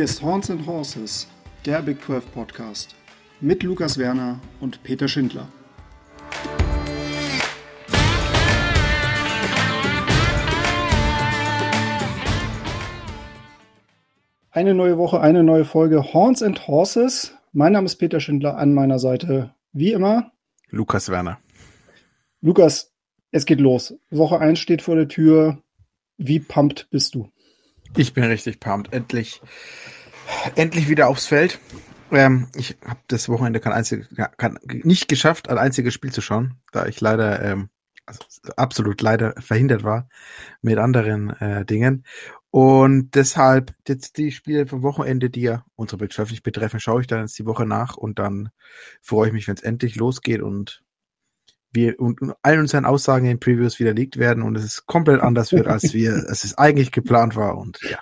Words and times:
Hier 0.00 0.06
ist 0.06 0.22
Horns 0.22 0.48
and 0.50 0.66
Horses, 0.66 1.28
der 1.66 1.82
Big 1.82 2.02
12 2.02 2.32
Podcast 2.32 2.94
mit 3.42 3.62
Lukas 3.62 3.98
Werner 3.98 4.40
und 4.58 4.82
Peter 4.82 5.08
Schindler. 5.08 5.46
Eine 14.50 14.72
neue 14.72 14.96
Woche, 14.96 15.20
eine 15.20 15.42
neue 15.42 15.66
Folge 15.66 16.14
Horns 16.14 16.42
and 16.42 16.66
Horses. 16.66 17.34
Mein 17.52 17.74
Name 17.74 17.84
ist 17.84 17.96
Peter 17.96 18.20
Schindler, 18.20 18.56
an 18.56 18.72
meiner 18.72 18.98
Seite 18.98 19.54
wie 19.74 19.92
immer 19.92 20.32
Lukas 20.70 21.10
Werner. 21.10 21.40
Lukas, 22.40 22.90
es 23.32 23.44
geht 23.44 23.60
los. 23.60 23.92
Woche 24.08 24.38
1 24.38 24.58
steht 24.58 24.80
vor 24.80 24.96
der 24.96 25.08
Tür. 25.08 25.62
Wie 26.16 26.40
pumped 26.40 26.88
bist 26.88 27.14
du? 27.14 27.30
Ich 27.96 28.14
bin 28.14 28.24
richtig 28.24 28.60
pumped. 28.60 28.92
Endlich, 28.92 29.40
endlich 30.56 30.88
wieder 30.88 31.08
aufs 31.08 31.26
Feld. 31.26 31.58
Ähm, 32.12 32.48
ich 32.54 32.76
habe 32.84 33.00
das 33.08 33.28
Wochenende 33.28 33.60
kein 33.60 33.72
einzig, 33.72 34.06
kann, 34.36 34.58
nicht 34.66 35.08
geschafft, 35.08 35.48
ein 35.48 35.58
einziges 35.58 35.94
Spiel 35.94 36.12
zu 36.12 36.20
schauen, 36.20 36.54
da 36.72 36.86
ich 36.86 37.00
leider, 37.00 37.42
ähm, 37.42 37.70
also 38.06 38.20
absolut 38.56 39.00
leider 39.00 39.34
verhindert 39.38 39.84
war 39.84 40.08
mit 40.60 40.78
anderen 40.78 41.30
äh, 41.40 41.64
Dingen. 41.64 42.04
Und 42.50 43.14
deshalb 43.14 43.74
jetzt 43.86 44.16
die 44.16 44.32
Spiele 44.32 44.66
vom 44.66 44.82
Wochenende, 44.82 45.30
die 45.30 45.42
ja 45.42 45.64
unsere 45.76 45.98
Big 45.98 46.18
nicht 46.18 46.42
betreffen, 46.42 46.80
schaue 46.80 47.02
ich 47.02 47.06
dann 47.06 47.20
jetzt 47.20 47.38
die 47.38 47.46
Woche 47.46 47.64
nach 47.64 47.96
und 47.96 48.18
dann 48.18 48.50
freue 49.00 49.28
ich 49.28 49.32
mich, 49.32 49.46
wenn 49.46 49.54
es 49.54 49.62
endlich 49.62 49.94
losgeht 49.94 50.42
und 50.42 50.82
wir 51.72 52.00
und, 52.00 52.20
und 52.20 52.34
all 52.42 52.58
unseren 52.58 52.84
Aussagen 52.84 53.26
in 53.26 53.38
Previews 53.38 53.78
widerlegt 53.78 54.16
werden 54.16 54.42
und 54.42 54.56
es 54.56 54.86
komplett 54.86 55.20
anders 55.20 55.52
wird, 55.52 55.68
als 55.68 55.94
wir 55.94 56.12
es 56.12 56.42
ist 56.42 56.58
eigentlich 56.58 56.90
geplant 56.90 57.36
war 57.36 57.56
und 57.56 57.78
ja. 57.88 58.00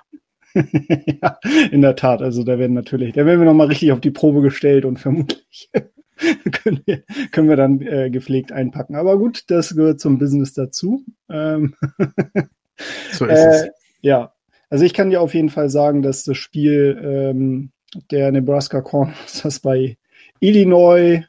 ja, 1.23 1.39
in 1.70 1.83
der 1.83 1.97
Tat. 1.97 2.23
Also 2.23 2.45
da 2.45 2.59
werden 2.59 2.75
natürlich, 2.75 3.14
da 3.14 3.27
werden 3.27 3.41
wir 3.41 3.47
nochmal 3.47 3.69
richtig 3.69 3.92
auf 3.92 4.01
die 4.01 4.11
Probe 4.11 4.41
gestellt 4.41 4.84
und 4.84 4.98
vermutlich 4.98 5.70
können, 6.53 6.81
wir, 6.84 7.03
können 7.31 7.48
wir 7.48 7.56
dann 7.56 7.81
äh, 7.81 8.11
gepflegt 8.11 8.53
einpacken. 8.53 8.97
Aber 8.97 9.19
gut, 9.19 9.45
das 9.48 9.75
gehört 9.75 10.01
zum 10.01 10.19
Business 10.19 10.53
dazu. 10.53 11.05
Ähm 11.29 11.75
so 13.12 13.27
ist 13.27 13.39
äh, 13.39 13.48
es. 13.48 13.69
Ja, 14.01 14.33
also 14.70 14.84
ich 14.84 14.95
kann 14.95 15.11
dir 15.11 15.20
auf 15.20 15.34
jeden 15.34 15.48
Fall 15.48 15.70
sagen, 15.70 16.03
dass 16.03 16.25
das 16.25 16.36
Spiel 16.36 17.01
ähm, 17.03 17.70
der 18.11 18.31
Nebraska 18.33 18.81
Corners 18.81 19.61
bei 19.61 19.97
Illinois 20.41 21.25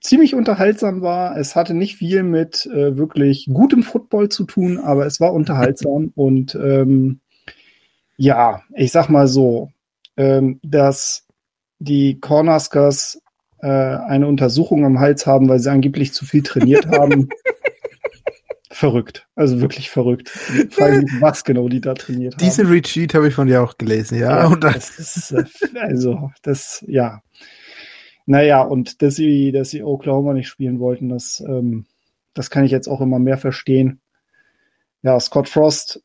ziemlich 0.00 0.34
unterhaltsam 0.34 1.02
war. 1.02 1.36
Es 1.36 1.56
hatte 1.56 1.74
nicht 1.74 1.96
viel 1.96 2.22
mit 2.22 2.66
äh, 2.66 2.96
wirklich 2.96 3.48
gutem 3.52 3.82
Football 3.82 4.28
zu 4.28 4.44
tun, 4.44 4.78
aber 4.78 5.06
es 5.06 5.20
war 5.20 5.32
unterhaltsam 5.32 6.12
und 6.14 6.54
ähm, 6.54 7.20
ja, 8.18 8.62
ich 8.74 8.92
sag 8.92 9.08
mal 9.08 9.28
so, 9.28 9.70
ähm, 10.16 10.60
dass 10.62 11.24
die 11.78 12.20
Cornhuskers 12.20 13.22
äh, 13.60 13.66
eine 13.68 14.26
Untersuchung 14.26 14.84
am 14.84 14.98
Hals 14.98 15.26
haben, 15.26 15.48
weil 15.48 15.60
sie 15.60 15.70
angeblich 15.70 16.12
zu 16.12 16.26
viel 16.26 16.42
trainiert 16.42 16.86
haben. 16.98 17.28
verrückt. 18.70 19.26
Also 19.34 19.60
wirklich 19.60 19.88
verrückt. 19.90 20.30
Nicht, 20.52 20.78
was 21.20 21.44
genau 21.44 21.68
die 21.68 21.80
da 21.80 21.94
trainiert 21.94 22.34
haben. 22.34 22.44
Diesen 22.44 22.66
Retreat 22.66 23.14
habe 23.14 23.28
ich 23.28 23.34
von 23.34 23.46
dir 23.46 23.62
auch 23.62 23.78
gelesen, 23.78 24.18
ja. 24.18 24.50
ja 24.50 24.56
das 24.56 24.98
ist, 24.98 25.32
äh, 25.32 25.44
also, 25.78 26.30
das, 26.42 26.84
ja. 26.86 27.22
Naja, 28.26 28.62
und 28.62 29.00
dass 29.00 29.16
sie, 29.16 29.52
dass 29.52 29.70
sie 29.70 29.82
Oklahoma 29.82 30.34
nicht 30.34 30.48
spielen 30.48 30.80
wollten, 30.80 31.08
das, 31.08 31.40
ähm, 31.40 31.86
das 32.34 32.50
kann 32.50 32.64
ich 32.64 32.70
jetzt 32.70 32.88
auch 32.88 33.00
immer 33.00 33.18
mehr 33.18 33.38
verstehen. 33.38 34.00
Ja, 35.02 35.18
Scott 35.18 35.48
Frost 35.48 36.02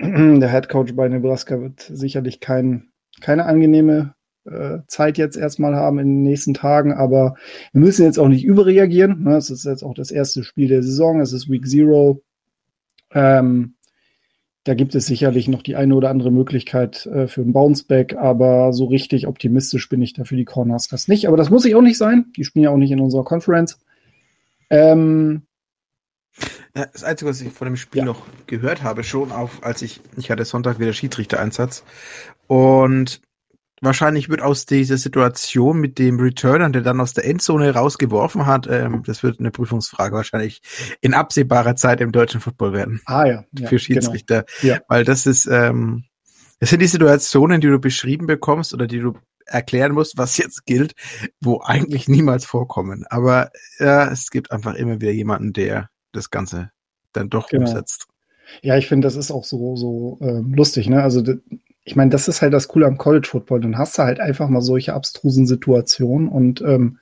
der 0.00 0.50
Head 0.50 0.68
Coach 0.68 0.94
bei 0.94 1.08
Nebraska 1.08 1.60
wird 1.60 1.80
sicherlich 1.80 2.40
kein, 2.40 2.88
keine 3.20 3.44
angenehme 3.44 4.14
äh, 4.46 4.78
Zeit 4.86 5.18
jetzt 5.18 5.36
erstmal 5.36 5.74
haben 5.74 5.98
in 5.98 6.08
den 6.08 6.22
nächsten 6.22 6.54
Tagen, 6.54 6.92
aber 6.92 7.34
wir 7.72 7.80
müssen 7.80 8.04
jetzt 8.04 8.18
auch 8.18 8.28
nicht 8.28 8.44
überreagieren. 8.44 9.22
Ne? 9.24 9.36
Es 9.36 9.50
ist 9.50 9.64
jetzt 9.64 9.82
auch 9.82 9.94
das 9.94 10.10
erste 10.10 10.42
Spiel 10.42 10.68
der 10.68 10.82
Saison, 10.82 11.20
es 11.20 11.32
ist 11.32 11.50
Week 11.50 11.66
Zero. 11.66 12.22
Ähm, 13.12 13.74
da 14.64 14.74
gibt 14.74 14.94
es 14.94 15.06
sicherlich 15.06 15.48
noch 15.48 15.62
die 15.62 15.76
eine 15.76 15.94
oder 15.94 16.10
andere 16.10 16.30
Möglichkeit 16.30 17.06
äh, 17.06 17.26
für 17.28 17.42
ein 17.42 17.52
Bounceback, 17.52 18.16
aber 18.16 18.72
so 18.72 18.86
richtig 18.86 19.26
optimistisch 19.26 19.88
bin 19.88 20.02
ich 20.02 20.12
da 20.12 20.24
für 20.24 20.36
die 20.36 20.44
Cornhuskers 20.44 21.08
nicht. 21.08 21.28
Aber 21.28 21.36
das 21.36 21.50
muss 21.50 21.64
ich 21.64 21.74
auch 21.74 21.82
nicht 21.82 21.98
sein. 21.98 22.26
Die 22.36 22.44
spielen 22.44 22.64
ja 22.64 22.70
auch 22.70 22.76
nicht 22.76 22.90
in 22.90 23.00
unserer 23.00 23.24
Conference. 23.24 23.80
Ähm, 24.68 25.42
das 26.72 27.04
Einzige, 27.04 27.30
was 27.30 27.40
ich 27.40 27.52
vor 27.52 27.66
dem 27.66 27.76
Spiel 27.76 28.00
ja. 28.00 28.04
noch 28.04 28.22
gehört 28.46 28.82
habe, 28.82 29.04
schon 29.04 29.32
auf, 29.32 29.62
als 29.62 29.82
ich, 29.82 30.00
ich 30.16 30.30
hatte 30.30 30.44
Sonntag 30.44 30.78
wieder 30.78 30.92
Schiedsrichter-Einsatz 30.92 31.84
und 32.46 33.20
wahrscheinlich 33.80 34.28
wird 34.28 34.42
aus 34.42 34.66
dieser 34.66 34.98
Situation 34.98 35.78
mit 35.80 35.98
dem 35.98 36.20
Returner, 36.20 36.70
der 36.70 36.82
dann 36.82 37.00
aus 37.00 37.14
der 37.14 37.24
Endzone 37.24 37.72
rausgeworfen 37.72 38.46
hat, 38.46 38.66
ähm, 38.68 39.02
das 39.06 39.22
wird 39.22 39.40
eine 39.40 39.50
Prüfungsfrage 39.50 40.14
wahrscheinlich 40.14 40.62
in 41.00 41.14
absehbarer 41.14 41.76
Zeit 41.76 42.00
im 42.00 42.12
deutschen 42.12 42.40
Football 42.40 42.72
werden. 42.72 43.00
Ah 43.06 43.24
ja. 43.26 43.44
ja 43.58 43.68
für 43.68 43.78
Schiedsrichter. 43.78 44.44
Genau. 44.60 44.74
Ja. 44.74 44.80
Weil 44.88 45.04
das 45.04 45.26
ist, 45.26 45.46
ähm, 45.46 46.04
das 46.58 46.70
sind 46.70 46.82
die 46.82 46.86
Situationen, 46.86 47.60
die 47.60 47.68
du 47.68 47.78
beschrieben 47.78 48.26
bekommst 48.26 48.74
oder 48.74 48.86
die 48.86 49.00
du 49.00 49.14
erklären 49.46 49.92
musst, 49.92 50.16
was 50.16 50.36
jetzt 50.36 50.66
gilt, 50.66 50.92
wo 51.40 51.60
eigentlich 51.64 52.06
niemals 52.06 52.44
vorkommen. 52.44 53.04
Aber 53.08 53.50
ja, 53.78 54.10
es 54.10 54.30
gibt 54.30 54.52
einfach 54.52 54.74
immer 54.74 55.00
wieder 55.00 55.10
jemanden, 55.10 55.52
der 55.52 55.88
das 56.12 56.30
Ganze 56.30 56.70
dann 57.12 57.30
doch 57.30 57.48
genau. 57.48 57.68
umsetzt. 57.68 58.06
Ja, 58.62 58.76
ich 58.76 58.88
finde, 58.88 59.06
das 59.06 59.16
ist 59.16 59.30
auch 59.30 59.44
so, 59.44 59.76
so 59.76 60.18
äh, 60.20 60.40
lustig, 60.40 60.88
ne? 60.88 61.02
Also 61.02 61.22
ich 61.84 61.96
meine, 61.96 62.10
das 62.10 62.28
ist 62.28 62.42
halt 62.42 62.52
das 62.52 62.68
Coole 62.68 62.86
am 62.86 62.98
College 62.98 63.28
Football. 63.28 63.60
Dann 63.60 63.78
hast 63.78 63.98
du 63.98 64.02
halt 64.02 64.20
einfach 64.20 64.48
mal 64.48 64.60
solche 64.60 64.94
abstrusen 64.94 65.46
Situationen. 65.46 66.28
Und 66.28 66.60
ähm, 66.60 66.98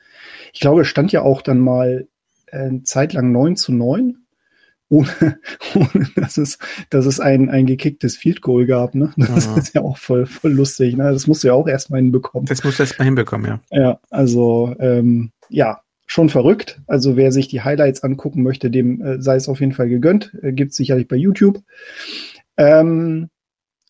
ich 0.52 0.60
glaube, 0.60 0.82
es 0.82 0.88
stand 0.88 1.12
ja 1.12 1.22
auch 1.22 1.42
dann 1.42 1.58
mal 1.58 2.08
äh, 2.46 2.70
zeitlang 2.84 3.32
9 3.32 3.56
zu 3.56 3.72
9, 3.72 4.16
ohne, 4.88 5.38
ohne 5.74 6.08
dass, 6.16 6.38
es, 6.38 6.58
dass 6.88 7.04
es 7.04 7.20
ein, 7.20 7.50
ein 7.50 7.66
gekicktes 7.66 8.16
Field 8.16 8.40
Goal 8.40 8.64
gab. 8.64 8.94
Ne? 8.94 9.12
Das 9.16 9.48
Aha. 9.48 9.58
ist 9.58 9.74
ja 9.74 9.82
auch 9.82 9.98
voll, 9.98 10.24
voll 10.24 10.52
lustig. 10.52 10.96
Ne? 10.96 11.12
Das 11.12 11.26
musst 11.26 11.44
du 11.44 11.48
ja 11.48 11.54
auch 11.54 11.68
erstmal 11.68 12.00
hinbekommen. 12.00 12.46
Das 12.46 12.64
musst 12.64 12.78
du 12.78 12.84
erstmal 12.84 13.04
hinbekommen, 13.04 13.46
ja. 13.46 13.60
Ja, 13.70 14.00
also 14.08 14.74
ähm, 14.78 15.32
ja, 15.50 15.82
schon 16.08 16.30
verrückt. 16.30 16.80
Also 16.86 17.16
wer 17.16 17.30
sich 17.30 17.46
die 17.46 17.60
Highlights 17.60 18.02
angucken 18.02 18.42
möchte, 18.42 18.70
dem 18.70 19.00
äh, 19.02 19.22
sei 19.22 19.36
es 19.36 19.48
auf 19.48 19.60
jeden 19.60 19.72
Fall 19.72 19.88
gegönnt. 19.88 20.34
Äh, 20.42 20.52
Gibt 20.52 20.72
es 20.72 20.76
sicherlich 20.76 21.06
bei 21.06 21.16
YouTube. 21.16 21.62
Ähm, 22.56 23.28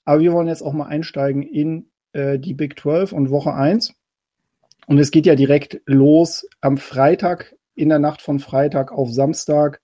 aber 0.04 0.20
wir 0.20 0.32
wollen 0.32 0.48
jetzt 0.48 0.62
auch 0.62 0.72
mal 0.72 0.86
einsteigen 0.86 1.42
in 1.42 1.86
äh, 2.12 2.38
die 2.38 2.54
Big 2.54 2.78
12 2.78 3.12
und 3.12 3.30
Woche 3.30 3.54
1. 3.54 3.94
Und 4.86 4.98
es 4.98 5.10
geht 5.10 5.26
ja 5.26 5.36
direkt 5.36 5.80
los 5.86 6.46
am 6.60 6.76
Freitag, 6.76 7.54
in 7.74 7.88
der 7.88 8.00
Nacht 8.00 8.20
von 8.20 8.40
Freitag 8.40 8.90
auf 8.90 9.12
Samstag, 9.12 9.80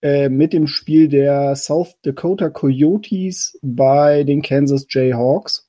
äh, 0.00 0.30
mit 0.30 0.52
dem 0.52 0.68
Spiel 0.68 1.08
der 1.08 1.54
South 1.54 1.96
Dakota 2.02 2.48
Coyotes 2.48 3.58
bei 3.62 4.24
den 4.24 4.40
Kansas 4.40 4.86
Jayhawks. 4.88 5.68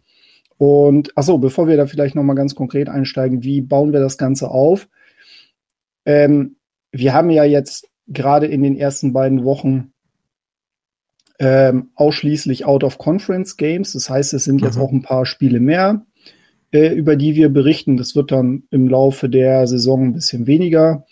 Und 0.57 1.17
achso, 1.17 1.37
bevor 1.39 1.67
wir 1.67 1.75
da 1.75 1.87
vielleicht 1.87 2.15
nochmal 2.15 2.35
ganz 2.35 2.55
konkret 2.55 2.87
einsteigen, 2.87 3.43
wie 3.43 3.61
bauen 3.61 3.91
wir 3.91 3.99
das 3.99 4.17
Ganze 4.17 4.49
auf? 4.49 4.87
Ähm, 6.09 6.55
wir 6.91 7.13
haben 7.13 7.29
ja 7.29 7.43
jetzt 7.43 7.87
gerade 8.07 8.47
in 8.47 8.63
den 8.63 8.75
ersten 8.75 9.13
beiden 9.13 9.43
Wochen 9.43 9.91
ähm, 11.37 11.91
ausschließlich 11.93 12.65
Out-of-Conference-Games. 12.65 13.93
Das 13.93 14.09
heißt, 14.09 14.33
es 14.33 14.45
sind 14.45 14.61
mhm. 14.61 14.65
jetzt 14.65 14.79
auch 14.79 14.91
ein 14.91 15.03
paar 15.03 15.27
Spiele 15.27 15.59
mehr, 15.59 16.07
äh, 16.71 16.95
über 16.95 17.15
die 17.15 17.35
wir 17.35 17.49
berichten. 17.49 17.95
Das 17.95 18.15
wird 18.15 18.31
dann 18.31 18.63
im 18.71 18.89
Laufe 18.89 19.29
der 19.29 19.67
Saison 19.67 20.05
ein 20.05 20.13
bisschen 20.13 20.47
weniger. 20.47 21.05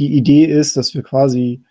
Die 0.00 0.12
Idee 0.12 0.46
ist, 0.46 0.76
dass 0.76 0.92
wir 0.92 1.04
quasi 1.04 1.62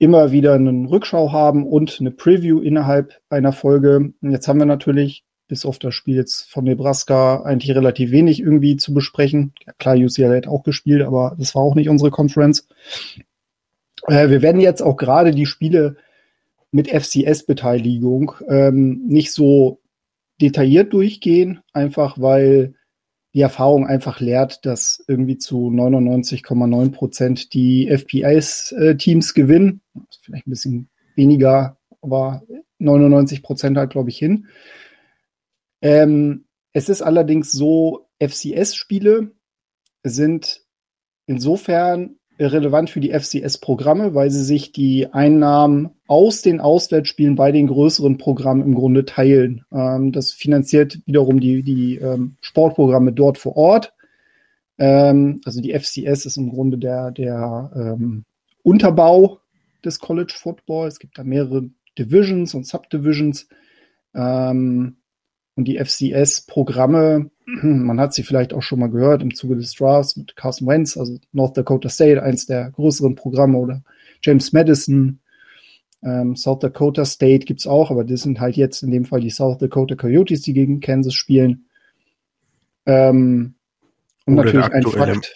immer 0.00 0.32
wieder 0.32 0.54
einen 0.54 0.86
Rückschau 0.86 1.30
haben 1.30 1.64
und 1.64 1.98
eine 2.00 2.10
Preview 2.10 2.58
innerhalb 2.60 3.20
einer 3.28 3.52
Folge. 3.52 4.12
Und 4.20 4.32
jetzt 4.32 4.48
haben 4.48 4.58
wir 4.58 4.66
natürlich 4.66 5.22
bis 5.50 5.66
auf 5.66 5.80
das 5.80 5.94
Spiel 5.94 6.14
jetzt 6.14 6.48
von 6.48 6.64
Nebraska 6.64 7.42
eigentlich 7.42 7.74
relativ 7.74 8.12
wenig 8.12 8.40
irgendwie 8.40 8.76
zu 8.76 8.94
besprechen. 8.94 9.52
Ja, 9.66 9.72
klar, 9.78 9.96
UCLA 9.96 10.36
hat 10.36 10.46
auch 10.46 10.62
gespielt, 10.62 11.02
aber 11.02 11.34
das 11.38 11.56
war 11.56 11.62
auch 11.62 11.74
nicht 11.74 11.88
unsere 11.88 12.12
Conference. 12.12 12.68
Äh, 14.06 14.30
wir 14.30 14.42
werden 14.42 14.60
jetzt 14.60 14.80
auch 14.80 14.96
gerade 14.96 15.32
die 15.32 15.46
Spiele 15.46 15.96
mit 16.70 16.88
FCS-Beteiligung 16.88 18.32
ähm, 18.48 19.02
nicht 19.08 19.32
so 19.32 19.80
detailliert 20.40 20.92
durchgehen, 20.92 21.60
einfach 21.72 22.20
weil 22.20 22.74
die 23.34 23.40
Erfahrung 23.40 23.88
einfach 23.88 24.20
lehrt, 24.20 24.64
dass 24.64 25.04
irgendwie 25.08 25.36
zu 25.36 25.68
99,9 25.68 26.92
Prozent 26.92 27.54
die 27.54 27.88
FPS-Teams 27.88 29.34
gewinnen. 29.34 29.80
Vielleicht 30.22 30.46
ein 30.46 30.50
bisschen 30.50 30.88
weniger, 31.16 31.76
aber 32.02 32.42
99 32.78 33.42
Prozent 33.42 33.76
halt, 33.76 33.90
glaube 33.90 34.10
ich, 34.10 34.18
hin. 34.18 34.46
Ähm, 35.82 36.44
es 36.72 36.88
ist 36.88 37.02
allerdings 37.02 37.52
so, 37.52 38.06
FCS-Spiele 38.20 39.32
sind 40.02 40.62
insofern 41.26 42.16
relevant 42.38 42.88
für 42.90 43.00
die 43.00 43.12
FCS-Programme, 43.12 44.14
weil 44.14 44.30
sie 44.30 44.42
sich 44.42 44.72
die 44.72 45.12
Einnahmen 45.12 45.90
aus 46.06 46.42
den 46.42 46.60
Auswärtsspielen 46.60 47.34
bei 47.34 47.52
den 47.52 47.66
größeren 47.66 48.16
Programmen 48.16 48.62
im 48.62 48.74
Grunde 48.74 49.04
teilen. 49.04 49.64
Ähm, 49.72 50.12
das 50.12 50.32
finanziert 50.32 51.00
wiederum 51.06 51.40
die, 51.40 51.62
die 51.62 51.96
ähm, 51.96 52.36
Sportprogramme 52.40 53.12
dort 53.12 53.36
vor 53.36 53.56
Ort. 53.56 53.92
Ähm, 54.78 55.40
also 55.44 55.60
die 55.60 55.78
FCS 55.78 56.24
ist 56.24 56.36
im 56.38 56.50
Grunde 56.50 56.78
der, 56.78 57.10
der 57.10 57.70
ähm, 57.74 58.24
Unterbau 58.62 59.40
des 59.84 59.98
College 59.98 60.34
Football. 60.34 60.88
Es 60.88 60.98
gibt 60.98 61.18
da 61.18 61.24
mehrere 61.24 61.68
Divisions 61.98 62.54
und 62.54 62.66
Subdivisions. 62.66 63.48
Ähm, 64.14 64.96
und 65.60 65.66
die 65.66 65.78
FCS-Programme, 65.78 67.30
man 67.62 68.00
hat 68.00 68.14
sie 68.14 68.22
vielleicht 68.22 68.54
auch 68.54 68.62
schon 68.62 68.80
mal 68.80 68.88
gehört 68.88 69.22
im 69.22 69.34
Zuge 69.34 69.56
des 69.56 69.74
Drafts 69.74 70.16
mit 70.16 70.34
Carson 70.34 70.66
Wentz, 70.66 70.96
also 70.96 71.18
North 71.32 71.54
Dakota 71.56 71.90
State, 71.90 72.22
eins 72.22 72.46
der 72.46 72.70
größeren 72.70 73.14
Programme, 73.14 73.58
oder 73.58 73.82
James 74.22 74.52
Madison, 74.54 75.20
ähm, 76.02 76.34
South 76.34 76.60
Dakota 76.60 77.04
State 77.04 77.44
gibt's 77.44 77.66
auch, 77.66 77.90
aber 77.90 78.04
das 78.04 78.22
sind 78.22 78.40
halt 78.40 78.56
jetzt 78.56 78.82
in 78.82 78.90
dem 78.90 79.04
Fall 79.04 79.20
die 79.20 79.28
South 79.28 79.58
Dakota 79.58 79.96
Coyotes, 79.96 80.40
die 80.40 80.54
gegen 80.54 80.80
Kansas 80.80 81.12
spielen. 81.12 81.66
Ähm, 82.86 83.54
und 84.24 84.38
oder 84.38 84.44
natürlich 84.44 84.72
ein 84.72 84.82
Fakt. 84.82 85.34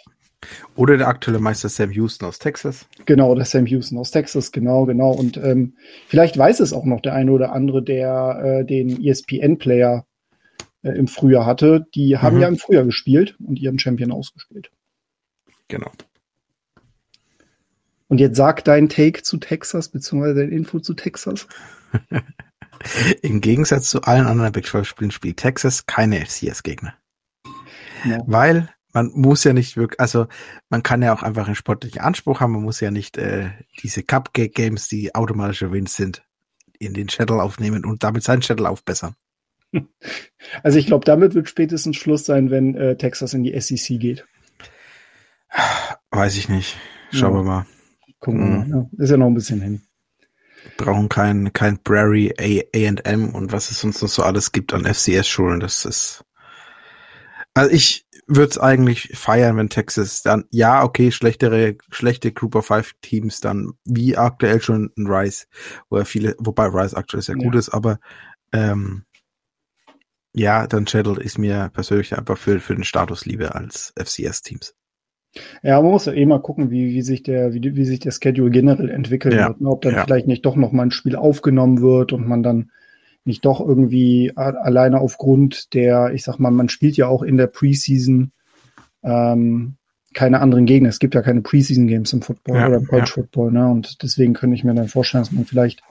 Oder 0.75 0.97
der 0.97 1.09
aktuelle 1.09 1.39
Meister 1.39 1.69
Sam 1.69 1.91
Houston 1.91 2.27
aus 2.27 2.39
Texas. 2.39 2.87
Genau, 3.05 3.35
der 3.35 3.45
Sam 3.45 3.67
Houston 3.67 3.99
aus 3.99 4.11
Texas, 4.11 4.53
genau, 4.53 4.87
genau. 4.87 5.11
Und 5.11 5.37
ähm, 5.37 5.75
vielleicht 6.07 6.37
weiß 6.39 6.61
es 6.61 6.73
auch 6.73 6.85
noch 6.85 7.01
der 7.01 7.15
eine 7.15 7.33
oder 7.33 7.53
andere, 7.53 7.83
der 7.83 8.41
äh, 8.43 8.65
den 8.65 9.03
ESPN-Player 9.03 10.07
äh, 10.85 10.91
im 10.91 11.09
Frühjahr 11.09 11.47
hatte. 11.47 11.87
Die 11.95 12.19
haben 12.19 12.37
mhm. 12.37 12.43
ja 12.43 12.49
im 12.49 12.59
Frühjahr 12.59 12.85
gespielt 12.85 13.37
und 13.45 13.59
ihren 13.59 13.79
Champion 13.79 14.13
ausgespielt. 14.13 14.71
Genau. 15.69 15.91
Und 18.09 18.19
jetzt 18.21 18.37
sag 18.37 18.65
dein 18.65 18.89
Take 18.89 19.23
zu 19.23 19.39
Texas, 19.39 19.89
beziehungsweise 19.89 20.41
dein 20.41 20.53
Info 20.53 20.79
zu 20.79 20.95
Texas. 20.95 21.49
Im 23.23 23.41
Gegensatz 23.41 23.89
zu 23.89 24.03
allen 24.03 24.27
anderen 24.27 24.53
Big 24.53 24.67
12 24.67 24.87
Spielen 24.87 25.11
spielt 25.11 25.39
Texas 25.39 25.87
keine 25.87 26.25
FCS-Gegner. 26.25 26.95
Ja. 28.05 28.19
Weil 28.27 28.69
man 28.93 29.11
muss 29.15 29.43
ja 29.45 29.53
nicht 29.53 29.77
wirklich, 29.77 29.99
also 29.99 30.27
man 30.69 30.83
kann 30.83 31.03
ja 31.03 31.15
auch 31.15 31.23
einfach 31.23 31.47
einen 31.47 31.57
sportlichen 31.57 32.03
Anspruch 32.03 32.41
haben, 32.41 32.53
man 32.53 32.63
muss 32.63 32.81
ja 32.81 32.91
nicht 32.91 33.17
äh, 33.17 33.51
diese 33.83 34.03
Cupcake-Games, 34.03 34.89
die 34.89 35.15
automatische 35.15 35.73
Wins 35.73 35.97
sind, 35.97 36.25
in 36.79 36.93
den 36.93 37.09
Shuttle 37.09 37.43
aufnehmen 37.43 37.85
und 37.85 38.05
damit 38.05 38.23
seinen 38.23 38.43
Shuttle 38.43 38.69
aufbessern. 38.69 39.17
Also 40.63 40.79
ich 40.79 40.87
glaube, 40.87 41.05
damit 41.05 41.35
wird 41.35 41.49
spätestens 41.49 41.97
Schluss 41.97 42.25
sein, 42.25 42.51
wenn 42.51 42.77
äh, 42.77 42.97
Texas 42.97 43.35
in 43.35 43.43
die 43.43 43.59
SEC 43.59 43.99
geht. 43.99 44.27
Weiß 46.11 46.37
ich 46.37 46.49
nicht. 46.49 46.77
Schauen 47.11 47.33
ja. 47.33 47.39
wir 47.39 47.45
mal. 47.45 47.67
Gucken 48.21 48.41
wir 48.41 48.47
mhm. 48.47 48.71
mal. 48.71 48.89
Ja, 48.93 49.05
ist 49.05 49.11
ja 49.11 49.17
noch 49.17 49.27
ein 49.27 49.35
bisschen 49.35 49.61
hin. 49.61 49.83
Brauchen 50.77 51.09
kein, 51.09 51.53
kein 51.53 51.83
Prairie 51.83 52.33
A&M 52.39 53.35
und 53.35 53.53
was 53.53 53.71
es 53.71 53.81
sonst 53.81 54.03
noch 54.03 54.09
so 54.09 54.23
alles 54.23 54.53
gibt 54.53 54.73
an 54.73 54.87
FCS-Schulen. 54.87 55.61
Das 55.61 55.85
ist, 55.85 56.25
also 57.53 57.71
ich 57.71 58.07
würde 58.27 58.51
es 58.51 58.59
eigentlich 58.59 59.11
feiern, 59.15 59.57
wenn 59.57 59.69
Texas 59.69 60.23
dann, 60.23 60.45
ja, 60.51 60.83
okay, 60.83 61.13
schlechtere, 61.13 61.77
schlechte 61.91 62.33
Group 62.33 62.55
of 62.55 62.67
Five 62.67 62.93
Teams 63.03 63.41
dann, 63.41 63.73
wie 63.85 64.17
aktuell 64.17 64.63
schon 64.63 64.91
ein 64.97 65.07
Rice, 65.07 65.47
wo 65.91 65.99
er 65.99 66.05
viele, 66.05 66.35
wobei 66.39 66.67
Rice 66.67 66.95
aktuell 66.95 67.23
sehr 67.23 67.37
ja. 67.37 67.45
gut 67.45 67.55
ist, 67.55 67.69
aber 67.69 67.99
ähm, 68.53 69.05
ja, 70.35 70.67
dann 70.67 70.87
Shuttle 70.87 71.23
ist 71.23 71.39
mir 71.39 71.71
persönlich 71.73 72.17
einfach 72.17 72.37
für, 72.37 72.59
für 72.61 72.75
den 72.75 72.85
Status 72.85 73.25
lieber 73.25 73.55
als 73.55 73.95
FCS-Teams. 73.97 74.75
Ja, 75.63 75.81
man 75.81 75.91
muss 75.91 76.07
ja 76.07 76.13
eh 76.13 76.27
mal 76.27 76.41
gucken, 76.41 76.71
wie, 76.71 76.91
wie 76.91 77.03
sich 77.03 77.23
der, 77.23 77.55
wie, 77.55 77.77
wie 77.77 77.85
sich 77.85 78.01
der 78.01 78.13
Schedule 78.13 78.51
generell 78.51 78.91
entwickeln 78.91 79.37
ja. 79.37 79.49
wird. 79.49 79.61
Ne? 79.61 79.69
Ob 79.69 79.83
dann 79.83 79.95
ja. 79.95 80.05
vielleicht 80.05 80.27
nicht 80.27 80.45
doch 80.45 80.57
noch 80.57 80.73
mal 80.73 80.85
ein 80.85 80.91
Spiel 80.91 81.17
aufgenommen 81.17 81.81
wird 81.81 82.13
und 82.13 82.27
man 82.27 82.43
dann 82.43 82.71
nicht 83.25 83.45
doch 83.45 83.61
irgendwie 83.61 84.33
alleine 84.37 85.01
aufgrund 85.01 85.73
der, 85.73 86.13
ich 86.13 86.25
sag 86.25 86.39
mal, 86.39 86.51
man 86.51 86.69
spielt 86.69 86.97
ja 86.97 87.07
auch 87.07 87.23
in 87.23 87.37
der 87.37 87.47
Preseason 87.47 88.33
ähm, 89.03 89.77
keine 90.13 90.41
anderen 90.41 90.67
Gegner. 90.67 90.91
Es 90.91 90.99
gibt 90.99 91.15
ja 91.15 91.23
keine 91.23 91.41
Preseason-Games 91.41 92.13
im 92.13 92.23
Football 92.23 92.57
ja, 92.57 92.69
oder 92.69 92.77
im 92.77 92.87
College 92.87 93.11
Football, 93.13 93.53
ne? 93.53 93.69
Und 93.69 94.03
deswegen 94.03 94.35
könnte 94.35 94.57
ich 94.57 94.65
mir 94.65 94.75
dann 94.75 94.89
vorstellen, 94.89 95.25
dass 95.25 95.33
man 95.33 95.47
vielleicht 95.47 95.83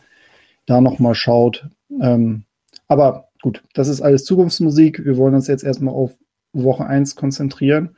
da 0.65 0.79
noch 0.79 0.99
mal 0.99 1.15
schaut. 1.15 1.67
Ähm, 2.01 2.43
aber 2.87 3.29
gut, 3.43 3.61
das 3.73 3.89
ist 3.89 4.01
alles 4.01 4.23
Zukunftsmusik. 4.23 5.03
Wir 5.03 5.17
wollen 5.17 5.35
uns 5.35 5.47
jetzt 5.47 5.65
erstmal 5.65 5.93
auf 5.93 6.15
Woche 6.53 6.85
1 6.85 7.15
konzentrieren. 7.15 7.95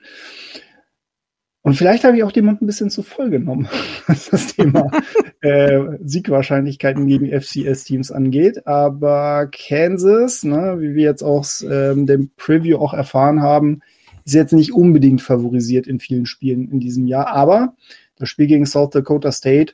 Und 1.62 1.76
vielleicht 1.76 2.04
habe 2.04 2.18
ich 2.18 2.24
auch 2.24 2.32
jemand 2.32 2.62
ein 2.62 2.66
bisschen 2.66 2.90
zu 2.90 3.04
voll 3.04 3.30
genommen, 3.30 3.68
was 4.08 4.30
das 4.30 4.56
Thema 4.56 4.90
äh, 5.42 5.80
Siegwahrscheinlichkeiten 6.04 7.08
gegen 7.08 7.28
FCS-Teams 7.28 8.12
angeht. 8.12 8.66
Aber 8.66 9.48
Kansas, 9.52 10.44
ne, 10.44 10.78
wie 10.80 10.96
wir 10.96 11.04
jetzt 11.04 11.24
aus 11.24 11.64
ähm, 11.70 12.08
dem 12.08 12.32
Preview 12.38 12.78
auch 12.78 12.94
erfahren 12.94 13.42
haben, 13.42 13.82
ist 14.26 14.34
jetzt 14.34 14.54
nicht 14.54 14.74
unbedingt 14.74 15.22
favorisiert 15.22 15.86
in 15.86 16.00
vielen 16.00 16.26
Spielen 16.26 16.72
in 16.72 16.80
diesem 16.80 17.06
Jahr. 17.06 17.28
Aber 17.28 17.76
das 18.16 18.30
Spiel 18.30 18.48
gegen 18.48 18.66
South 18.66 18.90
Dakota 18.90 19.32
State, 19.32 19.74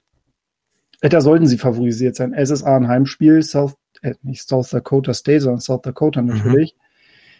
äh, 0.99 1.07
da 1.07 1.21
sollten 1.21 1.47
sie 1.47 1.57
favorisiert 1.57 2.17
sein. 2.17 2.35
SSA 2.37 2.75
ein 2.75 2.89
Heimspiel, 2.89 3.41
South 3.41 3.75
äh, 4.01 4.15
nicht 4.23 4.47
South 4.47 4.69
Dakota 4.69 5.13
State, 5.13 5.41
sondern 5.41 5.61
South 5.61 5.81
Dakota 5.81 6.21
mhm. 6.21 6.29
natürlich. 6.29 6.75
Mhm. 6.75 6.81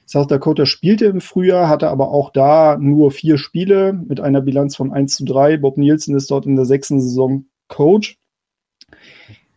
South 0.05 0.27
Dakota 0.27 0.65
spielte 0.65 1.05
im 1.05 1.21
Frühjahr, 1.21 1.69
hatte 1.69 1.89
aber 1.89 2.09
auch 2.09 2.31
da 2.31 2.77
nur 2.77 3.11
vier 3.11 3.37
Spiele 3.37 3.93
mit 3.93 4.19
einer 4.19 4.41
Bilanz 4.41 4.75
von 4.75 4.91
1 4.91 5.15
zu 5.15 5.25
3. 5.25 5.57
Bob 5.57 5.77
Nielsen 5.77 6.15
ist 6.15 6.29
dort 6.31 6.45
in 6.45 6.55
der 6.55 6.65
sechsten 6.65 6.99
Saison 6.99 7.45
Coach. 7.67 8.17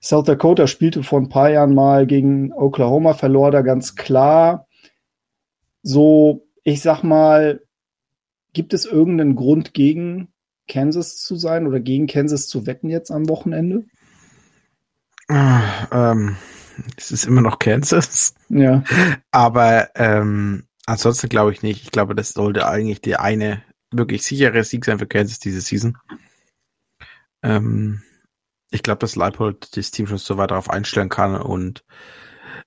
South 0.00 0.26
Dakota 0.26 0.66
spielte 0.66 1.02
vor 1.02 1.18
ein 1.18 1.30
paar 1.30 1.50
Jahren 1.50 1.74
mal 1.74 2.06
gegen 2.06 2.52
Oklahoma, 2.52 3.14
verlor 3.14 3.50
da 3.50 3.62
ganz 3.62 3.96
klar. 3.96 4.66
So, 5.82 6.46
ich 6.62 6.82
sag 6.82 7.02
mal, 7.02 7.62
gibt 8.52 8.74
es 8.74 8.84
irgendeinen 8.84 9.34
Grund 9.34 9.74
gegen 9.74 10.28
Kansas 10.68 11.16
zu 11.16 11.36
sein 11.36 11.66
oder 11.66 11.80
gegen 11.80 12.06
Kansas 12.06 12.48
zu 12.48 12.66
wetten 12.66 12.90
jetzt 12.90 13.10
am 13.10 13.28
Wochenende? 13.28 13.84
Ah, 15.28 16.12
ähm, 16.12 16.36
es 16.96 17.10
ist 17.10 17.26
immer 17.26 17.40
noch 17.40 17.58
Kansas. 17.58 18.34
Ja. 18.48 18.82
Aber 19.30 19.90
ähm, 19.94 20.64
ansonsten 20.86 21.28
glaube 21.28 21.52
ich 21.52 21.62
nicht. 21.62 21.82
Ich 21.82 21.90
glaube, 21.90 22.14
das 22.14 22.30
sollte 22.30 22.66
eigentlich 22.66 23.00
der 23.00 23.20
eine 23.20 23.62
wirklich 23.90 24.24
sichere 24.24 24.64
Sieg 24.64 24.84
sein 24.84 24.98
für 24.98 25.06
Kansas 25.06 25.38
diese 25.38 25.60
Season. 25.60 25.96
Ähm, 27.42 28.02
ich 28.70 28.82
glaube, 28.82 28.98
dass 28.98 29.16
Leipold 29.16 29.76
das 29.76 29.90
Team 29.90 30.06
schon 30.06 30.18
so 30.18 30.36
weit 30.36 30.50
darauf 30.50 30.70
einstellen 30.70 31.08
kann 31.08 31.36
und 31.36 31.84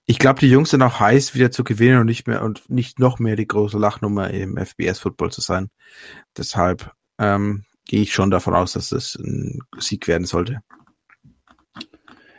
ich 0.06 0.20
glaube, 0.20 0.40
die 0.40 0.50
Jungs 0.50 0.70
sind 0.70 0.82
auch 0.82 1.02
heiß, 1.02 1.36
wieder 1.36 1.52
zu 1.52 1.66
gewinnen 1.66 2.00
und 2.00 2.06
nicht 2.06 2.28
mehr 2.28 2.42
und 2.42 2.70
nicht 2.70 2.98
noch 2.98 3.20
mehr 3.20 3.36
die 3.36 3.48
große 3.48 3.78
Lachnummer 3.78 4.30
im 4.32 4.58
FBS-Football 4.58 5.32
zu 5.32 5.42
sein. 5.42 5.70
Deshalb 6.38 6.94
ähm, 7.20 7.66
gehe 7.86 8.02
ich 8.02 8.14
schon 8.14 8.32
davon 8.32 8.54
aus, 8.54 8.74
dass 8.74 8.90
das 8.90 9.16
ein 9.16 9.60
Sieg 9.78 10.08
werden 10.08 10.26
sollte. 10.26 10.62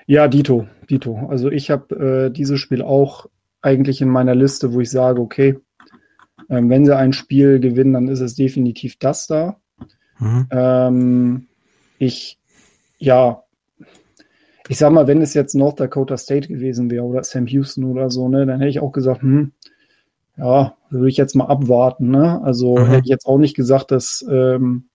Ja, 0.06 0.28
Dito, 0.28 0.66
Dito. 0.90 1.26
Also 1.28 1.50
ich 1.50 1.70
habe 1.70 2.28
äh, 2.28 2.30
dieses 2.30 2.60
Spiel 2.60 2.82
auch 2.82 3.26
eigentlich 3.60 4.00
in 4.00 4.08
meiner 4.08 4.34
Liste, 4.34 4.72
wo 4.72 4.80
ich 4.80 4.90
sage, 4.90 5.20
okay, 5.20 5.58
ähm, 6.48 6.70
wenn 6.70 6.84
sie 6.84 6.96
ein 6.96 7.12
Spiel 7.12 7.60
gewinnen, 7.60 7.92
dann 7.92 8.08
ist 8.08 8.20
es 8.20 8.34
definitiv 8.34 8.98
das 8.98 9.26
da. 9.26 9.56
Mhm. 10.18 10.46
Ähm, 10.50 11.46
ich, 11.98 12.38
ja, 12.98 13.42
ich 14.68 14.78
sag 14.78 14.92
mal, 14.92 15.06
wenn 15.06 15.22
es 15.22 15.34
jetzt 15.34 15.54
North 15.54 15.80
Dakota 15.80 16.16
State 16.16 16.48
gewesen 16.48 16.90
wäre 16.90 17.04
oder 17.04 17.24
Sam 17.24 17.46
Houston 17.46 17.84
oder 17.84 18.10
so, 18.10 18.28
ne, 18.28 18.46
dann 18.46 18.60
hätte 18.60 18.70
ich 18.70 18.80
auch 18.80 18.92
gesagt, 18.92 19.22
hm, 19.22 19.52
ja, 20.36 20.76
würde 20.90 21.08
ich 21.08 21.16
jetzt 21.16 21.34
mal 21.34 21.46
abwarten, 21.46 22.10
ne? 22.10 22.40
Also 22.42 22.76
mhm. 22.76 22.86
hätte 22.86 23.02
ich 23.04 23.10
jetzt 23.10 23.26
auch 23.26 23.38
nicht 23.38 23.56
gesagt, 23.56 23.90
dass 23.90 24.24
ähm, 24.30 24.87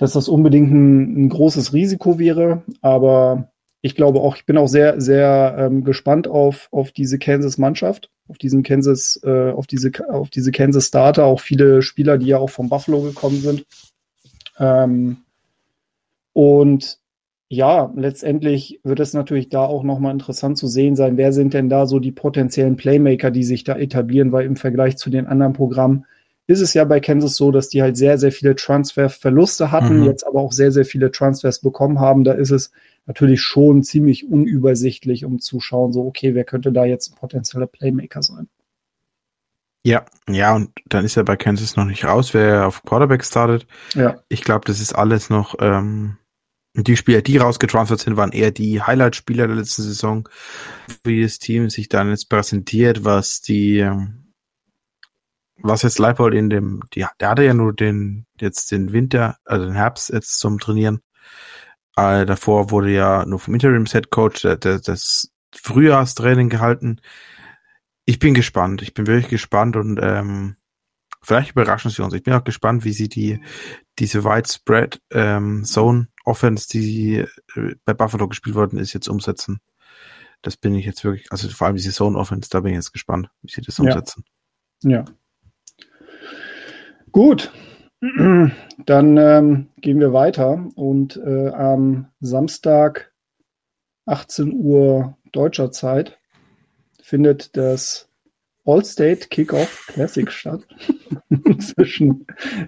dass 0.00 0.14
das 0.14 0.28
unbedingt 0.28 0.72
ein, 0.72 1.24
ein 1.24 1.28
großes 1.28 1.74
Risiko 1.74 2.18
wäre. 2.18 2.62
Aber 2.80 3.52
ich 3.82 3.94
glaube 3.94 4.20
auch, 4.20 4.34
ich 4.34 4.46
bin 4.46 4.56
auch 4.56 4.66
sehr, 4.66 4.98
sehr 4.98 5.56
ähm, 5.58 5.84
gespannt 5.84 6.26
auf, 6.26 6.68
auf 6.70 6.90
diese 6.90 7.18
Kansas-Mannschaft, 7.18 8.08
auf 8.26 8.38
diesen 8.38 8.62
Kansas, 8.62 9.20
äh, 9.24 9.50
auf 9.50 9.66
diese, 9.66 9.90
auf 10.08 10.30
diese 10.30 10.52
Kansas 10.52 10.86
Starter, 10.86 11.26
auch 11.26 11.40
viele 11.40 11.82
Spieler, 11.82 12.16
die 12.16 12.28
ja 12.28 12.38
auch 12.38 12.48
vom 12.48 12.70
Buffalo 12.70 13.02
gekommen 13.02 13.40
sind. 13.42 13.66
Ähm, 14.58 15.18
und 16.32 16.98
ja, 17.50 17.92
letztendlich 17.94 18.80
wird 18.82 19.00
es 19.00 19.12
natürlich 19.12 19.50
da 19.50 19.66
auch 19.66 19.82
nochmal 19.82 20.12
interessant 20.12 20.56
zu 20.56 20.66
sehen 20.66 20.96
sein, 20.96 21.18
wer 21.18 21.34
sind 21.34 21.52
denn 21.52 21.68
da 21.68 21.84
so 21.84 21.98
die 21.98 22.12
potenziellen 22.12 22.76
Playmaker, 22.76 23.30
die 23.30 23.44
sich 23.44 23.64
da 23.64 23.76
etablieren, 23.76 24.32
weil 24.32 24.46
im 24.46 24.56
Vergleich 24.56 24.96
zu 24.96 25.10
den 25.10 25.26
anderen 25.26 25.52
Programmen 25.52 26.06
ist 26.50 26.60
es 26.60 26.74
ja 26.74 26.84
bei 26.84 26.98
Kansas 26.98 27.36
so, 27.36 27.52
dass 27.52 27.68
die 27.68 27.80
halt 27.80 27.96
sehr, 27.96 28.18
sehr 28.18 28.32
viele 28.32 28.56
Transferverluste 28.56 29.70
hatten, 29.70 30.00
mhm. 30.00 30.04
jetzt 30.04 30.26
aber 30.26 30.40
auch 30.40 30.52
sehr, 30.52 30.72
sehr 30.72 30.84
viele 30.84 31.12
Transfers 31.12 31.60
bekommen 31.60 32.00
haben. 32.00 32.24
Da 32.24 32.32
ist 32.32 32.50
es 32.50 32.72
natürlich 33.06 33.40
schon 33.40 33.84
ziemlich 33.84 34.28
unübersichtlich, 34.28 35.24
um 35.24 35.38
zu 35.38 35.60
schauen, 35.60 35.92
so, 35.92 36.04
okay, 36.04 36.34
wer 36.34 36.44
könnte 36.44 36.72
da 36.72 36.84
jetzt 36.84 37.12
ein 37.12 37.16
potenzieller 37.16 37.68
Playmaker 37.68 38.22
sein? 38.22 38.48
Ja, 39.86 40.04
ja, 40.28 40.54
und 40.54 40.72
dann 40.86 41.04
ist 41.04 41.16
er 41.16 41.24
bei 41.24 41.36
Kansas 41.36 41.76
noch 41.76 41.86
nicht 41.86 42.04
raus, 42.04 42.34
wer 42.34 42.46
er 42.46 42.66
auf 42.66 42.82
Quarterback 42.82 43.24
startet. 43.24 43.66
Ja. 43.94 44.20
Ich 44.28 44.42
glaube, 44.42 44.64
das 44.66 44.80
ist 44.80 44.92
alles 44.92 45.30
noch, 45.30 45.54
ähm, 45.60 46.18
die 46.74 46.96
Spieler, 46.96 47.22
die 47.22 47.38
rausgetransfert 47.38 48.00
sind, 48.00 48.16
waren 48.16 48.32
eher 48.32 48.50
die 48.50 48.82
Highlight-Spieler 48.82 49.46
der 49.46 49.56
letzten 49.56 49.82
Saison, 49.82 50.28
wie 51.04 51.22
das 51.22 51.38
Team 51.38 51.70
sich 51.70 51.88
dann 51.88 52.10
jetzt 52.10 52.28
präsentiert, 52.28 53.04
was 53.04 53.40
die, 53.40 53.78
ähm, 53.78 54.19
was 55.62 55.82
jetzt 55.82 55.98
Leipold 55.98 56.34
in 56.34 56.50
dem, 56.50 56.80
die, 56.94 57.06
der 57.20 57.28
hatte 57.28 57.44
ja 57.44 57.54
nur 57.54 57.72
den, 57.72 58.26
jetzt 58.40 58.70
den 58.70 58.92
Winter, 58.92 59.36
also 59.44 59.64
den 59.64 59.74
Herbst 59.74 60.10
jetzt 60.10 60.38
zum 60.38 60.58
Trainieren. 60.58 61.00
Äh, 61.96 62.26
davor 62.26 62.70
wurde 62.70 62.90
ja 62.90 63.24
nur 63.26 63.38
vom 63.38 63.54
Interims-Head 63.54 64.10
Coach 64.10 64.42
das 64.42 65.30
Frühjahrstraining 65.52 66.48
gehalten 66.48 67.00
ich 68.10 68.18
bin 68.18 68.34
gespannt. 68.34 68.82
Ich 68.82 68.92
bin 68.92 69.06
wirklich 69.06 69.28
gespannt 69.28 69.76
und 69.76 70.00
ähm, 70.02 70.56
vielleicht 71.22 71.52
überraschen 71.52 71.92
sie 71.92 72.02
uns. 72.02 72.12
Ich 72.12 72.24
bin 72.24 72.34
auch 72.34 72.42
gespannt, 72.42 72.84
wie 72.84 72.92
sie 72.92 73.08
die 73.08 73.40
diese 74.00 74.24
Widespread 74.24 75.00
ähm, 75.12 75.64
Zone 75.64 76.08
Offense, 76.24 76.66
die 76.68 77.24
äh, 77.54 77.74
bei 77.84 77.94
Buffalo 77.94 78.26
gespielt 78.26 78.56
worden 78.56 78.80
ist, 78.80 78.94
jetzt 78.94 79.08
umsetzen. 79.08 79.60
Das 80.42 80.56
bin 80.56 80.74
ich 80.74 80.86
jetzt 80.86 81.04
wirklich, 81.04 81.30
also 81.30 81.48
vor 81.50 81.68
allem 81.68 81.76
diese 81.76 81.92
Zone 81.92 82.18
Offense, 82.18 82.50
da 82.50 82.58
bin 82.58 82.72
ich 82.72 82.78
jetzt 82.78 82.92
gespannt, 82.92 83.30
wie 83.42 83.52
sie 83.52 83.60
das 83.60 83.78
umsetzen. 83.78 84.24
Ja. 84.82 84.90
ja. 84.90 85.04
Gut. 87.12 87.52
Dann 88.00 89.16
ähm, 89.16 89.68
gehen 89.76 90.00
wir 90.00 90.12
weiter 90.12 90.68
und 90.74 91.16
äh, 91.16 91.48
am 91.48 92.06
Samstag 92.20 93.12
18 94.06 94.54
Uhr 94.54 95.18
deutscher 95.32 95.70
Zeit 95.70 96.18
findet 97.02 97.56
das 97.56 98.08
All-State 98.64 99.28
Kickoff 99.28 99.86
Classic 99.88 100.30
statt 100.32 100.66
zwischen 101.60 102.26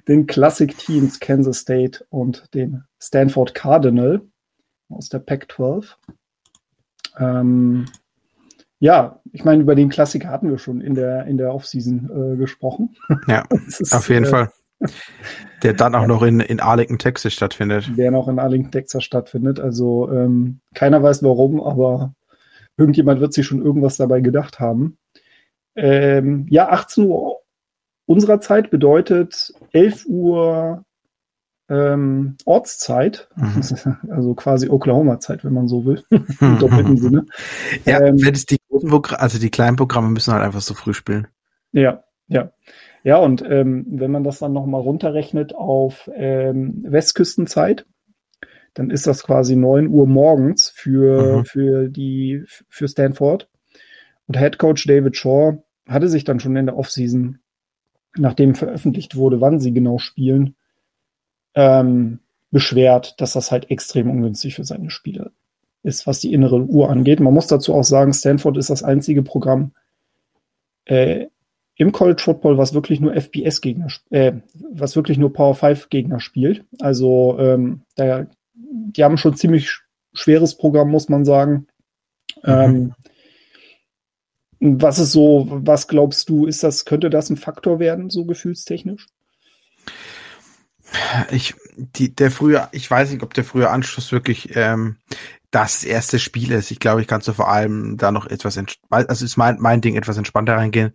den 0.08 0.26
Classic 0.26 0.76
Teams 0.76 1.20
Kansas 1.20 1.58
State 1.58 2.04
und 2.10 2.52
den 2.54 2.84
Stanford 3.00 3.54
Cardinal 3.54 4.20
aus 4.88 5.08
der 5.08 5.20
Pac-12. 5.20 5.94
Ähm, 7.18 7.86
ja, 8.82 9.20
ich 9.32 9.44
meine, 9.44 9.62
über 9.62 9.74
den 9.74 9.88
Klassiker 9.88 10.28
hatten 10.28 10.50
wir 10.50 10.58
schon 10.58 10.80
in 10.80 10.94
der, 10.94 11.26
in 11.26 11.38
der 11.38 11.54
Offseason 11.54 12.10
äh, 12.10 12.36
gesprochen. 12.36 12.96
Ja, 13.26 13.44
ist, 13.78 13.94
auf 13.94 14.08
jeden 14.08 14.24
äh, 14.24 14.28
Fall. 14.28 14.50
Der 15.62 15.72
dann 15.74 15.94
auch 15.94 16.06
noch 16.06 16.22
in, 16.22 16.40
in 16.40 16.60
Arlington, 16.60 16.98
Texas 16.98 17.32
stattfindet. 17.32 17.90
Der 17.96 18.10
noch 18.10 18.26
in 18.26 18.38
Arlington, 18.38 18.72
Texas 18.72 19.04
stattfindet. 19.04 19.60
Also 19.60 20.10
ähm, 20.10 20.60
keiner 20.74 21.02
weiß 21.02 21.22
warum, 21.22 21.62
aber 21.62 22.14
Irgendjemand 22.76 23.20
wird 23.20 23.32
sich 23.32 23.46
schon 23.46 23.62
irgendwas 23.62 23.96
dabei 23.96 24.20
gedacht 24.20 24.58
haben. 24.58 24.96
Ähm, 25.76 26.46
ja, 26.50 26.68
18 26.70 27.04
Uhr 27.04 27.40
unserer 28.06 28.40
Zeit 28.40 28.70
bedeutet 28.70 29.52
11 29.72 30.06
Uhr 30.06 30.84
ähm, 31.68 32.36
Ortszeit, 32.44 33.28
mhm. 33.36 33.62
also 34.10 34.34
quasi 34.34 34.68
Oklahoma-Zeit, 34.68 35.44
wenn 35.44 35.52
man 35.52 35.68
so 35.68 35.84
will, 35.84 36.02
im 36.10 36.58
doppelten 36.58 36.96
Sinne. 36.96 37.26
Ja, 37.84 38.00
ähm, 38.00 38.16
die 38.16 38.58
also 38.72 39.38
die 39.38 39.50
kleinen 39.50 39.76
Programme 39.76 40.08
müssen 40.08 40.32
halt 40.32 40.42
einfach 40.42 40.60
so 40.60 40.74
früh 40.74 40.94
spielen. 40.94 41.28
Ja, 41.72 42.04
ja. 42.28 42.52
Ja, 43.04 43.16
und 43.16 43.42
ähm, 43.42 43.84
wenn 43.88 44.12
man 44.12 44.22
das 44.22 44.38
dann 44.38 44.52
nochmal 44.52 44.80
runterrechnet 44.80 45.54
auf 45.54 46.08
ähm, 46.14 46.84
Westküstenzeit, 46.86 47.84
dann 48.74 48.90
ist 48.90 49.06
das 49.06 49.24
quasi 49.24 49.56
neun 49.56 49.88
Uhr 49.88 50.06
morgens 50.06 50.70
für, 50.70 51.38
mhm. 51.38 51.44
für 51.44 51.88
die, 51.88 52.44
für 52.68 52.88
Stanford. 52.88 53.50
Und 54.28 54.38
Head 54.38 54.58
Coach 54.58 54.86
David 54.86 55.16
Shaw 55.16 55.62
hatte 55.88 56.08
sich 56.08 56.24
dann 56.24 56.38
schon 56.38 56.56
in 56.56 56.66
der 56.66 56.76
Offseason, 56.76 57.40
nachdem 58.16 58.54
veröffentlicht 58.54 59.16
wurde, 59.16 59.40
wann 59.40 59.58
sie 59.58 59.74
genau 59.74 59.98
spielen, 59.98 60.54
ähm, 61.54 62.20
beschwert, 62.50 63.20
dass 63.20 63.32
das 63.32 63.50
halt 63.50 63.70
extrem 63.70 64.10
ungünstig 64.10 64.54
für 64.54 64.64
seine 64.64 64.90
Spieler 64.90 65.32
ist, 65.82 66.06
was 66.06 66.20
die 66.20 66.32
innere 66.32 66.62
Uhr 66.62 66.90
angeht. 66.90 67.20
Man 67.20 67.34
muss 67.34 67.46
dazu 67.46 67.74
auch 67.74 67.84
sagen, 67.84 68.12
Stanford 68.12 68.56
ist 68.56 68.70
das 68.70 68.82
einzige 68.82 69.22
Programm 69.22 69.72
äh, 70.84 71.26
im 71.76 71.92
College 71.92 72.22
Football, 72.22 72.58
was 72.58 72.74
wirklich 72.74 73.00
nur 73.00 73.14
FBS-Gegner, 73.14 73.88
äh, 74.10 74.32
was 74.72 74.94
wirklich 74.94 75.18
nur 75.18 75.32
Power 75.32 75.54
5 75.54 75.88
Gegner 75.88 76.20
spielt. 76.20 76.64
Also 76.80 77.36
ähm, 77.38 77.82
da 77.96 78.26
die 78.72 79.04
haben 79.04 79.18
schon 79.18 79.36
ziemlich 79.36 79.80
schweres 80.12 80.56
Programm, 80.56 80.90
muss 80.90 81.08
man 81.08 81.24
sagen. 81.24 81.66
Mhm. 82.42 82.50
Ähm, 82.50 82.94
was 84.60 84.98
ist 84.98 85.12
so, 85.12 85.48
was 85.50 85.88
glaubst 85.88 86.28
du, 86.28 86.46
ist 86.46 86.62
das, 86.62 86.84
könnte 86.84 87.10
das 87.10 87.30
ein 87.30 87.36
Faktor 87.36 87.80
werden, 87.80 88.10
so 88.10 88.24
gefühlstechnisch? 88.24 89.08
Ich, 91.30 91.54
die, 91.76 92.14
der 92.14 92.30
frühe, 92.30 92.68
ich 92.70 92.88
weiß 92.88 93.10
nicht, 93.10 93.22
ob 93.22 93.34
der 93.34 93.44
frühe 93.44 93.70
Anschluss 93.70 94.12
wirklich 94.12 94.54
ähm, 94.54 94.96
das 95.52 95.84
erste 95.84 96.18
Spiel 96.18 96.50
ist. 96.50 96.70
Ich 96.70 96.80
glaube, 96.80 97.02
ich 97.02 97.06
kann 97.06 97.20
so 97.20 97.34
vor 97.34 97.48
allem 97.48 97.98
da 97.98 98.10
noch 98.10 98.26
etwas, 98.26 98.58
also 98.88 99.24
ist 99.24 99.36
mein, 99.36 99.60
mein 99.60 99.82
Ding, 99.82 99.96
etwas 99.96 100.16
entspannter 100.16 100.56
reingehen, 100.56 100.94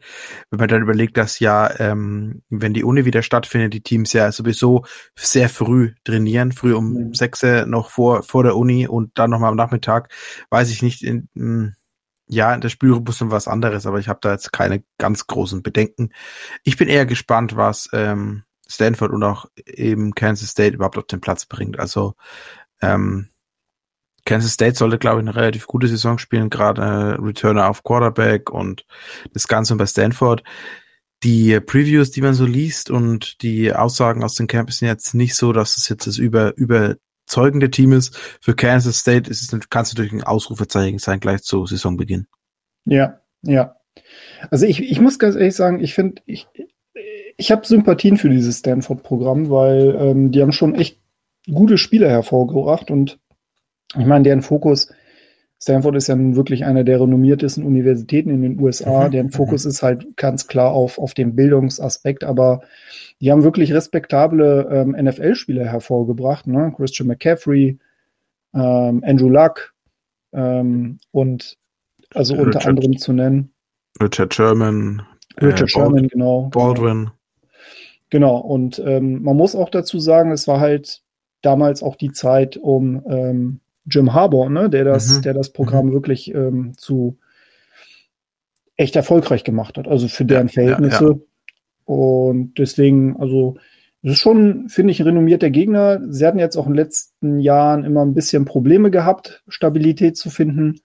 wenn 0.50 0.60
man 0.60 0.68
dann 0.68 0.82
überlegt, 0.82 1.16
dass 1.16 1.40
ja, 1.40 1.80
ähm, 1.80 2.42
wenn 2.50 2.74
die 2.74 2.84
Uni 2.84 3.06
wieder 3.06 3.22
stattfindet, 3.22 3.74
die 3.74 3.84
Teams 3.84 4.14
ja 4.14 4.32
sowieso 4.32 4.84
sehr 5.16 5.48
früh 5.48 5.94
trainieren, 6.04 6.52
früh 6.52 6.74
um 6.74 6.92
mhm. 6.92 7.14
sechs 7.14 7.44
noch 7.44 7.92
vor, 7.92 8.24
vor 8.24 8.44
der 8.44 8.56
Uni 8.56 8.88
und 8.88 9.12
dann 9.20 9.30
nochmal 9.30 9.52
am 9.52 9.56
Nachmittag, 9.56 10.12
weiß 10.50 10.72
ich 10.72 10.82
nicht, 10.82 11.04
in, 11.04 11.30
mh, 11.36 11.44
hm, 11.44 11.76
ja, 12.28 12.54
in 12.54 12.60
der 12.60 12.70
Spielrhythmus 12.70 13.22
und 13.22 13.32
was 13.32 13.48
anderes, 13.48 13.86
aber 13.86 14.00
ich 14.00 14.10
habe 14.10 14.20
da 14.22 14.32
jetzt 14.32 14.52
keine 14.52 14.84
ganz 14.98 15.28
großen 15.28 15.62
Bedenken. 15.62 16.10
Ich 16.64 16.78
bin 16.78 16.90
eher 16.90 17.06
gespannt, 17.06 17.56
was 17.56 17.90
ähm, 17.94 18.44
Stanford 18.68 19.12
und 19.12 19.24
auch 19.24 19.46
eben 19.66 20.14
Kansas 20.16 20.50
State 20.50 20.76
überhaupt 20.76 20.98
auf 20.98 21.06
den 21.06 21.22
Platz 21.22 21.46
bringt. 21.46 21.80
Also 21.80 22.16
ähm, 22.82 23.30
Kansas 24.28 24.52
State 24.52 24.76
sollte, 24.76 24.98
glaube 24.98 25.22
ich, 25.22 25.28
eine 25.28 25.36
relativ 25.36 25.68
gute 25.68 25.88
Saison 25.88 26.18
spielen, 26.18 26.50
gerade 26.50 26.82
äh, 26.82 27.22
Returner 27.22 27.70
auf 27.70 27.84
Quarterback 27.84 28.52
und 28.52 28.86
das 29.34 29.48
Ganze 29.48 29.76
bei 29.76 29.86
Stanford. 29.86 30.44
Die 31.24 31.60
Previews, 31.62 32.12
die 32.12 32.22
man 32.22 32.34
so 32.34 32.46
liest 32.46 32.92
und 32.92 33.42
die 33.42 33.74
Aussagen 33.74 34.24
aus 34.24 34.36
den 34.36 34.48
Camps 34.48 34.78
sind 34.78 34.90
jetzt 34.90 35.16
nicht 35.16 35.34
so, 35.34 35.54
dass 35.54 35.78
es 35.78 35.90
jetzt 35.90 36.06
das 36.06 36.18
über, 36.18 36.56
überzeugende 36.58 37.72
Team 37.72 37.94
ist. 37.94 38.16
Für 38.42 38.54
Kansas 38.54 39.00
State 39.00 39.32
ist 39.32 39.42
es, 39.42 39.70
kannst 39.70 39.94
du 39.94 39.96
durch 39.96 40.12
ein 40.12 40.24
Ausrufezeichen 40.24 41.00
sein, 41.00 41.20
gleich 41.22 41.42
zu 41.42 41.66
Saisonbeginn. 41.66 42.28
Ja, 42.86 43.22
ja. 43.42 43.78
Also 44.52 44.66
ich, 44.66 44.84
ich 44.84 45.00
muss 45.00 45.18
ganz 45.18 45.36
ehrlich 45.36 45.56
sagen, 45.56 45.80
ich 45.80 45.94
finde, 45.96 46.22
ich, 46.26 46.48
ich 47.38 47.52
habe 47.52 47.66
Sympathien 47.66 48.18
für 48.18 48.30
dieses 48.30 48.60
Stanford-Programm, 48.60 49.50
weil 49.50 49.96
ähm, 49.98 50.32
die 50.32 50.42
haben 50.42 50.52
schon 50.52 50.76
echt 50.76 51.00
gute 51.50 51.78
Spieler 51.78 52.10
hervorgebracht 52.10 52.92
und 52.92 53.20
ich 53.96 54.06
meine, 54.06 54.24
deren 54.24 54.42
Fokus, 54.42 54.90
Stanford 55.60 55.96
ist 55.96 56.08
ja 56.08 56.16
nun 56.16 56.36
wirklich 56.36 56.66
eine 56.66 56.86
der 56.86 57.02
renommiertesten 57.02 57.64
Universitäten 57.64 58.30
in 58.30 58.42
den 58.42 58.60
USA. 58.60 59.08
Mhm. 59.08 59.12
Deren 59.12 59.32
Fokus 59.32 59.66
mhm. 59.66 59.70
ist 59.70 59.84
halt 59.84 60.18
ganz 60.18 60.48
klar 60.48 60.72
auf, 60.72 61.00
auf 61.00 61.14
dem 61.14 61.36
Bildungsaspekt, 61.36 62.24
aber 62.24 62.62
die 63.22 63.32
haben 63.32 63.44
wirklich 63.44 63.74
respektable 63.74 64.68
ähm, 64.72 64.92
NFL-Spieler 64.92 65.66
hervorgebracht. 65.66 66.46
Ne? 66.48 66.74
Christian 66.76 67.08
McCaffrey, 67.08 67.80
ähm, 68.54 69.04
Andrew 69.04 69.30
Luck 69.30 69.74
ähm, 70.34 71.00
und 71.12 71.58
also 72.14 72.36
Richard, 72.36 72.56
unter 72.56 72.68
anderem 72.68 72.98
zu 72.98 73.14
nennen. 73.14 73.52
Richard 74.02 74.34
Sherman. 74.34 75.02
Richard 75.42 75.64
äh, 75.64 75.68
Sherman, 75.68 76.08
genau. 76.08 76.50
Baldwin. 76.54 77.10
Genau, 78.10 78.38
und 78.38 78.80
ähm, 78.80 79.24
man 79.24 79.36
muss 79.36 79.56
auch 79.56 79.70
dazu 79.70 80.00
sagen, 80.00 80.32
es 80.32 80.48
war 80.48 80.60
halt 80.60 81.02
damals 81.42 81.84
auch 81.84 81.96
die 81.96 82.12
Zeit 82.12 82.56
um 82.58 83.04
ähm, 83.08 83.60
Jim 83.90 84.14
Harbour, 84.14 84.50
ne, 84.50 84.70
der 84.70 84.84
das, 84.84 85.18
mhm. 85.18 85.22
der 85.24 85.34
das 85.34 85.52
Programm 85.52 85.88
mhm. 85.88 85.94
wirklich 85.94 86.34
ähm, 86.34 86.74
zu 86.78 87.18
echt 88.76 88.96
erfolgreich 88.96 89.44
gemacht 89.44 89.78
hat, 89.78 89.88
also 89.88 90.08
für 90.08 90.26
deren 90.26 90.50
Verhältnisse. 90.50 91.04
Ja, 91.04 91.12
ja. 91.12 91.18
Und 91.86 92.60
deswegen, 92.60 93.18
also, 93.18 93.56
das 94.04 94.14
ist 94.14 94.20
schon, 94.20 94.70
finde 94.70 94.92
ich, 94.92 95.00
ein 95.00 95.08
renommierter 95.08 95.50
Gegner. 95.50 96.00
Sie 96.10 96.26
hatten 96.26 96.38
jetzt 96.38 96.56
auch 96.58 96.68
in 96.68 96.74
den 96.74 96.78
letzten 96.78 97.40
Jahren 97.40 97.84
immer 97.84 98.06
ein 98.06 98.14
bisschen 98.14 98.46
Probleme 98.46 98.92
gehabt, 98.92 99.44
Stabilität 99.48 100.16
zu 100.16 100.30
finden. 100.30 100.82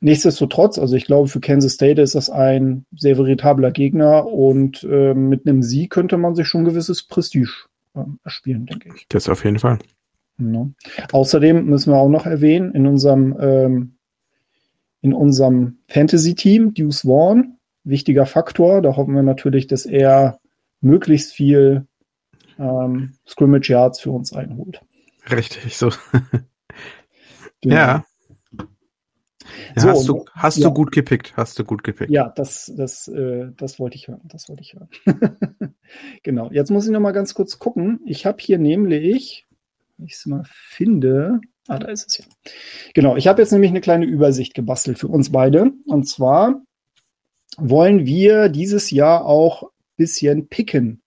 Nichtsdestotrotz, 0.00 0.78
also 0.78 0.96
ich 0.96 1.04
glaube, 1.04 1.28
für 1.28 1.40
Kansas 1.40 1.74
State 1.74 2.02
ist 2.02 2.14
das 2.14 2.28
ein 2.28 2.86
sehr 2.96 3.18
veritabler 3.18 3.70
Gegner 3.70 4.26
und 4.26 4.82
äh, 4.84 5.14
mit 5.14 5.46
einem 5.46 5.62
Sieg 5.62 5.90
könnte 5.90 6.16
man 6.16 6.34
sich 6.34 6.48
schon 6.48 6.64
gewisses 6.64 7.04
Prestige 7.04 7.52
äh, 7.94 8.00
erspielen, 8.24 8.66
denke 8.66 8.90
ich. 8.94 9.06
Das 9.08 9.28
auf 9.28 9.44
jeden 9.44 9.58
Fall. 9.58 9.78
Ja. 10.50 11.06
Außerdem 11.12 11.64
müssen 11.66 11.92
wir 11.92 11.98
auch 11.98 12.08
noch 12.08 12.26
erwähnen, 12.26 12.72
in 12.72 12.86
unserem, 12.86 13.36
ähm, 13.40 13.96
in 15.00 15.12
unserem 15.12 15.78
Fantasy-Team, 15.88 16.74
Deuce 16.74 17.02
Vaughn, 17.02 17.58
wichtiger 17.84 18.26
Faktor. 18.26 18.82
Da 18.82 18.96
hoffen 18.96 19.14
wir 19.14 19.22
natürlich, 19.22 19.66
dass 19.66 19.86
er 19.86 20.38
möglichst 20.80 21.32
viel 21.32 21.86
ähm, 22.58 23.14
Scrimmage 23.26 23.70
Yards 23.70 24.00
für 24.00 24.10
uns 24.10 24.32
einholt. 24.32 24.80
Richtig, 25.30 25.76
so. 25.76 25.90
genau. 27.60 27.74
Ja. 27.74 28.04
Ja, 29.74 29.82
so, 29.82 29.88
hast 29.88 30.08
du, 30.08 30.24
hast 30.32 30.58
ja. 30.58 30.68
du 30.68 30.74
gut 30.74 30.92
gepickt, 30.92 31.34
hast 31.36 31.58
du 31.58 31.64
gut 31.64 31.82
gepickt. 31.82 32.10
Ja, 32.10 32.28
das, 32.28 32.72
das, 32.76 33.08
äh, 33.08 33.50
das 33.56 33.78
wollte 33.78 33.96
ich 33.96 34.08
hören, 34.08 34.20
das 34.24 34.48
wollte 34.48 34.62
ich 34.62 34.74
hören. 34.74 34.88
genau, 36.22 36.50
jetzt 36.52 36.70
muss 36.70 36.86
ich 36.86 36.92
noch 36.92 37.00
mal 37.00 37.12
ganz 37.12 37.34
kurz 37.34 37.58
gucken. 37.58 38.00
Ich 38.04 38.26
habe 38.26 38.38
hier 38.40 38.58
nämlich, 38.58 39.46
ich 40.04 40.14
es 40.14 40.26
mal 40.26 40.44
finde, 40.46 41.40
ah, 41.68 41.78
da 41.78 41.88
ist 41.88 42.08
es 42.08 42.18
ja. 42.18 42.24
Genau, 42.94 43.16
ich 43.16 43.26
habe 43.26 43.42
jetzt 43.42 43.52
nämlich 43.52 43.70
eine 43.70 43.80
kleine 43.80 44.06
Übersicht 44.06 44.54
gebastelt 44.54 44.98
für 44.98 45.08
uns 45.08 45.32
beide. 45.32 45.72
Und 45.86 46.08
zwar 46.08 46.62
wollen 47.56 48.06
wir 48.06 48.48
dieses 48.48 48.90
Jahr 48.90 49.24
auch 49.24 49.70
bisschen 49.96 50.48
picken. 50.48 51.02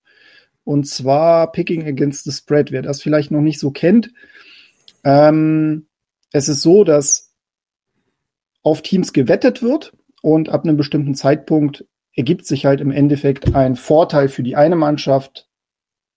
Und 0.63 0.87
zwar 0.87 1.51
Picking 1.51 1.85
Against 1.85 2.23
the 2.23 2.31
Spread. 2.31 2.71
Wer 2.71 2.81
das 2.81 3.01
vielleicht 3.01 3.31
noch 3.31 3.41
nicht 3.41 3.59
so 3.59 3.71
kennt, 3.71 4.11
ähm, 5.03 5.87
es 6.31 6.49
ist 6.49 6.61
so, 6.61 6.83
dass 6.83 7.33
auf 8.63 8.81
Teams 8.81 9.13
gewettet 9.13 9.61
wird 9.61 9.93
und 10.21 10.49
ab 10.49 10.63
einem 10.63 10.75
bestimmten 10.75 11.13
Zeitpunkt 11.13 11.85
ergibt 12.15 12.45
sich 12.47 12.65
halt 12.65 12.81
im 12.81 12.91
Endeffekt 12.91 13.53
ein 13.53 13.75
Vorteil 13.75 14.27
für 14.27 14.41
die 14.41 14.55
eine 14.55 14.75
Mannschaft 14.75 15.47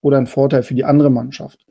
oder 0.01 0.17
ein 0.17 0.27
Vorteil 0.27 0.63
für 0.63 0.73
die 0.73 0.85
andere 0.85 1.11
Mannschaft. 1.11 1.65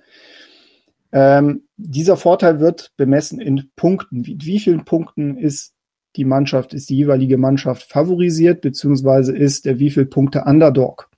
Ähm, 1.13 1.63
dieser 1.77 2.17
Vorteil 2.17 2.61
wird 2.61 2.93
bemessen 2.97 3.41
in 3.41 3.71
Punkten. 3.77 4.27
Wie, 4.27 4.39
wie 4.41 4.61
vielen 4.61 4.85
Punkten 4.85 5.37
ist 5.37 5.75
die 6.17 6.25
Mannschaft, 6.25 6.75
ist 6.75 6.91
die 6.91 6.97
jeweilige 6.97 7.39
Mannschaft 7.39 7.91
favorisiert, 7.91 8.61
beziehungsweise 8.61 9.37
ist 9.37 9.65
der 9.65 9.79
wie 9.79 9.91
viel 9.91 10.07
Punkte 10.07 10.45
Underdog. 10.45 11.11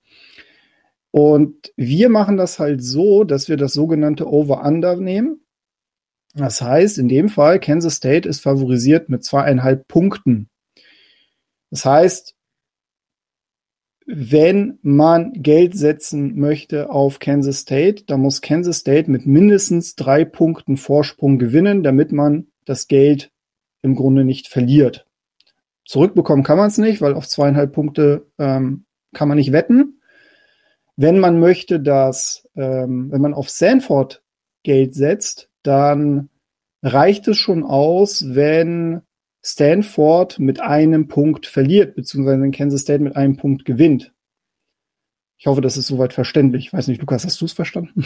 Und 1.10 1.72
wir 1.76 2.08
machen 2.08 2.36
das 2.36 2.58
halt 2.58 2.84
so, 2.84 3.24
dass 3.24 3.48
wir 3.48 3.56
das 3.56 3.72
sogenannte 3.72 4.28
Over-Under 4.28 4.96
nehmen. 4.96 5.40
Das 6.34 6.60
heißt, 6.60 6.98
in 6.98 7.08
dem 7.08 7.28
Fall, 7.28 7.58
Kansas 7.58 7.96
State 7.96 8.28
ist 8.28 8.40
favorisiert 8.40 9.08
mit 9.08 9.24
zweieinhalb 9.24 9.88
Punkten. 9.88 10.48
Das 11.70 11.84
heißt, 11.84 12.36
wenn 14.12 14.78
man 14.82 15.32
Geld 15.34 15.76
setzen 15.76 16.36
möchte 16.38 16.90
auf 16.90 17.20
Kansas 17.20 17.60
State, 17.60 18.04
dann 18.06 18.20
muss 18.20 18.40
Kansas 18.40 18.78
State 18.78 19.10
mit 19.10 19.26
mindestens 19.26 19.94
drei 19.94 20.24
Punkten 20.24 20.76
Vorsprung 20.76 21.38
gewinnen, 21.38 21.82
damit 21.82 22.10
man 22.10 22.48
das 22.64 22.88
Geld 22.88 23.30
im 23.82 23.94
Grunde 23.94 24.24
nicht 24.24 24.48
verliert. 24.48 25.06
Zurückbekommen 25.84 26.44
kann 26.44 26.58
man 26.58 26.68
es 26.68 26.78
nicht, 26.78 27.00
weil 27.00 27.14
auf 27.14 27.28
zweieinhalb 27.28 27.72
Punkte 27.72 28.26
ähm, 28.38 28.84
kann 29.14 29.28
man 29.28 29.38
nicht 29.38 29.52
wetten. 29.52 30.00
Wenn 30.96 31.18
man 31.18 31.38
möchte, 31.38 31.80
dass, 31.80 32.48
ähm, 32.56 33.10
wenn 33.10 33.20
man 33.20 33.34
auf 33.34 33.48
Sanford 33.48 34.22
Geld 34.62 34.94
setzt, 34.94 35.48
dann 35.62 36.28
reicht 36.82 37.28
es 37.28 37.38
schon 37.38 37.62
aus, 37.62 38.24
wenn 38.34 39.02
Stanford 39.42 40.38
mit 40.38 40.60
einem 40.60 41.08
Punkt 41.08 41.46
verliert, 41.46 41.94
beziehungsweise 41.94 42.42
wenn 42.42 42.52
Kansas 42.52 42.82
State 42.82 43.02
mit 43.02 43.16
einem 43.16 43.36
Punkt 43.36 43.64
gewinnt. 43.64 44.12
Ich 45.38 45.46
hoffe, 45.46 45.62
das 45.62 45.78
ist 45.78 45.86
soweit 45.86 46.12
verständlich. 46.12 46.66
Ich 46.66 46.72
weiß 46.72 46.88
nicht, 46.88 47.00
Lukas, 47.00 47.24
hast 47.24 47.40
du 47.40 47.46
es 47.46 47.52
verstanden? 47.52 48.04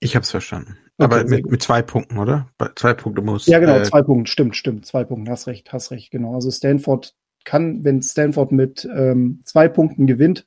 Ich 0.00 0.16
habe 0.16 0.24
es 0.24 0.30
verstanden. 0.30 0.76
Okay, 0.98 1.04
Aber 1.04 1.24
mit, 1.24 1.46
mit 1.46 1.62
zwei 1.62 1.80
Punkten, 1.80 2.18
oder? 2.18 2.48
Bei 2.58 2.70
zwei 2.74 2.92
Punkte 2.92 3.22
muss. 3.22 3.46
Ja, 3.46 3.60
genau, 3.60 3.78
äh, 3.78 3.84
zwei 3.84 4.02
Punkte. 4.02 4.30
Stimmt, 4.30 4.56
stimmt. 4.56 4.84
Zwei 4.84 5.04
Punkte. 5.04 5.30
Hast 5.30 5.46
recht, 5.46 5.72
hast 5.72 5.92
recht. 5.92 6.10
Genau. 6.10 6.34
Also 6.34 6.50
Stanford 6.50 7.14
kann, 7.44 7.84
wenn 7.84 8.02
Stanford 8.02 8.50
mit 8.50 8.84
ähm, 8.84 9.42
zwei 9.44 9.68
Punkten 9.68 10.08
gewinnt, 10.08 10.46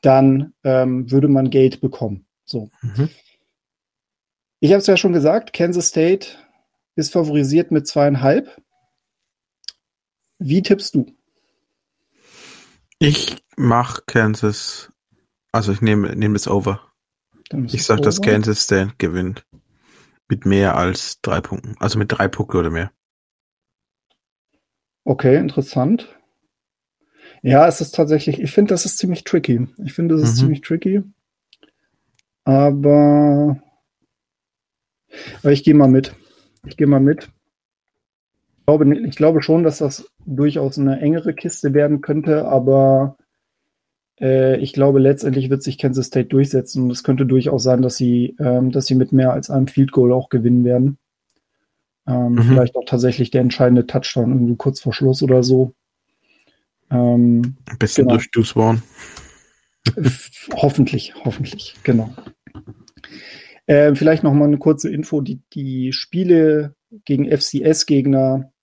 dann 0.00 0.54
ähm, 0.64 1.10
würde 1.10 1.28
man 1.28 1.50
Geld 1.50 1.80
bekommen. 1.80 2.26
So. 2.44 2.70
Mhm. 2.80 3.10
Ich 4.60 4.70
habe 4.70 4.80
es 4.80 4.86
ja 4.86 4.96
schon 4.96 5.12
gesagt, 5.12 5.52
Kansas 5.52 5.88
State 5.88 6.28
ist 6.96 7.12
favorisiert 7.12 7.70
mit 7.70 7.86
zweieinhalb. 7.86 8.60
Wie 10.46 10.60
tippst 10.60 10.94
du? 10.94 11.06
Ich 12.98 13.42
mache 13.56 14.02
Kansas, 14.04 14.92
also 15.52 15.72
ich 15.72 15.80
nehme 15.80 16.14
nehme 16.14 16.34
das 16.34 16.48
Over. 16.48 16.92
Ich 17.68 17.84
sage, 17.84 18.02
dass 18.02 18.20
Kansas 18.20 18.64
State 18.64 18.92
gewinnt. 18.98 19.46
Mit 20.28 20.44
mehr 20.44 20.76
als 20.76 21.22
drei 21.22 21.40
Punkten. 21.40 21.76
Also 21.78 21.98
mit 21.98 22.12
drei 22.12 22.28
Punkten 22.28 22.58
oder 22.58 22.68
mehr. 22.68 22.92
Okay, 25.04 25.38
interessant. 25.38 26.14
Ja, 27.40 27.66
es 27.66 27.80
ist 27.80 27.94
tatsächlich, 27.94 28.38
ich 28.38 28.52
finde, 28.52 28.74
das 28.74 28.84
ist 28.84 28.98
ziemlich 28.98 29.24
tricky. 29.24 29.66
Ich 29.82 29.94
finde, 29.94 30.14
das 30.14 30.24
ist 30.24 30.34
mhm. 30.34 30.40
ziemlich 30.40 30.60
tricky. 30.60 31.02
Aber, 32.44 33.62
aber 35.38 35.52
ich 35.52 35.64
gehe 35.64 35.74
mal 35.74 35.88
mit. 35.88 36.14
Ich 36.66 36.76
gehe 36.76 36.86
mal 36.86 37.00
mit. 37.00 37.30
Ich 38.64 38.66
glaube, 38.66 38.98
ich 38.98 39.16
glaube 39.16 39.42
schon, 39.42 39.62
dass 39.62 39.78
das 39.78 40.10
durchaus 40.24 40.78
eine 40.78 40.98
engere 40.98 41.34
Kiste 41.34 41.74
werden 41.74 42.00
könnte, 42.00 42.46
aber 42.46 43.18
äh, 44.18 44.56
ich 44.56 44.72
glaube, 44.72 45.00
letztendlich 45.00 45.50
wird 45.50 45.62
sich 45.62 45.76
Kansas 45.76 46.06
State 46.06 46.28
durchsetzen 46.28 46.84
und 46.84 46.90
es 46.90 47.04
könnte 47.04 47.26
durchaus 47.26 47.62
sein, 47.62 47.82
dass 47.82 47.98
sie, 47.98 48.34
ähm, 48.38 48.70
dass 48.70 48.86
sie 48.86 48.94
mit 48.94 49.12
mehr 49.12 49.34
als 49.34 49.50
einem 49.50 49.66
Field 49.66 49.92
Goal 49.92 50.14
auch 50.14 50.30
gewinnen 50.30 50.64
werden. 50.64 50.96
Ähm, 52.06 52.32
mhm. 52.32 52.42
Vielleicht 52.42 52.74
auch 52.76 52.86
tatsächlich 52.86 53.30
der 53.30 53.42
entscheidende 53.42 53.86
Touchdown, 53.86 54.32
irgendwie 54.32 54.56
kurz 54.56 54.80
vor 54.80 54.94
Schluss 54.94 55.22
oder 55.22 55.42
so. 55.42 55.74
Ähm, 56.90 57.56
Ein 57.68 57.78
bisschen 57.78 58.06
genau. 58.06 58.16
durch 58.16 58.30
Deuce 58.30 58.56
hoffentlich, 60.54 61.14
hoffentlich, 61.22 61.74
genau. 61.82 62.14
Äh, 63.66 63.94
vielleicht 63.94 64.22
noch 64.22 64.32
mal 64.32 64.46
eine 64.46 64.56
kurze 64.56 64.90
Info. 64.90 65.20
Die, 65.20 65.42
die 65.52 65.92
Spiele 65.92 66.74
gegen 67.04 67.30
FCS-Gegner 67.30 68.53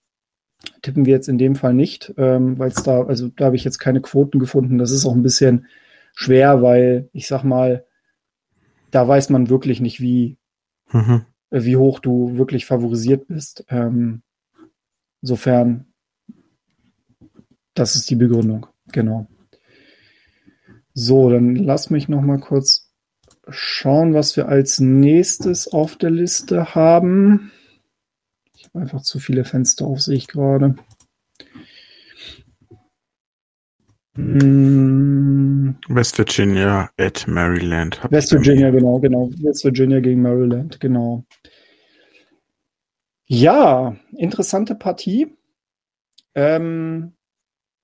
tippen 0.81 1.05
wir 1.05 1.13
jetzt 1.13 1.29
in 1.29 1.37
dem 1.37 1.55
Fall 1.55 1.73
nicht, 1.73 2.13
ähm, 2.17 2.57
weil 2.59 2.69
es 2.69 2.83
da, 2.83 3.03
also 3.03 3.29
da 3.29 3.45
habe 3.45 3.55
ich 3.55 3.63
jetzt 3.63 3.79
keine 3.79 4.01
Quoten 4.01 4.39
gefunden. 4.39 4.77
Das 4.77 4.91
ist 4.91 5.05
auch 5.05 5.13
ein 5.13 5.23
bisschen 5.23 5.67
schwer, 6.13 6.61
weil 6.61 7.09
ich 7.13 7.27
sag 7.27 7.43
mal, 7.43 7.85
da 8.91 9.07
weiß 9.07 9.29
man 9.29 9.49
wirklich 9.49 9.79
nicht, 9.79 10.01
wie, 10.01 10.37
mhm. 10.91 11.25
äh, 11.49 11.63
wie 11.63 11.77
hoch 11.77 11.99
du 11.99 12.37
wirklich 12.37 12.65
favorisiert 12.65 13.27
bist. 13.27 13.65
Ähm, 13.69 14.21
insofern, 15.21 15.93
das 17.73 17.95
ist 17.95 18.09
die 18.09 18.15
Begründung, 18.15 18.67
genau. 18.91 19.27
So, 20.93 21.29
dann 21.29 21.55
lass 21.55 21.89
mich 21.89 22.09
noch 22.09 22.21
mal 22.21 22.39
kurz 22.39 22.91
schauen, 23.47 24.13
was 24.13 24.35
wir 24.35 24.49
als 24.49 24.79
nächstes 24.79 25.67
auf 25.67 25.95
der 25.95 26.11
Liste 26.11 26.75
haben. 26.75 27.51
Habe 28.73 28.83
einfach 28.83 29.01
zu 29.01 29.19
viele 29.19 29.43
Fenster 29.43 29.85
auf, 29.85 30.01
sehe 30.01 30.17
ich 30.17 30.27
gerade. 30.27 30.75
Hm. 34.15 35.75
West 35.87 36.17
Virginia 36.17 36.89
at 36.97 37.27
Maryland. 37.27 37.99
West 38.09 38.31
Virginia, 38.31 38.69
genau, 38.69 38.99
genau. 38.99 39.29
West 39.41 39.63
Virginia 39.63 39.99
gegen 39.99 40.21
Maryland, 40.21 40.79
genau. 40.79 41.25
Ja, 43.25 43.95
interessante 44.17 44.75
Partie. 44.75 45.35
Ähm, 46.35 47.13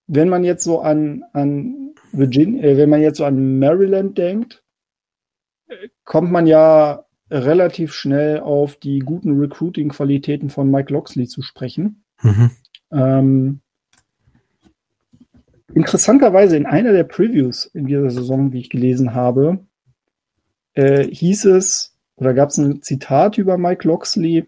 wenn 0.07 0.29
man 0.29 0.43
jetzt 0.43 0.63
so 0.63 0.81
an, 0.81 1.23
an 1.33 1.95
Virginia, 2.11 2.63
äh, 2.63 2.77
wenn 2.77 2.89
man 2.89 3.01
jetzt 3.01 3.17
so 3.17 3.25
an 3.25 3.59
Maryland 3.59 4.17
denkt, 4.17 4.63
äh, 5.67 5.89
kommt 6.03 6.31
man 6.31 6.47
ja 6.47 7.06
relativ 7.29 7.93
schnell 7.93 8.39
auf 8.39 8.75
die 8.75 8.99
guten 8.99 9.37
Recruiting-Qualitäten 9.39 10.49
von 10.49 10.71
Mike 10.71 10.93
Loxley 10.93 11.27
zu 11.27 11.41
sprechen. 11.41 12.03
Mhm. 12.21 12.51
Ähm, 12.91 13.59
interessanterweise 15.73 16.55
in 16.55 16.65
einer 16.65 16.93
der 16.93 17.03
Previews 17.03 17.65
in 17.65 17.85
dieser 17.85 18.09
Saison, 18.09 18.51
die 18.51 18.59
ich 18.59 18.69
gelesen 18.69 19.13
habe, 19.13 19.65
äh, 20.73 21.03
hieß 21.03 21.45
es, 21.45 21.95
oder 22.15 22.33
gab 22.33 22.49
es 22.49 22.57
ein 22.57 22.81
Zitat 22.81 23.37
über 23.37 23.57
Mike 23.57 23.87
Loxley, 23.87 24.47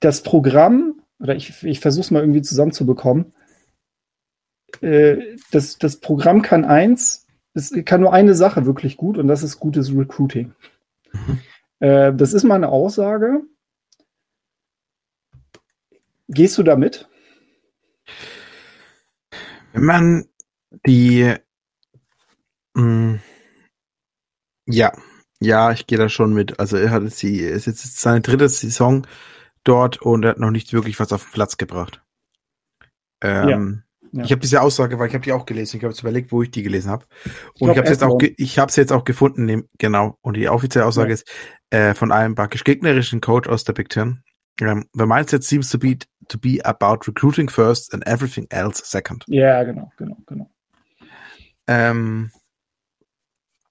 das 0.00 0.22
Programm, 0.22 1.00
oder 1.20 1.36
ich, 1.36 1.62
ich 1.62 1.80
versuche 1.80 2.02
es 2.02 2.10
mal 2.10 2.20
irgendwie 2.20 2.42
zusammenzubekommen, 2.42 3.32
äh, 4.80 5.36
das, 5.50 5.78
das 5.78 6.00
Programm 6.00 6.42
kann 6.42 6.64
eins, 6.64 7.21
es 7.54 7.72
kann 7.84 8.00
nur 8.00 8.12
eine 8.12 8.34
Sache 8.34 8.66
wirklich 8.66 8.96
gut 8.96 9.18
und 9.18 9.28
das 9.28 9.42
ist 9.42 9.60
gutes 9.60 9.94
Recruiting. 9.94 10.54
Mhm. 11.12 11.38
Äh, 11.80 12.14
das 12.14 12.32
ist 12.32 12.44
mal 12.44 12.54
eine 12.54 12.68
Aussage. 12.68 13.42
Gehst 16.28 16.56
du 16.56 16.62
damit? 16.62 17.08
Wenn 19.72 19.84
man 19.84 20.24
die 20.86 21.34
mh, 22.74 22.82
mm, 22.82 23.20
ja, 24.66 24.92
ja, 25.40 25.72
ich 25.72 25.86
gehe 25.86 25.98
da 25.98 26.08
schon 26.08 26.32
mit. 26.32 26.60
Also 26.60 26.76
er 26.76 26.90
hat 26.90 27.02
jetzt 27.02 27.20
die, 27.22 27.40
ist 27.40 27.66
jetzt 27.66 28.00
seine 28.00 28.20
dritte 28.20 28.48
Saison 28.48 29.06
dort 29.64 30.00
und 30.00 30.24
er 30.24 30.30
hat 30.30 30.38
noch 30.38 30.50
nicht 30.50 30.72
wirklich 30.72 31.00
was 31.00 31.12
auf 31.12 31.24
den 31.24 31.32
Platz 31.32 31.56
gebracht. 31.56 32.02
Ähm, 33.20 33.82
ja. 34.12 34.24
Ich 34.24 34.30
habe 34.30 34.40
diese 34.40 34.60
Aussage, 34.60 34.98
weil 34.98 35.08
ich 35.08 35.14
habe 35.14 35.24
die 35.24 35.32
auch 35.32 35.46
gelesen. 35.46 35.78
Ich 35.78 35.82
habe 35.82 35.92
jetzt 35.92 36.02
überlegt, 36.02 36.32
wo 36.32 36.42
ich 36.42 36.50
die 36.50 36.62
gelesen 36.62 36.90
habe. 36.90 37.06
Und 37.58 37.70
ich, 37.70 37.76
ich 37.76 37.78
habe 37.78 37.88
jetzt 37.88 38.02
auch, 38.04 38.18
ich 38.20 38.58
habe 38.58 38.68
es 38.68 38.76
jetzt 38.76 38.92
auch 38.92 39.04
gefunden. 39.04 39.68
Genau. 39.78 40.18
Und 40.20 40.36
die 40.36 40.48
offizielle 40.48 40.86
Aussage 40.86 41.08
ja. 41.08 41.14
ist 41.14 41.30
äh, 41.70 41.94
von 41.94 42.12
einem 42.12 42.34
bakisch 42.34 42.64
gegnerischen 42.64 43.22
Coach 43.22 43.48
aus 43.48 43.64
der 43.64 43.72
Big 43.72 43.88
Ten. 43.88 44.22
Um, 44.60 44.84
the 44.92 45.06
mindset 45.06 45.42
seems 45.42 45.70
to 45.70 45.78
be 45.78 45.96
to 46.28 46.38
be 46.38 46.60
about 46.64 47.06
recruiting 47.08 47.48
first 47.48 47.92
and 47.94 48.06
everything 48.06 48.46
else 48.50 48.82
second. 48.84 49.24
Ja, 49.26 49.64
genau, 49.64 49.90
genau, 49.96 50.18
genau. 50.26 50.50
Ähm, 51.66 52.30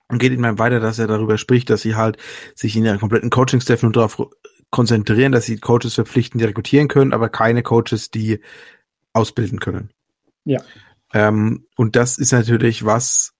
und 0.08 0.18
geht 0.18 0.34
ihm 0.34 0.42
dann 0.42 0.58
weiter, 0.58 0.80
dass 0.80 0.98
er 0.98 1.08
darüber 1.08 1.38
spricht, 1.38 1.70
dass 1.70 1.84
sie 1.84 1.96
halt 1.96 2.18
sich 2.56 2.76
in 2.76 2.84
ihren 2.84 3.00
kompletten 3.00 3.30
Coaching-Staff 3.30 3.84
nur 3.84 3.92
darauf 3.92 4.22
konzentrieren, 4.72 5.32
dass 5.32 5.46
sie 5.46 5.58
Coaches 5.58 5.94
verpflichten, 5.94 6.40
die 6.40 6.46
rekrutieren 6.46 6.88
können, 6.88 7.14
aber 7.14 7.30
keine 7.30 7.62
Coaches, 7.62 8.10
die 8.10 8.42
ausbilden 9.14 9.60
können. 9.60 9.92
Ja. 10.46 10.62
Ähm, 11.14 11.66
und 11.76 11.96
das 11.96 12.18
ist 12.18 12.32
natürlich 12.32 12.86
was, 12.86 13.34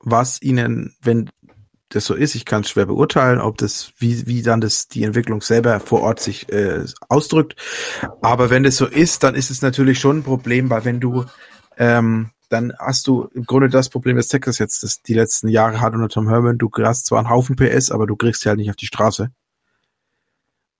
was 0.00 0.42
ihnen, 0.42 0.94
wenn 1.00 1.30
das 1.90 2.04
so 2.04 2.14
ist, 2.14 2.34
ich 2.36 2.44
kann 2.44 2.62
es 2.62 2.70
schwer 2.70 2.86
beurteilen, 2.86 3.40
ob 3.40 3.58
das, 3.58 3.92
wie, 3.98 4.26
wie 4.26 4.42
dann 4.42 4.60
das, 4.60 4.88
die 4.88 5.02
Entwicklung 5.02 5.40
selber 5.40 5.80
vor 5.80 6.02
Ort 6.02 6.20
sich 6.20 6.48
äh, 6.50 6.84
ausdrückt. 7.08 7.56
Aber 8.22 8.48
wenn 8.48 8.62
das 8.62 8.76
so 8.76 8.86
ist, 8.86 9.24
dann 9.24 9.34
ist 9.34 9.50
es 9.50 9.60
natürlich 9.60 9.98
schon 9.98 10.18
ein 10.18 10.22
Problem, 10.22 10.70
weil 10.70 10.84
wenn 10.84 11.00
du, 11.00 11.24
ähm, 11.76 12.30
dann 12.48 12.72
hast 12.78 13.06
du 13.06 13.28
im 13.34 13.44
Grunde 13.44 13.68
das 13.68 13.88
Problem, 13.88 14.16
das 14.16 14.28
Texas 14.28 14.58
jetzt 14.58 14.82
das 14.82 15.02
die 15.02 15.14
letzten 15.14 15.48
Jahre 15.48 15.80
hat 15.80 15.94
unter 15.94 16.08
Tom 16.08 16.28
Herman. 16.28 16.58
Du 16.58 16.70
hast 16.78 17.06
zwar 17.06 17.18
einen 17.18 17.30
Haufen 17.30 17.56
PS, 17.56 17.90
aber 17.90 18.06
du 18.06 18.16
kriegst 18.16 18.42
sie 18.42 18.48
halt 18.48 18.58
nicht 18.58 18.70
auf 18.70 18.76
die 18.76 18.86
Straße. 18.86 19.30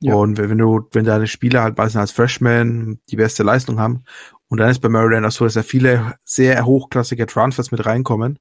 Ja. 0.01 0.15
Und 0.15 0.39
wenn 0.39 0.59
du, 0.59 0.89
wenn 0.93 1.05
deine 1.05 1.27
Spieler 1.27 1.63
halt 1.63 1.77
meistens 1.77 2.01
als 2.01 2.13
Freshman 2.13 3.01
die 3.11 3.17
beste 3.17 3.43
Leistung 3.43 3.79
haben, 3.79 4.05
und 4.49 4.59
dann 4.59 4.71
ist 4.71 4.81
bei 4.81 4.89
Maryland 4.89 5.25
auch 5.25 5.31
so, 5.31 5.45
dass 5.45 5.55
da 5.55 5.63
viele 5.63 6.15
sehr 6.25 6.65
hochklassige 6.65 7.27
Transfers 7.27 7.71
mit 7.71 7.87
reinkommen, 7.87 8.39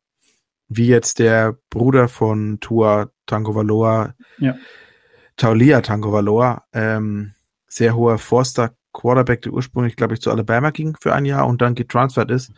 wie 0.67 0.87
jetzt 0.87 1.19
der 1.19 1.57
Bruder 1.69 2.07
von 2.07 2.59
Tua 2.59 3.09
Tangovaloa, 3.27 4.15
ja. 4.39 4.55
Taulia 5.37 5.81
Tangovaloa, 5.81 6.63
ähm, 6.73 7.33
sehr 7.67 7.95
hoher 7.95 8.17
Forster 8.17 8.73
Quarterback, 8.91 9.43
der 9.43 9.53
ursprünglich, 9.53 9.95
glaube 9.95 10.15
ich, 10.15 10.21
zu 10.21 10.31
Alabama 10.31 10.71
ging 10.71 10.97
für 10.99 11.13
ein 11.13 11.25
Jahr 11.25 11.47
und 11.47 11.61
dann 11.61 11.75
getransfert 11.75 12.31
ist. 12.31 12.51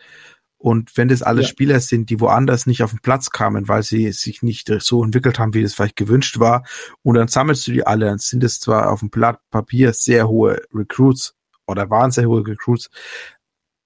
Und 0.62 0.96
wenn 0.96 1.08
das 1.08 1.24
alles 1.24 1.48
ja. 1.48 1.50
Spieler 1.50 1.80
sind, 1.80 2.12
die 2.12 2.20
woanders 2.20 2.68
nicht 2.68 2.84
auf 2.84 2.92
den 2.92 3.00
Platz 3.00 3.32
kamen, 3.32 3.68
weil 3.68 3.82
sie 3.82 4.12
sich 4.12 4.44
nicht 4.44 4.72
so 4.80 5.04
entwickelt 5.04 5.40
haben, 5.40 5.56
wie 5.56 5.64
das 5.64 5.74
vielleicht 5.74 5.96
gewünscht 5.96 6.38
war, 6.38 6.64
und 7.02 7.16
dann 7.16 7.28
sammelst 7.28 7.66
du 7.66 7.72
die 7.72 7.86
alle, 7.86 8.06
dann 8.06 8.20
sind 8.20 8.44
es 8.44 8.60
zwar 8.60 8.92
auf 8.92 9.00
dem 9.00 9.10
Blatt 9.10 9.40
Papier 9.50 9.92
sehr 9.94 10.28
hohe 10.28 10.62
Recruits 10.72 11.36
oder 11.66 11.90
waren 11.90 12.12
sehr 12.12 12.28
hohe 12.28 12.46
Recruits, 12.46 12.92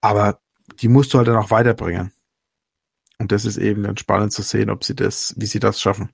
aber 0.02 0.42
die 0.82 0.90
musst 0.90 1.14
du 1.14 1.18
halt 1.18 1.30
dann 1.30 1.38
auch 1.38 1.50
weiterbringen. 1.50 2.12
Und 3.20 3.32
das 3.32 3.46
ist 3.46 3.58
eben 3.58 3.84
dann 3.84 3.96
spannend 3.96 4.34
zu 4.34 4.42
sehen, 4.42 4.70
ob 4.70 4.84
sie 4.84 4.96
das, 4.96 5.34
wie 5.38 5.46
sie 5.46 5.60
das 5.60 5.80
schaffen. 5.80 6.10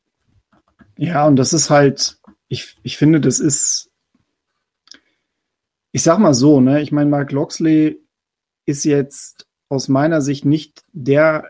Ja, 0.95 1.25
und 1.25 1.37
das 1.37 1.53
ist 1.53 1.71
halt, 1.71 2.19
ich, 2.47 2.77
ich 2.83 2.97
finde, 2.97 3.19
das 3.19 3.39
ist, 3.39 3.89
ich 5.91 6.03
sag 6.03 6.19
mal 6.19 6.35
so, 6.35 6.61
ne, 6.61 6.83
ich 6.83 6.91
meine, 6.91 7.09
Mark 7.09 7.31
Loxley 7.31 7.99
ist 8.67 8.85
jetzt 8.85 9.47
aus 9.71 9.87
meiner 9.87 10.21
Sicht 10.21 10.43
nicht 10.43 10.83
der 10.91 11.45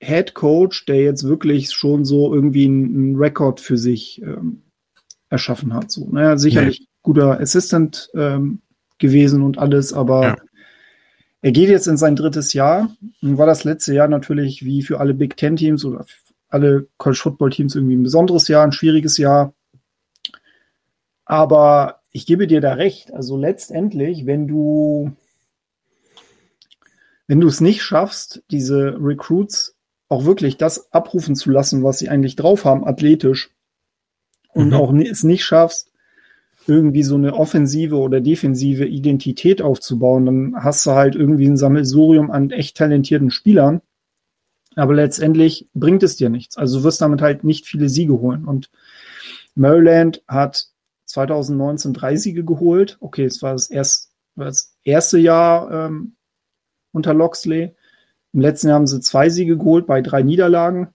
Head 0.00 0.34
Coach, 0.34 0.86
der 0.86 1.02
jetzt 1.02 1.24
wirklich 1.24 1.70
schon 1.72 2.04
so 2.04 2.34
irgendwie 2.34 2.66
einen 2.66 3.16
Rekord 3.16 3.60
für 3.60 3.78
sich 3.78 4.20
ähm, 4.22 4.62
erschaffen 5.30 5.72
hat. 5.72 5.90
So, 5.90 6.10
ne? 6.10 6.36
Sicherlich 6.36 6.80
nee. 6.80 6.86
guter 7.02 7.40
Assistant 7.40 8.10
ähm, 8.14 8.60
gewesen 8.98 9.42
und 9.42 9.58
alles, 9.58 9.92
aber 9.92 10.22
ja. 10.22 10.36
er 11.42 11.52
geht 11.52 11.68
jetzt 11.68 11.86
in 11.86 11.96
sein 11.96 12.16
drittes 12.16 12.52
Jahr. 12.52 12.90
Und 13.22 13.38
war 13.38 13.46
das 13.46 13.62
letzte 13.62 13.94
Jahr 13.94 14.08
natürlich 14.08 14.64
wie 14.64 14.82
für 14.82 14.98
alle 14.98 15.14
Big 15.14 15.36
Ten 15.36 15.54
Teams 15.54 15.84
oder 15.84 16.04
alle 16.48 16.88
College 16.98 17.20
Football 17.22 17.50
Teams 17.50 17.76
irgendwie 17.76 17.96
ein 17.96 18.02
besonderes 18.02 18.48
Jahr, 18.48 18.64
ein 18.64 18.72
schwieriges 18.72 19.16
Jahr. 19.16 19.54
Aber 21.24 22.00
ich 22.10 22.26
gebe 22.26 22.48
dir 22.48 22.60
da 22.60 22.74
recht. 22.74 23.14
Also 23.14 23.36
letztendlich, 23.36 24.26
wenn 24.26 24.48
du 24.48 25.12
wenn 27.26 27.40
du 27.40 27.48
es 27.48 27.60
nicht 27.60 27.82
schaffst, 27.82 28.42
diese 28.50 28.96
Recruits 29.00 29.76
auch 30.08 30.24
wirklich 30.24 30.56
das 30.56 30.92
abrufen 30.92 31.34
zu 31.34 31.50
lassen, 31.50 31.82
was 31.82 31.98
sie 31.98 32.08
eigentlich 32.08 32.36
drauf 32.36 32.64
haben, 32.64 32.86
athletisch, 32.86 33.50
und 34.54 34.68
mhm. 34.68 34.74
auch 34.74 34.92
es 34.94 35.24
nicht 35.24 35.44
schaffst, 35.44 35.90
irgendwie 36.66 37.02
so 37.02 37.16
eine 37.16 37.34
offensive 37.34 37.96
oder 37.96 38.20
defensive 38.20 38.86
Identität 38.86 39.60
aufzubauen, 39.60 40.26
dann 40.26 40.54
hast 40.56 40.86
du 40.86 40.92
halt 40.92 41.14
irgendwie 41.14 41.46
ein 41.46 41.58
Sammelsurium 41.58 42.30
an 42.30 42.50
echt 42.50 42.76
talentierten 42.76 43.30
Spielern. 43.30 43.82
Aber 44.76 44.94
letztendlich 44.94 45.68
bringt 45.74 46.02
es 46.02 46.16
dir 46.16 46.30
nichts. 46.30 46.56
Also 46.56 46.78
du 46.78 46.84
wirst 46.84 47.00
damit 47.00 47.20
halt 47.20 47.44
nicht 47.44 47.66
viele 47.66 47.88
Siege 47.88 48.18
holen. 48.18 48.44
Und 48.44 48.70
Maryland 49.54 50.22
hat 50.26 50.68
2019 51.04 51.92
drei 51.92 52.16
Siege 52.16 52.44
geholt. 52.44 52.96
Okay, 53.00 53.24
es 53.24 53.42
war 53.42 53.52
das, 53.52 53.70
erst, 53.70 54.10
das 54.34 54.74
erste 54.82 55.18
Jahr 55.18 55.70
ähm, 55.70 56.14
unter 56.94 57.12
Loxley. 57.14 57.74
Im 58.32 58.40
letzten 58.40 58.68
Jahr 58.68 58.76
haben 58.76 58.86
sie 58.86 59.00
zwei 59.00 59.28
Siege 59.28 59.56
geholt 59.56 59.86
bei 59.86 60.00
drei 60.00 60.22
Niederlagen. 60.22 60.88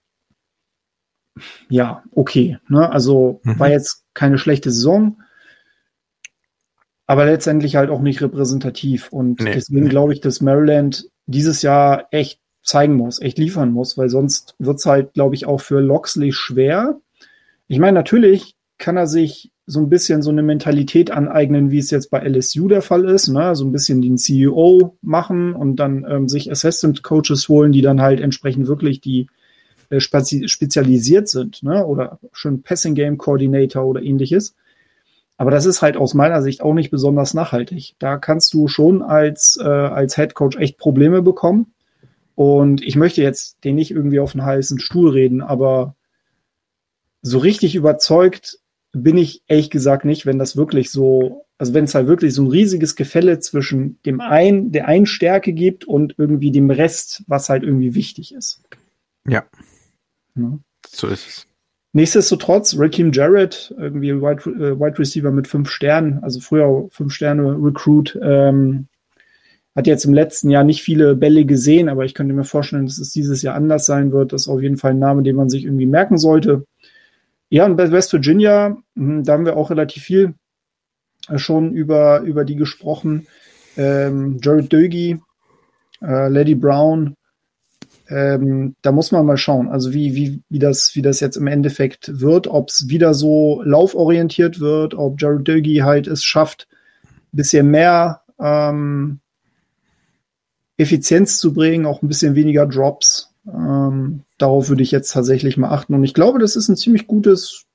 Ja, 1.69 2.03
okay. 2.11 2.57
Ne? 2.67 2.89
Also 2.91 3.39
mhm. 3.43 3.59
war 3.59 3.69
jetzt 3.69 4.03
keine 4.13 4.37
schlechte 4.37 4.71
Saison, 4.71 5.21
aber 7.05 7.25
letztendlich 7.25 7.75
halt 7.75 7.89
auch 7.89 8.01
nicht 8.01 8.21
repräsentativ. 8.21 9.09
Und 9.11 9.41
nee, 9.41 9.53
deswegen 9.53 9.89
glaube 9.89 10.13
ich, 10.13 10.21
dass 10.21 10.41
Maryland 10.41 11.09
dieses 11.27 11.61
Jahr 11.61 12.07
echt 12.11 12.41
zeigen 12.63 12.95
muss, 12.95 13.21
echt 13.21 13.37
liefern 13.37 13.71
muss, 13.71 13.97
weil 13.97 14.09
sonst 14.09 14.55
wird 14.59 14.79
es 14.79 14.85
halt, 14.85 15.13
glaube 15.13 15.35
ich, 15.35 15.45
auch 15.45 15.61
für 15.61 15.79
Loxley 15.79 16.31
schwer. 16.31 16.99
Ich 17.67 17.79
meine, 17.79 17.93
natürlich 17.93 18.55
kann 18.79 18.97
er 18.97 19.07
sich 19.07 19.51
so 19.67 19.79
ein 19.79 19.89
bisschen 19.89 20.23
so 20.23 20.31
eine 20.31 20.41
Mentalität 20.41 21.11
aneignen, 21.11 21.69
wie 21.69 21.77
es 21.77 21.91
jetzt 21.91 22.09
bei 22.09 22.27
LSU 22.27 22.67
der 22.67 22.81
Fall 22.81 23.05
ist, 23.05 23.27
ne? 23.27 23.55
so 23.55 23.65
ein 23.65 23.71
bisschen 23.71 24.01
den 24.01 24.17
CEO 24.17 24.97
machen 25.01 25.53
und 25.53 25.75
dann 25.75 26.05
ähm, 26.09 26.27
sich 26.27 26.51
Assistant 26.51 27.03
Coaches 27.03 27.47
holen, 27.49 27.71
die 27.71 27.83
dann 27.83 28.01
halt 28.01 28.19
entsprechend 28.19 28.67
wirklich 28.67 28.99
die 28.99 29.27
äh, 29.89 29.99
spezialisiert 29.99 31.27
sind, 31.27 31.61
ne? 31.61 31.85
oder 31.85 32.19
schon 32.31 32.63
Passing 32.63 32.95
Game 32.95 33.19
Coordinator 33.19 33.85
oder 33.85 34.01
ähnliches. 34.01 34.55
Aber 35.37 35.51
das 35.51 35.65
ist 35.65 35.81
halt 35.81 35.95
aus 35.95 36.15
meiner 36.15 36.41
Sicht 36.41 36.61
auch 36.61 36.73
nicht 36.73 36.89
besonders 36.89 37.33
nachhaltig. 37.33 37.95
Da 37.99 38.17
kannst 38.17 38.53
du 38.53 38.67
schon 38.67 39.01
als, 39.01 39.57
äh, 39.61 39.67
als 39.67 40.15
Head 40.15 40.33
Coach 40.33 40.57
echt 40.57 40.77
Probleme 40.77 41.21
bekommen. 41.21 41.73
Und 42.33 42.81
ich 42.81 42.95
möchte 42.95 43.21
jetzt 43.21 43.63
den 43.63 43.75
nicht 43.75 43.91
irgendwie 43.91 44.19
auf 44.19 44.33
einen 44.33 44.45
heißen 44.45 44.79
Stuhl 44.79 45.11
reden, 45.11 45.41
aber 45.41 45.95
so 47.21 47.37
richtig 47.37 47.75
überzeugt 47.75 48.59
bin 48.91 49.17
ich 49.17 49.43
ehrlich 49.47 49.69
gesagt 49.69 50.05
nicht, 50.05 50.25
wenn 50.25 50.39
das 50.39 50.57
wirklich 50.57 50.91
so, 50.91 51.45
also 51.57 51.73
wenn 51.73 51.83
es 51.83 51.95
halt 51.95 52.07
wirklich 52.07 52.33
so 52.33 52.43
ein 52.43 52.49
riesiges 52.49 52.95
Gefälle 52.95 53.39
zwischen 53.39 53.99
dem 54.05 54.19
einen, 54.21 54.71
der 54.71 54.87
einen 54.87 55.05
Stärke 55.05 55.53
gibt 55.53 55.85
und 55.85 56.15
irgendwie 56.17 56.51
dem 56.51 56.71
Rest, 56.71 57.23
was 57.27 57.49
halt 57.49 57.63
irgendwie 57.63 57.95
wichtig 57.95 58.33
ist. 58.33 58.63
Ja. 59.27 59.43
ja. 60.35 60.59
So 60.87 61.07
ist 61.07 61.27
es. 61.27 61.45
Nichtsdestotrotz, 61.93 62.75
Raheem 62.77 63.11
Jarrett, 63.11 63.73
irgendwie 63.77 64.13
Wide, 64.13 64.43
äh, 64.45 64.79
Wide 64.79 64.99
Receiver 64.99 65.31
mit 65.31 65.47
fünf 65.47 65.69
Sternen, 65.69 66.19
also 66.23 66.39
früher 66.39 66.87
fünf 66.91 67.13
Sterne 67.13 67.57
Recruit, 67.59 68.17
ähm, 68.21 68.87
hat 69.75 69.87
jetzt 69.87 70.05
im 70.05 70.13
letzten 70.13 70.49
Jahr 70.49 70.63
nicht 70.63 70.83
viele 70.83 71.15
Bälle 71.15 71.45
gesehen, 71.45 71.89
aber 71.89 72.05
ich 72.05 72.13
könnte 72.13 72.33
mir 72.33 72.43
vorstellen, 72.43 72.85
dass 72.85 72.99
es 72.99 73.11
dieses 73.11 73.41
Jahr 73.41 73.55
anders 73.55 73.85
sein 73.85 74.11
wird. 74.11 74.33
Das 74.33 74.41
ist 74.41 74.47
auf 74.47 74.61
jeden 74.61 74.77
Fall 74.77 74.91
ein 74.91 74.99
Name, 74.99 75.23
den 75.23 75.35
man 75.35 75.49
sich 75.49 75.65
irgendwie 75.65 75.85
merken 75.85 76.17
sollte. 76.17 76.65
Ja, 77.49 77.65
und 77.65 77.77
bei 77.77 77.91
West 77.91 78.13
Virginia, 78.13 78.77
hm, 78.95 79.23
da 79.23 79.33
haben 79.33 79.45
wir 79.45 79.57
auch 79.57 79.71
relativ 79.71 80.03
viel 80.03 80.35
äh, 81.27 81.37
schon 81.37 81.73
über, 81.73 82.21
über 82.21 82.45
die 82.45 82.55
gesprochen. 82.55 83.27
Ähm, 83.75 84.39
Jared 84.41 84.71
Dögi, 84.71 85.19
äh, 86.01 86.29
Lady 86.29 86.55
Brown, 86.55 87.15
ähm, 88.09 88.75
da 88.81 88.91
muss 88.91 89.11
man 89.11 89.25
mal 89.25 89.37
schauen, 89.37 89.67
also 89.69 89.93
wie, 89.93 90.15
wie, 90.15 90.41
wie, 90.49 90.59
das, 90.59 90.95
wie 90.95 91.03
das 91.03 91.19
jetzt 91.19 91.37
im 91.37 91.45
Endeffekt 91.45 92.19
wird, 92.19 92.47
ob 92.47 92.69
es 92.69 92.89
wieder 92.89 93.13
so 93.13 93.61
lauforientiert 93.63 94.59
wird, 94.59 94.95
ob 94.95 95.21
Jared 95.21 95.47
Dögi 95.47 95.77
halt 95.77 96.07
es 96.07 96.23
schafft, 96.23 96.67
ein 97.05 97.37
bisschen 97.37 97.69
mehr 97.69 98.21
ähm, 98.39 99.19
Effizienz 100.77 101.39
zu 101.39 101.53
bringen, 101.53 101.85
auch 101.85 102.01
ein 102.01 102.07
bisschen 102.07 102.33
weniger 102.33 102.65
Drops. 102.65 103.28
Ähm, 103.53 104.23
darauf 104.37 104.69
würde 104.69 104.83
ich 104.83 104.91
jetzt 104.91 105.11
tatsächlich 105.11 105.57
mal 105.57 105.69
achten. 105.69 105.93
Und 105.93 106.03
ich 106.03 106.13
glaube, 106.13 106.39
das 106.39 106.55
ist 106.55 106.69
ein 106.69 106.77
ziemlich 106.77 107.07
gutes, 107.07 107.65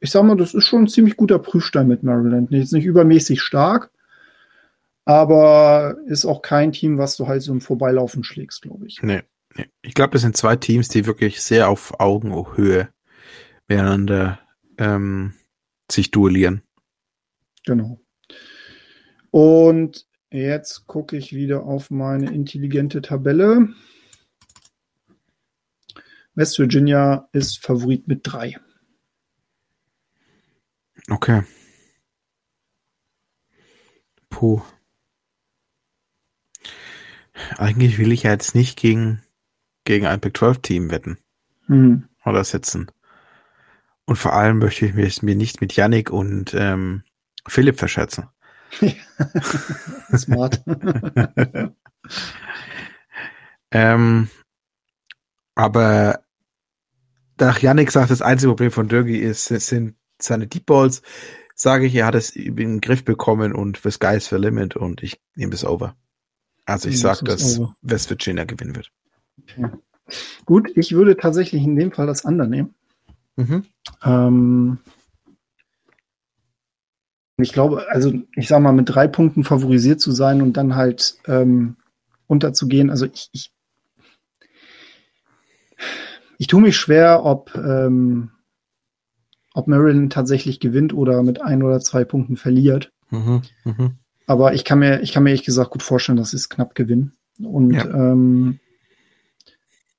ich 0.00 0.10
sag 0.10 0.22
mal, 0.24 0.36
das 0.36 0.54
ist 0.54 0.64
schon 0.64 0.82
ein 0.84 0.88
ziemlich 0.88 1.16
guter 1.16 1.38
Prüfstein 1.38 1.88
mit 1.88 2.02
Maryland. 2.02 2.50
Jetzt 2.50 2.72
nicht 2.72 2.84
übermäßig 2.84 3.42
stark, 3.42 3.90
aber 5.04 5.96
ist 6.06 6.24
auch 6.24 6.42
kein 6.42 6.72
Team, 6.72 6.98
was 6.98 7.16
du 7.16 7.26
halt 7.26 7.42
so 7.42 7.52
im 7.52 7.60
Vorbeilaufen 7.60 8.24
schlägst, 8.24 8.62
glaube 8.62 8.86
ich. 8.86 9.02
Nee, 9.02 9.22
nee. 9.56 9.66
Ich 9.82 9.94
glaube, 9.94 10.12
das 10.12 10.22
sind 10.22 10.36
zwei 10.36 10.56
Teams, 10.56 10.88
die 10.88 11.06
wirklich 11.06 11.40
sehr 11.40 11.68
auf 11.68 11.98
Augenhöhe 11.98 12.88
miteinander 13.66 14.38
ähm, 14.78 15.34
sich 15.90 16.10
duellieren. 16.10 16.62
Genau. 17.66 18.00
Und 19.30 20.06
jetzt 20.30 20.86
gucke 20.86 21.16
ich 21.16 21.34
wieder 21.34 21.64
auf 21.64 21.90
meine 21.90 22.30
intelligente 22.30 23.02
Tabelle. 23.02 23.68
West 26.38 26.60
Virginia 26.60 27.28
ist 27.32 27.66
Favorit 27.66 28.06
mit 28.06 28.20
drei. 28.22 28.60
Okay. 31.10 31.42
Puh. 34.30 34.62
Eigentlich 37.56 37.98
will 37.98 38.12
ich 38.12 38.22
ja 38.22 38.30
jetzt 38.30 38.54
nicht 38.54 38.78
gegen, 38.78 39.20
gegen 39.82 40.06
ein 40.06 40.20
Big 40.20 40.36
12 40.36 40.62
Team 40.62 40.90
wetten. 40.92 41.18
Mhm. 41.66 42.08
Oder 42.24 42.44
sitzen. 42.44 42.88
Und 44.04 44.14
vor 44.14 44.32
allem 44.32 44.58
möchte 44.58 44.86
ich 44.86 44.94
mich 44.94 45.22
mir 45.24 45.34
nicht 45.34 45.60
mit 45.60 45.74
Yannick 45.74 46.10
und 46.10 46.54
ähm, 46.54 47.02
Philipp 47.48 47.80
verschätzen. 47.80 48.28
Smart. 50.16 50.62
ähm, 53.72 54.30
aber 55.56 56.22
nach 57.40 57.60
Yannick 57.60 57.90
sagt, 57.90 58.10
das 58.10 58.22
einzige 58.22 58.50
Problem 58.50 58.70
von 58.70 58.88
Dürgi 58.88 59.18
ist, 59.18 59.46
sind 59.46 59.94
seine 60.20 60.46
Deep 60.46 60.66
Balls, 60.66 61.02
sage 61.54 61.86
ich, 61.86 61.94
er 61.94 62.06
hat 62.06 62.14
es 62.14 62.30
in 62.30 62.56
den 62.56 62.80
Griff 62.80 63.04
bekommen 63.04 63.52
und 63.52 63.80
the 63.82 63.90
sky 63.90 64.16
is 64.16 64.28
the 64.28 64.36
limit 64.36 64.76
und 64.76 65.02
ich 65.02 65.20
nehme 65.34 65.54
es 65.54 65.64
over. 65.64 65.96
Also 66.66 66.88
ich 66.88 67.00
sage, 67.00 67.24
dass 67.24 67.58
over. 67.58 67.74
West 67.82 68.10
Virginia 68.10 68.44
gewinnen 68.44 68.76
wird. 68.76 68.90
Okay. 69.42 69.70
Gut, 70.44 70.70
ich 70.76 70.92
würde 70.92 71.16
tatsächlich 71.16 71.62
in 71.62 71.76
dem 71.76 71.92
Fall 71.92 72.06
das 72.06 72.24
andere 72.24 72.48
nehmen. 72.48 72.74
Mhm. 73.36 73.64
Ähm, 74.02 74.78
ich 77.36 77.52
glaube, 77.52 77.86
also 77.90 78.12
ich 78.34 78.48
sage 78.48 78.62
mal, 78.62 78.72
mit 78.72 78.88
drei 78.88 79.06
Punkten 79.06 79.44
favorisiert 79.44 80.00
zu 80.00 80.12
sein 80.12 80.42
und 80.42 80.56
dann 80.56 80.74
halt 80.74 81.18
ähm, 81.26 81.76
unterzugehen. 82.26 82.90
Also 82.90 83.06
ich, 83.06 83.28
ich, 83.32 83.52
ich 86.38 86.46
tue 86.46 86.62
mich 86.62 86.76
schwer, 86.76 87.24
ob, 87.24 87.54
ähm, 87.56 88.30
ob 89.52 89.66
Maryland 89.66 90.12
tatsächlich 90.12 90.60
gewinnt 90.60 90.94
oder 90.94 91.22
mit 91.22 91.42
ein 91.42 91.62
oder 91.62 91.80
zwei 91.80 92.04
Punkten 92.04 92.36
verliert. 92.36 92.92
Mhm, 93.10 93.42
mh. 93.64 93.92
Aber 94.26 94.54
ich 94.54 94.64
kann 94.64 94.78
mir, 94.78 95.00
ich 95.02 95.12
kann 95.12 95.24
mir 95.24 95.30
ehrlich 95.30 95.44
gesagt 95.44 95.70
gut 95.70 95.82
vorstellen, 95.82 96.18
dass 96.18 96.32
es 96.32 96.48
knapp 96.48 96.74
gewinnen. 96.74 97.16
Und 97.42 97.72
ja. 97.72 97.84
ähm, 97.86 98.60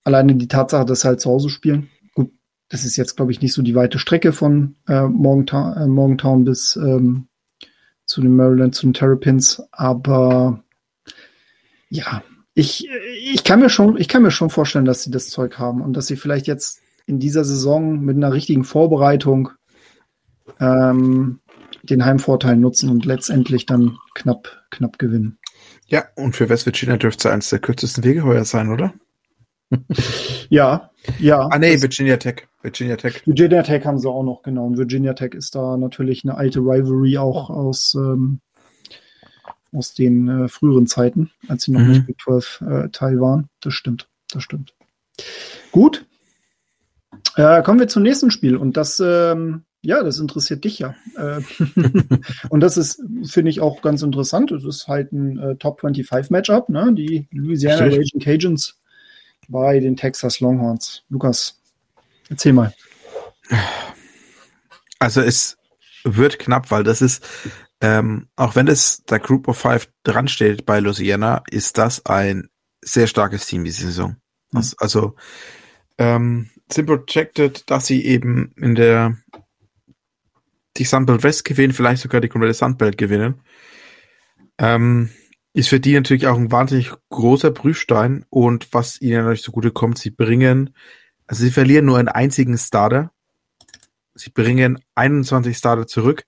alleine 0.04 0.36
die 0.36 0.48
Tatsache, 0.48 0.86
dass 0.86 1.02
sie 1.02 1.08
halt 1.08 1.20
zu 1.20 1.30
Hause 1.30 1.50
spielen. 1.50 1.90
Gut, 2.14 2.32
das 2.70 2.86
ist 2.86 2.96
jetzt, 2.96 3.16
glaube 3.18 3.32
ich, 3.32 3.42
nicht 3.42 3.54
so 3.54 3.62
die 3.62 3.76
weite 3.76 4.00
Strecke 4.00 4.32
von 4.32 4.76
äh, 4.88 5.08
Morgentown, 5.08 5.78
äh, 5.78 5.88
Morgentown 5.88 6.46
bis 6.46 6.76
ähm, 6.76 7.28
zu 8.06 8.22
den 8.22 8.36
Maryland, 8.36 8.76
zu 8.76 8.88
den 8.88 8.94
Terrapins. 8.94 9.62
Aber 9.72 10.64
ja, 11.90 12.24
ich, 12.60 12.90
ich 13.24 13.44
kann 13.46 13.62
mir 13.62 13.70
schon, 13.70 13.98
ich 13.98 14.10
kann 14.10 14.22
mir 14.22 14.32
schon 14.32 14.50
vorstellen, 14.50 14.84
dass 14.84 15.04
sie 15.04 15.12
das 15.12 15.30
Zeug 15.30 15.58
haben 15.58 15.82
und 15.82 15.94
dass 15.94 16.08
sie 16.08 16.18
vielleicht 16.18 16.46
jetzt 16.46 16.82
in 17.06 17.18
dieser 17.18 17.46
Saison 17.46 18.02
mit 18.02 18.18
einer 18.18 18.34
richtigen 18.34 18.66
Vorbereitung 18.66 19.52
ähm, 20.60 21.40
den 21.84 22.04
Heimvorteil 22.04 22.58
nutzen 22.58 22.90
und 22.90 23.06
letztendlich 23.06 23.66
dann 23.66 23.98
knapp, 24.14 24.66
knapp 24.72 25.00
gewinnen. 25.00 25.40
Ja, 25.88 26.04
und 26.16 26.36
für 26.36 26.50
West 26.50 26.66
Virginia 26.66 26.98
dürfte 26.98 27.30
es 27.30 27.34
eines 27.34 27.50
der 27.50 27.60
kürzesten 27.60 28.04
Wege 28.04 28.24
heuer 28.24 28.44
sein, 28.44 28.70
oder? 28.70 28.94
ja, 30.50 30.92
ja. 31.20 31.48
Ah, 31.50 31.60
nee, 31.60 31.82
Virginia 31.82 32.18
Tech. 32.18 32.48
Virginia 32.62 32.98
Tech. 32.98 33.26
Virginia 33.26 33.64
Tech 33.64 33.86
haben 33.86 34.00
sie 34.00 34.10
auch 34.10 34.24
noch, 34.24 34.44
genau. 34.44 34.66
Und 34.66 34.78
Virginia 34.78 35.14
Tech 35.14 35.34
ist 35.34 35.56
da 35.56 35.78
natürlich 35.78 36.26
eine 36.26 36.36
alte 36.36 36.60
Rivalry 36.60 37.18
auch 37.18 37.50
aus, 37.50 37.96
ähm, 37.96 38.42
aus 39.74 39.94
den 39.94 40.28
äh, 40.28 40.48
früheren 40.48 40.88
Zeiten, 40.88 41.32
als 41.48 41.64
sie 41.64 41.72
noch 41.72 41.82
mhm. 41.82 41.90
nicht 41.90 42.08
Big 42.08 42.22
12 42.22 42.62
äh, 42.62 42.90
Teil 42.90 43.20
waren. 43.20 43.50
Das 43.62 43.74
stimmt, 43.74 44.08
das 44.32 44.44
stimmt. 44.44 44.74
Gut. 45.72 46.06
Äh, 47.36 47.62
kommen 47.64 47.80
wir 47.80 47.88
zum 47.88 48.04
nächsten 48.04 48.32
Spiel. 48.32 48.56
Und 48.56 48.78
das, 48.78 49.02
ähm, 49.04 49.64
ja, 49.82 50.04
das 50.04 50.20
interessiert 50.20 50.64
dich 50.64 50.80
ja. 50.80 50.96
Äh, 51.16 51.42
und 52.50 52.60
das 52.62 52.78
ist, 52.78 53.02
finde 53.26 53.52
ich, 53.52 53.62
auch 53.62 53.82
ganz 53.82 54.02
interessant. 54.02 54.52
Es 54.52 54.64
ist 54.64 54.88
halt 54.88 55.12
ein 55.12 55.38
äh, 55.38 55.56
Top 55.56 55.82
25 55.82 56.32
Matchup, 56.32 56.70
ne? 56.70 56.94
Die 56.94 57.28
Louisiana 57.32 57.84
Raging 57.86 58.20
Cajuns 58.22 58.80
bei 59.48 59.80
den 59.80 59.96
Texas 59.96 60.40
Longhorns. 60.40 61.04
Lukas, 61.10 61.60
erzähl 62.30 62.54
mal. 62.54 62.74
Also 65.00 65.22
es 65.22 65.58
wird 66.04 66.40
knapp, 66.40 66.72
weil 66.72 66.84
das 66.84 67.02
ist, 67.02 67.26
ähm, 67.82 68.28
auch 68.36 68.56
wenn 68.56 68.68
es 68.68 69.04
der 69.04 69.20
Group 69.20 69.48
of 69.48 69.58
Five 69.58 69.90
dran 70.04 70.28
steht 70.28 70.66
bei 70.66 70.80
Louisiana, 70.80 71.44
ist 71.50 71.78
das 71.78 72.06
ein 72.06 72.50
sehr 72.82 73.08
starkes 73.08 73.46
Team 73.46 73.64
diese 73.64 73.88
Saison. 73.88 74.18
Mhm. 74.52 74.64
Also, 74.78 75.16
ähm, 75.98 76.50
sind 76.72 76.86
projected, 76.86 77.70
dass 77.70 77.88
sie 77.88 78.06
eben 78.06 78.54
in 78.56 78.76
der 78.76 79.18
die 80.78 80.84
Sunbelt 80.86 81.24
West 81.24 81.46
gewinnen, 81.46 81.74
vielleicht 81.74 82.02
sogar 82.02 82.22
die 82.22 82.30
komplette 82.30 82.54
Sunbelt 82.54 82.98
gewinnen. 82.98 83.42
Ähm, 84.58 85.10
ist 85.54 85.70
für 85.70 85.80
die 85.80 85.94
natürlich 85.94 86.28
auch 86.28 86.38
ein 86.38 86.52
wahnsinnig 86.52 86.92
großer 87.10 87.52
Prüfstein 87.52 88.26
und 88.30 88.72
was 88.72 89.02
ihnen 89.02 89.18
natürlich 89.18 89.42
zugute 89.42 89.72
kommt, 89.72 89.98
sie 89.98 90.12
bringen, 90.12 90.76
also 91.28 91.44
sie 91.44 91.52
verlieren 91.52 91.86
nur 91.86 91.98
einen 91.98 92.08
einzigen 92.08 92.58
Starter. 92.58 93.12
Sie 94.16 94.32
bringen 94.32 94.80
21 94.96 95.56
Starter 95.56 95.86
zurück 95.86 96.26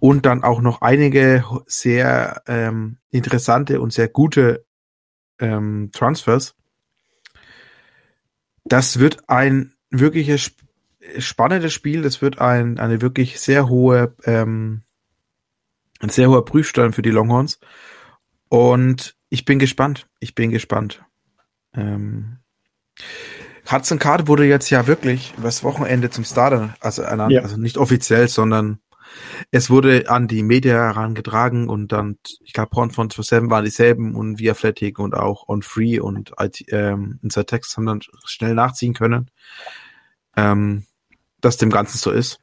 und 0.00 0.26
dann 0.26 0.42
auch 0.42 0.60
noch 0.60 0.80
einige 0.80 1.44
sehr 1.66 2.42
ähm, 2.46 2.96
interessante 3.10 3.80
und 3.80 3.92
sehr 3.92 4.08
gute 4.08 4.64
ähm, 5.38 5.90
Transfers. 5.92 6.56
Das 8.64 8.98
wird 8.98 9.28
ein 9.28 9.74
wirkliches 9.90 10.52
spannendes 11.18 11.72
Spiel. 11.72 12.02
Das 12.02 12.22
wird 12.22 12.40
ein, 12.40 12.78
eine 12.78 13.00
wirklich 13.02 13.40
sehr 13.40 13.68
hohe, 13.68 14.14
ähm, 14.24 14.82
ein 16.00 16.08
sehr 16.08 16.30
hoher 16.30 16.44
Prüfstein 16.44 16.92
für 16.92 17.02
die 17.02 17.10
Longhorns. 17.10 17.60
Und 18.48 19.16
ich 19.28 19.44
bin 19.44 19.58
gespannt. 19.58 20.08
Ich 20.18 20.34
bin 20.34 20.50
gespannt. 20.50 21.04
Ähm, 21.74 22.38
Hudson 23.70 23.98
Card 23.98 24.28
wurde 24.28 24.46
jetzt 24.46 24.70
ja 24.70 24.86
wirklich 24.86 25.34
übers 25.36 25.62
Wochenende 25.62 26.10
zum 26.10 26.24
Starter, 26.24 26.74
also, 26.80 27.02
ernannt, 27.02 27.32
ja. 27.32 27.42
also 27.42 27.56
nicht 27.56 27.76
offiziell, 27.76 28.26
sondern 28.26 28.80
es 29.50 29.70
wurde 29.70 30.08
an 30.08 30.28
die 30.28 30.42
Media 30.42 30.74
herangetragen 30.74 31.68
und 31.68 31.92
dann, 31.92 32.18
ich 32.42 32.52
glaube, 32.52 32.70
Porn 32.70 32.90
von 32.90 33.10
27 33.10 33.50
waren 33.50 33.64
dieselben 33.64 34.14
und 34.14 34.38
Via 34.38 34.52
Athletic 34.52 34.98
und 34.98 35.14
auch 35.14 35.48
On 35.48 35.62
Free 35.62 36.00
und 36.00 36.32
IT, 36.38 36.64
ähm, 36.68 37.18
Inside 37.22 37.46
Text 37.46 37.76
haben 37.76 37.86
dann 37.86 38.00
schnell 38.24 38.54
nachziehen 38.54 38.94
können, 38.94 39.30
ähm, 40.36 40.84
dass 41.40 41.56
dem 41.56 41.70
Ganzen 41.70 41.98
so 41.98 42.10
ist, 42.10 42.40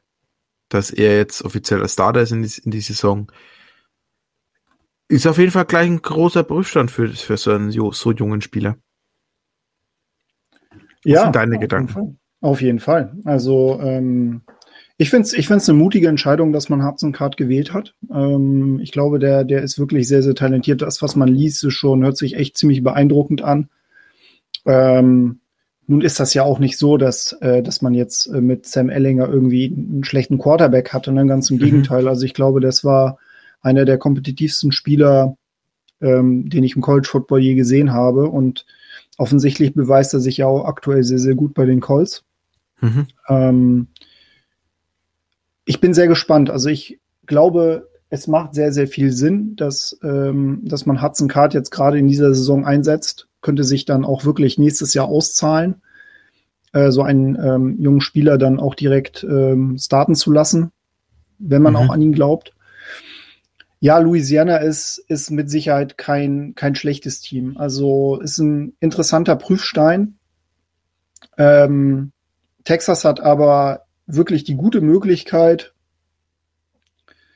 dass 0.68 0.90
er 0.90 1.16
jetzt 1.16 1.42
offiziell 1.42 1.80
als 1.80 1.94
Starter 1.94 2.20
ist 2.20 2.32
in 2.32 2.42
die, 2.42 2.60
in 2.64 2.70
die 2.70 2.80
Saison. 2.80 3.30
Ist 5.08 5.26
auf 5.26 5.38
jeden 5.38 5.52
Fall 5.52 5.64
gleich 5.64 5.88
ein 5.88 6.02
großer 6.02 6.44
Prüfstand 6.44 6.90
für, 6.90 7.08
für 7.08 7.36
so 7.38 7.52
einen 7.52 7.70
so 7.70 8.12
jungen 8.12 8.42
Spieler. 8.42 8.76
Was 10.70 10.80
ja, 11.04 11.22
sind 11.22 11.36
deine 11.36 11.56
auf 11.56 11.60
Gedanken? 11.60 11.94
Jeden 11.94 12.20
auf 12.40 12.60
jeden 12.60 12.78
Fall. 12.78 13.16
Also 13.24 13.80
ähm, 13.82 14.42
ich 15.00 15.10
finde 15.10 15.26
es 15.26 15.32
ich 15.32 15.46
find's 15.46 15.68
eine 15.68 15.78
mutige 15.78 16.08
Entscheidung, 16.08 16.52
dass 16.52 16.68
man 16.68 16.82
Card 17.12 17.36
gewählt 17.36 17.72
hat. 17.72 17.94
Ähm, 18.12 18.80
ich 18.80 18.90
glaube, 18.90 19.20
der, 19.20 19.44
der 19.44 19.62
ist 19.62 19.78
wirklich 19.78 20.08
sehr, 20.08 20.24
sehr 20.24 20.34
talentiert. 20.34 20.82
Das, 20.82 21.00
was 21.02 21.14
man 21.14 21.28
liest, 21.28 21.62
ist 21.64 21.74
schon, 21.74 22.02
hört 22.02 22.16
sich 22.16 22.34
echt 22.34 22.58
ziemlich 22.58 22.82
beeindruckend 22.82 23.42
an. 23.42 23.68
Ähm, 24.66 25.38
nun 25.86 26.00
ist 26.02 26.18
das 26.18 26.34
ja 26.34 26.42
auch 26.42 26.58
nicht 26.58 26.78
so, 26.78 26.96
dass, 26.96 27.32
äh, 27.40 27.62
dass 27.62 27.80
man 27.80 27.94
jetzt 27.94 28.26
äh, 28.26 28.40
mit 28.40 28.66
Sam 28.66 28.90
Ellinger 28.90 29.28
irgendwie 29.28 29.66
einen 29.66 30.04
schlechten 30.04 30.36
Quarterback 30.36 30.92
hatte, 30.92 31.12
ne? 31.12 31.24
ganz 31.26 31.48
im 31.48 31.58
mhm. 31.58 31.62
Gegenteil. 31.62 32.08
Also 32.08 32.26
ich 32.26 32.34
glaube, 32.34 32.60
das 32.60 32.84
war 32.84 33.18
einer 33.62 33.84
der 33.84 33.98
kompetitivsten 33.98 34.72
Spieler, 34.72 35.36
ähm, 36.00 36.50
den 36.50 36.64
ich 36.64 36.74
im 36.74 36.82
College 36.82 37.08
Football 37.08 37.40
je 37.40 37.54
gesehen 37.54 37.92
habe. 37.92 38.28
Und 38.28 38.66
offensichtlich 39.16 39.74
beweist 39.74 40.12
er 40.12 40.20
sich 40.20 40.38
ja 40.38 40.46
auch 40.46 40.64
aktuell 40.64 41.04
sehr, 41.04 41.20
sehr 41.20 41.36
gut 41.36 41.54
bei 41.54 41.66
den 41.66 41.80
Colts. 41.80 42.24
Mhm. 42.80 43.06
Ähm, 43.28 43.86
ich 45.68 45.80
bin 45.80 45.92
sehr 45.92 46.08
gespannt. 46.08 46.48
Also 46.48 46.70
ich 46.70 46.98
glaube, 47.26 47.90
es 48.08 48.26
macht 48.26 48.54
sehr, 48.54 48.72
sehr 48.72 48.88
viel 48.88 49.12
Sinn, 49.12 49.54
dass, 49.54 49.98
ähm, 50.02 50.62
dass 50.64 50.86
man 50.86 51.02
Hudson 51.02 51.28
Card 51.28 51.52
jetzt 51.52 51.70
gerade 51.70 51.98
in 51.98 52.08
dieser 52.08 52.32
Saison 52.34 52.64
einsetzt. 52.64 53.28
Könnte 53.42 53.64
sich 53.64 53.84
dann 53.84 54.06
auch 54.06 54.24
wirklich 54.24 54.56
nächstes 54.56 54.94
Jahr 54.94 55.08
auszahlen, 55.08 55.82
äh, 56.72 56.90
so 56.90 57.02
einen 57.02 57.36
ähm, 57.36 57.76
jungen 57.78 58.00
Spieler 58.00 58.38
dann 58.38 58.58
auch 58.58 58.74
direkt 58.74 59.24
ähm, 59.24 59.76
starten 59.78 60.14
zu 60.14 60.32
lassen, 60.32 60.72
wenn 61.38 61.60
man 61.60 61.74
mhm. 61.74 61.78
auch 61.78 61.90
an 61.90 62.00
ihn 62.00 62.14
glaubt. 62.14 62.54
Ja, 63.78 63.98
Louisiana 63.98 64.56
ist, 64.56 65.04
ist 65.06 65.30
mit 65.30 65.50
Sicherheit 65.50 65.98
kein, 65.98 66.54
kein 66.54 66.76
schlechtes 66.76 67.20
Team. 67.20 67.58
Also 67.58 68.18
ist 68.22 68.38
ein 68.38 68.72
interessanter 68.80 69.36
Prüfstein. 69.36 70.16
Ähm, 71.36 72.12
Texas 72.64 73.04
hat 73.04 73.20
aber 73.20 73.82
wirklich 74.08 74.42
die 74.42 74.56
gute 74.56 74.80
Möglichkeit, 74.80 75.74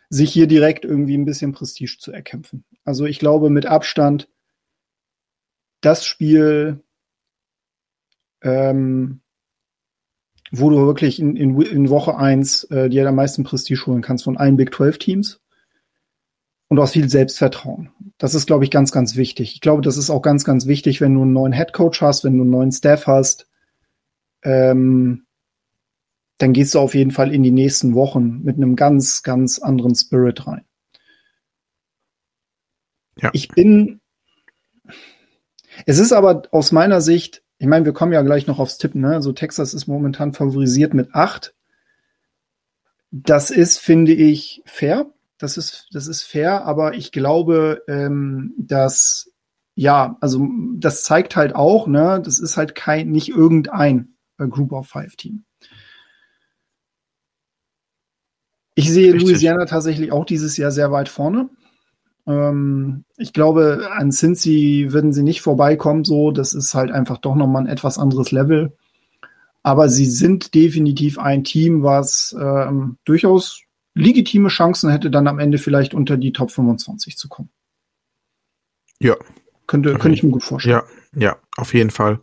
sich 0.08 0.32
hier 0.32 0.46
direkt 0.46 0.84
irgendwie 0.84 1.16
ein 1.16 1.24
bisschen 1.24 1.52
Prestige 1.52 1.96
zu 1.98 2.12
erkämpfen. 2.12 2.64
Also 2.84 3.06
ich 3.06 3.18
glaube 3.18 3.50
mit 3.50 3.66
Abstand 3.66 4.28
das 5.80 6.04
Spiel, 6.04 6.80
ähm, 8.42 9.20
wo 10.50 10.70
du 10.70 10.76
wirklich 10.86 11.18
in, 11.18 11.36
in, 11.36 11.60
in 11.60 11.88
Woche 11.88 12.16
eins 12.16 12.64
äh, 12.64 12.88
dir 12.88 13.08
am 13.08 13.14
meisten 13.14 13.44
Prestige 13.44 13.86
holen 13.86 14.02
kannst 14.02 14.24
von 14.24 14.36
allen 14.36 14.56
Big 14.56 14.74
12 14.74 14.98
Teams. 14.98 15.40
und 16.68 16.78
aus 16.78 16.92
viel 16.92 17.08
Selbstvertrauen. 17.08 17.90
Das 18.16 18.34
ist, 18.34 18.46
glaube 18.46 18.64
ich, 18.64 18.70
ganz, 18.70 18.92
ganz 18.92 19.16
wichtig. 19.16 19.54
Ich 19.54 19.60
glaube, 19.60 19.82
das 19.82 19.98
ist 19.98 20.08
auch 20.08 20.22
ganz, 20.22 20.44
ganz 20.44 20.66
wichtig, 20.66 21.02
wenn 21.02 21.14
du 21.14 21.22
einen 21.22 21.34
neuen 21.34 21.52
Headcoach 21.52 22.00
hast, 22.00 22.24
wenn 22.24 22.36
du 22.36 22.42
einen 22.42 22.50
neuen 22.50 22.72
Staff 22.72 23.06
hast. 23.06 23.46
Ähm, 24.42 25.26
dann 26.42 26.52
gehst 26.52 26.74
du 26.74 26.80
auf 26.80 26.94
jeden 26.94 27.12
Fall 27.12 27.32
in 27.32 27.44
die 27.44 27.52
nächsten 27.52 27.94
Wochen 27.94 28.42
mit 28.42 28.56
einem 28.56 28.74
ganz, 28.74 29.22
ganz 29.22 29.60
anderen 29.60 29.94
Spirit 29.94 30.44
rein. 30.46 30.64
Ja. 33.16 33.30
Ich 33.32 33.46
bin. 33.48 34.00
Es 35.86 36.00
ist 36.00 36.12
aber 36.12 36.42
aus 36.50 36.72
meiner 36.72 37.00
Sicht, 37.00 37.44
ich 37.58 37.68
meine, 37.68 37.84
wir 37.84 37.92
kommen 37.92 38.12
ja 38.12 38.22
gleich 38.22 38.48
noch 38.48 38.58
aufs 38.58 38.76
Tippen, 38.76 39.02
ne? 39.02 39.14
Also 39.14 39.32
Texas 39.32 39.72
ist 39.72 39.86
momentan 39.86 40.32
favorisiert 40.32 40.94
mit 40.94 41.14
acht. 41.14 41.54
Das 43.12 43.50
ist, 43.50 43.78
finde 43.78 44.12
ich, 44.12 44.62
fair. 44.64 45.06
Das 45.38 45.56
ist, 45.56 45.88
das 45.92 46.08
ist 46.08 46.22
fair, 46.22 46.64
aber 46.64 46.94
ich 46.94 47.12
glaube, 47.12 47.82
ähm, 47.86 48.54
dass 48.58 49.32
ja, 49.74 50.16
also 50.20 50.48
das 50.74 51.04
zeigt 51.04 51.36
halt 51.36 51.54
auch, 51.54 51.86
ne, 51.86 52.20
das 52.22 52.40
ist 52.40 52.56
halt 52.56 52.74
kein, 52.74 53.10
nicht 53.10 53.28
irgendein 53.28 54.16
Group 54.38 54.72
of 54.72 54.88
Five 54.88 55.14
Team. 55.16 55.44
Ich 58.74 58.90
sehe 58.90 59.12
Richtig. 59.12 59.30
Louisiana 59.30 59.66
tatsächlich 59.66 60.12
auch 60.12 60.24
dieses 60.24 60.56
Jahr 60.56 60.70
sehr 60.70 60.90
weit 60.92 61.08
vorne. 61.08 61.50
Ähm, 62.26 63.04
ich 63.16 63.32
glaube, 63.32 63.88
an 63.92 64.12
Cincy 64.12 64.88
würden 64.90 65.12
sie 65.12 65.22
nicht 65.22 65.42
vorbeikommen, 65.42 66.04
so. 66.04 66.30
Das 66.30 66.54
ist 66.54 66.74
halt 66.74 66.90
einfach 66.90 67.18
doch 67.18 67.34
nochmal 67.34 67.62
ein 67.62 67.68
etwas 67.68 67.98
anderes 67.98 68.30
Level. 68.30 68.72
Aber 69.62 69.88
sie 69.88 70.06
sind 70.06 70.54
definitiv 70.54 71.18
ein 71.18 71.44
Team, 71.44 71.82
was 71.82 72.34
ähm, 72.38 72.96
durchaus 73.04 73.62
legitime 73.94 74.48
Chancen 74.48 74.90
hätte, 74.90 75.10
dann 75.10 75.28
am 75.28 75.38
Ende 75.38 75.58
vielleicht 75.58 75.94
unter 75.94 76.16
die 76.16 76.32
Top 76.32 76.50
25 76.50 77.16
zu 77.16 77.28
kommen. 77.28 77.50
Ja. 78.98 79.16
Könnte, 79.66 79.94
könnte 79.94 80.16
ich 80.16 80.22
mir 80.22 80.30
gut 80.30 80.42
vorstellen. 80.42 80.82
Ja, 81.14 81.20
ja, 81.20 81.36
auf 81.56 81.74
jeden 81.74 81.90
Fall. 81.90 82.20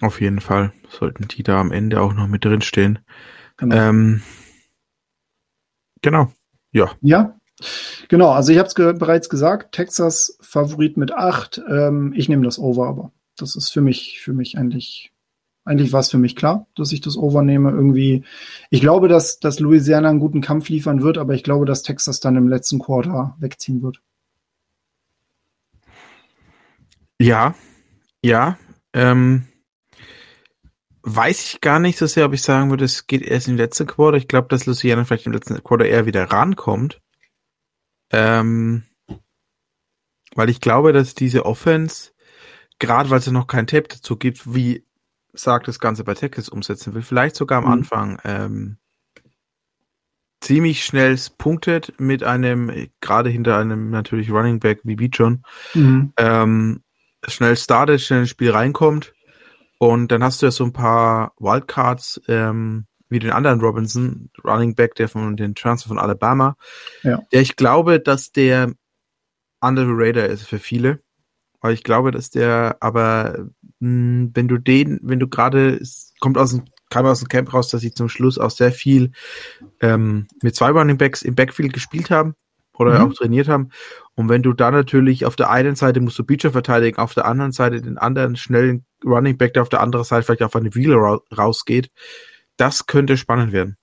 Auf 0.00 0.20
jeden 0.20 0.40
Fall 0.40 0.72
sollten 0.88 1.28
die 1.28 1.42
da 1.42 1.60
am 1.60 1.72
Ende 1.72 2.00
auch 2.00 2.14
noch 2.14 2.26
mit 2.26 2.44
drin 2.44 2.62
stehen. 2.62 2.98
Genau. 3.56 3.76
Ähm, 3.76 4.22
genau. 6.02 6.30
Ja. 6.72 6.90
Ja. 7.00 7.38
Genau, 8.08 8.30
also 8.30 8.52
ich 8.52 8.58
habe 8.58 8.68
es 8.68 8.74
ge 8.74 8.92
bereits 8.92 9.28
gesagt, 9.28 9.72
Texas 9.72 10.36
Favorit 10.40 10.96
mit 10.96 11.12
8. 11.12 11.62
Ähm, 11.70 12.12
ich 12.16 12.28
nehme 12.28 12.44
das 12.44 12.58
Over, 12.58 12.88
aber 12.88 13.12
das 13.36 13.56
ist 13.56 13.70
für 13.70 13.80
mich, 13.80 14.20
für 14.20 14.32
mich 14.32 14.58
eigentlich, 14.58 15.12
eigentlich 15.64 15.92
war 15.92 16.00
es 16.00 16.10
für 16.10 16.18
mich 16.18 16.34
klar, 16.34 16.66
dass 16.74 16.92
ich 16.92 17.00
das 17.00 17.16
Over 17.16 17.42
nehme. 17.42 17.70
Irgendwie, 17.70 18.24
ich 18.70 18.80
glaube, 18.80 19.08
dass, 19.08 19.38
dass 19.38 19.60
Louisiana 19.60 20.08
einen 20.08 20.18
guten 20.18 20.40
Kampf 20.40 20.68
liefern 20.68 21.02
wird, 21.02 21.18
aber 21.18 21.34
ich 21.34 21.44
glaube, 21.44 21.66
dass 21.66 21.82
Texas 21.82 22.20
dann 22.20 22.36
im 22.36 22.48
letzten 22.48 22.78
Quarter 22.78 23.36
wegziehen 23.38 23.82
wird. 23.82 24.00
Ja, 27.20 27.54
ja. 28.24 28.58
Ähm, 28.92 29.44
weiß 31.02 31.44
ich 31.44 31.60
gar 31.60 31.78
nicht 31.78 31.98
so 31.98 32.06
sehr, 32.06 32.26
ob 32.26 32.32
ich 32.32 32.42
sagen 32.42 32.70
würde, 32.70 32.84
es 32.84 33.06
geht 33.06 33.22
erst 33.22 33.48
im 33.48 33.56
letzten 33.56 33.86
Quarter. 33.86 34.16
Ich 34.16 34.28
glaube, 34.28 34.48
dass 34.48 34.66
Luciana 34.66 35.04
vielleicht 35.04 35.26
im 35.26 35.32
letzten 35.32 35.62
Quarter 35.62 35.86
eher 35.86 36.06
wieder 36.06 36.24
rankommt. 36.24 37.00
Ähm, 38.10 38.84
weil 40.34 40.48
ich 40.48 40.60
glaube, 40.60 40.92
dass 40.92 41.14
diese 41.14 41.44
Offense, 41.44 42.12
gerade 42.78 43.10
weil 43.10 43.18
es 43.18 43.26
noch 43.26 43.46
kein 43.46 43.66
Tape 43.66 43.88
dazu 43.88 44.16
gibt, 44.16 44.54
wie 44.54 44.86
sagt 45.32 45.66
das 45.66 45.78
Ganze 45.78 46.04
bei 46.04 46.14
Texas 46.14 46.48
umsetzen 46.48 46.94
will, 46.94 47.02
vielleicht 47.02 47.36
sogar 47.36 47.58
am 47.58 47.64
mhm. 47.64 47.72
Anfang 47.72 48.18
ähm, 48.24 48.78
ziemlich 50.40 50.84
schnell 50.84 51.18
punktet 51.38 51.94
mit 51.98 52.22
einem, 52.22 52.90
gerade 53.00 53.30
hinter 53.30 53.58
einem 53.58 53.90
natürlich 53.90 54.30
Running 54.30 54.60
Back 54.60 54.80
wie 54.84 54.96
Beachon, 54.96 55.42
mhm. 55.74 56.12
ähm, 56.16 56.82
schnell 57.26 57.56
startet, 57.56 58.02
schnell 58.02 58.20
ins 58.20 58.30
Spiel 58.30 58.50
reinkommt 58.50 59.14
und 59.82 60.12
dann 60.12 60.22
hast 60.22 60.40
du 60.40 60.46
ja 60.46 60.52
so 60.52 60.62
ein 60.62 60.72
paar 60.72 61.32
Wildcards, 61.40 62.20
ähm, 62.28 62.86
wie 63.08 63.18
den 63.18 63.32
anderen 63.32 63.60
Robinson, 63.60 64.30
Running 64.44 64.76
Back, 64.76 64.94
der 64.94 65.08
von 65.08 65.36
den 65.36 65.56
Transfer 65.56 65.88
von 65.88 65.98
Alabama. 65.98 66.54
Ja. 67.02 67.20
Der 67.32 67.40
ich 67.40 67.56
glaube, 67.56 67.98
dass 67.98 68.30
der 68.30 68.74
under 69.60 69.84
the 69.84 69.92
radar 69.92 70.26
ist 70.26 70.44
für 70.44 70.60
viele. 70.60 71.02
Weil 71.60 71.74
ich 71.74 71.82
glaube, 71.82 72.12
dass 72.12 72.30
der, 72.30 72.76
aber 72.78 73.48
mh, 73.80 73.88
hm, 73.88 74.30
wenn 74.34 74.46
du 74.46 74.58
den, 74.58 75.00
wenn 75.02 75.18
du 75.18 75.26
gerade, 75.26 75.82
kommt 76.20 76.38
aus 76.38 76.52
dem, 76.52 76.62
kam 76.88 77.04
aus 77.04 77.18
dem 77.18 77.26
Camp 77.26 77.52
raus, 77.52 77.68
dass 77.68 77.80
sie 77.80 77.92
zum 77.92 78.08
Schluss 78.08 78.38
auch 78.38 78.52
sehr 78.52 78.70
viel 78.70 79.10
ähm, 79.80 80.28
mit 80.44 80.54
zwei 80.54 80.70
Running 80.70 80.96
Backs 80.96 81.22
im 81.22 81.34
Backfield 81.34 81.72
gespielt 81.72 82.08
haben 82.08 82.36
oder 82.78 83.00
mhm. 83.00 83.10
auch 83.10 83.14
trainiert 83.14 83.48
haben. 83.48 83.70
Und 84.14 84.28
wenn 84.28 84.44
du 84.44 84.52
da 84.52 84.70
natürlich 84.70 85.26
auf 85.26 85.34
der 85.34 85.50
einen 85.50 85.74
Seite 85.74 86.00
musst 86.00 86.20
du 86.20 86.24
Beecher 86.24 86.52
verteidigen, 86.52 86.98
auf 86.98 87.14
der 87.14 87.24
anderen 87.24 87.50
Seite 87.50 87.82
den 87.82 87.98
anderen 87.98 88.36
schnellen 88.36 88.86
Running 89.04 89.36
Back, 89.36 89.54
der 89.54 89.62
auf 89.62 89.68
der 89.68 89.80
anderen 89.80 90.04
Seite 90.04 90.24
vielleicht 90.24 90.42
auf 90.42 90.56
eine 90.56 90.74
Wheeler 90.74 90.96
ra 90.96 91.20
rausgeht, 91.36 91.90
das 92.56 92.86
könnte 92.86 93.16
spannend 93.16 93.52
werden. 93.52 93.76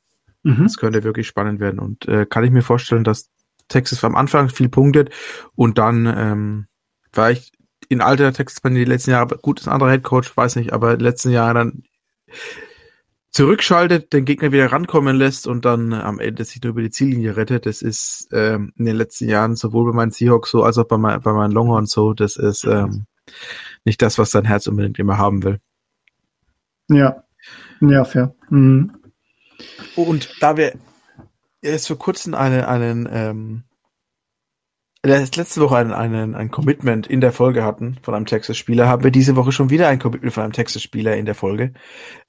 Mhm. 0.43 0.63
Das 0.63 0.77
könnte 0.77 1.03
wirklich 1.03 1.27
spannend 1.27 1.59
werden. 1.59 1.79
Und 1.79 2.07
äh, 2.07 2.25
kann 2.25 2.43
ich 2.43 2.51
mir 2.51 2.61
vorstellen, 2.61 3.03
dass 3.03 3.29
Texas 3.67 4.03
am 4.03 4.15
Anfang 4.15 4.49
viel 4.49 4.69
punktet 4.69 5.11
und 5.55 5.77
dann 5.77 6.05
ähm, 6.05 6.67
vielleicht 7.11 7.53
in 7.87 8.01
alter 8.01 8.33
Texas 8.33 8.61
die 8.63 8.85
letzten 8.85 9.11
Jahre, 9.11 9.37
gut, 9.37 9.59
ist 9.59 9.67
ein 9.67 9.73
anderer 9.73 9.91
Head 9.91 10.03
Coach, 10.03 10.35
weiß 10.35 10.55
nicht, 10.57 10.73
aber 10.73 10.91
in 10.93 10.99
den 10.99 11.05
letzten 11.05 11.31
Jahren 11.31 11.55
dann 11.55 11.83
zurückschaltet, 13.31 14.11
den 14.13 14.25
Gegner 14.25 14.51
wieder 14.51 14.71
rankommen 14.71 15.15
lässt 15.15 15.47
und 15.47 15.65
dann 15.65 15.93
am 15.93 16.19
Ende 16.19 16.43
sich 16.45 16.61
nur 16.63 16.71
über 16.71 16.81
die 16.81 16.89
Ziellinie 16.89 17.37
rettet. 17.37 17.65
Das 17.65 17.81
ist 17.81 18.27
ähm, 18.31 18.73
in 18.75 18.85
den 18.85 18.95
letzten 18.95 19.29
Jahren 19.29 19.55
sowohl 19.55 19.91
bei 19.91 19.95
meinen 19.95 20.11
Seahawks 20.11 20.51
so 20.51 20.63
als 20.63 20.77
auch 20.77 20.87
bei, 20.87 20.97
mein, 20.97 21.21
bei 21.21 21.33
meinen 21.33 21.51
Longhorns 21.51 21.91
so. 21.91 22.13
Das 22.13 22.37
ist 22.37 22.63
ähm, 22.65 23.05
nicht 23.85 24.01
das, 24.01 24.17
was 24.17 24.31
dein 24.31 24.45
Herz 24.45 24.67
unbedingt 24.67 24.99
immer 24.99 25.17
haben 25.17 25.43
will. 25.43 25.59
Ja, 26.89 27.23
ja, 27.81 28.03
fair. 28.03 28.33
Mhm. 28.49 28.95
Und 29.95 30.29
da 30.41 30.57
wir 30.57 30.73
jetzt 31.61 31.87
vor 31.87 31.97
kurzem 31.97 32.33
einen, 32.33 32.61
einen 32.61 33.09
ähm, 33.11 33.63
letzte 35.03 35.61
Woche 35.61 35.77
einen, 35.77 35.93
einen, 35.93 36.35
ein 36.35 36.51
Commitment 36.51 37.07
in 37.07 37.21
der 37.21 37.31
Folge 37.31 37.63
hatten 37.63 37.97
von 38.01 38.13
einem 38.13 38.25
Texas-Spieler, 38.25 38.87
haben 38.87 39.03
wir 39.03 39.11
diese 39.11 39.35
Woche 39.35 39.51
schon 39.51 39.69
wieder 39.69 39.87
ein 39.87 39.99
Commitment 39.99 40.33
von 40.33 40.43
einem 40.43 40.53
Texas-Spieler 40.53 41.15
in 41.15 41.25
der 41.25 41.35
Folge, 41.35 41.73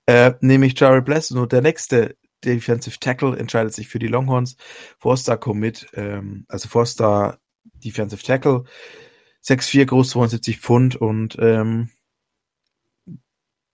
äh, 0.06 0.32
nämlich 0.40 0.78
Jared 0.78 1.04
Bless. 1.04 1.30
Und 1.30 1.52
der 1.52 1.62
nächste 1.62 2.16
Defensive 2.44 2.98
Tackle 3.00 3.36
entscheidet 3.36 3.74
sich 3.74 3.88
für 3.88 3.98
die 3.98 4.06
Longhorns. 4.06 4.56
Forster 4.98 5.36
Commit, 5.36 5.86
ähm, 5.94 6.44
also 6.48 6.68
Forster 6.68 7.38
Defensive 7.84 8.22
Tackle, 8.22 8.64
6'4 9.44 9.86
groß, 9.86 10.10
72 10.10 10.58
Pfund 10.58 10.96
und 10.96 11.36
ähm, 11.40 11.90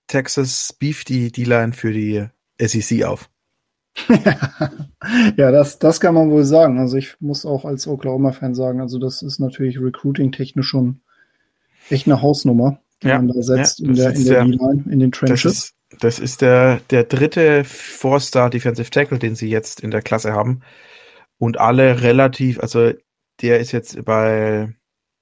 Texas 0.07 0.75
Beef 0.79 1.05
die 1.05 1.33
D-Line 1.33 1.73
für 1.73 1.93
die 1.93 2.27
SEC 2.59 3.05
auf. 3.05 3.29
ja, 5.37 5.51
das, 5.51 5.79
das 5.79 6.01
kann 6.01 6.15
man 6.15 6.31
wohl 6.31 6.45
sagen. 6.45 6.79
Also 6.79 6.97
ich 6.97 7.17
muss 7.21 7.47
auch 7.47 7.65
als 7.65 7.87
Oklahoma-Fan 7.87 8.55
sagen, 8.55 8.81
also 8.81 8.99
das 8.99 9.23
ist 9.23 9.39
natürlich 9.39 9.81
recruiting-technisch 9.81 10.67
schon 10.67 11.01
echt 11.91 12.07
eine 12.07 12.23
Hausnummer, 12.23 12.81
die 13.03 13.09
ja, 13.09 13.17
man 13.17 13.29
da 13.29 13.43
setzt 13.43 13.81
ja, 13.81 13.89
in 13.89 13.95
der, 13.95 14.15
in 14.15 14.25
der 14.25 14.45
D-Line, 14.45 14.85
in 14.91 14.99
den 14.99 15.13
Trenches. 15.13 15.43
Das 15.43 15.53
ist, 15.53 15.75
das 16.01 16.19
ist 16.19 16.41
der, 16.43 16.81
der 16.91 17.05
dritte 17.05 17.65
Four-Star 17.65 18.51
Defensive 18.51 18.91
Tackle, 18.91 19.19
den 19.19 19.35
sie 19.35 19.49
jetzt 19.49 19.81
in 19.81 19.91
der 19.91 20.03
Klasse 20.03 20.33
haben. 20.33 20.61
Und 21.39 21.59
alle 21.59 22.03
relativ, 22.03 22.61
also 22.61 22.93
der 23.41 23.61
ist 23.61 23.73
jetzt 23.73 24.05
bei, 24.05 24.75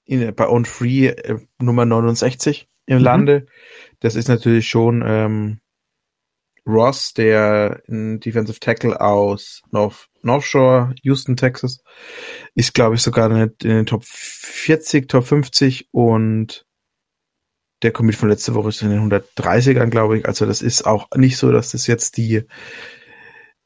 in, 0.05 0.35
bei 0.35 0.49
On 0.49 0.65
Free 0.65 1.09
äh, 1.09 1.39
Nummer 1.61 1.85
69 1.85 2.69
im 2.87 2.99
mhm. 2.99 3.05
Lande. 3.05 3.47
Das 4.01 4.15
ist 4.15 4.29
natürlich 4.29 4.69
schon 4.69 5.03
ähm, 5.07 5.61
Ross, 6.67 7.13
der 7.13 7.83
ein 7.89 8.21
Defensive 8.21 8.59
Tackle 8.59 9.01
aus 9.01 9.63
North, 9.71 10.09
North 10.23 10.45
Shore, 10.45 10.95
Houston, 11.03 11.37
Texas, 11.37 11.83
ist, 12.55 12.75
glaube 12.75 12.95
ich, 12.95 13.03
sogar 13.03 13.31
in 13.31 13.53
den 13.59 13.87
Top 13.87 14.05
40, 14.05 15.09
Top 15.09 15.25
50 15.25 15.89
und 15.93 16.67
der 17.83 17.93
Commit 17.93 18.15
von 18.15 18.31
letzter 18.31 18.55
Woche 18.55 18.71
ist 18.71 18.81
in 18.81 18.91
den 18.91 19.11
130ern, 19.11 19.91
glaube 19.91 20.19
ich. 20.19 20.27
Also 20.27 20.47
das 20.47 20.63
ist 20.63 20.87
auch 20.87 21.09
nicht 21.15 21.37
so, 21.37 21.53
dass 21.53 21.73
das 21.73 21.87
jetzt 21.87 22.17
die 22.17 22.45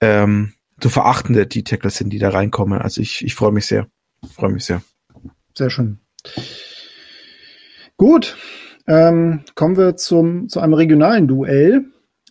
ähm, 0.01 0.55
zu 0.81 0.89
verachtende 0.89 1.47
die 1.47 1.63
Tackles 1.63 1.97
sind, 1.97 2.11
die 2.11 2.19
da 2.19 2.31
reinkommen. 2.31 2.81
Also 2.81 3.01
ich, 3.01 3.25
ich 3.25 3.35
freue 3.35 3.53
mich 3.53 3.67
sehr. 3.67 3.89
Freue 4.35 4.51
mich 4.51 4.65
sehr. 4.65 4.83
Sehr 5.57 5.71
schön. 5.71 6.01
Gut. 7.97 8.37
Ähm, 8.87 9.41
kommen 9.55 9.77
wir 9.77 9.97
zum, 9.97 10.49
zu 10.49 10.61
einem 10.61 10.75
regionalen 10.75 11.29
Duell. 11.29 11.85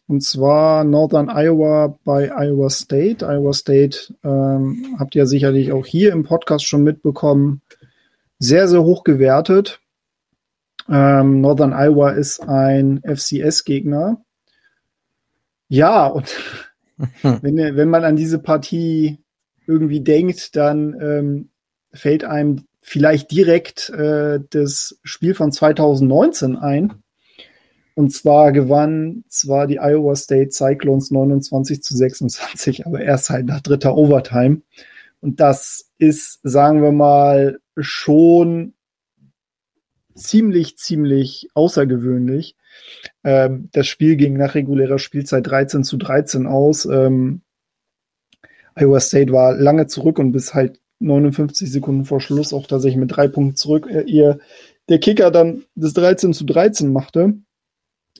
Und 0.07 0.23
zwar 0.23 0.85
Northern 0.85 1.29
Iowa 1.29 1.99
bei 2.05 2.31
Iowa 2.31 2.69
State. 2.69 3.25
Iowa 3.25 3.53
State 3.53 4.15
ähm, 4.23 4.95
habt 4.97 5.15
ihr 5.15 5.27
sicherlich 5.27 5.73
auch 5.73 5.85
hier 5.85 6.13
im 6.13 6.23
Podcast 6.23 6.65
schon 6.65 6.83
mitbekommen. 6.83 7.61
Sehr, 8.39 8.67
sehr 8.69 8.83
hoch 8.83 9.03
gewertet. 9.03 9.81
Ähm, 10.89 11.41
Northern 11.41 11.73
Iowa 11.73 12.11
ist 12.11 12.39
ein 12.47 13.01
FCS-Gegner. 13.03 14.21
Ja, 15.67 16.07
und 16.07 16.33
wenn, 17.21 17.57
wenn 17.57 17.89
man 17.89 18.05
an 18.05 18.15
diese 18.15 18.39
Partie 18.39 19.19
irgendwie 19.67 19.99
denkt, 19.99 20.55
dann 20.55 20.95
ähm, 21.01 21.49
fällt 21.91 22.23
einem 22.23 22.65
vielleicht 22.87 23.31
direkt 23.31 23.89
äh, 23.89 24.39
das 24.49 24.97
Spiel 25.03 25.35
von 25.35 25.51
2019 25.51 26.55
ein. 26.55 26.93
Und 27.95 28.13
zwar 28.13 28.53
gewann 28.53 29.25
zwar 29.27 29.67
die 29.67 29.79
Iowa 29.79 30.15
State 30.15 30.51
Cyclones 30.51 31.11
29 31.11 31.83
zu 31.83 31.97
26, 31.97 32.85
aber 32.85 33.01
erst 33.01 33.29
halt 33.29 33.45
nach 33.45 33.59
dritter 33.59 33.97
Overtime. 33.97 34.61
Und 35.19 35.41
das 35.41 35.91
ist, 35.97 36.39
sagen 36.43 36.81
wir 36.81 36.93
mal, 36.93 37.59
schon 37.77 38.73
ziemlich, 40.15 40.77
ziemlich 40.77 41.49
außergewöhnlich. 41.55 42.55
Ähm, 43.25 43.67
das 43.73 43.87
Spiel 43.87 44.15
ging 44.15 44.37
nach 44.37 44.55
regulärer 44.55 44.97
Spielzeit 44.97 45.45
13 45.45 45.83
zu 45.83 45.97
13 45.97 46.47
aus. 46.47 46.85
Ähm, 46.85 47.41
Iowa 48.75 49.01
State 49.01 49.33
war 49.33 49.57
lange 49.57 49.87
zurück 49.87 50.19
und 50.19 50.31
bis 50.31 50.53
halt 50.53 50.79
59 50.99 51.71
Sekunden 51.71 52.05
vor 52.05 52.21
Schluss 52.21 52.53
auch 52.53 52.67
tatsächlich 52.67 52.99
mit 52.99 53.15
drei 53.15 53.27
Punkten 53.27 53.55
zurück. 53.55 53.87
Äh, 53.89 54.03
ihr, 54.03 54.39
der 54.89 54.99
Kicker 54.99 55.31
dann 55.31 55.63
das 55.75 55.93
13 55.93 56.33
zu 56.33 56.45
13 56.45 56.91
machte. 56.91 57.33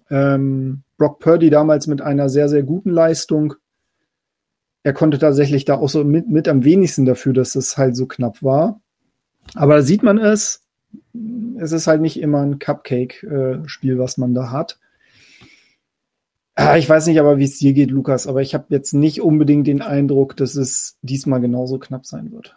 Ähm, 0.09 0.83
Brock 0.97 1.19
Purdy 1.19 1.49
damals 1.49 1.87
mit 1.87 2.01
einer 2.01 2.29
sehr, 2.29 2.49
sehr 2.49 2.63
guten 2.63 2.91
Leistung. 2.91 3.55
Er 4.83 4.93
konnte 4.93 5.19
tatsächlich 5.19 5.65
da 5.65 5.75
auch 5.75 5.89
so 5.89 6.03
mit, 6.03 6.29
mit 6.29 6.47
am 6.47 6.63
wenigsten 6.63 7.05
dafür, 7.05 7.33
dass 7.33 7.55
es 7.55 7.77
halt 7.77 7.95
so 7.95 8.05
knapp 8.05 8.41
war. 8.41 8.79
Aber 9.53 9.75
da 9.75 9.81
sieht 9.81 10.03
man 10.03 10.17
es. 10.17 10.63
Es 11.59 11.71
ist 11.71 11.87
halt 11.87 12.01
nicht 12.01 12.19
immer 12.19 12.41
ein 12.41 12.59
Cupcake-Spiel, 12.59 13.99
was 13.99 14.17
man 14.17 14.33
da 14.33 14.51
hat. 14.51 14.79
Ah, 16.55 16.77
ich 16.77 16.89
weiß 16.89 17.05
nicht 17.05 17.19
aber, 17.19 17.37
wie 17.37 17.43
es 17.43 17.59
dir 17.59 17.73
geht, 17.73 17.91
Lukas, 17.91 18.25
aber 18.25 18.41
ich 18.41 18.55
habe 18.55 18.65
jetzt 18.69 18.93
nicht 18.93 19.21
unbedingt 19.21 19.67
den 19.67 19.83
Eindruck, 19.83 20.35
dass 20.35 20.55
es 20.55 20.97
diesmal 21.03 21.39
genauso 21.39 21.77
knapp 21.77 22.07
sein 22.07 22.31
wird. 22.31 22.55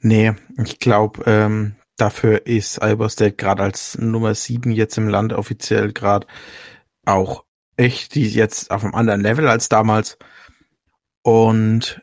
Nee, 0.00 0.34
ich 0.62 0.78
glaube, 0.78 1.22
ähm, 1.26 1.76
dafür 1.96 2.46
ist 2.46 2.82
Iowa 2.82 3.08
State 3.08 3.36
gerade 3.36 3.62
als 3.62 3.98
Nummer 3.98 4.34
sieben 4.34 4.70
jetzt 4.70 4.98
im 4.98 5.08
Land 5.08 5.32
offiziell 5.32 5.92
gerade 5.92 6.26
auch 7.04 7.44
echt 7.76 8.14
die 8.14 8.28
jetzt 8.28 8.70
auf 8.70 8.84
einem 8.84 8.94
anderen 8.94 9.20
Level 9.20 9.48
als 9.48 9.68
damals. 9.68 10.18
Und 11.22 12.02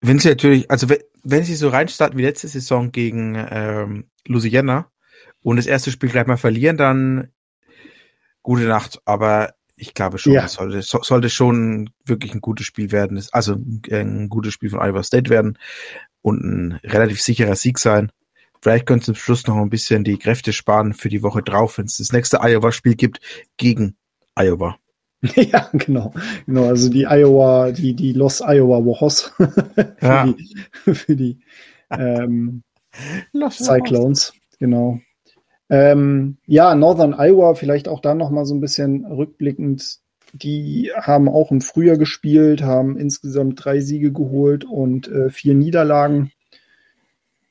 wenn 0.00 0.18
sie 0.18 0.28
natürlich, 0.28 0.70
also 0.70 0.88
wenn, 0.88 0.98
wenn 1.22 1.44
sie 1.44 1.54
so 1.54 1.68
reinstarten 1.68 2.18
wie 2.18 2.22
letzte 2.22 2.48
Saison 2.48 2.92
gegen 2.92 3.34
ähm, 3.50 4.10
Louisiana 4.26 4.90
und 5.42 5.56
das 5.56 5.66
erste 5.66 5.90
Spiel 5.90 6.10
gleich 6.10 6.26
mal 6.26 6.36
verlieren, 6.36 6.76
dann 6.76 7.28
gute 8.42 8.64
Nacht. 8.64 9.00
Aber 9.04 9.54
ich 9.76 9.94
glaube 9.94 10.18
schon, 10.18 10.34
ja. 10.34 10.44
es 10.44 10.54
sollte, 10.54 10.82
so, 10.82 11.02
sollte 11.02 11.30
schon 11.30 11.90
wirklich 12.04 12.34
ein 12.34 12.40
gutes 12.40 12.66
Spiel 12.66 12.92
werden. 12.92 13.22
Also 13.32 13.56
ein 13.90 14.28
gutes 14.28 14.52
Spiel 14.52 14.70
von 14.70 14.80
Iowa 14.80 15.02
State 15.02 15.30
werden 15.30 15.58
und 16.24 16.42
ein 16.42 16.80
relativ 16.82 17.20
sicherer 17.20 17.54
Sieg 17.54 17.78
sein. 17.78 18.10
Vielleicht 18.62 18.86
können 18.86 19.00
sie 19.00 19.06
zum 19.06 19.14
Schluss 19.14 19.46
noch 19.46 19.56
ein 19.56 19.68
bisschen 19.68 20.04
die 20.04 20.16
Kräfte 20.16 20.54
sparen 20.54 20.94
für 20.94 21.10
die 21.10 21.22
Woche 21.22 21.42
drauf, 21.42 21.76
wenn 21.76 21.84
es 21.84 21.98
das 21.98 22.12
nächste 22.12 22.40
Iowa-Spiel 22.40 22.94
gibt 22.94 23.20
gegen 23.58 23.96
Iowa. 24.34 24.76
Ja, 25.36 25.70
genau. 25.72 26.12
Genau, 26.44 26.68
also 26.68 26.90
die 26.90 27.06
Iowa, 27.06 27.72
die, 27.72 27.94
die 27.94 28.12
Los 28.12 28.42
Iowa 28.42 28.84
Wahos 28.84 29.32
für 29.36 29.96
ja. 30.02 30.26
die, 30.26 30.94
für 30.94 31.16
die 31.16 31.38
ähm, 31.90 32.62
Cyclones, 33.50 34.34
genau. 34.58 35.00
Ähm, 35.70 36.36
ja, 36.46 36.74
Northern 36.74 37.14
Iowa, 37.14 37.54
vielleicht 37.54 37.88
auch 37.88 38.00
da 38.00 38.14
nochmal 38.14 38.44
so 38.44 38.54
ein 38.54 38.60
bisschen 38.60 39.06
rückblickend. 39.06 39.98
Die 40.34 40.90
haben 40.94 41.28
auch 41.28 41.50
im 41.50 41.60
Frühjahr 41.60 41.96
gespielt, 41.96 42.62
haben 42.62 42.98
insgesamt 42.98 43.64
drei 43.64 43.80
Siege 43.80 44.12
geholt 44.12 44.64
und 44.64 45.08
äh, 45.08 45.30
vier 45.30 45.54
Niederlagen. 45.54 46.32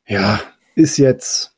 Ja, 0.06 0.40
ist 0.76 0.98
jetzt, 0.98 1.56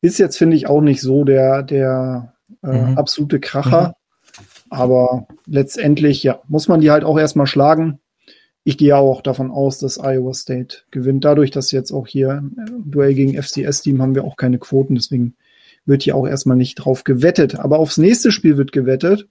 ist 0.00 0.18
jetzt, 0.18 0.38
finde 0.38 0.56
ich, 0.56 0.68
auch 0.68 0.80
nicht 0.80 1.00
so 1.00 1.24
der, 1.24 1.62
der 1.62 2.34
äh, 2.62 2.68
mhm. 2.68 2.98
absolute 2.98 3.40
Kracher. 3.40 3.88
Mhm. 3.88 4.42
Aber 4.70 5.26
letztendlich, 5.46 6.22
ja, 6.22 6.40
muss 6.48 6.68
man 6.68 6.80
die 6.80 6.90
halt 6.90 7.04
auch 7.04 7.18
erstmal 7.18 7.46
schlagen 7.46 8.00
ich 8.66 8.76
gehe 8.76 8.96
auch 8.96 9.22
davon 9.22 9.52
aus, 9.52 9.78
dass 9.78 9.96
Iowa 9.96 10.34
State 10.34 10.78
gewinnt. 10.90 11.24
Dadurch, 11.24 11.52
dass 11.52 11.70
jetzt 11.70 11.92
auch 11.92 12.08
hier 12.08 12.30
im 12.38 12.58
äh, 12.58 12.90
Duell 12.90 13.14
gegen 13.14 13.40
FCS-Team 13.40 14.02
haben 14.02 14.16
wir 14.16 14.24
auch 14.24 14.36
keine 14.36 14.58
Quoten, 14.58 14.96
deswegen 14.96 15.36
wird 15.86 16.02
hier 16.02 16.16
auch 16.16 16.26
erstmal 16.26 16.56
nicht 16.56 16.74
drauf 16.74 17.04
gewettet. 17.04 17.58
Aber 17.58 17.78
aufs 17.78 17.96
nächste 17.96 18.32
Spiel 18.32 18.56
wird 18.56 18.72
gewettet. 18.72 19.28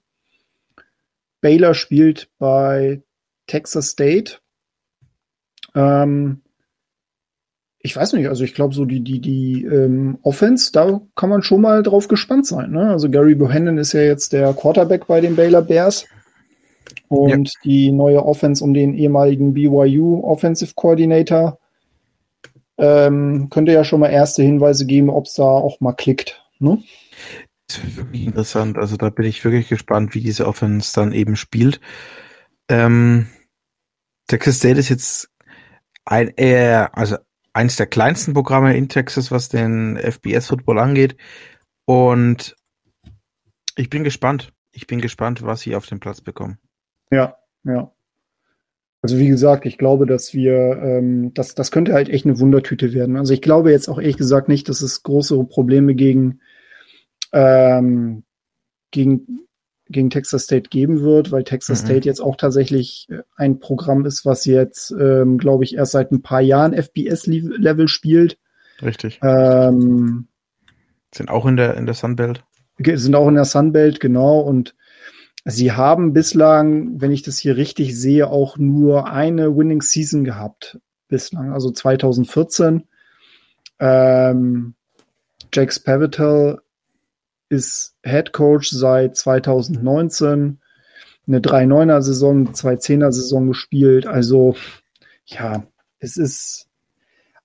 Baylor 1.41 1.73
spielt 1.73 2.29
bei 2.39 3.03
Texas 3.45 3.89
State. 3.89 4.37
Ähm, 5.75 6.41
ich 7.79 7.95
weiß 7.95 8.13
nicht, 8.13 8.27
also 8.27 8.43
ich 8.43 8.55
glaube 8.55 8.73
so 8.73 8.85
die, 8.85 9.01
die, 9.01 9.19
die 9.19 9.63
ähm, 9.63 10.17
Offense, 10.23 10.71
da 10.71 11.01
kann 11.15 11.29
man 11.29 11.43
schon 11.43 11.61
mal 11.61 11.83
drauf 11.83 12.07
gespannt 12.07 12.47
sein. 12.47 12.71
Ne? 12.71 12.89
Also 12.89 13.11
Gary 13.11 13.35
Bohannon 13.35 13.77
ist 13.77 13.93
ja 13.93 14.01
jetzt 14.01 14.33
der 14.33 14.53
Quarterback 14.53 15.05
bei 15.05 15.21
den 15.21 15.35
Baylor 15.35 15.61
Bears. 15.61 16.05
Und 17.07 17.47
ja. 17.47 17.59
die 17.63 17.91
neue 17.91 18.25
Offense 18.25 18.63
um 18.63 18.73
den 18.73 18.95
ehemaligen 18.95 19.53
BYU 19.53 20.23
Offensive 20.23 20.73
Coordinator 20.75 21.59
ähm, 22.77 23.49
könnte 23.51 23.71
ja 23.71 23.83
schon 23.83 23.99
mal 23.99 24.09
erste 24.09 24.41
Hinweise 24.41 24.85
geben, 24.85 25.09
ob 25.09 25.25
es 25.25 25.33
da 25.33 25.43
auch 25.43 25.79
mal 25.79 25.93
klickt. 25.93 26.44
Ne? 26.59 26.83
Das 27.67 27.77
ist 27.79 27.97
wirklich 27.97 28.25
interessant. 28.25 28.77
Also 28.77 28.97
da 28.97 29.09
bin 29.09 29.25
ich 29.25 29.43
wirklich 29.43 29.69
gespannt, 29.69 30.13
wie 30.13 30.21
diese 30.21 30.47
Offense 30.47 30.93
dann 30.93 31.11
eben 31.11 31.35
spielt. 31.35 31.81
Ähm, 32.69 33.27
Texas 34.27 34.57
State 34.57 34.79
ist 34.79 34.89
jetzt 34.89 35.29
ein 36.05 36.29
eher, 36.35 36.97
also 36.97 37.17
eines 37.53 37.75
der 37.77 37.87
kleinsten 37.87 38.33
Programme 38.33 38.75
in 38.75 38.89
Texas, 38.89 39.31
was 39.31 39.49
den 39.49 39.97
FBS-Football 39.97 40.79
angeht. 40.79 41.15
Und 41.85 42.55
ich 43.75 43.89
bin 43.89 44.03
gespannt. 44.03 44.53
Ich 44.71 44.87
bin 44.87 44.99
gespannt, 44.99 45.41
was 45.41 45.61
sie 45.61 45.75
auf 45.75 45.85
den 45.85 45.99
Platz 45.99 46.21
bekommen. 46.21 46.59
Ja, 47.11 47.37
ja. 47.63 47.94
Also 49.05 49.19
wie 49.19 49.27
gesagt, 49.27 49.67
ich 49.67 49.77
glaube, 49.77 50.07
dass 50.07 50.33
wir, 50.33 50.81
ähm, 50.81 51.31
das, 51.35 51.53
das 51.53 51.69
könnte 51.69 51.93
halt 51.93 52.09
echt 52.09 52.25
eine 52.25 52.39
Wundertüte 52.39 52.91
werden. 52.91 53.17
Also 53.17 53.35
ich 53.35 53.41
glaube 53.43 53.69
jetzt 53.69 53.87
auch 53.87 53.99
ehrlich 53.99 54.17
gesagt 54.17 54.47
nicht, 54.47 54.67
dass 54.67 54.81
es 54.81 55.03
größere 55.03 55.45
Probleme 55.45 55.93
gegen, 55.93 56.39
ähm, 57.31 58.23
gegen, 58.89 59.45
gegen 59.89 60.09
Texas 60.09 60.45
State 60.45 60.71
geben 60.71 61.01
wird, 61.01 61.31
weil 61.31 61.43
Texas 61.43 61.83
mhm. 61.83 61.85
State 61.85 62.07
jetzt 62.07 62.19
auch 62.19 62.35
tatsächlich 62.35 63.05
äh, 63.11 63.19
ein 63.35 63.59
Programm 63.59 64.07
ist, 64.07 64.25
was 64.25 64.45
jetzt, 64.45 64.89
ähm, 64.99 65.37
glaube 65.37 65.65
ich, 65.65 65.75
erst 65.75 65.91
seit 65.91 66.11
ein 66.11 66.23
paar 66.23 66.41
Jahren 66.41 66.73
FBS-Level 66.73 67.87
spielt. 67.87 68.39
Richtig. 68.81 69.19
Ähm, 69.21 70.29
sind 71.13 71.29
auch 71.29 71.45
in 71.45 71.57
der, 71.57 71.77
in 71.77 71.85
der 71.85 71.93
Sunbelt. 71.93 72.43
Sind 72.79 73.13
auch 73.13 73.27
in 73.27 73.35
der 73.35 73.45
Sunbelt, 73.45 73.99
genau. 73.99 74.39
Und 74.39 74.75
Sie 75.47 75.71
haben 75.71 76.11
bislang, 76.11 76.99
wenn 76.99 77.11
ich 77.11 77.21
das 77.21 77.37
hier 77.37 77.55
richtig 77.55 77.95
sehe, 77.95 78.27
auch 78.27 78.57
nur 78.57 79.11
eine 79.11 79.55
Winning 79.55 79.83
Season 79.83 80.23
gehabt. 80.23 80.79
Bislang, 81.07 81.53
also 81.53 81.69
2014. 81.69 82.87
Ähm, 83.77 84.73
Jake 85.53 85.71
Spavital 85.71 86.61
ist 87.49 87.95
Head 88.03 88.33
Coach 88.33 88.71
seit 88.71 89.15
2019. 89.15 90.59
Eine 91.27 91.39
3-9er 91.39 92.01
Saison, 92.01 92.47
2-10er 92.51 93.11
Saison 93.11 93.47
gespielt. 93.47 94.07
Also, 94.07 94.55
ja, 95.25 95.63
es 95.99 96.17
ist 96.17 96.67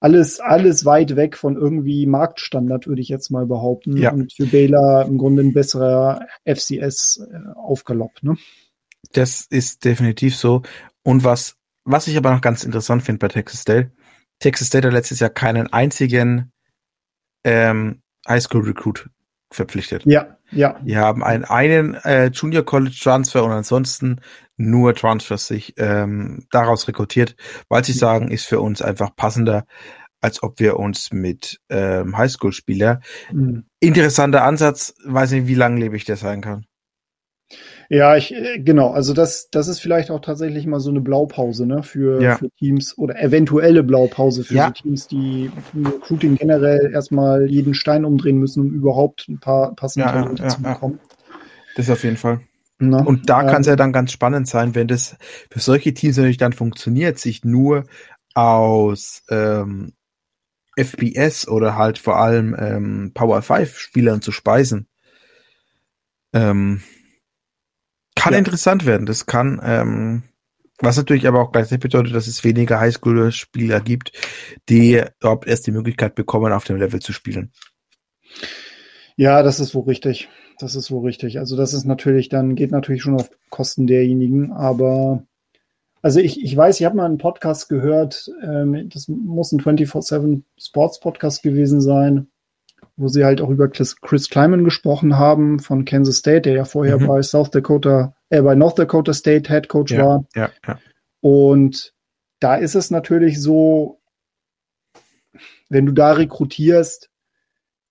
alles, 0.00 0.40
alles 0.40 0.84
weit 0.84 1.14
weg 1.14 1.36
von 1.36 1.56
irgendwie 1.56 2.06
Marktstandard, 2.06 2.86
würde 2.86 3.02
ich 3.02 3.08
jetzt 3.08 3.30
mal 3.30 3.46
behaupten. 3.46 3.96
Ja. 3.96 4.12
Und 4.12 4.32
für 4.32 4.46
Baylor 4.46 5.04
im 5.04 5.18
Grunde 5.18 5.42
ein 5.42 5.52
besserer 5.52 6.26
FCS 6.44 7.28
äh, 7.30 7.52
aufgalopp, 7.54 8.22
ne? 8.22 8.36
Das 9.12 9.46
ist 9.48 9.84
definitiv 9.84 10.36
so. 10.36 10.62
Und 11.02 11.24
was, 11.24 11.56
was 11.84 12.06
ich 12.06 12.16
aber 12.16 12.32
noch 12.32 12.40
ganz 12.40 12.64
interessant 12.64 13.02
finde 13.02 13.18
bei 13.18 13.28
Texas 13.28 13.60
State, 13.60 13.92
Texas 14.38 14.68
State 14.68 14.86
hat 14.86 14.94
letztes 14.94 15.20
Jahr 15.20 15.30
keinen 15.30 15.72
einzigen 15.72 16.52
ähm, 17.44 18.02
Highschool 18.26 18.62
Recruit 18.62 19.08
verpflichtet. 19.52 20.04
Ja, 20.06 20.38
ja. 20.52 20.78
Die 20.82 20.96
haben 20.96 21.22
einen, 21.22 21.44
einen 21.44 21.94
äh, 21.94 22.26
Junior 22.26 22.64
College 22.64 22.98
Transfer 23.00 23.44
und 23.44 23.52
ansonsten 23.52 24.20
nur 24.56 24.94
Transfers 24.94 25.46
sich 25.46 25.74
ähm, 25.78 26.46
daraus 26.50 26.86
rekrutiert, 26.86 27.36
weil 27.68 27.84
sie 27.84 27.92
sagen, 27.92 28.30
ist 28.30 28.46
für 28.46 28.60
uns 28.60 28.82
einfach 28.82 29.16
passender, 29.16 29.64
als 30.20 30.42
ob 30.42 30.60
wir 30.60 30.78
uns 30.78 31.12
mit 31.12 31.60
ähm, 31.70 32.16
Highschool-Spieler. 32.16 33.00
Mhm. 33.32 33.64
Interessanter 33.80 34.44
Ansatz, 34.44 34.94
weiß 35.04 35.32
nicht, 35.32 35.46
wie 35.46 35.54
langlebig 35.54 36.04
der 36.04 36.16
sein 36.16 36.42
kann. 36.42 36.66
Ja, 37.92 38.16
ich, 38.16 38.32
äh, 38.32 38.60
genau, 38.60 38.92
also 38.92 39.12
das, 39.14 39.50
das 39.50 39.66
ist 39.66 39.80
vielleicht 39.80 40.12
auch 40.12 40.20
tatsächlich 40.20 40.64
mal 40.64 40.78
so 40.78 40.90
eine 40.90 41.00
Blaupause, 41.00 41.66
ne, 41.66 41.82
für, 41.82 42.22
ja. 42.22 42.36
für 42.36 42.48
Teams 42.50 42.96
oder 42.96 43.20
eventuelle 43.20 43.82
Blaupause 43.82 44.44
für 44.44 44.54
ja. 44.54 44.66
so 44.68 44.82
Teams, 44.82 45.08
die 45.08 45.50
im 45.74 45.86
Recruiting 45.86 46.36
generell 46.36 46.92
erstmal 46.94 47.50
jeden 47.50 47.74
Stein 47.74 48.04
umdrehen 48.04 48.38
müssen, 48.38 48.60
um 48.60 48.70
überhaupt 48.72 49.26
ein 49.28 49.40
paar 49.40 49.74
passende 49.74 50.06
ja, 50.06 50.12
Talente 50.12 50.46
zu 50.46 50.62
bekommen. 50.62 51.00
Das 51.74 51.90
auf 51.90 52.04
jeden 52.04 52.16
Fall. 52.16 52.40
Na, 52.78 53.02
und 53.02 53.28
da 53.28 53.42
ähm, 53.42 53.48
kann 53.48 53.62
es 53.62 53.66
ja 53.66 53.74
dann 53.74 53.92
ganz 53.92 54.12
spannend 54.12 54.46
sein, 54.46 54.76
wenn 54.76 54.86
das 54.86 55.16
für 55.50 55.58
solche 55.58 55.92
Teams 55.92 56.16
natürlich 56.16 56.36
dann 56.36 56.52
funktioniert, 56.52 57.18
sich 57.18 57.44
nur 57.44 57.86
aus 58.34 59.24
ähm, 59.30 59.94
FPS 60.76 61.48
oder 61.48 61.76
halt 61.76 61.98
vor 61.98 62.18
allem 62.18 62.54
ähm, 62.56 63.10
Power 63.14 63.42
5 63.42 63.76
Spielern 63.76 64.22
zu 64.22 64.30
speisen. 64.30 64.86
Ähm, 66.32 66.82
kann 68.20 68.32
ja. 68.32 68.38
interessant 68.38 68.86
werden. 68.86 69.06
Das 69.06 69.26
kann, 69.26 69.60
ähm, 69.64 70.22
was 70.78 70.96
natürlich 70.96 71.26
aber 71.26 71.40
auch 71.40 71.52
gleichzeitig 71.52 71.82
bedeutet, 71.82 72.14
dass 72.14 72.26
es 72.26 72.44
weniger 72.44 72.80
Highschool-Spieler 72.80 73.80
gibt, 73.80 74.12
die 74.68 75.02
überhaupt 75.20 75.46
erst 75.46 75.66
die 75.66 75.72
Möglichkeit 75.72 76.14
bekommen, 76.14 76.52
auf 76.52 76.64
dem 76.64 76.76
Level 76.76 77.00
zu 77.00 77.12
spielen. 77.12 77.52
Ja, 79.16 79.42
das 79.42 79.60
ist 79.60 79.74
wohl 79.74 79.84
richtig. 79.84 80.28
Das 80.58 80.74
ist 80.74 80.90
wohl 80.90 81.04
richtig. 81.04 81.38
Also 81.38 81.56
das 81.56 81.74
ist 81.74 81.84
natürlich 81.84 82.28
dann, 82.28 82.54
geht 82.54 82.70
natürlich 82.70 83.02
schon 83.02 83.14
auf 83.14 83.30
Kosten 83.50 83.86
derjenigen, 83.86 84.52
aber 84.52 85.24
also 86.02 86.20
ich, 86.20 86.42
ich 86.42 86.56
weiß, 86.56 86.80
ich 86.80 86.86
habe 86.86 86.96
mal 86.96 87.04
einen 87.04 87.18
Podcast 87.18 87.68
gehört, 87.68 88.30
ähm, 88.42 88.88
das 88.88 89.08
muss 89.08 89.52
ein 89.52 89.60
24-7 89.60 90.42
Sports 90.58 91.00
Podcast 91.00 91.42
gewesen 91.42 91.80
sein, 91.82 92.29
wo 92.96 93.08
sie 93.08 93.24
halt 93.24 93.40
auch 93.40 93.50
über 93.50 93.68
Chris, 93.68 94.00
Chris 94.00 94.28
Kleiman 94.28 94.64
gesprochen 94.64 95.18
haben 95.18 95.58
von 95.58 95.84
Kansas 95.84 96.16
State, 96.16 96.42
der 96.42 96.54
ja 96.54 96.64
vorher 96.64 96.98
mhm. 96.98 97.06
bei 97.06 97.22
South 97.22 97.50
Dakota, 97.50 98.14
äh, 98.28 98.42
bei 98.42 98.54
North 98.54 98.78
Dakota 98.78 99.12
State 99.12 99.50
Head 99.50 99.68
Coach 99.68 99.92
ja, 99.92 100.04
war. 100.04 100.24
Ja, 100.34 100.50
ja. 100.66 100.78
Und 101.20 101.94
da 102.40 102.56
ist 102.56 102.74
es 102.74 102.90
natürlich 102.90 103.40
so, 103.40 104.00
wenn 105.68 105.86
du 105.86 105.92
da 105.92 106.12
rekrutierst, 106.12 107.10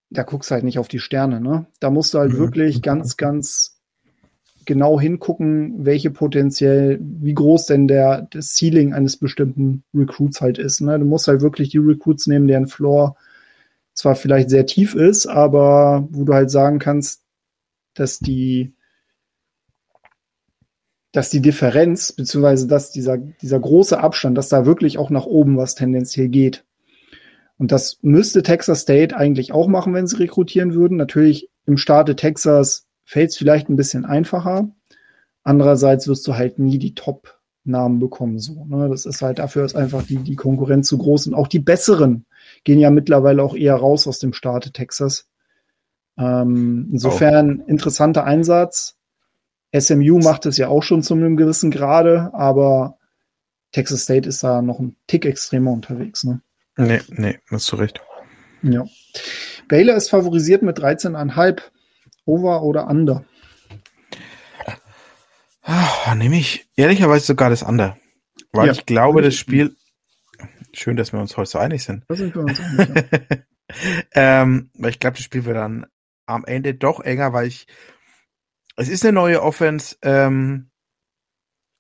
da 0.10 0.24
guckst 0.24 0.50
du 0.50 0.56
halt 0.56 0.64
nicht 0.64 0.80
auf 0.80 0.88
die 0.88 1.00
Sterne, 1.00 1.40
ne? 1.40 1.68
Da 1.80 1.92
musst 1.92 2.14
du 2.14 2.20
halt 2.20 2.34
mhm. 2.34 2.40
wirklich 2.40 2.82
ganz, 2.82 3.16
ganz 3.16 3.80
genau 4.70 5.00
hingucken, 5.00 5.84
welche 5.84 6.12
potenziell, 6.12 7.00
wie 7.02 7.34
groß 7.34 7.66
denn 7.66 7.88
der 7.88 8.28
das 8.30 8.56
Ceiling 8.56 8.94
eines 8.94 9.18
bestimmten 9.18 9.84
Recruits 9.96 10.42
halt 10.42 10.60
ist. 10.60 10.82
Ne? 10.82 11.00
Du 11.00 11.06
musst 11.06 11.28
halt 11.28 11.42
wirklich 11.42 11.70
die 11.70 11.80
Recruits 11.80 12.28
nehmen, 12.28 12.48
deren 12.48 12.68
Floor 12.68 13.16
zwar 14.00 14.16
vielleicht 14.16 14.50
sehr 14.50 14.66
tief 14.66 14.96
ist, 14.96 15.28
aber 15.28 16.08
wo 16.12 16.24
du 16.24 16.34
halt 16.34 16.50
sagen 16.50 16.80
kannst, 16.80 17.24
dass 17.94 18.20
die 18.20 18.74
dass 21.12 21.32
die 21.32 21.42
Differenz, 21.42 22.12
beziehungsweise 22.12 22.68
dass 22.68 22.92
dieser, 22.92 23.18
dieser 23.18 23.60
große 23.60 24.00
Abstand, 24.00 24.38
dass 24.38 24.50
da 24.50 24.68
wirklich 24.68 25.00
auch 25.00 25.10
nach 25.10 25.26
oben 25.26 25.58
was 25.58 25.74
tendenziell 25.74 26.30
geht. 26.30 26.66
Und 27.58 27.72
das 27.72 27.98
müsste 28.02 28.44
Texas 28.44 28.82
State 28.82 29.18
eigentlich 29.18 29.52
auch 29.52 29.68
machen, 29.68 29.94
wenn 29.94 30.08
sie 30.08 30.18
rekrutieren 30.18 30.76
würden. 30.76 30.98
Natürlich 30.98 31.50
im 31.66 31.78
Staate 31.78 32.16
Texas 32.16 32.88
fällt 33.06 33.32
es 33.32 33.38
vielleicht 33.38 33.70
ein 33.70 33.76
bisschen 33.76 34.06
einfacher. 34.06 34.70
Andererseits 35.44 36.08
wirst 36.08 36.28
du 36.28 36.36
halt 36.36 36.60
nie 36.60 36.78
die 36.78 36.94
Top-Namen 36.94 38.00
bekommen. 38.00 38.38
So, 38.38 38.66
ne? 38.66 38.88
Das 38.88 39.06
ist 39.06 39.24
halt, 39.24 39.40
dafür 39.40 39.66
ist 39.66 39.76
einfach 39.76 40.04
die, 40.04 40.18
die 40.18 40.36
Konkurrenz 40.36 40.88
zu 40.88 41.00
groß. 41.00 41.28
Und 41.28 41.34
auch 41.34 41.48
die 41.48 41.60
besseren 41.60 42.26
gehen 42.64 42.80
ja 42.80 42.90
mittlerweile 42.90 43.44
auch 43.44 43.56
eher 43.56 43.76
raus 43.76 44.08
aus 44.08 44.20
dem 44.20 44.34
Staate 44.34 44.72
Texas. 44.72 45.28
Ähm, 46.18 46.90
insofern 46.92 47.62
oh. 47.62 47.70
interessanter 47.70 48.26
Einsatz. 48.26 48.98
SMU 49.78 50.20
macht 50.20 50.46
es 50.46 50.58
ja 50.58 50.68
auch 50.68 50.82
schon 50.82 51.04
zu 51.04 51.14
einem 51.14 51.38
gewissen 51.38 51.72
Grade, 51.72 52.32
aber 52.34 52.98
Texas 53.72 54.04
State 54.04 54.28
ist 54.28 54.44
da 54.44 54.62
noch 54.62 54.80
ein 54.80 54.96
Tick 55.08 55.26
extremer 55.26 55.72
unterwegs. 55.72 56.24
Ne? 56.24 56.42
Nee, 56.76 57.02
nee, 57.10 57.40
hast 57.50 57.72
du 57.72 57.76
recht. 57.76 58.02
Ja. 58.64 58.86
Baylor 59.68 59.96
ist 59.96 60.10
favorisiert 60.10 60.64
mit 60.64 60.80
13,5. 60.80 61.62
Over 62.26 62.64
oder 62.64 62.88
Under? 62.88 63.26
Ah, 65.64 66.16
nehme 66.16 66.38
ich 66.38 66.68
ehrlicherweise 66.76 67.26
sogar 67.26 67.50
das 67.50 67.64
Under. 67.64 67.98
Weil 68.52 68.68
ja, 68.68 68.72
ich 68.72 68.86
glaube, 68.86 69.22
das 69.22 69.36
Spiel. 69.36 69.76
Schön, 70.74 70.98
dass 70.98 71.14
wir 71.14 71.20
uns 71.20 71.36
heute 71.38 71.50
so 71.50 71.60
einig 71.60 71.84
sind. 71.84 72.06
Da 72.08 72.16
sind 72.16 72.36
wir 72.36 72.42
uns 72.42 72.60
einig. 72.60 73.06
Ja. 73.12 73.38
ähm, 74.42 74.72
weil 74.74 74.92
ich 74.92 75.00
glaube, 75.00 75.18
das 75.18 75.24
Spiel 75.24 75.46
wird 75.46 75.58
dann 75.58 75.86
am 76.26 76.46
Ende 76.46 76.74
doch 76.74 77.00
enger, 77.00 77.34
weil 77.34 77.48
ich. 77.48 77.68
Es 78.76 78.88
ist 78.88 79.04
eine 79.04 79.14
neue 79.14 79.42
Offense 79.42 79.98
ähm, 80.04 80.72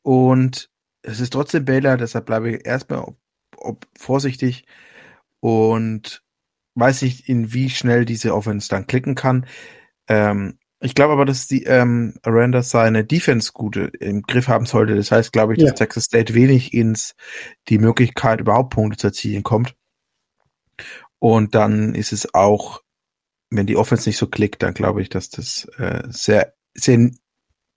und 0.04 0.70
es 1.02 1.22
ist 1.22 1.32
trotzdem 1.32 1.64
Baylor, 1.64 1.96
deshalb 1.96 2.26
bleibe 2.26 2.52
ich 2.52 2.66
erstmal 2.66 3.00
ob, 3.00 3.18
ob 3.56 3.88
vorsichtig 3.98 4.66
und 5.40 6.24
weiß 6.76 7.02
nicht, 7.04 7.30
in 7.30 7.54
wie 7.54 7.70
schnell 7.70 8.04
diese 8.04 8.34
Offense 8.34 8.68
dann 8.68 8.88
klicken 8.88 9.16
kann. 9.16 9.46
Ähm, 10.10 10.59
ich 10.82 10.96
glaube 10.96 11.14
aber, 11.14 11.26
dass 11.26 11.48
die 11.48 11.64
ähm, 11.64 12.14
Aranda 12.24 12.64
seine 12.64 13.04
Defense 13.04 13.52
gut 13.54 13.76
im 13.76 14.22
Griff 14.22 14.48
haben 14.48 14.66
sollte. 14.66 14.96
Das 14.96 15.12
heißt, 15.12 15.34
glaube 15.34 15.54
ich, 15.54 15.60
dass 15.60 15.72
ja. 15.72 15.76
Texas 15.76 16.06
State 16.06 16.34
wenig 16.34 16.74
ins 16.74 17.16
die 17.68 17.80
Möglichkeit, 17.80 18.40
überhaupt 18.40 18.74
Punkte 18.74 18.98
zu 18.98 19.08
erzielen 19.08 19.44
kommt. 19.44 19.76
Und 21.20 21.54
dann 21.54 21.96
ist 21.96 22.14
es 22.14 22.34
auch, 22.34 22.82
wenn 23.50 23.68
die 23.68 23.76
Offense 23.76 24.08
nicht 24.08 24.18
so 24.18 24.28
klickt, 24.28 24.64
dann 24.64 24.74
glaube 24.74 25.02
ich, 25.02 25.10
dass 25.10 25.30
das 25.30 25.66
äh, 25.78 26.04
sehr, 26.10 26.54
sehr 26.74 27.12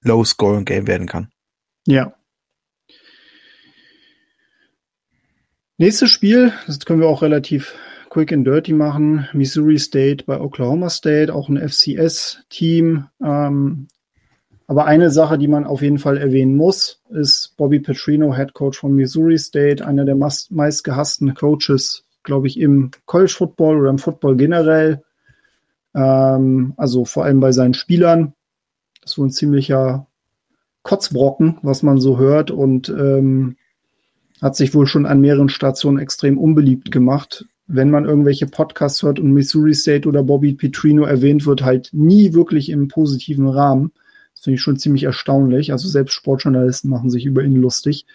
low-scoring 0.02 0.64
Game 0.64 0.86
werden 0.86 1.08
kann. 1.08 1.32
Ja. 1.86 2.14
Nächstes 5.76 6.10
Spiel, 6.10 6.52
das 6.68 6.78
können 6.80 7.00
wir 7.00 7.08
auch 7.08 7.22
relativ 7.22 7.74
quick 8.12 8.30
and 8.30 8.46
dirty 8.46 8.74
machen. 8.74 9.26
Missouri 9.32 9.78
State 9.78 10.24
bei 10.26 10.38
Oklahoma 10.38 10.90
State, 10.90 11.34
auch 11.34 11.48
ein 11.48 11.56
FCS-Team. 11.56 13.06
Ähm, 13.24 13.88
aber 14.66 14.84
eine 14.84 15.10
Sache, 15.10 15.38
die 15.38 15.48
man 15.48 15.64
auf 15.64 15.80
jeden 15.80 15.98
Fall 15.98 16.18
erwähnen 16.18 16.54
muss, 16.54 17.00
ist 17.08 17.54
Bobby 17.56 17.80
Petrino, 17.80 18.34
Head 18.34 18.52
Coach 18.52 18.78
von 18.78 18.94
Missouri 18.94 19.38
State, 19.38 19.86
einer 19.86 20.04
der 20.04 20.14
meistgehassten 20.14 21.32
Coaches, 21.32 22.04
glaube 22.22 22.48
ich, 22.48 22.60
im 22.60 22.90
College 23.06 23.32
Football 23.34 23.80
oder 23.80 23.88
im 23.88 23.98
Football 23.98 24.36
generell. 24.36 25.02
Ähm, 25.94 26.74
also 26.76 27.06
vor 27.06 27.24
allem 27.24 27.40
bei 27.40 27.52
seinen 27.52 27.72
Spielern. 27.72 28.34
Das 29.00 29.12
ist 29.12 29.18
wohl 29.18 29.28
ein 29.28 29.30
ziemlicher 29.30 30.06
Kotzbrocken, 30.82 31.60
was 31.62 31.82
man 31.82 31.98
so 31.98 32.18
hört 32.18 32.50
und 32.50 32.90
ähm, 32.90 33.56
hat 34.42 34.54
sich 34.54 34.74
wohl 34.74 34.86
schon 34.86 35.06
an 35.06 35.22
mehreren 35.22 35.48
Stationen 35.48 35.98
extrem 35.98 36.36
unbeliebt 36.36 36.92
gemacht 36.92 37.46
wenn 37.74 37.90
man 37.90 38.04
irgendwelche 38.04 38.46
Podcasts 38.46 39.02
hört 39.02 39.18
und 39.18 39.32
Missouri 39.32 39.74
State 39.74 40.06
oder 40.06 40.22
Bobby 40.22 40.52
Petrino 40.52 41.04
erwähnt 41.04 41.46
wird, 41.46 41.62
halt 41.62 41.88
nie 41.92 42.34
wirklich 42.34 42.68
im 42.68 42.88
positiven 42.88 43.48
Rahmen. 43.48 43.92
Das 44.34 44.44
finde 44.44 44.56
ich 44.56 44.60
schon 44.60 44.76
ziemlich 44.76 45.04
erstaunlich. 45.04 45.72
Also 45.72 45.88
selbst 45.88 46.12
Sportjournalisten 46.12 46.90
machen 46.90 47.08
sich 47.08 47.24
über 47.24 47.42
ihn 47.42 47.56
lustig. 47.56 48.06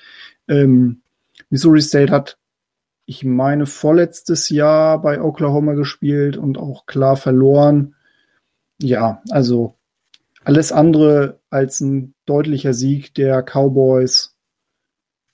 Ähm, 0.47 1.01
Missouri 1.49 1.81
State 1.81 2.11
hat, 2.11 2.37
ich 3.07 3.23
meine, 3.23 3.65
vorletztes 3.65 4.49
Jahr 4.49 5.01
bei 5.01 5.21
Oklahoma 5.21 5.73
gespielt 5.73 6.37
und 6.37 6.59
auch 6.59 6.85
klar 6.85 7.17
verloren. 7.17 7.95
Ja, 8.79 9.23
also 9.31 9.73
alles 10.43 10.71
andere 10.71 11.39
als 11.49 11.81
ein 11.81 12.13
deutlicher 12.27 12.73
Sieg 12.73 13.15
der 13.15 13.41
Cowboys 13.41 14.35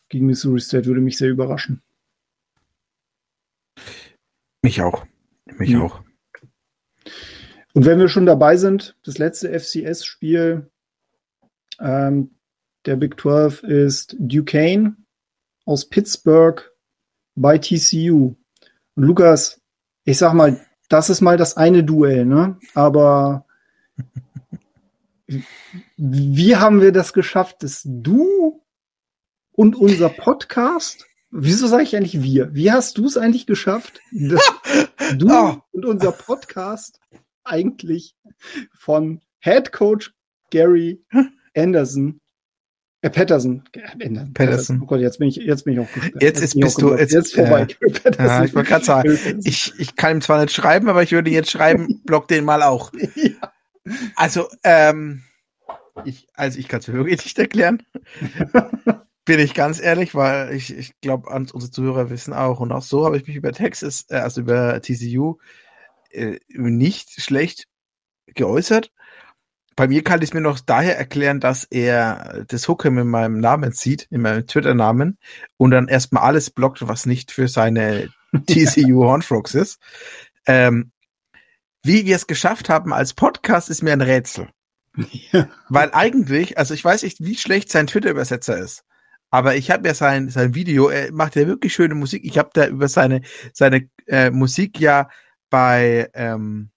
gegen 0.07 0.27
Missouri 0.27 0.61
State 0.61 0.85
würde 0.85 1.01
mich 1.01 1.17
sehr 1.17 1.29
überraschen. 1.29 1.81
Mich 4.63 4.81
auch. 4.81 5.05
Mich 5.45 5.71
mhm. 5.71 5.83
auch. 5.83 6.01
Und 7.73 7.85
wenn 7.85 7.99
wir 7.99 8.07
schon 8.07 8.25
dabei 8.25 8.55
sind, 8.55 8.95
das 9.03 9.17
letzte 9.17 9.49
FCS-Spiel 9.59 10.71
ähm, 11.79 12.35
der 12.85 12.95
Big 12.95 13.19
12 13.19 13.63
ist 13.63 14.15
Duquesne 14.17 14.95
aus 15.65 15.89
Pittsburgh 15.89 16.71
bei 17.35 17.57
TCU. 17.57 18.35
Und 18.95 19.03
Lukas, 19.03 19.61
ich 20.05 20.17
sag 20.17 20.33
mal, 20.33 20.59
das 20.87 21.09
ist 21.09 21.21
mal 21.21 21.37
das 21.37 21.57
eine 21.57 21.83
Duell, 21.83 22.25
ne? 22.25 22.57
Aber 22.73 23.45
wie 25.97 26.55
haben 26.55 26.79
wir 26.79 26.91
das 26.91 27.11
geschafft, 27.11 27.63
dass 27.63 27.81
du 27.83 28.61
und 29.51 29.75
unser 29.75 30.09
Podcast 30.09 31.05
Wieso 31.35 31.65
sage 31.65 31.83
ich 31.83 31.95
eigentlich 31.95 32.21
wir? 32.21 32.53
Wie 32.53 32.71
hast 32.71 32.99
du 32.99 33.07
es 33.07 33.17
eigentlich 33.17 33.47
geschafft, 33.47 34.01
dass 34.11 34.41
du 35.17 35.31
oh. 35.31 35.57
und 35.71 35.85
unser 35.85 36.11
Podcast 36.11 36.99
eigentlich 37.43 38.15
von 38.77 39.19
Head 39.39 39.71
Coach 39.71 40.13
Gary 40.51 41.03
Anderson 41.55 42.21
äh, 43.01 43.09
Patterson. 43.09 43.63
Äh, 43.73 44.25
Patterson. 44.33 44.79
Oh 44.81 44.85
Gott, 44.85 45.01
jetzt 45.01 45.19
bin 45.19 45.27
ich, 45.27 45.35
jetzt 45.35 45.65
bin 45.65 45.73
ich 45.73 45.79
auch 45.81 45.91
gespannt. 45.91 46.21
Jetzt, 46.21 46.39
jetzt 46.39 46.57
bist 46.57 46.81
du, 46.81 46.95
jetzt, 46.95 47.11
jetzt 47.11 47.35
vorbei. 47.35 47.67
Äh, 47.81 48.11
ja, 48.17 48.45
ich 48.45 48.55
wollte 48.55 48.69
gerade 48.69 48.85
sagen, 48.85 49.41
ich, 49.43 49.73
ich 49.77 49.95
kann 49.97 50.17
ihm 50.17 50.21
zwar 50.21 50.39
nicht 50.39 50.53
schreiben, 50.53 50.87
aber 50.87 51.03
ich 51.03 51.11
würde 51.11 51.29
jetzt 51.29 51.51
schreiben, 51.51 52.01
block 52.05 52.29
den 52.29 52.45
mal 52.45 52.63
auch. 52.63 52.93
ja. 53.15 53.51
Also, 54.15 54.47
ähm, 54.63 55.23
ich, 56.05 56.27
also 56.33 56.57
ich 56.57 56.69
kann 56.69 56.79
es 56.79 56.87
wirklich 56.87 57.25
nicht 57.25 57.37
erklären. 57.37 57.83
Bin 59.25 59.39
ich 59.39 59.53
ganz 59.53 59.79
ehrlich, 59.79 60.15
weil 60.15 60.53
ich, 60.53 60.75
ich 60.75 60.99
glaube, 60.99 61.29
unsere 61.29 61.71
Zuhörer 61.71 62.09
wissen 62.09 62.33
auch, 62.33 62.59
und 62.59 62.71
auch 62.71 62.81
so 62.81 63.05
habe 63.05 63.17
ich 63.17 63.25
mich 63.25 63.37
über 63.37 63.53
Texas, 63.53 64.05
äh, 64.09 64.17
also 64.17 64.41
über 64.41 64.81
TCU, 64.81 65.37
äh, 66.11 66.39
nicht 66.49 67.21
schlecht 67.21 67.67
geäußert. 68.27 68.91
bei 69.75 69.87
mir 69.87 70.03
kann 70.03 70.21
ich 70.21 70.29
es 70.29 70.33
mir 70.33 70.41
noch 70.41 70.59
daher 70.59 70.97
erklären, 70.97 71.39
dass 71.39 71.63
er 71.63 72.45
das 72.47 72.67
Hookem 72.67 72.97
in 72.99 73.07
meinem 73.07 73.39
Namen 73.39 73.71
sieht, 73.71 74.07
in 74.11 74.21
meinem 74.21 74.45
Twitter-Namen, 74.45 75.17
und 75.57 75.71
dann 75.71 75.87
erstmal 75.87 76.23
alles 76.23 76.51
blockt, 76.51 76.87
was 76.87 77.05
nicht 77.05 77.31
für 77.31 77.47
seine 77.47 78.09
TCU 78.47 79.03
Hornfrogs 79.03 79.55
ist. 79.55 79.79
Ähm, 80.45 80.91
wie 81.83 82.05
wir 82.05 82.15
es 82.15 82.27
geschafft 82.27 82.69
haben 82.69 82.93
als 82.93 83.13
Podcast, 83.13 83.69
ist 83.69 83.83
mir 83.83 83.93
ein 83.93 84.01
Rätsel. 84.01 84.49
Ja. 85.31 85.49
Weil 85.69 85.91
eigentlich, 85.91 86.59
also 86.59 86.75
ich 86.75 86.85
weiß 86.85 87.01
nicht, 87.01 87.19
wie 87.19 87.35
schlecht 87.35 87.71
sein 87.71 87.87
Twitter-Übersetzer 87.87 88.59
ist. 88.59 88.83
Aber 89.33 89.55
ich 89.55 89.71
habe 89.71 89.87
ja 89.87 89.95
sein, 89.95 90.29
sein 90.29 90.53
Video, 90.53 90.89
er 90.89 91.11
macht 91.11 91.35
ja 91.35 91.47
wirklich 91.47 91.73
schöne 91.73 91.95
Musik. 91.95 92.23
Ich 92.23 92.37
habe 92.37 92.51
da 92.53 92.67
über 92.67 92.87
seine, 92.87 93.21
seine 93.51 93.89
äh, 94.05 94.29
Musik 94.29 94.79
ja 94.79 95.09
bei, 95.49 96.07
ähm, 96.13 96.69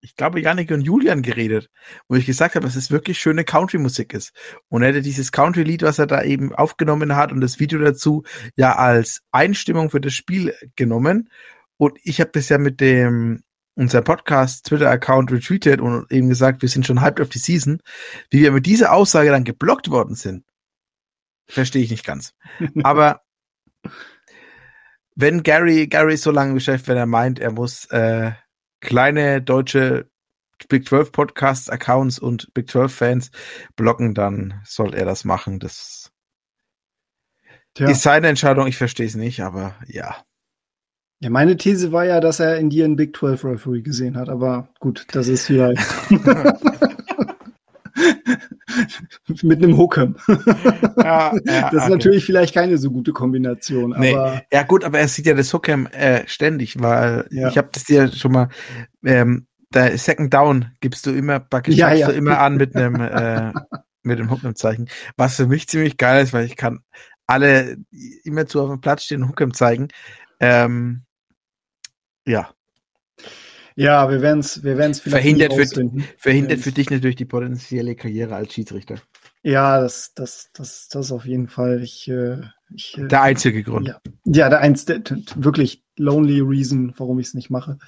ich 0.00 0.16
glaube, 0.16 0.40
Janik 0.40 0.72
und 0.72 0.80
Julian 0.80 1.22
geredet, 1.22 1.70
wo 2.08 2.16
ich 2.16 2.26
gesagt 2.26 2.56
habe, 2.56 2.66
dass 2.66 2.74
es 2.74 2.90
wirklich 2.90 3.20
schöne 3.20 3.44
Country-Musik 3.44 4.14
ist. 4.14 4.32
Und 4.68 4.82
er 4.82 4.88
hätte 4.88 5.02
dieses 5.02 5.30
Country-Lied, 5.30 5.82
was 5.82 6.00
er 6.00 6.08
da 6.08 6.24
eben 6.24 6.52
aufgenommen 6.56 7.14
hat 7.14 7.30
und 7.30 7.40
das 7.40 7.60
Video 7.60 7.78
dazu 7.78 8.24
ja 8.56 8.74
als 8.74 9.20
Einstimmung 9.30 9.90
für 9.90 10.00
das 10.00 10.14
Spiel 10.14 10.56
genommen. 10.74 11.30
Und 11.76 12.00
ich 12.02 12.20
habe 12.20 12.32
das 12.32 12.48
ja 12.48 12.58
mit 12.58 12.80
dem 12.80 13.44
unser 13.76 14.02
Podcast 14.02 14.66
Twitter-Account 14.66 15.30
retweetet 15.30 15.80
und 15.80 16.10
eben 16.10 16.28
gesagt, 16.28 16.62
wir 16.62 16.68
sind 16.68 16.84
schon 16.84 17.00
hyped 17.00 17.20
auf 17.20 17.28
die 17.28 17.38
Season. 17.38 17.80
Wie 18.28 18.42
wir 18.42 18.50
mit 18.50 18.66
dieser 18.66 18.92
Aussage 18.92 19.30
dann 19.30 19.44
geblockt 19.44 19.88
worden 19.88 20.16
sind, 20.16 20.44
verstehe 21.50 21.82
ich 21.82 21.90
nicht 21.90 22.06
ganz. 22.06 22.34
Aber 22.82 23.22
wenn 25.14 25.42
Gary, 25.42 25.86
Gary 25.86 26.14
ist 26.14 26.22
so 26.22 26.30
lange 26.30 26.50
im 26.50 26.56
Geschäft, 26.56 26.88
wenn 26.88 26.96
er 26.96 27.06
meint, 27.06 27.38
er 27.38 27.52
muss 27.52 27.86
äh, 27.86 28.32
kleine 28.80 29.42
deutsche 29.42 30.10
Big 30.68 30.86
12 30.86 31.12
Podcasts, 31.12 31.70
Accounts 31.70 32.18
und 32.18 32.52
Big 32.54 32.70
12 32.70 32.92
Fans 32.92 33.30
blocken, 33.76 34.14
dann 34.14 34.60
soll 34.64 34.94
er 34.94 35.04
das 35.04 35.24
machen. 35.24 35.58
Das 35.58 36.12
Tja. 37.74 37.90
ist 37.90 38.02
seine 38.02 38.28
Entscheidung. 38.28 38.66
Ich 38.66 38.76
verstehe 38.76 39.06
es 39.06 39.14
nicht, 39.14 39.40
aber 39.40 39.74
ja. 39.86 40.16
Ja, 41.20 41.30
meine 41.30 41.56
These 41.56 41.92
war 41.92 42.06
ja, 42.06 42.20
dass 42.20 42.40
er 42.40 42.58
in 42.58 42.70
dir 42.70 42.84
einen 42.84 42.96
Big 42.96 43.16
12 43.16 43.44
Referee 43.44 43.82
gesehen 43.82 44.16
hat, 44.16 44.28
aber 44.28 44.68
gut, 44.80 45.06
das 45.12 45.28
ist 45.28 45.46
vielleicht. 45.46 45.82
mit 49.42 49.62
einem 49.62 49.76
Hookem. 49.76 50.16
Ja, 50.96 51.32
ja, 51.44 51.62
das 51.62 51.72
ist 51.72 51.80
okay. 51.80 51.90
natürlich 51.90 52.24
vielleicht 52.24 52.54
keine 52.54 52.76
so 52.76 52.90
gute 52.90 53.12
Kombination. 53.12 53.94
Nee. 53.98 54.14
Aber 54.14 54.42
ja 54.52 54.62
gut, 54.64 54.84
aber 54.84 54.98
er 54.98 55.08
sieht 55.08 55.26
ja 55.26 55.34
das 55.34 55.52
Hookem 55.52 55.86
äh, 55.86 56.26
ständig, 56.26 56.80
weil 56.80 57.26
ja. 57.30 57.48
ich 57.48 57.56
habe 57.56 57.70
das 57.72 57.84
dir 57.84 58.12
schon 58.12 58.32
mal, 58.32 58.48
ähm, 59.04 59.46
der 59.72 59.96
Second 59.96 60.34
Down 60.34 60.72
gibst 60.80 61.06
du 61.06 61.10
immer, 61.10 61.46
ja, 61.66 62.06
du 62.06 62.12
immer 62.12 62.40
an 62.40 62.56
mit 62.56 62.76
einem 62.76 63.00
äh, 63.00 63.52
mit 64.02 64.18
dem 64.18 64.30
Hookem-Zeichen, 64.30 64.88
was 65.16 65.36
für 65.36 65.46
mich 65.46 65.68
ziemlich 65.68 65.96
geil 65.96 66.22
ist, 66.22 66.32
weil 66.32 66.44
ich 66.44 66.56
kann 66.56 66.80
alle 67.26 67.76
immer 68.24 68.46
zu 68.46 68.60
auf 68.60 68.68
dem 68.68 68.80
Platz 68.80 69.04
stehen 69.04 69.28
Hookem 69.28 69.54
zeigen. 69.54 69.88
Ähm, 70.40 71.04
ja, 72.26 72.50
ja, 73.76 74.10
wir 74.10 74.20
werden 74.20 74.40
es 74.40 74.62
wir 74.62 74.76
werden's 74.76 75.00
vielleicht 75.00 75.22
verhindert, 75.22 75.54
für, 75.54 75.90
verhindert 76.16 76.60
für 76.60 76.72
dich 76.72 76.90
natürlich 76.90 77.16
die 77.16 77.24
potenzielle 77.24 77.94
Karriere 77.94 78.34
als 78.34 78.52
Schiedsrichter. 78.52 78.96
Ja, 79.42 79.80
das, 79.80 80.12
das, 80.14 80.50
das, 80.52 80.88
das 80.88 81.12
auf 81.12 81.24
jeden 81.24 81.48
Fall. 81.48 81.82
Ich, 81.82 82.08
äh, 82.08 82.38
ich, 82.74 82.98
äh, 82.98 83.08
der 83.08 83.22
einzige 83.22 83.62
Grund. 83.62 83.88
Ja, 83.88 84.00
ja 84.26 84.48
der 84.50 84.60
einzige, 84.60 85.02
wirklich 85.36 85.82
lonely 85.96 86.40
reason, 86.40 86.92
warum 86.96 87.18
ich 87.18 87.28
es 87.28 87.34
nicht 87.34 87.50
mache. 87.50 87.78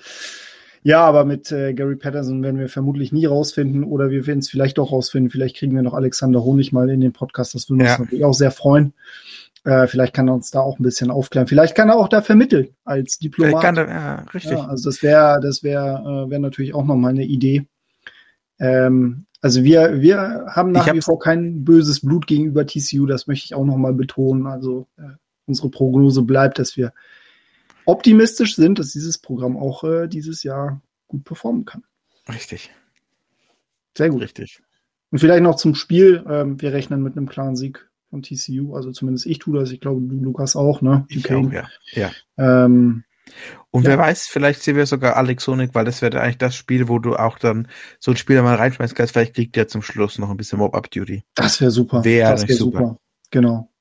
Ja, 0.84 1.04
aber 1.04 1.24
mit 1.24 1.52
äh, 1.52 1.74
Gary 1.74 1.96
Patterson 1.96 2.42
werden 2.42 2.58
wir 2.58 2.68
vermutlich 2.68 3.12
nie 3.12 3.26
rausfinden 3.26 3.84
oder 3.84 4.10
wir 4.10 4.26
werden 4.26 4.40
es 4.40 4.50
vielleicht 4.50 4.78
doch 4.78 4.90
rausfinden. 4.90 5.30
Vielleicht 5.30 5.56
kriegen 5.56 5.76
wir 5.76 5.82
noch 5.82 5.94
Alexander 5.94 6.42
Honig 6.42 6.72
mal 6.72 6.90
in 6.90 7.00
den 7.00 7.12
Podcast. 7.12 7.54
Das 7.54 7.68
würde 7.68 7.84
uns 7.84 7.92
ja. 7.92 7.98
natürlich 7.98 8.24
auch 8.24 8.34
sehr 8.34 8.50
freuen. 8.50 8.94
Äh, 9.64 9.86
vielleicht 9.86 10.14
kann 10.14 10.28
er 10.28 10.34
uns 10.34 10.50
da 10.50 10.60
auch 10.60 10.78
ein 10.78 10.82
bisschen 10.82 11.10
aufklären. 11.10 11.46
Vielleicht 11.46 11.76
kann 11.76 11.88
er 11.88 11.96
auch 11.96 12.08
da 12.08 12.20
vermitteln 12.20 12.74
als 12.84 13.18
Diplomat. 13.18 13.62
Kann 13.62 13.76
er, 13.76 13.88
ja, 13.88 14.14
richtig. 14.34 14.52
Ja, 14.52 14.66
also 14.66 14.90
das 14.90 15.02
wäre, 15.02 15.40
das 15.40 15.62
wäre, 15.62 16.26
äh, 16.26 16.30
wäre 16.30 16.40
natürlich 16.40 16.74
auch 16.74 16.84
nochmal 16.84 17.10
eine 17.10 17.24
Idee. 17.24 17.66
Ähm, 18.58 19.26
also 19.40 19.62
wir, 19.62 20.00
wir 20.00 20.46
haben 20.48 20.72
nach 20.72 20.92
wie 20.92 21.00
vor 21.00 21.18
kein 21.18 21.64
böses 21.64 22.00
Blut 22.00 22.26
gegenüber 22.26 22.66
TCU. 22.66 23.06
Das 23.06 23.26
möchte 23.26 23.46
ich 23.46 23.54
auch 23.54 23.64
nochmal 23.64 23.92
betonen. 23.92 24.46
Also 24.46 24.88
äh, 24.96 25.14
unsere 25.46 25.68
Prognose 25.68 26.22
bleibt, 26.22 26.58
dass 26.58 26.76
wir 26.76 26.92
optimistisch 27.84 28.56
sind, 28.56 28.78
dass 28.78 28.90
dieses 28.90 29.18
Programm 29.18 29.56
auch 29.56 29.84
äh, 29.84 30.08
dieses 30.08 30.42
Jahr 30.42 30.80
gut 31.06 31.24
performen 31.24 31.64
kann. 31.64 31.84
Richtig. 32.28 32.70
Sehr 33.96 34.10
gut. 34.10 34.22
Richtig. 34.22 34.60
Und 35.10 35.18
vielleicht 35.18 35.42
noch 35.42 35.56
zum 35.56 35.74
Spiel. 35.74 36.24
Ähm, 36.28 36.60
wir 36.60 36.72
rechnen 36.72 37.02
mit 37.02 37.16
einem 37.16 37.28
klaren 37.28 37.56
Sieg 37.56 37.88
von 38.12 38.22
TCU. 38.22 38.76
Also 38.76 38.92
zumindest 38.92 39.26
ich 39.26 39.38
tue 39.38 39.58
das. 39.58 39.72
Ich 39.72 39.80
glaube, 39.80 40.02
du, 40.02 40.22
Lukas, 40.22 40.54
auch, 40.54 40.82
ne? 40.82 41.06
Ich 41.08 41.32
auch, 41.32 41.50
ja. 41.50 41.66
ja. 41.92 42.10
Ähm, 42.36 43.04
und 43.70 43.84
ja. 43.84 43.90
wer 43.90 43.98
weiß, 43.98 44.26
vielleicht 44.26 44.62
sehen 44.62 44.76
wir 44.76 44.84
sogar 44.84 45.16
Alex 45.16 45.44
Sonic, 45.44 45.74
weil 45.74 45.86
das 45.86 46.02
wäre 46.02 46.20
eigentlich 46.20 46.36
das 46.36 46.54
Spiel, 46.54 46.88
wo 46.88 46.98
du 46.98 47.16
auch 47.16 47.38
dann 47.38 47.68
so 47.98 48.10
ein 48.10 48.18
Spieler 48.18 48.42
mal 48.42 48.56
reinschmeißt 48.56 48.94
kannst. 48.94 49.14
Vielleicht 49.14 49.34
kriegt 49.34 49.56
der 49.56 49.66
zum 49.66 49.80
Schluss 49.80 50.18
noch 50.18 50.28
ein 50.28 50.36
bisschen 50.36 50.58
Mob-Up-Duty. 50.58 51.24
Das 51.34 51.60
wäre 51.62 51.70
super. 51.70 52.04
Wäre 52.04 52.30
wär 52.30 52.36
super. 52.36 52.78
super. 52.78 52.98
Genau. 53.30 53.72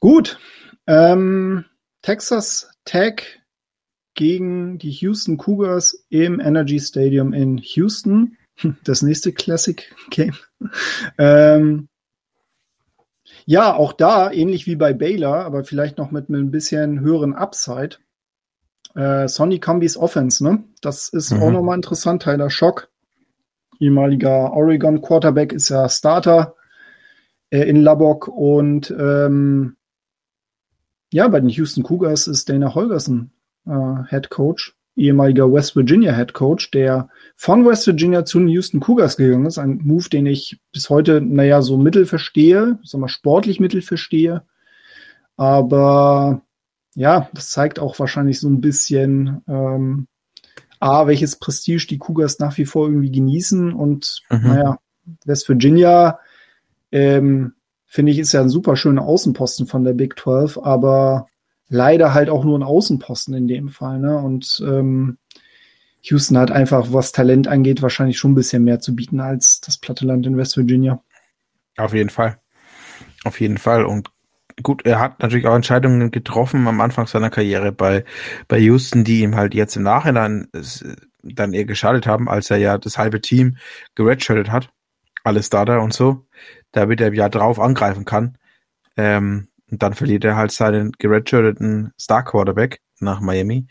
Gut. 0.00 0.40
Ähm, 0.88 1.64
Texas 2.02 2.72
Tech 2.84 3.40
gegen 4.14 4.78
die 4.78 4.90
Houston 4.90 5.36
Cougars 5.36 6.04
im 6.08 6.40
Energy 6.40 6.80
Stadium 6.80 7.32
in 7.32 7.58
Houston. 7.58 8.36
Das 8.84 9.02
nächste 9.02 9.32
Classic 9.32 9.94
Game. 10.10 10.34
Ähm, 11.16 11.88
ja, 13.46 13.74
auch 13.74 13.92
da, 13.92 14.30
ähnlich 14.30 14.66
wie 14.66 14.76
bei 14.76 14.92
Baylor, 14.92 15.44
aber 15.44 15.64
vielleicht 15.64 15.98
noch 15.98 16.10
mit 16.10 16.28
einem 16.28 16.50
bisschen 16.50 17.00
höheren 17.00 17.34
Upside. 17.34 17.96
Äh, 18.94 19.28
Sonny 19.28 19.58
Combis 19.60 19.96
Offense, 19.96 20.42
ne? 20.42 20.64
Das 20.80 21.08
ist 21.08 21.32
mhm. 21.32 21.42
auch 21.42 21.50
nochmal 21.50 21.76
interessant. 21.76 22.22
Tyler 22.22 22.50
Schock, 22.50 22.88
ehemaliger 23.78 24.52
Oregon 24.52 25.00
Quarterback, 25.00 25.52
ist 25.52 25.68
ja 25.68 25.88
Starter 25.88 26.54
äh, 27.50 27.62
in 27.68 27.82
Lubbock 27.82 28.28
und 28.28 28.90
ähm, 28.90 29.76
ja, 31.12 31.26
bei 31.28 31.40
den 31.40 31.48
Houston 31.50 31.82
Cougars 31.82 32.26
ist 32.26 32.48
Dana 32.48 32.74
Holgerson 32.74 33.32
äh, 33.66 34.04
Head 34.08 34.30
Coach 34.30 34.76
ehemaliger 34.96 35.52
West 35.52 35.76
Virginia 35.76 36.14
Head 36.14 36.32
Coach, 36.32 36.70
der 36.70 37.08
von 37.36 37.64
West 37.66 37.86
Virginia 37.86 38.24
zu 38.24 38.38
den 38.38 38.48
Houston 38.48 38.80
Cougars 38.80 39.16
gegangen 39.16 39.46
ist. 39.46 39.58
Ein 39.58 39.80
Move, 39.82 40.08
den 40.08 40.26
ich 40.26 40.60
bis 40.72 40.90
heute, 40.90 41.20
naja, 41.20 41.62
so 41.62 41.76
mittel 41.76 42.06
verstehe, 42.06 42.78
sag 42.82 43.00
mal, 43.00 43.08
sportlich 43.08 43.60
mittel 43.60 43.82
verstehe. 43.82 44.42
Aber 45.36 46.42
ja, 46.94 47.30
das 47.32 47.50
zeigt 47.50 47.78
auch 47.78 47.98
wahrscheinlich 47.98 48.40
so 48.40 48.48
ein 48.48 48.60
bisschen, 48.60 49.42
ähm, 49.48 50.06
A, 50.80 51.06
welches 51.06 51.36
Prestige 51.36 51.86
die 51.86 51.98
Cougars 51.98 52.38
nach 52.38 52.56
wie 52.56 52.64
vor 52.64 52.86
irgendwie 52.86 53.12
genießen. 53.12 53.72
Und 53.72 54.22
mhm. 54.30 54.42
naja, 54.42 54.78
West 55.24 55.48
Virginia, 55.48 56.18
ähm, 56.90 57.52
finde 57.86 58.12
ich, 58.12 58.18
ist 58.18 58.32
ja 58.32 58.40
ein 58.40 58.48
super 58.48 58.76
schöner 58.76 59.02
Außenposten 59.02 59.66
von 59.66 59.84
der 59.84 59.92
Big 59.92 60.18
12, 60.18 60.58
aber 60.58 61.26
leider 61.70 62.12
halt 62.12 62.28
auch 62.28 62.44
nur 62.44 62.58
ein 62.58 62.62
Außenposten 62.62 63.32
in 63.32 63.48
dem 63.48 63.70
Fall. 63.70 63.98
Ne? 63.98 64.18
Und 64.18 64.62
ähm, 64.66 65.16
Houston 66.02 66.36
hat 66.36 66.50
einfach, 66.50 66.92
was 66.92 67.12
Talent 67.12 67.48
angeht, 67.48 67.80
wahrscheinlich 67.80 68.18
schon 68.18 68.32
ein 68.32 68.34
bisschen 68.34 68.64
mehr 68.64 68.80
zu 68.80 68.94
bieten 68.94 69.20
als 69.20 69.60
das 69.60 69.78
platte 69.78 70.04
Land 70.04 70.26
in 70.26 70.36
West 70.36 70.56
Virginia. 70.56 71.02
Auf 71.78 71.94
jeden 71.94 72.10
Fall. 72.10 72.38
Auf 73.24 73.40
jeden 73.40 73.58
Fall. 73.58 73.84
Und 73.84 74.10
gut, 74.62 74.84
er 74.84 74.98
hat 74.98 75.20
natürlich 75.20 75.46
auch 75.46 75.54
Entscheidungen 75.54 76.10
getroffen 76.10 76.66
am 76.66 76.80
Anfang 76.80 77.06
seiner 77.06 77.30
Karriere 77.30 77.72
bei, 77.72 78.04
bei 78.48 78.58
Houston, 78.58 79.04
die 79.04 79.20
ihm 79.20 79.36
halt 79.36 79.54
jetzt 79.54 79.76
im 79.76 79.84
Nachhinein 79.84 80.48
dann 81.22 81.52
eher 81.52 81.66
geschadet 81.66 82.06
haben, 82.06 82.28
als 82.28 82.50
er 82.50 82.56
ja 82.56 82.78
das 82.78 82.98
halbe 82.98 83.20
Team 83.20 83.58
geredshirtet 83.94 84.50
hat. 84.50 84.70
Alles 85.22 85.46
Starter 85.46 85.82
und 85.82 85.92
so, 85.92 86.26
damit 86.72 87.00
er 87.00 87.08
im 87.08 87.14
Jahr 87.14 87.30
drauf 87.30 87.60
angreifen 87.60 88.06
kann. 88.06 88.38
Ähm, 88.96 89.48
und 89.70 89.82
dann 89.82 89.94
verliert 89.94 90.24
er 90.24 90.36
halt 90.36 90.52
seinen 90.52 90.92
geredshirteten 90.92 91.92
Star 91.98 92.24
Quarterback 92.24 92.80
nach 92.98 93.20
Miami. 93.20 93.66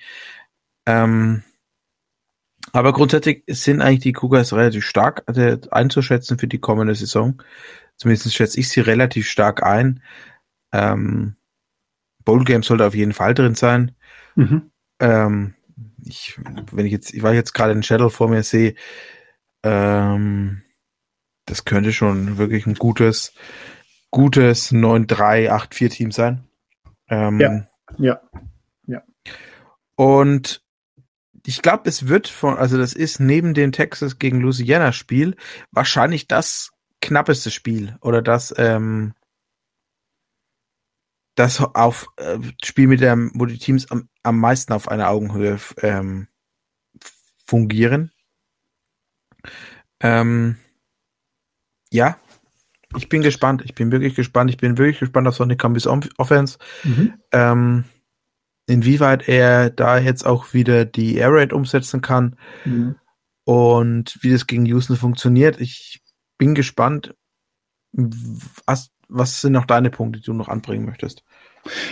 Ähm, 0.86 1.44
aber 2.72 2.94
grundsätzlich 2.94 3.44
sind 3.48 3.82
eigentlich 3.82 4.02
die 4.02 4.14
Cougars 4.14 4.54
relativ 4.54 4.86
stark 4.86 5.24
äh, 5.28 5.58
einzuschätzen 5.72 6.38
für 6.38 6.48
die 6.48 6.60
kommende 6.60 6.96
Saison. 6.96 7.42
Zumindest 7.98 8.34
schätze 8.34 8.60
ich 8.60 8.70
sie 8.70 8.82
relativ 8.82 9.28
stark 9.28 9.64
ein. 9.64 10.02
Ähm, 10.72 11.36
Bowl 12.24 12.44
Game 12.44 12.64
sollte 12.64 12.86
auf 12.86 12.96
jeden 12.96 13.14
Fall 13.14 13.34
drin 13.34 13.56
sein. 13.56 13.96
Mhm. 14.36 14.72
Ähm, 15.00 15.56
ich, 16.06 16.40
wenn 16.72 16.86
ich 16.86 16.92
jetzt, 16.92 17.14
ich 17.14 17.24
war 17.24 17.34
jetzt 17.34 17.54
gerade 17.54 17.74
den 17.74 17.84
Shadow 17.84 18.10
vor 18.10 18.30
mir 18.30 18.44
sehe, 18.44 18.76
ähm, 19.64 20.62
das 21.46 21.66
könnte 21.66 21.92
schon 21.92 22.38
wirklich 22.38 22.68
ein 22.68 22.76
gutes, 22.76 23.34
gutes 24.12 24.72
9-3-8-4-Team 24.72 26.12
sein. 26.12 26.48
Ähm, 27.10 27.40
ja, 27.40 27.68
ja, 27.98 28.22
ja. 28.88 29.04
Und 29.96 30.64
ich 31.46 31.62
glaube, 31.62 31.90
es 31.90 32.08
wird 32.08 32.28
von, 32.28 32.58
also 32.58 32.78
das 32.78 32.94
ist 32.94 33.20
neben 33.20 33.54
dem 33.54 33.72
Texas 33.72 34.20
gegen 34.20 34.42
Louisiana 34.42 34.92
Spiel 34.92 35.36
wahrscheinlich 35.72 36.28
das 36.28 36.72
knappeste 37.02 37.52
Spiel 37.52 37.98
oder 38.02 38.22
das, 38.22 38.54
ähm, 38.58 39.14
das 41.36 41.62
auf 41.62 42.08
äh, 42.18 42.38
Spiel 42.64 42.88
mit 42.88 43.02
dem, 43.02 43.32
wo 43.34 43.46
die 43.46 43.58
Teams 43.58 43.90
am, 43.90 44.10
am 44.24 44.40
meisten 44.40 44.74
auf 44.74 44.90
einer 44.90 45.10
Augenhöhe 45.10 45.60
ähm, 45.82 46.28
fungieren. 47.48 48.12
Ähm, 50.02 50.58
ja, 51.92 52.20
ich 52.96 53.10
bin 53.10 53.22
gespannt. 53.22 53.62
Ich 53.66 53.76
bin 53.76 53.92
wirklich 53.92 54.16
gespannt. 54.16 54.50
Ich 54.50 54.58
bin 54.58 54.78
wirklich 54.78 55.00
gespannt 55.00 55.28
auf 55.28 55.36
Sonic 55.36 55.60
Campus 55.60 55.88
Offense. 55.88 56.58
Mhm. 56.84 57.14
Ähm, 57.32 57.84
inwieweit 58.68 59.28
er 59.28 59.70
da 59.70 59.98
jetzt 60.00 60.26
auch 60.26 60.54
wieder 60.54 60.86
die 60.86 61.16
Air 61.16 61.34
Raid 61.34 61.54
umsetzen 61.54 62.02
kann 62.02 62.36
mhm. 62.66 62.96
und 63.46 64.18
wie 64.22 64.32
das 64.32 64.48
gegen 64.48 64.66
Houston 64.66 64.96
funktioniert. 64.96 65.60
Ich 65.60 66.02
bin 66.38 66.56
gespannt. 66.56 67.14
Was, 67.92 68.92
was 69.08 69.42
sind 69.42 69.54
noch 69.54 69.66
deine 69.66 69.90
Punkte, 69.90 70.20
die 70.20 70.26
du 70.26 70.34
noch 70.34 70.48
anbringen 70.48 70.86
möchtest? 70.86 71.24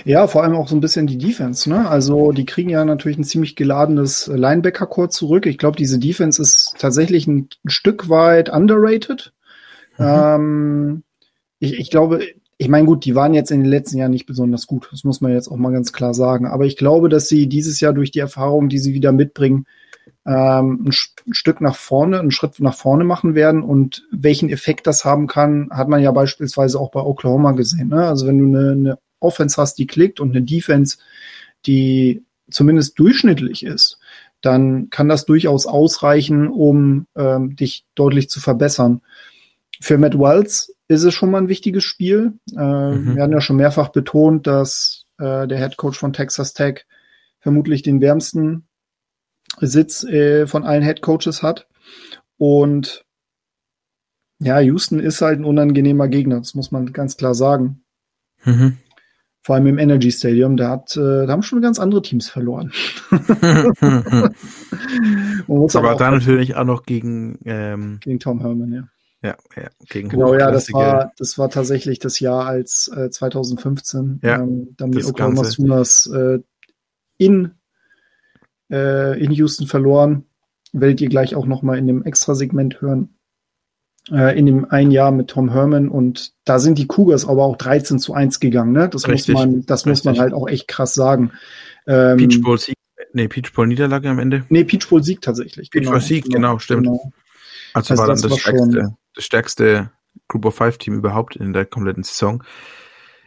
Ja, 0.06 0.28
vor 0.28 0.44
allem 0.44 0.56
auch 0.56 0.68
so 0.68 0.76
ein 0.76 0.82
bisschen 0.82 1.08
die 1.08 1.18
Defense. 1.18 1.70
Ne? 1.70 1.90
Also 1.90 2.32
die 2.32 2.46
kriegen 2.46 2.70
ja 2.70 2.86
natürlich 2.86 3.18
ein 3.18 3.24
ziemlich 3.24 3.56
geladenes 3.56 4.28
Linebacker-Core 4.28 5.10
zurück. 5.10 5.46
Ich 5.46 5.58
glaube, 5.58 5.78
diese 5.78 6.00
Defense 6.00 6.42
ist 6.42 6.76
tatsächlich 6.78 7.28
ein 7.28 7.50
Stück 7.66 8.10
weit 8.10 8.50
underrated. 8.50 9.34
Mhm. 9.98 10.06
Ähm, 10.06 11.04
ich, 11.60 11.74
ich 11.80 11.90
glaube, 11.90 12.22
ich 12.58 12.70
meine, 12.70 12.86
gut, 12.86 13.06
die 13.06 13.16
waren 13.16 13.34
jetzt 13.34 13.52
in 13.52 13.62
den 13.62 13.70
letzten 13.70 14.00
Jahren 14.00 14.12
nicht 14.12 14.26
besonders 14.26 14.66
gut. 14.66 14.90
Das 14.92 15.04
muss 15.04 15.22
man 15.22 15.32
jetzt 15.32 15.48
auch 15.48 15.58
mal 15.58 15.72
ganz 15.72 15.94
klar 15.94 16.14
sagen. 16.14 16.48
Aber 16.48 16.66
ich 16.66 16.76
glaube, 16.76 17.08
dass 17.08 17.28
sie 17.28 17.48
dieses 17.48 17.80
Jahr 17.80 17.94
durch 17.94 18.12
die 18.12 18.20
Erfahrung, 18.20 18.68
die 18.68 18.80
sie 18.80 18.94
wieder 18.94 19.12
mitbringen, 19.12 19.66
ähm, 20.26 20.86
ein, 20.86 20.88
ein, 20.88 21.34
Stück 21.34 21.62
nach 21.62 21.76
vorne, 21.76 22.20
einen 22.20 22.32
Schritt 22.32 22.60
nach 22.60 22.76
vorne 22.76 23.04
machen 23.04 23.36
werden. 23.36 23.62
Und 23.62 24.08
welchen 24.12 24.50
Effekt 24.50 24.88
das 24.88 25.06
haben 25.06 25.28
kann, 25.28 25.70
hat 25.72 25.88
man 25.88 26.02
ja 26.02 26.12
beispielsweise 26.12 26.80
auch 26.80 26.90
bei 26.90 27.02
Oklahoma 27.02 27.52
gesehen. 27.52 27.90
Ne? 27.90 28.08
Also 28.08 28.26
wenn 28.26 28.40
du 28.40 28.58
eine, 28.58 28.72
eine 28.72 29.00
Offense 29.20 29.62
hast, 29.62 29.76
die 29.76 29.88
klickt 29.88 30.20
und 30.20 30.32
eine 30.32 30.42
Defense, 30.44 30.98
die 31.66 32.24
zumindest 32.50 32.98
durchschnittlich 32.98 33.64
ist, 33.64 34.00
dann 34.42 34.90
kann 34.90 35.10
das 35.10 35.26
durchaus 35.26 35.66
ausreichen, 35.66 36.48
um 36.48 37.08
ähm, 37.16 37.56
dich 37.56 37.86
deutlich 37.96 38.30
zu 38.30 38.40
verbessern. 38.40 39.02
Für 39.82 39.98
Matt 39.98 40.18
Wells 40.18 40.74
ist 40.88 41.04
es 41.04 41.14
schon 41.14 41.32
mal 41.32 41.40
ein 41.40 41.50
wichtiges 41.50 41.84
Spiel. 41.84 42.34
Äh, 42.56 42.92
mhm. 42.92 43.16
Wir 43.16 43.24
haben 43.24 43.32
ja 43.32 43.42
schon 43.42 43.58
mehrfach 43.58 43.90
betont, 43.90 44.48
dass 44.48 45.06
äh, 45.20 45.48
der 45.48 45.58
Head 45.58 45.78
Coach 45.78 45.98
von 45.98 46.14
Texas 46.14 46.54
Tech 46.54 46.86
vermutlich 47.40 47.82
den 47.82 48.02
wärmsten 48.02 48.68
Sitz 49.60 50.04
äh, 50.04 50.48
von 50.48 50.64
allen 50.64 50.84
Head 50.84 51.02
Coaches 51.02 51.44
hat. 51.44 51.68
Und 52.38 53.06
ja, 54.40 54.60
Houston 54.60 55.00
ist 55.00 55.22
halt 55.22 55.40
ein 55.40 55.46
unangenehmer 55.46 56.08
Gegner, 56.08 56.38
das 56.38 56.54
muss 56.54 56.72
man 56.72 56.94
ganz 56.94 57.18
klar 57.18 57.34
sagen. 57.34 57.84
Mhm. 58.44 58.78
Vor 59.42 59.56
allem 59.56 59.68
im 59.68 59.78
Energy 59.80 60.12
Stadium, 60.12 60.58
da, 60.58 60.70
hat, 60.72 60.96
äh, 60.98 61.26
da 61.26 61.30
haben 61.30 61.42
schon 61.42 61.62
ganz 61.62 61.80
andere 61.80 62.02
Teams 62.02 62.30
verloren. 62.30 62.72
aber, 63.10 64.34
aber 65.48 65.96
dann 65.96 66.16
natürlich 66.16 66.56
auch 66.56 66.66
noch 66.66 66.84
gegen, 66.84 67.40
ähm, 67.46 68.00
gegen 68.02 68.20
Tom 68.20 68.42
Herman, 68.42 68.74
ja. 68.74 68.84
Ja, 69.28 69.36
ja, 69.62 69.70
gegen 69.90 70.08
Genau, 70.08 70.34
ja, 70.36 70.52
das 70.52 70.72
war, 70.72 71.12
das 71.18 71.38
war 71.38 71.50
tatsächlich 71.50 72.00
das 72.00 72.22
Jahr 72.22 72.46
als 72.46 72.90
äh, 72.96 73.10
2015. 73.10 74.22
Ja, 74.24 74.36
ähm, 74.36 74.74
da 74.78 74.86
haben 74.86 74.94
die 74.94 75.04
Oklahoma 75.04 75.44
Sooners 75.44 76.10
äh, 76.14 76.40
in, 77.18 77.52
äh, 78.72 79.22
in 79.22 79.32
Houston 79.32 79.68
verloren. 79.68 80.24
Werdet 80.72 81.02
ihr 81.02 81.10
gleich 81.10 81.36
auch 81.36 81.46
nochmal 81.46 81.78
in 81.78 81.88
dem 81.88 82.04
Extra-Segment 82.04 82.80
hören. 82.80 83.18
Äh, 84.10 84.40
in 84.40 84.46
dem 84.46 84.66
ein 84.72 84.92
Jahr 84.92 85.12
mit 85.12 85.28
Tom 85.28 85.52
Herman 85.52 85.90
und 85.90 86.32
da 86.46 86.60
sind 86.60 86.78
die 86.78 86.88
Cougars 86.88 87.28
aber 87.28 87.44
auch 87.44 87.58
13 87.58 88.00
zu 88.00 88.14
1 88.14 88.40
gegangen, 88.40 88.72
ne? 88.72 88.88
Das 88.88 89.10
Richtig. 89.10 89.36
muss 89.36 89.46
man, 89.46 89.66
das 89.66 89.86
Richtig. 89.86 89.90
muss 89.90 90.04
man 90.06 90.20
halt 90.20 90.34
auch 90.34 90.48
echt 90.48 90.70
krass 90.70 90.94
sagen. 90.94 91.34
Ähm, 91.86 92.16
Peach 92.16 92.42
Bowl 92.42 92.58
Sieg, 92.58 92.78
nee, 93.12 93.28
Peach 93.28 93.52
Bowl 93.54 93.68
Niederlage 93.68 94.10
am 94.10 94.20
Ende? 94.20 94.46
Nee, 94.48 94.64
Peach 94.64 94.88
Bowl 94.88 95.04
Sieg 95.04 95.20
tatsächlich. 95.20 95.70
Peach 95.72 95.84
Bowl 95.84 95.96
genau, 95.96 96.06
Sieg, 96.06 96.24
genau, 96.24 96.36
genau 96.36 96.60
stimmt. 96.60 96.86
Genau. 96.86 97.12
Also, 97.74 97.94
also 97.94 98.02
war 98.02 98.08
dann 98.08 98.22
das, 98.22 98.32
das 98.32 98.40
stärkste, 98.40 98.98
das 99.18 99.26
stärkste 99.26 99.92
Group 100.28 100.46
of 100.46 100.56
Five 100.56 100.78
Team 100.78 100.96
überhaupt 100.96 101.36
in 101.36 101.54
der 101.54 101.66
kompletten 101.66 102.04
Saison. 102.04 102.44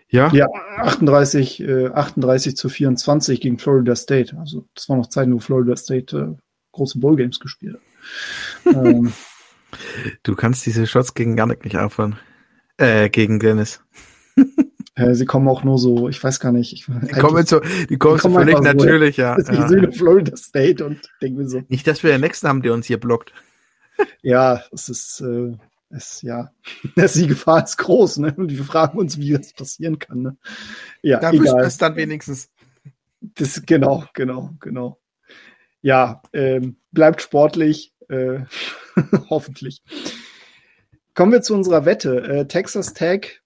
Ja. 0.08 0.32
Ja, 0.32 0.46
38, 0.78 1.60
äh, 1.60 1.86
38 1.88 2.56
zu 2.56 2.68
24 2.68 3.40
gegen 3.40 3.58
Florida 3.58 3.94
State. 3.94 4.36
Also 4.38 4.66
das 4.74 4.88
war 4.88 4.96
noch 4.96 5.08
Zeiten, 5.08 5.32
wo 5.34 5.38
Florida 5.38 5.76
State 5.76 6.16
äh, 6.16 6.40
große 6.72 6.98
Bowl-Games 6.98 7.38
gespielt 7.38 7.76
hat. 8.64 8.74
ähm, 8.74 9.12
du 10.22 10.34
kannst 10.34 10.66
diese 10.66 10.86
Shots 10.86 11.14
gegen 11.14 11.36
Garnick 11.36 11.64
nicht 11.64 11.76
aufhören. 11.76 12.18
Äh, 12.76 13.08
gegen 13.10 13.38
Dennis. 13.38 13.84
sie 15.12 15.26
kommen 15.26 15.48
auch 15.48 15.64
nur 15.64 15.78
so, 15.78 16.08
ich 16.08 16.22
weiß 16.22 16.40
gar 16.40 16.50
nicht. 16.50 16.72
Ich, 16.72 16.86
die 16.86 17.20
kommen 17.20 17.46
so, 17.46 17.60
die 17.88 17.98
kommen, 17.98 18.18
so 18.18 18.30
völlig 18.30 18.60
natürlich, 18.60 19.16
so, 19.16 19.22
ja. 19.22 19.38
Ich 19.38 19.48
ja. 19.48 19.68
sehe 19.68 19.92
Florida 19.92 20.36
State 20.36 20.84
und 20.84 21.00
denke 21.22 21.40
mir 21.40 21.48
so. 21.48 21.62
Nicht, 21.68 21.86
dass 21.86 22.02
wir 22.02 22.10
den 22.10 22.22
nächsten 22.22 22.48
haben, 22.48 22.62
der 22.62 22.72
uns 22.72 22.86
hier 22.86 22.98
blockt 22.98 23.32
ja, 24.22 24.62
es 24.72 24.88
ist, 24.88 25.20
äh, 25.20 25.56
es, 25.90 26.22
ja, 26.22 26.50
die 26.96 27.26
Gefahr 27.26 27.64
ist 27.64 27.76
groß, 27.76 28.18
ne? 28.18 28.34
Und 28.36 28.50
wir 28.50 28.64
fragen 28.64 28.98
uns, 28.98 29.18
wie 29.18 29.32
das 29.32 29.52
passieren 29.52 29.98
kann, 29.98 30.22
ne? 30.22 30.36
Ja, 31.02 31.20
da 31.20 31.32
egal. 31.32 31.64
es 31.64 31.76
dann 31.76 31.96
wenigstens. 31.96 32.50
Das, 33.20 33.62
genau, 33.66 34.04
genau, 34.14 34.54
genau. 34.60 34.98
Ja, 35.82 36.22
ähm, 36.32 36.76
bleibt 36.90 37.20
sportlich, 37.20 37.94
äh, 38.08 38.40
hoffentlich. 39.30 39.82
Kommen 41.14 41.32
wir 41.32 41.42
zu 41.42 41.54
unserer 41.54 41.84
Wette. 41.84 42.22
Äh, 42.22 42.46
Texas 42.46 42.94
Tech 42.94 43.42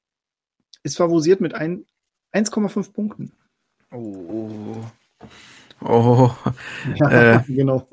ist 0.82 0.96
favorisiert 0.96 1.40
mit 1.40 1.56
1,5 1.56 2.92
Punkten. 2.92 3.32
Oh. 3.90 4.84
Oh, 5.80 6.30
ja, 6.96 7.10
äh, 7.10 7.42
genau. 7.46 7.88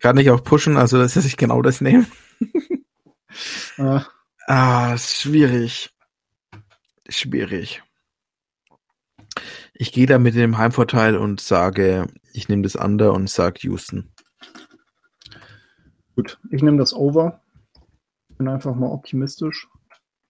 Kann 0.00 0.18
ich 0.18 0.30
auch 0.30 0.44
pushen, 0.44 0.76
also 0.76 0.98
dass 0.98 1.16
ich 1.16 1.36
genau 1.36 1.62
das 1.62 1.80
nehme. 1.80 2.06
Ah. 3.78 4.04
ah, 4.46 4.96
schwierig. 4.98 5.90
Schwierig. 7.08 7.82
Ich 9.74 9.92
gehe 9.92 10.06
da 10.06 10.18
mit 10.18 10.34
dem 10.34 10.58
Heimvorteil 10.58 11.16
und 11.16 11.40
sage, 11.40 12.06
ich 12.32 12.48
nehme 12.48 12.62
das 12.62 12.76
Under 12.76 13.12
und 13.12 13.28
sage 13.28 13.60
Houston. 13.62 14.12
Gut, 16.14 16.38
ich 16.50 16.62
nehme 16.62 16.78
das 16.78 16.94
Over. 16.94 17.40
Bin 18.36 18.48
einfach 18.48 18.74
mal 18.74 18.90
optimistisch. 18.90 19.68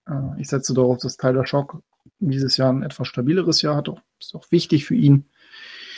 Äh, 0.07 0.39
ich 0.39 0.47
setze 0.47 0.73
darauf, 0.73 0.97
dass 0.97 1.17
Tyler 1.17 1.45
Schock 1.45 1.81
dieses 2.19 2.57
Jahr 2.57 2.71
ein 2.71 2.83
etwas 2.83 3.07
stabileres 3.07 3.61
Jahr 3.61 3.75
hat. 3.75 3.89
Ist 4.19 4.35
auch 4.35 4.49
wichtig 4.51 4.85
für 4.85 4.95
ihn. 4.95 5.29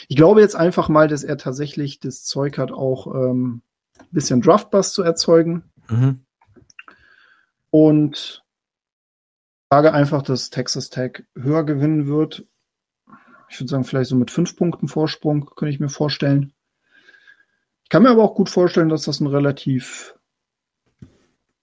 Ich 0.08 0.16
glaube 0.16 0.40
jetzt 0.40 0.56
einfach 0.56 0.88
mal, 0.88 1.08
dass 1.08 1.24
er 1.24 1.36
tatsächlich 1.36 2.00
das 2.00 2.24
Zeug 2.24 2.58
hat, 2.58 2.70
auch 2.72 3.06
ähm, 3.14 3.62
ein 3.98 4.06
bisschen 4.10 4.40
Draftbus 4.40 4.92
zu 4.92 5.02
erzeugen. 5.02 5.64
Mhm. 5.88 6.25
Und 7.78 8.42
sage 9.68 9.92
einfach, 9.92 10.22
dass 10.22 10.48
Texas 10.48 10.88
Tech 10.88 11.24
höher 11.36 11.62
gewinnen 11.62 12.06
wird. 12.06 12.46
Ich 13.50 13.60
würde 13.60 13.68
sagen, 13.68 13.84
vielleicht 13.84 14.08
so 14.08 14.16
mit 14.16 14.30
fünf 14.30 14.56
Punkten 14.56 14.88
Vorsprung, 14.88 15.44
könnte 15.44 15.74
ich 15.74 15.78
mir 15.78 15.90
vorstellen. 15.90 16.54
Ich 17.84 17.90
kann 17.90 18.02
mir 18.02 18.08
aber 18.08 18.22
auch 18.22 18.34
gut 18.34 18.48
vorstellen, 18.48 18.88
dass 18.88 19.02
das 19.02 19.20
ein 19.20 19.26
relativ 19.26 20.14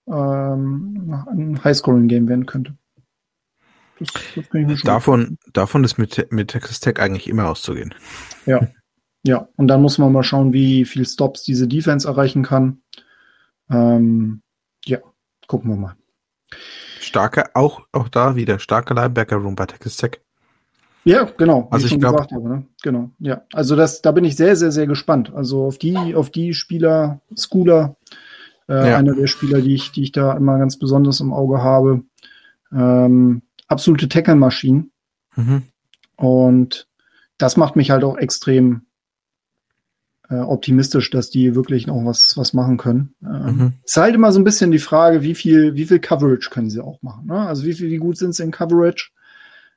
ähm, 0.06 1.24
ein 1.28 1.64
Highscoring-Game 1.64 2.28
werden 2.28 2.46
könnte. 2.46 2.78
Das, 3.98 4.12
das 4.36 4.82
davon, 4.82 5.36
davon 5.52 5.82
ist 5.82 5.98
mit, 5.98 6.30
mit 6.30 6.52
Texas 6.52 6.78
Tech 6.78 7.00
eigentlich 7.00 7.28
immer 7.28 7.48
auszugehen. 7.48 7.92
Ja. 8.46 8.68
Ja, 9.26 9.48
und 9.56 9.66
dann 9.66 9.82
muss 9.82 9.98
man 9.98 10.12
mal 10.12 10.22
schauen, 10.22 10.52
wie 10.52 10.84
viel 10.84 11.04
Stops 11.06 11.42
diese 11.42 11.66
Defense 11.66 12.06
erreichen 12.06 12.44
kann. 12.44 12.82
Ähm, 13.68 14.42
ja, 14.84 14.98
gucken 15.48 15.70
wir 15.70 15.76
mal. 15.76 15.96
Starke, 17.00 17.54
auch, 17.54 17.82
auch 17.92 18.08
da 18.08 18.36
wieder, 18.36 18.58
starke 18.58 18.94
Linebacker-Room 18.94 19.56
bei 19.56 19.66
Texas 19.66 19.96
Tech. 19.96 20.20
Ja, 21.04 21.24
genau. 21.24 21.68
Also 21.70 21.86
ich, 21.86 21.92
ich 21.92 22.00
glaube, 22.00 22.26
ne? 22.40 22.64
genau. 22.82 23.10
Ja, 23.18 23.42
also 23.52 23.76
das, 23.76 24.00
da 24.00 24.10
bin 24.12 24.24
ich 24.24 24.36
sehr, 24.36 24.56
sehr, 24.56 24.72
sehr 24.72 24.86
gespannt. 24.86 25.32
Also 25.34 25.64
auf 25.64 25.78
die, 25.78 26.14
auf 26.14 26.30
die 26.30 26.54
Spieler, 26.54 27.20
Schooler, 27.38 27.96
äh, 28.68 28.90
ja. 28.90 28.96
einer 28.96 29.14
der 29.14 29.26
Spieler, 29.26 29.60
die 29.60 29.74
ich, 29.74 29.92
die 29.92 30.02
ich 30.02 30.12
da 30.12 30.32
immer 30.32 30.58
ganz 30.58 30.78
besonders 30.78 31.20
im 31.20 31.32
Auge 31.32 31.62
habe. 31.62 32.02
Ähm, 32.72 33.42
absolute 33.68 34.08
Tackle-Maschinen. 34.08 34.90
Mhm. 35.36 35.62
Und 36.16 36.88
das 37.36 37.58
macht 37.58 37.76
mich 37.76 37.90
halt 37.90 38.02
auch 38.04 38.16
extrem 38.16 38.86
äh, 40.30 40.36
optimistisch, 40.36 41.10
dass 41.10 41.30
die 41.30 41.54
wirklich 41.54 41.86
noch 41.86 42.04
was, 42.04 42.36
was 42.36 42.52
machen 42.54 42.76
können. 42.76 43.14
Ähm, 43.22 43.56
mhm. 43.56 43.72
Ist 43.84 43.96
halt 43.96 44.14
immer 44.14 44.32
so 44.32 44.40
ein 44.40 44.44
bisschen 44.44 44.70
die 44.70 44.78
Frage, 44.78 45.22
wie 45.22 45.34
viel, 45.34 45.74
wie 45.74 45.84
viel 45.84 45.98
Coverage 45.98 46.50
können 46.50 46.70
sie 46.70 46.80
auch 46.80 47.02
machen. 47.02 47.26
Ne? 47.26 47.38
Also 47.38 47.64
wie 47.64 47.74
viel, 47.74 47.90
wie 47.90 47.98
gut 47.98 48.16
sind 48.16 48.34
sie 48.34 48.42
in 48.42 48.50
Coverage? 48.50 49.10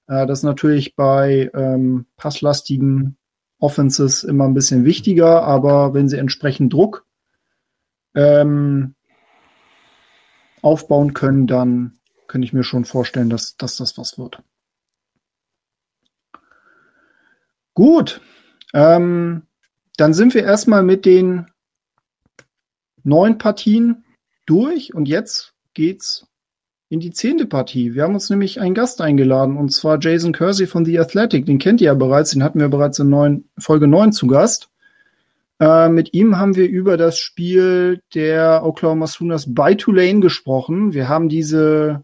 Äh, 0.07 0.25
das 0.25 0.39
ist 0.39 0.43
natürlich 0.43 0.95
bei 0.95 1.51
ähm, 1.53 2.05
passlastigen 2.15 3.17
Offenses 3.59 4.23
immer 4.23 4.45
ein 4.45 4.53
bisschen 4.53 4.85
wichtiger, 4.85 5.43
aber 5.43 5.93
wenn 5.93 6.09
sie 6.09 6.17
entsprechend 6.17 6.71
Druck 6.73 7.05
ähm, 8.15 8.95
aufbauen 10.61 11.13
können, 11.13 11.47
dann 11.47 11.99
könnte 12.27 12.45
ich 12.45 12.53
mir 12.53 12.63
schon 12.63 12.85
vorstellen, 12.85 13.29
dass, 13.29 13.57
dass 13.57 13.77
das 13.77 13.97
was 13.97 14.17
wird. 14.17 14.43
Gut, 17.73 18.21
ähm, 18.73 19.43
dann 19.97 20.13
sind 20.13 20.33
wir 20.33 20.43
erstmal 20.43 20.83
mit 20.83 21.05
den 21.05 21.47
neun 23.03 23.37
Partien 23.37 24.05
durch 24.45 24.93
und 24.93 25.07
jetzt 25.07 25.53
geht's 25.73 26.27
in 26.89 26.99
die 26.99 27.11
zehnte 27.11 27.45
Partie. 27.45 27.95
Wir 27.95 28.03
haben 28.03 28.13
uns 28.13 28.29
nämlich 28.29 28.61
einen 28.61 28.75
Gast 28.75 29.01
eingeladen 29.01 29.57
und 29.57 29.73
zwar 29.73 29.99
Jason 29.99 30.31
Kersey 30.31 30.67
von 30.67 30.85
The 30.85 30.99
Athletic. 30.99 31.45
Den 31.45 31.59
kennt 31.59 31.81
ihr 31.81 31.87
ja 31.87 31.93
bereits, 31.93 32.31
den 32.31 32.43
hatten 32.43 32.59
wir 32.59 32.69
bereits 32.69 32.99
in 32.99 33.09
neun, 33.09 33.45
Folge 33.57 33.87
9 33.87 34.13
zu 34.13 34.27
Gast. 34.27 34.69
Äh, 35.59 35.89
mit 35.89 36.13
ihm 36.13 36.37
haben 36.37 36.55
wir 36.55 36.69
über 36.69 36.95
das 36.95 37.17
Spiel 37.17 38.01
der 38.13 38.61
Oklahoma 38.63 39.07
Sooners 39.07 39.53
bei 39.53 39.73
Tulane 39.73 40.21
gesprochen. 40.21 40.93
Wir 40.93 41.09
haben 41.09 41.27
diese 41.29 42.03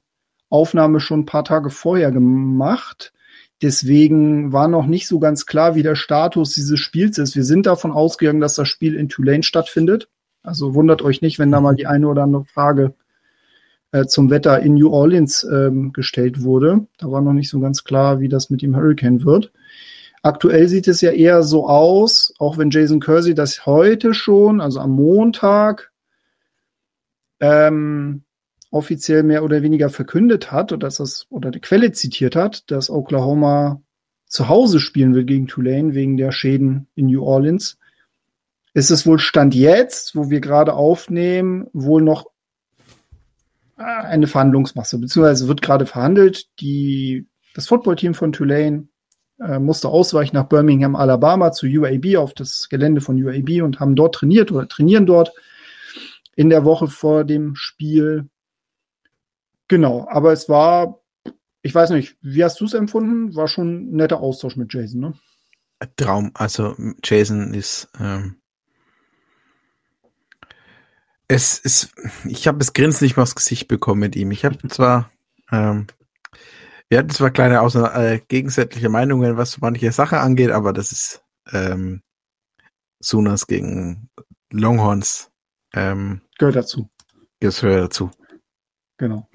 Aufnahme 0.49 0.99
schon 0.99 1.21
ein 1.21 1.25
paar 1.25 1.45
Tage 1.45 1.69
vorher 1.69 2.11
gemacht. 2.11 3.12
Deswegen 3.63 4.51
war 4.51 4.67
noch 4.67 4.85
nicht 4.85 5.07
so 5.07 5.19
ganz 5.19 5.45
klar, 5.45 5.73
wie 5.73 5.83
der 5.83 5.95
Status 5.95 6.53
dieses 6.53 6.81
Spiels 6.81 7.17
ist. 7.17 7.37
Wir 7.37 7.45
sind 7.45 7.65
davon 7.65 7.93
ausgegangen, 7.93 8.41
dass 8.41 8.55
das 8.55 8.67
Spiel 8.67 8.93
in 8.93 9.07
Tulane 9.07 9.43
stattfindet. 9.43 10.09
Also 10.43 10.75
wundert 10.75 11.01
euch 11.01 11.21
nicht, 11.21 11.39
wenn 11.39 11.49
da 11.49 11.61
mal 11.61 11.75
die 11.75 11.87
eine 11.87 12.09
oder 12.09 12.23
andere 12.23 12.43
Frage 12.43 12.93
äh, 13.93 14.05
zum 14.05 14.29
Wetter 14.29 14.59
in 14.59 14.73
New 14.73 14.91
Orleans 14.91 15.47
ähm, 15.49 15.93
gestellt 15.93 16.43
wurde. 16.43 16.87
Da 16.97 17.09
war 17.09 17.21
noch 17.21 17.31
nicht 17.31 17.49
so 17.49 17.61
ganz 17.61 17.85
klar, 17.85 18.19
wie 18.19 18.27
das 18.27 18.49
mit 18.49 18.61
dem 18.61 18.75
Hurricane 18.75 19.23
wird. 19.23 19.53
Aktuell 20.21 20.67
sieht 20.67 20.89
es 20.89 20.99
ja 20.99 21.11
eher 21.11 21.41
so 21.43 21.69
aus, 21.69 22.33
auch 22.39 22.57
wenn 22.57 22.69
Jason 22.69 22.99
Kersey 22.99 23.33
das 23.33 23.65
heute 23.65 24.13
schon, 24.13 24.59
also 24.59 24.81
am 24.81 24.91
Montag, 24.91 25.91
ähm, 27.39 28.23
offiziell 28.73 29.23
mehr 29.23 29.43
oder 29.43 29.61
weniger 29.61 29.89
verkündet 29.89 30.51
hat 30.51 30.71
oder 30.71 30.87
dass 30.87 30.97
das 30.97 31.27
oder 31.29 31.51
die 31.51 31.61
Quelle 31.61 31.91
zitiert 31.91 32.35
hat, 32.35 32.69
dass 32.71 32.89
Oklahoma 32.89 33.81
zu 34.25 34.49
Hause 34.49 34.79
spielen 34.79 35.13
will 35.13 35.25
gegen 35.25 35.47
Tulane 35.47 35.93
wegen 35.93 36.17
der 36.17 36.31
Schäden 36.31 36.87
in 36.95 37.05
New 37.05 37.23
Orleans, 37.23 37.77
ist 38.73 38.89
es 38.89 39.05
wohl 39.05 39.19
Stand 39.19 39.53
jetzt, 39.53 40.15
wo 40.15 40.31
wir 40.31 40.41
gerade 40.41 40.73
aufnehmen, 40.73 41.67
wohl 41.73 42.01
noch 42.01 42.25
eine 43.75 44.27
Verhandlungsmasse, 44.27 44.97
beziehungsweise 44.97 45.47
wird 45.47 45.61
gerade 45.61 45.85
verhandelt. 45.85 46.47
Die, 46.59 47.27
das 47.53 47.67
Footballteam 47.67 48.15
von 48.15 48.31
Tulane 48.31 48.87
äh, 49.39 49.59
musste 49.59 49.89
ausweichen 49.89 50.35
nach 50.35 50.49
Birmingham, 50.49 50.95
Alabama 50.95 51.51
zu 51.51 51.67
UAB 51.67 52.15
auf 52.17 52.33
das 52.33 52.69
Gelände 52.69 53.01
von 53.01 53.23
UAB 53.23 53.61
und 53.61 53.79
haben 53.79 53.95
dort 53.95 54.15
trainiert 54.15 54.51
oder 54.51 54.67
trainieren 54.67 55.05
dort 55.05 55.31
in 56.35 56.49
der 56.49 56.65
Woche 56.65 56.87
vor 56.87 57.23
dem 57.23 57.55
Spiel. 57.55 58.29
Genau, 59.73 60.07
aber 60.07 60.31
es 60.31 60.49
war, 60.49 61.01
ich 61.63 61.73
weiß 61.73 61.89
nicht, 61.89 62.15
wie 62.21 62.43
hast 62.43 62.61
du 62.61 62.65
es 62.65 62.75
empfunden? 62.75 63.35
War 63.35 63.47
schon 63.47 63.89
ein 63.89 63.95
netter 63.95 64.19
Austausch 64.19 64.55
mit 64.55 64.71
Jason, 64.71 64.99
ne? 64.99 65.13
Traum, 65.95 66.29
also 66.35 66.75
Jason 67.03 67.55
ist 67.55 67.89
ähm, 67.99 68.35
es 71.27 71.57
ist, 71.57 71.91
ich 72.25 72.47
habe 72.47 72.59
das 72.59 72.73
Grinsen 72.73 73.03
nicht 73.03 73.17
mehr 73.17 73.23
aufs 73.23 73.33
Gesicht 73.33 73.67
bekommen 73.67 74.01
mit 74.01 74.15
ihm. 74.15 74.29
Ich 74.29 74.45
habe 74.45 74.59
zwar, 74.67 75.11
ähm, 75.51 75.87
wir 76.89 76.99
hatten 76.99 77.09
zwar 77.09 77.31
kleine 77.31 77.61
außer, 77.61 77.95
äh, 77.95 78.19
gegensätzliche 78.19 78.89
Meinungen, 78.89 79.37
was 79.37 79.59
manche 79.59 79.91
Sache 79.91 80.19
angeht, 80.19 80.51
aber 80.51 80.71
das 80.71 80.91
ist 80.91 81.23
ähm, 81.51 82.03
Sunas 82.99 83.47
gegen 83.47 84.11
Longhorns. 84.51 85.31
Ähm, 85.73 86.21
gehört 86.37 86.57
dazu. 86.57 86.91
Das 87.39 87.61
gehört 87.61 87.85
dazu. 87.85 88.11
Genau. 88.97 89.27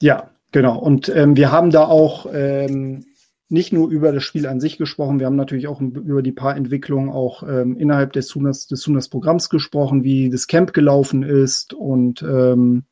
Ja, 0.00 0.30
genau. 0.52 0.78
Und 0.78 1.08
ähm, 1.08 1.36
wir 1.36 1.52
haben 1.52 1.70
da 1.70 1.84
auch 1.84 2.26
ähm, 2.32 3.04
nicht 3.48 3.72
nur 3.72 3.88
über 3.88 4.12
das 4.12 4.24
Spiel 4.24 4.46
an 4.46 4.60
sich 4.60 4.76
gesprochen, 4.76 5.20
wir 5.20 5.26
haben 5.26 5.36
natürlich 5.36 5.68
auch 5.68 5.80
über 5.80 6.22
die 6.22 6.32
paar 6.32 6.56
Entwicklungen 6.56 7.10
auch 7.10 7.42
ähm, 7.44 7.76
innerhalb 7.76 8.12
des 8.12 8.28
Sunas, 8.28 8.66
des 8.66 8.80
Sunas 8.80 9.08
Programms 9.08 9.50
gesprochen, 9.50 10.02
wie 10.02 10.30
das 10.30 10.48
Camp 10.48 10.72
gelaufen 10.72 11.22
ist 11.22 11.72
und 11.72 12.22
ähm, 12.22 12.84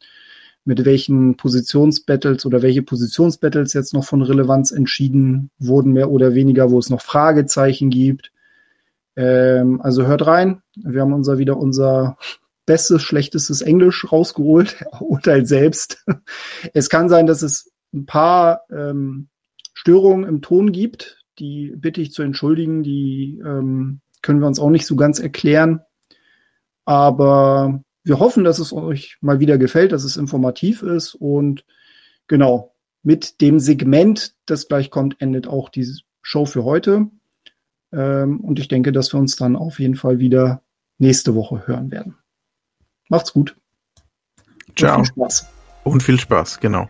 mit 0.64 0.84
welchen 0.84 1.36
Positionsbattles 1.36 2.46
oder 2.46 2.62
welche 2.62 2.82
Positionsbattles 2.82 3.74
jetzt 3.74 3.92
noch 3.92 4.04
von 4.04 4.22
Relevanz 4.22 4.70
entschieden 4.70 5.50
wurden, 5.58 5.92
mehr 5.92 6.10
oder 6.10 6.34
weniger, 6.34 6.70
wo 6.70 6.78
es 6.78 6.88
noch 6.88 7.02
Fragezeichen 7.02 7.90
gibt. 7.90 8.32
Ähm, 9.16 9.80
also 9.82 10.06
hört 10.06 10.26
rein. 10.26 10.62
Wir 10.76 11.02
haben 11.02 11.12
unser 11.12 11.38
wieder 11.38 11.58
unser 11.58 12.16
bestes, 12.66 13.02
schlechtestes 13.02 13.62
Englisch 13.62 14.10
rausgeholt, 14.10 14.84
urteilt 15.00 15.48
selbst. 15.48 16.04
Es 16.72 16.88
kann 16.88 17.08
sein, 17.08 17.26
dass 17.26 17.42
es 17.42 17.72
ein 17.92 18.06
paar 18.06 18.62
ähm, 18.70 19.28
Störungen 19.74 20.28
im 20.28 20.42
Ton 20.42 20.72
gibt. 20.72 21.22
Die 21.38 21.74
bitte 21.76 22.00
ich 22.00 22.12
zu 22.12 22.22
entschuldigen. 22.22 22.82
Die 22.82 23.40
ähm, 23.44 24.00
können 24.22 24.40
wir 24.40 24.46
uns 24.46 24.58
auch 24.58 24.70
nicht 24.70 24.86
so 24.86 24.96
ganz 24.96 25.18
erklären. 25.18 25.80
Aber 26.84 27.82
wir 28.02 28.18
hoffen, 28.18 28.44
dass 28.44 28.58
es 28.58 28.72
euch 28.72 29.16
mal 29.20 29.40
wieder 29.40 29.58
gefällt, 29.58 29.92
dass 29.92 30.04
es 30.04 30.16
informativ 30.16 30.82
ist. 30.82 31.14
Und 31.14 31.64
genau, 32.28 32.74
mit 33.02 33.40
dem 33.40 33.58
Segment, 33.58 34.34
das 34.46 34.68
gleich 34.68 34.90
kommt, 34.90 35.20
endet 35.20 35.46
auch 35.46 35.68
die 35.68 35.86
Show 36.22 36.46
für 36.46 36.64
heute. 36.64 37.08
Ähm, 37.92 38.40
und 38.40 38.58
ich 38.58 38.68
denke, 38.68 38.92
dass 38.92 39.12
wir 39.12 39.20
uns 39.20 39.36
dann 39.36 39.56
auf 39.56 39.78
jeden 39.78 39.96
Fall 39.96 40.18
wieder 40.18 40.62
nächste 40.98 41.34
Woche 41.34 41.66
hören 41.66 41.90
werden. 41.90 42.16
Macht's 43.08 43.32
gut. 43.32 43.54
Ciao. 44.76 44.98
Und 44.98 45.04
viel 45.06 45.14
Spaß. 45.14 45.48
Und 45.84 46.02
viel 46.02 46.20
Spaß, 46.20 46.60
genau. 46.60 46.88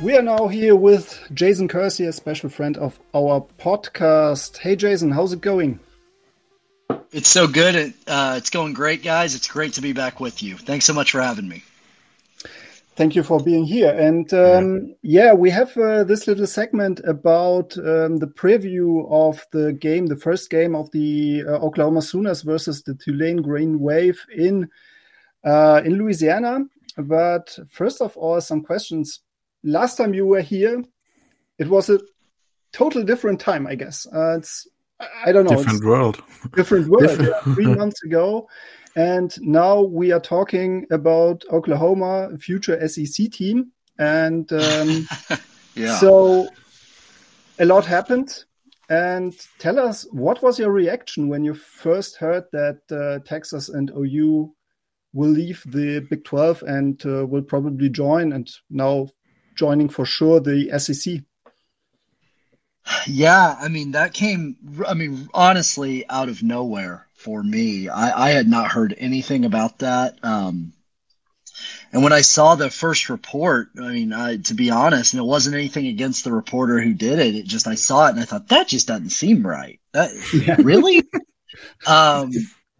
We 0.00 0.14
are 0.14 0.22
now 0.22 0.48
here 0.48 0.76
with 0.76 1.18
Jason 1.32 1.66
Kersey, 1.66 2.04
a 2.04 2.12
special 2.12 2.50
friend 2.50 2.76
of 2.76 3.00
our 3.14 3.40
podcast. 3.58 4.58
Hey, 4.58 4.76
Jason, 4.76 5.10
how's 5.10 5.32
it 5.32 5.40
going? 5.40 5.80
It's 7.14 7.28
so 7.28 7.46
good. 7.46 7.76
It, 7.76 7.94
uh, 8.08 8.34
it's 8.38 8.50
going 8.50 8.72
great, 8.72 9.04
guys. 9.04 9.36
It's 9.36 9.46
great 9.46 9.74
to 9.74 9.80
be 9.80 9.92
back 9.92 10.18
with 10.18 10.42
you. 10.42 10.56
Thanks 10.56 10.84
so 10.84 10.92
much 10.92 11.12
for 11.12 11.22
having 11.22 11.48
me. 11.48 11.62
Thank 12.96 13.14
you 13.14 13.22
for 13.22 13.38
being 13.38 13.64
here. 13.64 13.96
And 13.96 14.34
um, 14.34 14.96
yeah. 15.00 15.32
we 15.32 15.48
have 15.50 15.76
uh, 15.76 16.02
this 16.02 16.26
little 16.26 16.48
segment 16.48 17.00
about 17.04 17.78
um, 17.78 18.16
the 18.18 18.26
preview 18.26 19.08
of 19.08 19.46
the 19.52 19.72
game, 19.74 20.06
the 20.06 20.16
first 20.16 20.50
game 20.50 20.74
of 20.74 20.90
the 20.90 21.44
uh, 21.46 21.50
Oklahoma 21.52 22.02
Sooners 22.02 22.42
versus 22.42 22.82
the 22.82 22.96
Tulane 22.96 23.42
Green 23.42 23.78
Wave 23.78 24.20
in 24.34 24.68
uh, 25.44 25.82
in 25.84 25.98
Louisiana. 25.98 26.64
But 26.96 27.56
first 27.70 28.00
of 28.00 28.16
all, 28.16 28.40
some 28.40 28.62
questions 28.64 29.20
last 29.62 29.98
time 29.98 30.14
you 30.14 30.26
were 30.26 30.42
here, 30.42 30.82
it 31.58 31.68
was 31.68 31.90
a 31.90 32.00
total 32.72 33.04
different 33.04 33.38
time, 33.38 33.68
I 33.68 33.76
guess. 33.76 34.04
Uh, 34.12 34.38
it's 34.38 34.66
I 35.00 35.32
don't 35.32 35.44
know. 35.44 35.56
Different 35.56 35.84
world. 35.84 36.22
Different 36.54 36.88
world. 36.88 37.08
different. 37.08 37.34
Yeah, 37.46 37.54
three 37.54 37.66
months 37.80 38.02
ago, 38.04 38.48
and 38.96 39.34
now 39.40 39.82
we 39.82 40.12
are 40.12 40.20
talking 40.20 40.86
about 40.90 41.44
Oklahoma, 41.50 42.30
future 42.38 42.86
SEC 42.88 43.30
team, 43.32 43.72
and 43.98 44.50
um, 44.52 45.08
yeah. 45.74 45.96
so 45.98 46.48
a 47.58 47.64
lot 47.64 47.84
happened. 47.84 48.44
And 48.90 49.34
tell 49.58 49.78
us, 49.78 50.06
what 50.12 50.42
was 50.42 50.58
your 50.58 50.70
reaction 50.70 51.28
when 51.28 51.42
you 51.42 51.54
first 51.54 52.16
heard 52.16 52.44
that 52.52 52.80
uh, 52.90 53.26
Texas 53.26 53.70
and 53.70 53.90
OU 53.90 54.54
will 55.14 55.30
leave 55.30 55.62
the 55.66 56.00
Big 56.10 56.22
12 56.24 56.62
and 56.66 57.06
uh, 57.06 57.26
will 57.26 57.42
probably 57.42 57.88
join, 57.88 58.32
and 58.32 58.50
now 58.68 59.08
joining 59.56 59.88
for 59.88 60.04
sure 60.04 60.38
the 60.40 60.78
SEC. 60.78 61.22
Yeah, 63.06 63.56
I 63.58 63.68
mean 63.68 63.92
that 63.92 64.12
came. 64.14 64.56
I 64.86 64.94
mean, 64.94 65.28
honestly, 65.32 66.08
out 66.08 66.28
of 66.28 66.42
nowhere 66.42 67.06
for 67.24 67.42
me. 67.42 67.88
I, 67.88 68.28
I 68.28 68.30
had 68.30 68.46
not 68.46 68.70
heard 68.70 68.94
anything 68.96 69.46
about 69.46 69.78
that. 69.78 70.18
Um, 70.22 70.74
and 71.92 72.02
when 72.02 72.12
I 72.12 72.20
saw 72.20 72.54
the 72.54 72.70
first 72.70 73.08
report, 73.08 73.68
I 73.78 73.92
mean, 73.92 74.12
I, 74.12 74.36
to 74.36 74.54
be 74.54 74.70
honest, 74.70 75.14
and 75.14 75.20
it 75.20 75.26
wasn't 75.26 75.56
anything 75.56 75.86
against 75.86 76.24
the 76.24 76.32
reporter 76.32 76.80
who 76.80 76.92
did 76.92 77.18
it. 77.18 77.34
It 77.34 77.46
just 77.46 77.66
I 77.66 77.76
saw 77.76 78.06
it 78.06 78.10
and 78.10 78.20
I 78.20 78.24
thought 78.24 78.48
that 78.48 78.68
just 78.68 78.88
doesn't 78.88 79.10
seem 79.10 79.46
right. 79.46 79.80
That 79.92 80.10
yeah. 80.34 80.56
really. 80.58 81.02
um, 81.86 82.30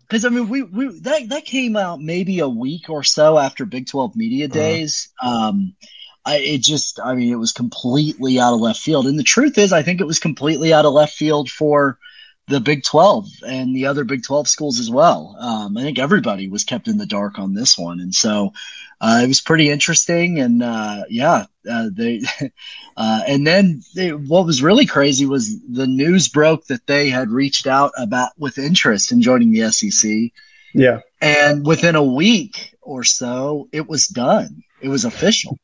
because 0.02 0.26
I 0.26 0.28
mean, 0.28 0.48
we, 0.48 0.62
we 0.62 1.00
that 1.00 1.30
that 1.30 1.44
came 1.46 1.76
out 1.76 2.00
maybe 2.00 2.40
a 2.40 2.48
week 2.48 2.90
or 2.90 3.02
so 3.02 3.38
after 3.38 3.64
Big 3.64 3.86
Twelve 3.86 4.14
media 4.14 4.46
uh-huh. 4.46 4.54
days. 4.54 5.12
Uh-huh. 5.22 5.48
Um, 5.48 5.76
I, 6.24 6.38
it 6.38 6.62
just, 6.62 6.98
I 7.00 7.14
mean, 7.14 7.32
it 7.32 7.38
was 7.38 7.52
completely 7.52 8.40
out 8.40 8.54
of 8.54 8.60
left 8.60 8.80
field. 8.80 9.06
And 9.06 9.18
the 9.18 9.24
truth 9.24 9.58
is, 9.58 9.72
I 9.72 9.82
think 9.82 10.00
it 10.00 10.06
was 10.06 10.18
completely 10.18 10.72
out 10.72 10.86
of 10.86 10.92
left 10.92 11.14
field 11.14 11.50
for 11.50 11.98
the 12.46 12.60
Big 12.60 12.82
12 12.82 13.28
and 13.46 13.74
the 13.74 13.86
other 13.86 14.04
Big 14.04 14.22
12 14.22 14.48
schools 14.48 14.78
as 14.78 14.90
well. 14.90 15.36
Um, 15.38 15.76
I 15.76 15.82
think 15.82 15.98
everybody 15.98 16.48
was 16.48 16.64
kept 16.64 16.88
in 16.88 16.98
the 16.98 17.06
dark 17.06 17.38
on 17.38 17.54
this 17.54 17.78
one. 17.78 18.00
And 18.00 18.14
so 18.14 18.52
uh, 19.00 19.20
it 19.22 19.28
was 19.28 19.40
pretty 19.40 19.70
interesting. 19.70 20.40
And 20.40 20.62
uh, 20.62 21.04
yeah, 21.08 21.46
uh, 21.70 21.88
they, 21.92 22.22
uh, 22.96 23.20
and 23.26 23.46
then 23.46 23.82
they, 23.94 24.12
what 24.12 24.46
was 24.46 24.62
really 24.62 24.86
crazy 24.86 25.26
was 25.26 25.58
the 25.60 25.86
news 25.86 26.28
broke 26.28 26.66
that 26.66 26.86
they 26.86 27.08
had 27.08 27.30
reached 27.30 27.66
out 27.66 27.92
about 27.98 28.32
with 28.38 28.58
interest 28.58 29.12
in 29.12 29.22
joining 29.22 29.52
the 29.52 29.70
SEC. 29.70 30.32
Yeah. 30.74 31.00
And 31.20 31.66
within 31.66 31.96
a 31.96 32.02
week 32.02 32.76
or 32.82 33.04
so, 33.04 33.68
it 33.72 33.88
was 33.88 34.06
done. 34.06 34.64
It 34.82 34.88
was 34.88 35.06
official. 35.06 35.58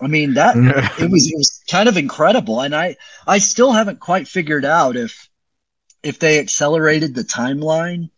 I 0.00 0.08
mean 0.08 0.34
that 0.34 0.56
it 1.00 1.10
was 1.10 1.30
it 1.30 1.36
was 1.36 1.62
kind 1.70 1.88
of 1.88 1.96
incredible, 1.96 2.60
and 2.60 2.74
I 2.74 2.96
I 3.26 3.38
still 3.38 3.72
haven't 3.72 4.00
quite 4.00 4.28
figured 4.28 4.64
out 4.64 4.96
if 4.96 5.28
if 6.02 6.18
they 6.18 6.38
accelerated 6.38 7.14
the 7.14 7.24
timeline 7.24 8.10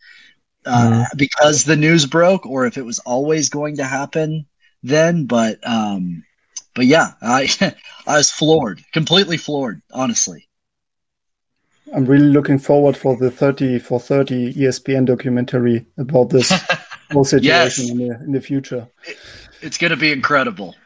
uh, 0.66 1.04
mm. 1.06 1.16
because 1.16 1.64
the 1.64 1.76
news 1.76 2.06
broke, 2.06 2.46
or 2.46 2.66
if 2.66 2.76
it 2.76 2.84
was 2.84 2.98
always 3.00 3.48
going 3.48 3.76
to 3.76 3.84
happen 3.84 4.46
then. 4.82 5.26
But 5.26 5.58
um, 5.66 6.24
but 6.74 6.86
yeah, 6.86 7.12
I 7.22 7.48
I 8.06 8.16
was 8.16 8.30
floored, 8.30 8.82
completely 8.92 9.36
floored, 9.36 9.82
honestly. 9.92 10.48
I'm 11.94 12.04
really 12.04 12.26
looking 12.26 12.58
forward 12.58 12.96
for 12.96 13.16
the 13.16 13.30
30 13.30 13.78
for 13.78 13.98
30 13.98 14.52
ESPN 14.54 15.06
documentary 15.06 15.86
about 15.96 16.28
this 16.28 16.52
whole 17.10 17.24
situation 17.24 17.86
yes. 17.86 17.90
in, 17.90 17.98
the, 17.98 18.24
in 18.24 18.32
the 18.32 18.40
future. 18.42 18.86
It, 19.06 19.16
it's 19.62 19.78
going 19.78 19.92
to 19.92 19.96
be 19.96 20.12
incredible. 20.12 20.76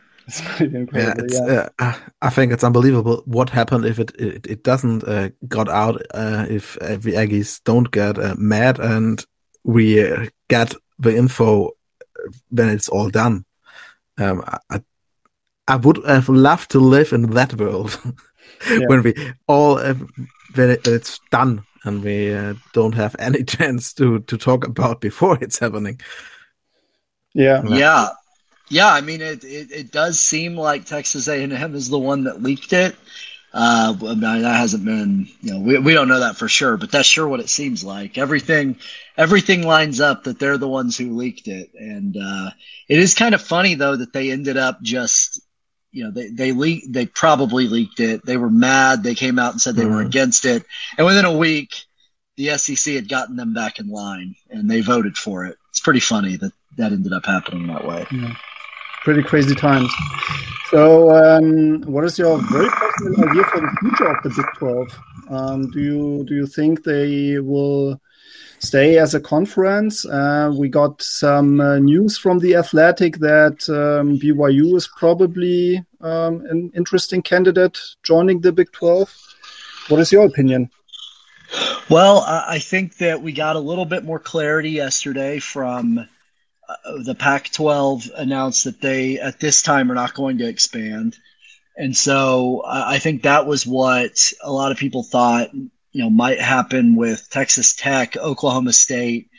It's 0.40 0.60
incredible. 0.60 1.26
Yeah, 1.30 1.46
yeah. 1.46 1.68
Uh, 1.78 1.98
I 2.22 2.30
think 2.30 2.52
it's 2.52 2.64
unbelievable 2.64 3.22
what 3.26 3.50
happened 3.50 3.84
if 3.84 3.98
it 3.98 4.12
it, 4.18 4.46
it 4.46 4.64
doesn't 4.64 5.04
uh, 5.04 5.30
got 5.48 5.68
out. 5.68 6.00
Uh, 6.14 6.46
if 6.48 6.74
the 6.74 7.14
Aggies 7.14 7.60
don't 7.64 7.90
get 7.90 8.18
uh, 8.18 8.34
mad 8.38 8.78
and 8.78 9.24
we 9.64 10.02
uh, 10.02 10.26
get 10.48 10.74
the 10.98 11.14
info 11.16 11.70
when 12.50 12.68
it's 12.68 12.88
all 12.88 13.10
done. 13.10 13.44
Um, 14.18 14.42
I, 14.70 14.80
I 15.68 15.76
would 15.76 16.04
have 16.06 16.28
loved 16.28 16.70
to 16.72 16.80
live 16.80 17.12
in 17.12 17.30
that 17.30 17.54
world 17.54 17.98
yeah. 18.70 18.86
when 18.86 19.02
we 19.02 19.14
all 19.46 19.78
uh, 19.78 19.94
when, 20.54 20.70
it, 20.70 20.86
it's 20.86 21.20
done 21.30 21.64
and 21.84 22.02
we 22.02 22.34
don't 22.72 22.94
have 22.94 23.16
any 23.18 23.44
chance 23.56 23.92
to 23.94 24.20
to 24.20 24.38
talk 24.38 24.66
about 24.66 25.00
before 25.00 25.36
it's 25.42 25.58
happening. 25.58 26.00
Yeah. 27.34 27.62
Yeah. 27.66 28.08
Yeah, 28.72 28.90
I 28.90 29.02
mean, 29.02 29.20
it, 29.20 29.44
it, 29.44 29.70
it 29.70 29.92
does 29.92 30.18
seem 30.18 30.56
like 30.56 30.86
Texas 30.86 31.28
A&M 31.28 31.74
is 31.74 31.90
the 31.90 31.98
one 31.98 32.24
that 32.24 32.42
leaked 32.42 32.72
it. 32.72 32.96
Uh, 33.52 33.94
I 34.00 34.14
mean, 34.14 34.20
that 34.20 34.56
hasn't 34.56 34.86
been, 34.86 35.28
you 35.42 35.50
know, 35.52 35.60
we, 35.60 35.78
we 35.78 35.92
don't 35.92 36.08
know 36.08 36.20
that 36.20 36.38
for 36.38 36.48
sure, 36.48 36.78
but 36.78 36.90
that's 36.90 37.06
sure 37.06 37.28
what 37.28 37.40
it 37.40 37.50
seems 37.50 37.84
like. 37.84 38.16
Everything, 38.16 38.78
everything 39.14 39.66
lines 39.66 40.00
up 40.00 40.24
that 40.24 40.38
they're 40.38 40.56
the 40.56 40.70
ones 40.70 40.96
who 40.96 41.18
leaked 41.18 41.48
it. 41.48 41.74
And, 41.74 42.16
uh, 42.16 42.52
it 42.88 42.98
is 42.98 43.12
kind 43.12 43.34
of 43.34 43.42
funny 43.42 43.74
though 43.74 43.94
that 43.94 44.14
they 44.14 44.30
ended 44.30 44.56
up 44.56 44.80
just, 44.80 45.42
you 45.90 46.04
know, 46.04 46.10
they, 46.10 46.28
they 46.28 46.52
leaked, 46.52 46.90
they 46.90 47.04
probably 47.04 47.68
leaked 47.68 48.00
it. 48.00 48.24
They 48.24 48.38
were 48.38 48.48
mad. 48.48 49.02
They 49.02 49.14
came 49.14 49.38
out 49.38 49.52
and 49.52 49.60
said 49.60 49.76
they 49.76 49.82
mm-hmm. 49.82 49.96
were 49.96 50.00
against 50.00 50.46
it. 50.46 50.64
And 50.96 51.06
within 51.06 51.26
a 51.26 51.36
week, 51.36 51.84
the 52.38 52.56
SEC 52.56 52.94
had 52.94 53.10
gotten 53.10 53.36
them 53.36 53.52
back 53.52 53.80
in 53.80 53.90
line 53.90 54.34
and 54.48 54.70
they 54.70 54.80
voted 54.80 55.18
for 55.18 55.44
it. 55.44 55.58
It's 55.68 55.80
pretty 55.80 56.00
funny 56.00 56.36
that 56.36 56.52
that 56.78 56.92
ended 56.92 57.12
up 57.12 57.26
happening 57.26 57.66
that 57.66 57.86
way. 57.86 58.06
Yeah 58.10 58.34
pretty 59.04 59.22
crazy 59.22 59.54
times. 59.54 59.92
So, 60.70 61.10
um, 61.10 61.82
what 61.82 62.04
is 62.04 62.18
your 62.18 62.38
very 62.50 62.68
personal 62.70 63.28
idea 63.28 63.44
for 63.44 63.60
the 63.60 63.76
future 63.80 64.06
of 64.06 64.22
the 64.22 64.30
Big 64.30 64.46
12? 64.58 65.00
Um, 65.28 65.70
do 65.70 65.80
you 65.80 66.24
do 66.24 66.34
you 66.34 66.46
think 66.46 66.82
they 66.82 67.38
will 67.38 68.00
stay 68.58 68.98
as 68.98 69.14
a 69.14 69.20
conference? 69.20 70.06
Uh, 70.06 70.50
we 70.56 70.68
got 70.68 71.02
some 71.02 71.60
uh, 71.60 71.78
news 71.78 72.16
from 72.16 72.38
the 72.38 72.56
Athletic 72.56 73.18
that 73.18 73.68
um, 73.68 74.18
BYU 74.18 74.76
is 74.76 74.88
probably 74.96 75.84
um, 76.00 76.46
an 76.46 76.70
interesting 76.74 77.22
candidate 77.22 77.78
joining 78.02 78.40
the 78.40 78.52
Big 78.52 78.72
12. 78.72 79.14
What 79.88 80.00
is 80.00 80.10
your 80.10 80.24
opinion? 80.24 80.70
Well, 81.90 82.24
I 82.26 82.60
think 82.60 82.96
that 82.96 83.20
we 83.20 83.32
got 83.32 83.56
a 83.56 83.60
little 83.60 83.84
bit 83.84 84.04
more 84.04 84.18
clarity 84.18 84.70
yesterday 84.70 85.38
from 85.38 86.08
uh, 86.68 87.02
the 87.02 87.14
Pac-12 87.14 88.10
announced 88.16 88.64
that 88.64 88.80
they 88.80 89.18
at 89.18 89.40
this 89.40 89.62
time 89.62 89.90
are 89.90 89.94
not 89.94 90.14
going 90.14 90.38
to 90.38 90.48
expand, 90.48 91.16
and 91.76 91.96
so 91.96 92.62
I 92.66 92.98
think 92.98 93.22
that 93.22 93.46
was 93.46 93.66
what 93.66 94.32
a 94.42 94.52
lot 94.52 94.72
of 94.72 94.78
people 94.78 95.02
thought 95.02 95.52
you 95.54 96.02
know 96.02 96.10
might 96.10 96.40
happen 96.40 96.96
with 96.96 97.28
Texas 97.30 97.74
Tech, 97.74 98.16
Oklahoma 98.16 98.72
State, 98.72 99.30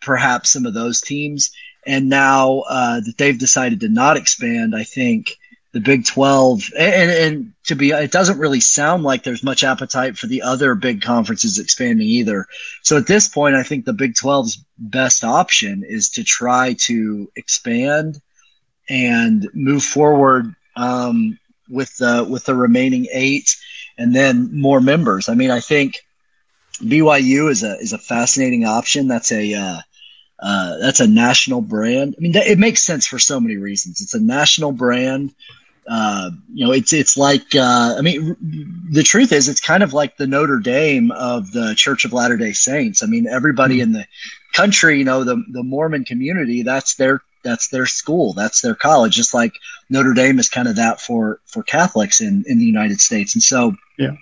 perhaps 0.00 0.50
some 0.50 0.66
of 0.66 0.74
those 0.74 1.00
teams. 1.00 1.52
And 1.86 2.08
now 2.08 2.60
uh, 2.68 3.00
that 3.00 3.14
they've 3.16 3.38
decided 3.38 3.80
to 3.80 3.88
not 3.88 4.16
expand, 4.16 4.76
I 4.76 4.84
think 4.84 5.38
the 5.72 5.80
Big 5.80 6.04
12, 6.04 6.70
and, 6.76 7.10
and 7.10 7.52
to 7.66 7.76
be, 7.76 7.90
it 7.90 8.10
doesn't 8.10 8.38
really 8.38 8.58
sound 8.58 9.04
like 9.04 9.22
there's 9.22 9.44
much 9.44 9.62
appetite 9.62 10.18
for 10.18 10.26
the 10.26 10.42
other 10.42 10.74
big 10.74 11.00
conferences 11.00 11.58
expanding 11.58 12.08
either. 12.08 12.46
So 12.82 12.96
at 12.96 13.06
this 13.06 13.28
point, 13.28 13.54
I 13.54 13.62
think 13.62 13.84
the 13.84 13.92
Big 13.92 14.14
12's 14.14 14.64
best 14.78 15.22
option 15.22 15.84
is 15.86 16.10
to 16.10 16.24
try 16.24 16.74
to 16.80 17.30
expand 17.36 18.20
and 18.88 19.48
move 19.54 19.84
forward 19.84 20.54
um, 20.74 21.38
with 21.68 21.96
the 21.98 22.26
with 22.28 22.44
the 22.44 22.54
remaining 22.54 23.06
eight, 23.12 23.56
and 23.96 24.14
then 24.14 24.50
more 24.52 24.80
members. 24.80 25.28
I 25.28 25.34
mean, 25.34 25.52
I 25.52 25.60
think 25.60 26.00
BYU 26.80 27.48
is 27.48 27.62
a 27.62 27.76
is 27.76 27.92
a 27.92 27.98
fascinating 27.98 28.64
option. 28.64 29.06
That's 29.06 29.30
a 29.30 29.54
uh, 29.54 29.80
uh, 30.40 30.78
that's 30.78 30.98
a 30.98 31.06
national 31.06 31.60
brand. 31.60 32.16
I 32.18 32.20
mean, 32.20 32.34
it 32.34 32.58
makes 32.58 32.82
sense 32.82 33.06
for 33.06 33.20
so 33.20 33.38
many 33.38 33.56
reasons. 33.56 34.00
It's 34.00 34.14
a 34.14 34.20
national 34.20 34.72
brand 34.72 35.32
uh, 35.90 36.30
you 36.54 36.64
know, 36.64 36.72
it's 36.72 36.92
it's 36.92 37.16
like 37.16 37.52
uh, 37.56 37.96
I 37.98 38.00
mean, 38.00 38.36
the 38.92 39.02
truth 39.02 39.32
is, 39.32 39.48
it's 39.48 39.60
kind 39.60 39.82
of 39.82 39.92
like 39.92 40.16
the 40.16 40.28
Notre 40.28 40.60
Dame 40.60 41.10
of 41.10 41.50
the 41.50 41.74
Church 41.76 42.04
of 42.04 42.12
Latter 42.12 42.36
Day 42.36 42.52
Saints. 42.52 43.02
I 43.02 43.06
mean, 43.06 43.26
everybody 43.26 43.78
mm-hmm. 43.78 43.82
in 43.82 43.92
the 43.92 44.06
country, 44.52 44.98
you 44.98 45.04
know, 45.04 45.24
the 45.24 45.42
the 45.48 45.64
Mormon 45.64 46.04
community, 46.04 46.62
that's 46.62 46.94
their 46.94 47.22
that's 47.42 47.68
their 47.68 47.86
school, 47.86 48.34
that's 48.34 48.60
their 48.60 48.76
college. 48.76 49.16
Just 49.16 49.34
like 49.34 49.52
Notre 49.88 50.14
Dame 50.14 50.38
is 50.38 50.48
kind 50.48 50.68
of 50.68 50.76
that 50.76 51.00
for 51.00 51.40
for 51.46 51.64
Catholics 51.64 52.20
in 52.20 52.44
in 52.46 52.60
the 52.60 52.66
United 52.66 53.00
States, 53.00 53.34
and 53.34 53.42
so 53.42 53.74
yeah. 53.98 54.12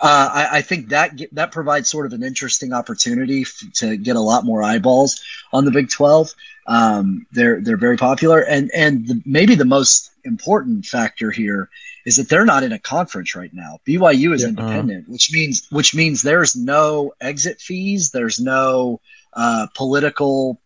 Uh, 0.00 0.30
I, 0.32 0.48
I, 0.58 0.62
think 0.62 0.90
that 0.90 1.18
that 1.32 1.50
provides 1.50 1.88
sort 1.88 2.04
of 2.04 2.12
an 2.12 2.22
interesting 2.22 2.74
opportunity 2.74 3.40
f- 3.42 3.62
to 3.76 3.96
get 3.96 4.16
a 4.16 4.20
lot 4.20 4.44
more 4.44 4.62
eyeballs 4.62 5.22
on 5.50 5.64
the 5.64 5.70
Big 5.70 5.88
Twelve. 5.88 6.34
Um, 6.66 7.26
they're 7.32 7.60
they're 7.60 7.76
very 7.76 7.96
popular, 7.96 8.40
and 8.40 8.70
and 8.72 9.06
the, 9.06 9.22
maybe 9.24 9.54
the 9.54 9.64
most 9.64 10.10
important 10.24 10.86
factor 10.86 11.30
here 11.30 11.68
is 12.04 12.16
that 12.16 12.28
they're 12.28 12.44
not 12.44 12.62
in 12.62 12.72
a 12.72 12.78
conference 12.78 13.34
right 13.34 13.52
now. 13.52 13.78
BYU 13.86 14.34
is 14.34 14.42
yeah, 14.42 14.48
independent, 14.48 15.04
uh-huh. 15.04 15.12
which 15.12 15.32
means 15.32 15.66
which 15.70 15.94
means 15.94 16.22
there's 16.22 16.54
no 16.54 17.12
exit 17.20 17.60
fees, 17.60 18.10
there's 18.10 18.40
no 18.40 19.00
uh, 19.32 19.66
political 19.74 20.60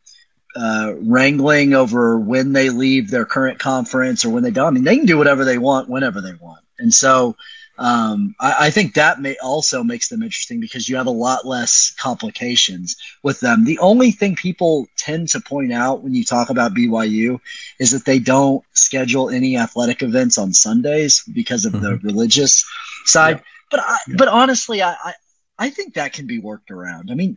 uh, 0.55 0.95
wrangling 1.01 1.75
over 1.75 2.19
when 2.19 2.53
they 2.53 2.71
leave 2.71 3.11
their 3.11 3.27
current 3.27 3.59
conference 3.59 4.25
or 4.25 4.31
when 4.31 4.43
they 4.43 4.51
don't. 4.51 4.69
I 4.69 4.71
mean, 4.71 4.85
they 4.85 4.97
can 4.97 5.07
do 5.07 5.19
whatever 5.19 5.45
they 5.45 5.59
want 5.59 5.89
whenever 5.89 6.21
they 6.21 6.35
want, 6.35 6.65
and 6.79 6.93
so 6.93 7.37
um, 7.79 8.35
I, 8.41 8.67
I, 8.67 8.71
think 8.71 8.95
that 8.95 9.21
may 9.21 9.37
also 9.43 9.83
makes 9.83 10.09
them 10.09 10.23
interesting 10.23 10.61
because 10.61 10.89
you 10.89 10.97
have 10.97 11.07
a 11.07 11.11
lot 11.11 11.45
less 11.45 11.95
complications 11.99 12.97
with 13.23 13.41
them. 13.41 13.65
The 13.65 13.79
only 13.81 14.13
thing 14.13 14.35
people 14.35 14.87
tend 14.97 15.29
to 15.31 15.41
point 15.41 15.73
out 15.73 16.03
when 16.03 16.15
you 16.15 16.25
talk 16.25 16.49
about 16.49 16.75
BYU 16.75 17.39
is 17.79 17.91
that 17.91 18.07
they 18.07 18.19
don't 18.19 18.65
schedule 18.73 19.29
any 19.29 19.59
athletic 19.59 20.03
events 20.03 20.39
on 20.39 20.55
Sundays 20.55 21.23
because 21.31 21.67
of 21.67 21.75
mm-hmm. 21.75 21.85
the 21.85 21.97
religious 21.99 22.67
side. 23.05 23.37
Yeah. 23.37 23.43
But 23.71 23.81
I, 23.81 23.97
yeah. 24.09 24.15
but 24.17 24.29
honestly, 24.29 24.81
I, 24.81 24.93
I 24.93 25.13
I 25.59 25.71
think 25.71 25.95
that 25.95 26.13
can 26.13 26.27
be 26.27 26.39
worked 26.39 26.71
around. 26.71 27.11
I 27.11 27.15
mean, 27.15 27.37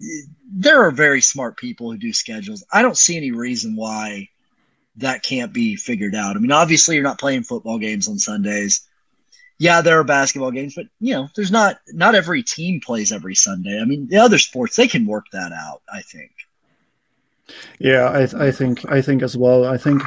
there 0.49 0.83
are 0.85 0.91
very 0.91 1.21
smart 1.21 1.57
people 1.57 1.91
who 1.91 1.97
do 1.97 2.13
schedules. 2.13 2.63
I 2.71 2.81
don't 2.81 2.97
see 2.97 3.17
any 3.17 3.31
reason 3.31 3.75
why 3.75 4.29
that 4.97 5.23
can't 5.23 5.53
be 5.53 5.75
figured 5.75 6.15
out. 6.15 6.35
I 6.35 6.39
mean, 6.39 6.51
obviously, 6.51 6.95
you're 6.95 7.03
not 7.03 7.19
playing 7.19 7.43
football 7.43 7.77
games 7.77 8.07
on 8.07 8.19
Sundays 8.19 8.85
yeah, 9.59 9.81
there 9.81 9.99
are 9.99 10.05
basketball 10.05 10.51
games, 10.51 10.75
but 10.75 10.87
you 10.99 11.13
know, 11.15 11.29
there's 11.35 11.51
not 11.51 11.77
not 11.89 12.15
every 12.15 12.43
team 12.43 12.81
plays 12.81 13.11
every 13.11 13.35
Sunday. 13.35 13.79
I 13.81 13.85
mean, 13.85 14.07
the 14.07 14.17
other 14.19 14.39
sports 14.39 14.75
they 14.77 14.87
can 14.87 15.05
work 15.05 15.25
that 15.33 15.51
out. 15.53 15.81
I 15.93 16.01
think. 16.01 16.31
Yeah, 17.79 18.05
I, 18.09 18.47
I 18.47 18.51
think 18.51 18.89
I 18.91 19.01
think 19.01 19.23
as 19.23 19.37
well. 19.37 19.65
I 19.65 19.77
think 19.77 20.01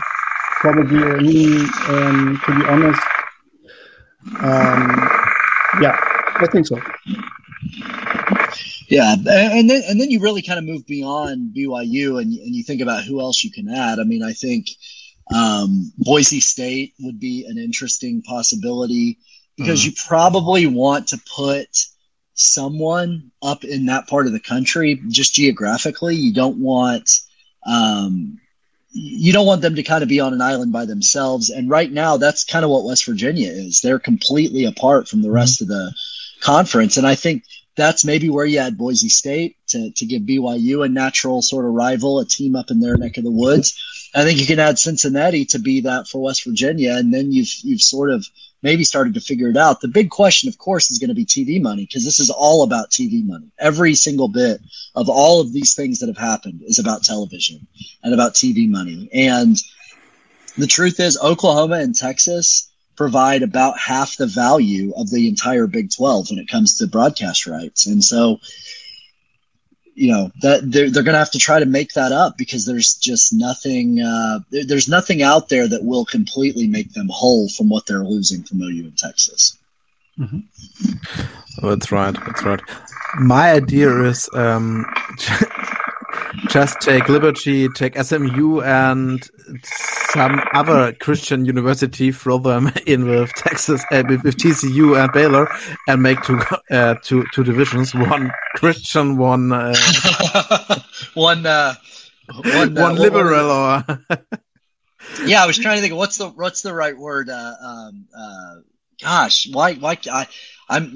probably 0.61 1.03
um, 1.89 2.41
to 2.47 2.57
be 2.57 2.67
honest, 2.67 3.03
um, 4.41 5.09
yeah, 5.83 5.99
I 6.37 6.47
think 6.53 6.67
so. 6.67 6.79
Yeah, 8.89 9.15
and 9.15 9.71
then 9.71 9.83
and 9.89 10.01
then 10.01 10.11
you 10.11 10.21
really 10.21 10.43
kind 10.43 10.59
of 10.59 10.65
move 10.65 10.87
beyond 10.87 11.55
BYU 11.57 12.21
and 12.21 12.33
and 12.33 12.55
you 12.55 12.63
think 12.65 12.83
about 12.83 13.05
who 13.05 13.21
else 13.21 13.43
you 13.45 13.51
can 13.51 13.69
add. 13.69 13.99
I 13.99 14.05
mean, 14.05 14.23
I 14.23 14.33
think 14.33 14.69
Um, 15.35 15.93
Boise 15.99 16.41
State 16.41 16.95
would 17.01 17.21
be 17.21 17.47
an 17.49 17.59
interesting 17.59 18.23
possibility 18.23 19.19
because 19.57 19.83
mm. 19.83 19.87
you 19.87 19.93
probably 20.07 20.67
want 20.67 21.09
to 21.09 21.21
put 21.35 21.69
someone 22.35 23.31
up 23.43 23.65
in 23.65 23.87
that 23.87 24.09
part 24.09 24.27
of 24.27 24.33
the 24.33 24.41
country 24.41 25.01
just 25.09 25.35
geographically. 25.35 26.17
You 26.17 26.33
don't 26.33 26.59
want 26.59 27.11
um, 27.65 28.41
you 28.93 29.33
don't 29.33 29.47
want 29.47 29.63
them 29.63 29.77
to 29.77 29.83
kind 29.83 30.03
of 30.03 30.09
be 30.09 30.21
on 30.21 30.35
an 30.35 30.43
island 30.43 30.73
by 30.73 30.85
themselves. 30.85 31.51
And 31.51 31.71
right 31.71 31.91
now, 31.91 32.19
that's 32.19 32.45
kind 32.45 32.65
of 32.65 32.71
what 32.71 32.85
West 32.85 33.07
Virginia 33.07 33.49
is. 33.51 33.81
They're 33.81 33.99
completely 33.99 34.67
apart 34.67 35.09
from 35.09 35.23
the 35.23 35.31
rest 35.31 35.63
mm-hmm. 35.63 35.73
of 35.73 35.79
the 35.79 35.95
conference. 36.41 36.99
And 36.99 37.07
I 37.07 37.15
think 37.15 37.45
that's 37.75 38.05
maybe 38.05 38.29
where 38.29 38.45
you 38.45 38.59
add 38.59 38.77
Boise 38.77 39.09
State 39.09 39.57
to, 39.69 39.91
to 39.93 40.07
give 40.07 40.23
BYU 40.23 40.85
a 40.85 40.89
natural 40.89 41.41
sort 41.41 41.65
of 41.65 41.73
rival, 41.73 42.19
a 42.19 42.27
team 42.27 42.55
up 42.55 42.71
in 42.71 42.81
their 42.81 42.97
neck 42.97 43.17
of 43.17 43.25
the 43.25 43.31
woods. 43.31 44.11
I 44.15 44.25
think 44.25 44.39
you 44.39 44.47
can 44.47 44.59
add 44.59 44.79
Cincinnati 44.79 45.47
to 45.47 45.59
be 45.59 45.83
that 45.83 46.07
for 46.07 46.23
West 46.23 46.45
Virginia, 46.45 46.95
and 46.95 47.15
then 47.15 47.33
you've 47.33 47.49
you've 47.63 47.81
sort 47.81 48.11
of 48.11 48.27
maybe 48.63 48.85
started 48.85 49.15
to 49.15 49.21
figure 49.21 49.49
it 49.49 49.57
out. 49.57 49.81
The 49.81 49.89
big 49.89 50.11
question, 50.11 50.49
of 50.49 50.59
course, 50.59 50.91
is 50.91 50.99
going 50.99 51.09
to 51.09 51.15
be 51.15 51.27
TV 51.27 51.61
money 51.61 51.85
because 51.85 52.05
this 52.05 52.21
is 52.21 52.31
all 52.31 52.63
about 52.63 52.91
TV 52.91 53.27
money. 53.27 53.51
Every 53.59 53.95
single 53.95 54.29
bit 54.29 54.61
of 54.95 55.09
all 55.09 55.41
of 55.41 55.53
these 55.53 55.75
things 55.75 55.99
that 55.99 56.09
have 56.09 56.19
happened 56.19 56.63
is 56.65 56.79
about 56.79 57.03
television 57.03 57.67
and 58.03 58.15
about 58.15 58.35
TV 58.35 58.69
money. 58.69 59.09
And 59.13 59.57
the 60.57 60.67
truth 60.67 61.01
is, 61.01 61.19
Oklahoma 61.19 61.77
and 61.77 61.95
Texas 61.95 62.71
provide 62.95 63.43
about 63.43 63.79
half 63.79 64.17
the 64.17 64.27
value 64.27 64.93
of 64.97 65.11
the 65.11 65.27
entire 65.27 65.67
Big 65.67 65.91
12 65.91 66.31
when 66.31 66.39
it 66.39 66.49
comes 66.49 66.77
to 66.77 66.87
broadcast 66.87 67.47
rights. 67.47 67.87
And 67.87 68.05
so, 68.05 68.39
you 69.95 70.11
know 70.11 70.31
that 70.41 70.71
they're, 70.71 70.91
they're 70.91 71.03
going 71.03 71.15
to 71.15 71.19
have 71.19 71.31
to 71.31 71.39
try 71.39 71.59
to 71.59 71.67
make 71.67 71.93
that 71.93 72.13
up 72.13 72.39
because 72.39 72.65
there's 72.65 72.95
just 72.95 73.33
nothing 73.33 74.01
uh, 74.01 74.41
there's 74.51 74.89
nothing 74.89 75.23
out 75.23 75.49
there 75.49 75.69
that 75.69 75.85
will 75.85 76.05
completely 76.05 76.67
make 76.67 76.93
them 76.93 77.09
whole 77.11 77.49
from 77.49 77.69
what 77.69 77.87
they're 77.87 78.05
losing 78.05 78.43
from 78.43 78.63
OU 78.63 78.85
in 78.87 78.93
Texas. 78.97 79.59
Mm-hmm. 80.19 81.67
That's 81.67 81.93
right. 81.93 82.15
That's 82.15 82.43
right. 82.43 82.61
My 83.19 83.53
idea 83.53 84.05
is 84.05 84.29
um, 84.35 84.87
just 86.53 86.81
take 86.83 87.09
Liberty, 87.09 87.67
take 87.71 87.97
SMU, 87.97 88.61
and 88.61 89.27
some 90.11 90.39
other 90.53 90.93
Christian 90.93 91.47
university, 91.47 92.13
throw 92.13 92.37
them 92.39 92.71
in 92.87 93.09
with 93.09 93.33
Texas, 93.35 93.83
uh, 93.91 94.03
with, 94.07 94.23
with, 94.23 94.37
TCU 94.37 95.03
and 95.03 95.11
Baylor, 95.13 95.49
and 95.89 96.03
make 96.03 96.21
two 96.23 96.39
uh, 96.71 96.97
two 97.03 97.25
two 97.33 97.43
divisions: 97.43 97.95
one 97.95 98.31
Christian, 98.57 99.17
one 99.17 99.51
uh, 99.51 99.75
one 101.15 101.47
uh, 101.47 101.75
one, 102.45 102.77
uh, 102.77 102.83
one 102.83 102.97
liberal. 102.97 103.51
Or 103.51 103.85
yeah, 105.25 105.43
I 105.43 105.47
was 105.47 105.57
trying 105.57 105.77
to 105.77 105.83
think. 105.83 105.95
What's 105.95 106.19
the 106.19 106.29
what's 106.29 106.61
the 106.61 106.75
right 106.75 106.97
word? 106.97 107.31
Uh, 107.31 107.55
um, 107.63 108.07
uh, 108.17 108.57
gosh, 109.01 109.49
why 109.51 109.75
why 109.75 109.97
I 110.11 110.29
I'm 110.69 110.93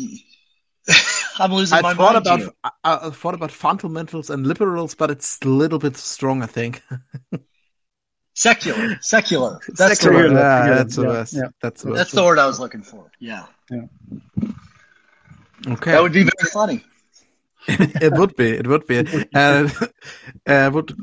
I'm 1.39 1.53
losing 1.53 1.78
I 1.78 1.82
my 1.82 1.95
thought 1.95 2.14
mind. 2.14 2.26
About, 2.26 2.39
here. 2.41 2.51
I, 2.64 2.70
I 2.84 3.11
thought 3.11 3.34
about 3.34 3.53
fundamentals 3.53 4.30
and 4.30 4.47
liberals, 4.47 4.95
but 4.95 5.11
it's 5.11 5.39
a 5.43 5.49
little 5.49 5.78
bit 5.78 5.97
strong, 5.97 6.43
I 6.43 6.47
think. 6.47 6.82
secular, 8.34 8.99
secular. 9.01 9.61
That's 9.68 10.01
secular. 10.01 10.28
the 10.28 10.34
word. 10.34 10.39
Yeah, 10.39 10.74
that's 10.74 10.97
the 10.97 11.03
yeah, 11.03 11.12
best. 11.12 11.34
Yeah. 11.34 11.49
That's 11.61 11.82
the, 11.82 11.93
that's 11.93 12.12
the 12.12 12.24
word 12.24 12.39
I 12.39 12.47
was 12.47 12.61
looking 12.61 12.82
for. 12.82 13.11
Yeah. 13.18 13.47
Yeah. 13.70 13.82
Okay. 15.68 15.93
That 15.93 16.03
would 16.03 16.12
be 16.12 16.22
very 16.22 16.51
funny. 16.53 16.84
it 17.68 18.12
would 18.12 18.37
be. 18.37 18.51
It 18.51 18.66
would 18.66 18.87
be. 18.87 18.99
uh, 19.34 19.68
uh, 20.47 20.70
would 20.72 20.97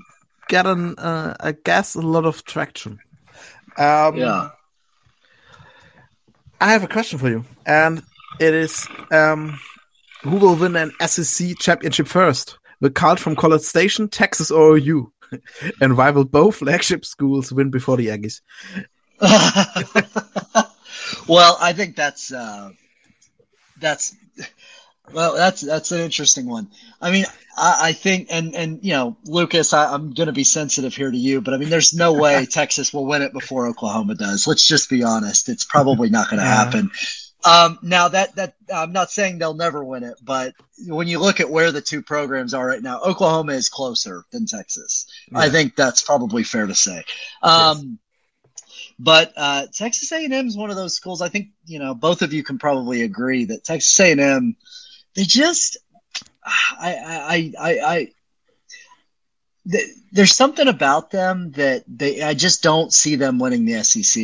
get 0.48 0.66
an, 0.66 0.98
uh, 0.98 1.36
I 1.40 1.52
guess, 1.52 1.96
a 1.96 2.02
lot 2.02 2.26
of 2.26 2.44
traction. 2.46 3.00
Um, 3.78 4.16
yeah. 4.16 4.50
I 6.62 6.72
have 6.72 6.84
a 6.84 6.88
question 6.88 7.20
for 7.20 7.28
you, 7.28 7.44
and 7.66 8.02
it 8.40 8.54
is 8.54 8.88
um, 9.12 9.60
who 10.24 10.38
will 10.38 10.56
win 10.56 10.76
an 10.76 10.92
SEC 11.06 11.58
championship 11.60 12.08
first? 12.08 12.58
The 12.80 12.90
cult 12.90 13.20
from 13.20 13.36
College 13.36 13.62
Station, 13.62 14.10
Texas, 14.10 14.52
or 14.52 14.78
OU? 14.78 15.12
and 15.82 15.98
why 15.98 16.12
will 16.12 16.26
both 16.26 16.58
flagship 16.58 17.06
schools 17.06 17.52
win 17.52 17.70
before 17.70 17.98
the 17.98 18.08
Aggies? 18.08 18.42
well, 21.28 21.58
I 21.62 21.74
think 21.74 21.96
that's 21.96 22.32
uh, 22.32 22.72
that's 23.80 24.16
well, 25.12 25.36
that's 25.36 25.62
that's 25.62 25.92
an 25.92 26.00
interesting 26.00 26.48
one. 26.48 26.70
I 27.02 27.12
mean, 27.12 27.26
I, 27.58 27.80
I 27.82 27.94
think, 27.94 28.28
and 28.32 28.56
and 28.56 28.84
you 28.84 28.94
know, 28.94 29.18
Lucas, 29.26 29.74
I, 29.74 29.94
am 29.94 30.12
going 30.12 30.28
to 30.28 30.34
be 30.34 30.44
sensitive 30.44 30.96
here 30.96 31.12
to 31.12 31.18
you, 31.18 31.42
but 31.42 31.54
I 31.54 31.58
mean, 31.58 31.70
there's 31.70 31.94
no 31.94 32.14
way 32.14 32.46
Texas 32.46 32.94
will 32.94 33.06
win 33.06 33.22
it 33.22 33.34
before 33.34 33.68
Oklahoma 33.68 34.16
does. 34.16 34.48
Let's 34.48 34.66
just 34.66 34.90
be 34.90 35.04
honest; 35.04 35.50
it's 35.50 35.66
probably 35.66 36.10
not 36.10 36.30
going 36.30 36.40
to 36.40 36.46
yeah. 36.46 36.64
happen. 36.64 36.92
Um, 37.46 37.78
now 37.82 38.08
that 38.08 38.36
that 38.36 38.56
I'm 38.74 38.94
not 38.94 39.12
saying 39.12 39.38
they'll 39.38 39.54
never 39.54 39.84
win 39.84 40.04
it, 40.04 40.16
but 40.22 40.54
when 40.88 41.08
you 41.08 41.20
look 41.20 41.40
at 41.40 41.50
where 41.50 41.72
the 41.72 41.82
two 41.82 42.02
programs 42.02 42.54
are 42.54 42.66
right 42.66 42.82
now, 42.82 43.02
Oklahoma 43.02 43.54
is 43.54 43.70
closer 43.70 44.24
than 44.32 44.46
Texas. 44.46 45.08
Yeah. 45.32 45.40
I 45.40 45.50
think 45.50 45.76
that's 45.76 46.02
probably 46.02 46.44
fair 46.44 46.68
to 46.68 46.76
say. 46.76 47.04
Um, 47.42 47.78
yes. 47.78 47.86
But 49.00 49.34
uh, 49.36 49.66
Texas 49.74 50.12
A&M 50.12 50.48
is 50.48 50.56
one 50.56 50.70
of 50.70 50.76
those 50.76 50.96
schools. 50.96 51.22
I 51.22 51.30
think 51.30 51.50
you 51.66 51.80
know 51.80 51.94
both 51.94 52.22
of 52.22 52.32
you 52.34 52.44
can 52.44 52.60
probably 52.60 53.02
agree 53.02 53.46
that 53.46 53.64
Texas 53.64 54.00
A&M, 54.00 54.56
they 55.16 55.24
just, 55.24 55.78
I, 56.46 56.96
I, 56.96 57.54
I, 57.60 57.80
I 57.80 58.12
there's 60.12 60.36
something 60.36 60.68
about 60.68 61.12
them 61.12 61.52
that 61.52 61.84
they 61.88 62.22
I 62.22 62.34
just 62.34 62.64
don't 62.64 62.94
see 62.94 63.16
them 63.16 63.40
winning 63.40 63.66
the 63.66 63.84
SEC 63.84 64.24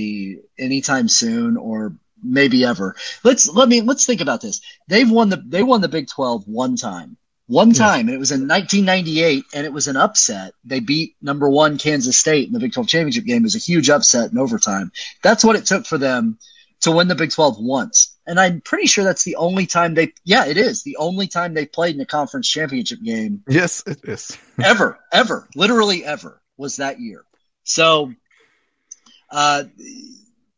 anytime 0.57 1.07
soon 1.07 1.57
or 1.57 1.95
maybe 2.23 2.65
ever. 2.65 2.95
Let's 3.23 3.47
let 3.49 3.69
me 3.69 3.81
let's 3.81 4.05
think 4.05 4.21
about 4.21 4.41
this. 4.41 4.61
They've 4.87 5.09
won 5.09 5.29
the 5.29 5.37
they 5.37 5.63
won 5.63 5.81
the 5.81 5.87
Big 5.87 6.07
12 6.07 6.47
one 6.47 6.75
time. 6.75 7.17
One 7.47 7.73
time, 7.73 8.01
and 8.01 8.11
it 8.11 8.19
was 8.19 8.31
in 8.31 8.47
1998, 8.47 9.43
and 9.55 9.65
it 9.65 9.73
was 9.73 9.87
an 9.87 9.97
upset. 9.97 10.53
They 10.63 10.81
beat 10.81 11.15
number 11.19 11.49
one 11.49 11.79
Kansas 11.79 12.15
State 12.15 12.45
in 12.45 12.53
the 12.53 12.59
Big 12.59 12.73
12 12.73 12.87
championship 12.87 13.25
game. 13.25 13.41
It 13.41 13.45
was 13.45 13.55
a 13.55 13.57
huge 13.57 13.89
upset 13.89 14.31
in 14.31 14.37
overtime. 14.37 14.91
That's 15.23 15.43
what 15.43 15.55
it 15.55 15.65
took 15.65 15.87
for 15.87 15.97
them 15.97 16.37
to 16.81 16.91
win 16.91 17.07
the 17.07 17.15
Big 17.15 17.31
12 17.31 17.59
once. 17.59 18.15
And 18.27 18.39
I'm 18.39 18.61
pretty 18.61 18.85
sure 18.85 19.03
that's 19.03 19.23
the 19.23 19.35
only 19.35 19.65
time 19.65 19.95
they, 19.95 20.13
yeah, 20.23 20.45
it 20.45 20.57
is 20.57 20.83
the 20.83 20.97
only 20.97 21.27
time 21.27 21.55
they 21.55 21.65
played 21.65 21.95
in 21.95 22.01
a 22.01 22.05
conference 22.05 22.47
championship 22.47 23.01
game. 23.01 23.43
Yes, 23.47 23.83
it 23.87 24.01
is. 24.03 24.37
ever, 24.63 24.99
ever, 25.11 25.47
literally 25.55 26.05
ever 26.05 26.41
was 26.55 26.75
that 26.75 26.99
year. 26.99 27.25
So, 27.63 28.13
uh, 29.31 29.63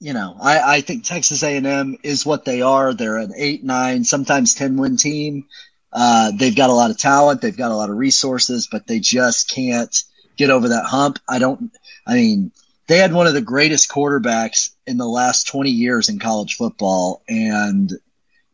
you 0.02 0.14
know, 0.14 0.36
I, 0.42 0.78
I 0.78 0.82
think 0.82 1.04
Texas 1.04 1.44
A&M 1.44 1.96
is 2.02 2.26
what 2.26 2.44
they 2.44 2.64
are. 2.64 2.92
They're 2.92 3.20
an 3.20 3.34
eight, 3.38 3.64
nine, 3.64 4.04
sometimes 4.04 4.56
10 4.56 4.78
win 4.78 4.98
team. 4.98 5.46
Uh, 5.94 6.32
they've 6.36 6.56
got 6.56 6.72
a 6.72 6.74
lot 6.74 6.90
of 6.90 6.98
talent. 6.98 7.42
They've 7.42 7.56
got 7.56 7.70
a 7.70 7.76
lot 7.76 7.92
of 7.92 7.98
resources, 7.98 8.68
but 8.70 8.88
they 8.88 9.00
just 9.00 9.48
can't 9.48 9.96
get 10.38 10.50
over 10.50 10.70
that 10.70 10.86
hump. 10.86 11.20
I 11.30 11.38
don't, 11.38 11.72
I 12.08 12.16
mean, 12.16 12.52
they 12.88 12.98
had 12.98 13.14
one 13.14 13.28
of 13.28 13.36
the 13.36 13.42
greatest 13.42 13.92
quarterbacks 13.92 14.72
in 14.88 14.98
the 14.98 15.08
last 15.08 15.48
20 15.48 15.70
years 15.70 16.10
in 16.10 16.18
college 16.18 16.56
football. 16.56 17.22
And, 17.30 17.92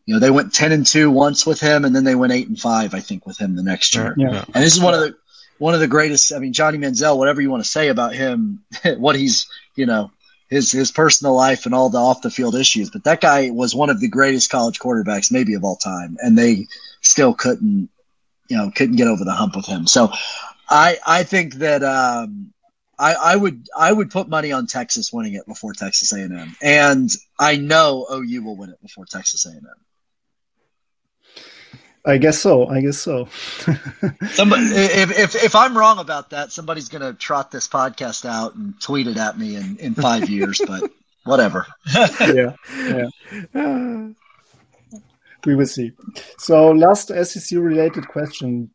you 0.05 0.15
know, 0.15 0.19
they 0.19 0.31
went 0.31 0.53
10 0.53 0.73
and 0.73 0.85
two 0.85 1.09
once 1.09 1.45
with 1.45 1.61
him 1.61 1.85
and 1.85 1.95
then 1.95 2.03
they 2.03 2.15
went 2.15 2.33
eight 2.33 2.49
and 2.49 2.59
five, 2.59 2.93
I 2.93 2.99
think, 2.99 3.25
with 3.25 3.37
him 3.37 3.55
the 3.55 3.63
next 3.63 3.95
year. 3.95 4.13
Yeah. 4.17 4.43
And 4.53 4.61
this 4.65 4.75
is 4.75 4.81
one 4.81 4.95
of 4.95 4.99
the, 4.99 5.15
one 5.59 5.73
of 5.73 5.79
the 5.79 5.87
greatest. 5.87 6.33
I 6.33 6.39
mean, 6.39 6.51
Johnny 6.51 6.77
Manziel, 6.77 7.17
whatever 7.17 7.39
you 7.39 7.49
want 7.49 7.63
to 7.63 7.69
say 7.69 7.87
about 7.87 8.13
him, 8.13 8.65
what 8.97 9.15
he's, 9.15 9.47
you 9.77 9.85
know, 9.85 10.11
his 10.49 10.71
his 10.71 10.91
personal 10.91 11.35
life 11.35 11.65
and 11.65 11.75
all 11.75 11.89
the 11.89 11.97
off 11.97 12.21
the 12.21 12.31
field 12.31 12.55
issues. 12.55 12.89
But 12.89 13.03
that 13.03 13.21
guy 13.21 13.49
was 13.49 13.75
one 13.75 13.89
of 13.89 13.99
the 13.99 14.07
greatest 14.07 14.49
college 14.49 14.79
quarterbacks, 14.79 15.31
maybe 15.31 15.53
of 15.53 15.63
all 15.63 15.75
time, 15.75 16.17
and 16.21 16.37
they 16.37 16.67
still 17.01 17.33
couldn't, 17.33 17.89
you 18.47 18.57
know, 18.57 18.71
couldn't 18.73 18.95
get 18.95 19.07
over 19.07 19.23
the 19.23 19.33
hump 19.33 19.55
with 19.55 19.65
him. 19.65 19.87
So, 19.87 20.11
I 20.69 20.97
I 21.05 21.23
think 21.23 21.55
that 21.55 21.83
um, 21.83 22.53
I 22.97 23.13
I 23.13 23.35
would 23.35 23.67
I 23.77 23.91
would 23.91 24.11
put 24.11 24.29
money 24.29 24.51
on 24.51 24.67
Texas 24.67 25.11
winning 25.11 25.33
it 25.33 25.45
before 25.45 25.73
Texas 25.73 26.11
A 26.13 26.21
and 26.21 26.37
M, 26.37 26.55
and 26.61 27.09
I 27.39 27.57
know 27.57 28.07
OU 28.11 28.43
will 28.43 28.57
win 28.57 28.69
it 28.69 28.81
before 28.81 29.05
Texas 29.05 29.45
A 29.45 29.49
and 29.49 29.65
M. 29.65 29.73
I 32.07 32.17
guess 32.17 32.39
so. 32.39 32.67
I 32.67 32.79
guess 32.79 32.97
so. 32.97 33.27
Somebody, 34.29 34.63
if, 34.71 35.19
if 35.19 35.35
if 35.43 35.55
I'm 35.55 35.77
wrong 35.77 35.99
about 35.99 36.29
that, 36.29 36.53
somebody's 36.53 36.87
going 36.87 37.01
to 37.01 37.13
trot 37.13 37.51
this 37.51 37.67
podcast 37.67 38.23
out 38.23 38.55
and 38.55 38.79
tweet 38.79 39.07
it 39.07 39.17
at 39.17 39.37
me 39.37 39.57
in, 39.57 39.75
in 39.77 39.93
five 39.93 40.29
years. 40.37 40.61
But 40.65 40.89
whatever. 41.25 41.67
yeah, 41.93 42.53
yeah. 42.73 43.09
we 45.45 45.55
will 45.55 45.65
see. 45.65 45.91
So, 46.37 46.71
last 46.71 47.09
SEC 47.09 47.59
related 47.59 48.07
question. 48.07 48.71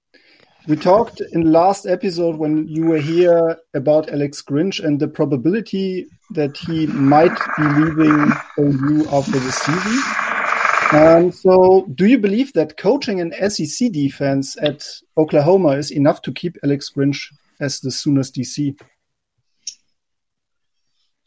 We 0.68 0.76
talked 0.76 1.20
in 1.32 1.44
the 1.44 1.50
last 1.50 1.86
episode 1.86 2.36
when 2.36 2.68
you 2.68 2.84
were 2.84 2.98
here 2.98 3.56
about 3.74 4.10
Alex 4.10 4.42
Grinch 4.42 4.84
and 4.84 5.00
the 5.00 5.08
probability 5.08 6.06
that 6.32 6.56
he 6.56 6.86
might 6.86 7.36
be 7.56 7.64
leaving 7.64 8.30
OU 8.58 9.08
after 9.10 9.38
the 9.40 9.52
season. 9.52 10.21
Um, 10.92 11.32
so, 11.32 11.86
do 11.94 12.04
you 12.06 12.18
believe 12.18 12.52
that 12.52 12.76
coaching 12.76 13.20
an 13.20 13.32
SEC 13.50 13.90
defense 13.92 14.56
at 14.60 14.86
Oklahoma 15.16 15.70
is 15.70 15.90
enough 15.90 16.20
to 16.22 16.32
keep 16.32 16.58
Alex 16.62 16.90
Grinch 16.94 17.32
as 17.60 17.80
the 17.80 17.90
soonest 17.90 18.34
DC? 18.34 18.78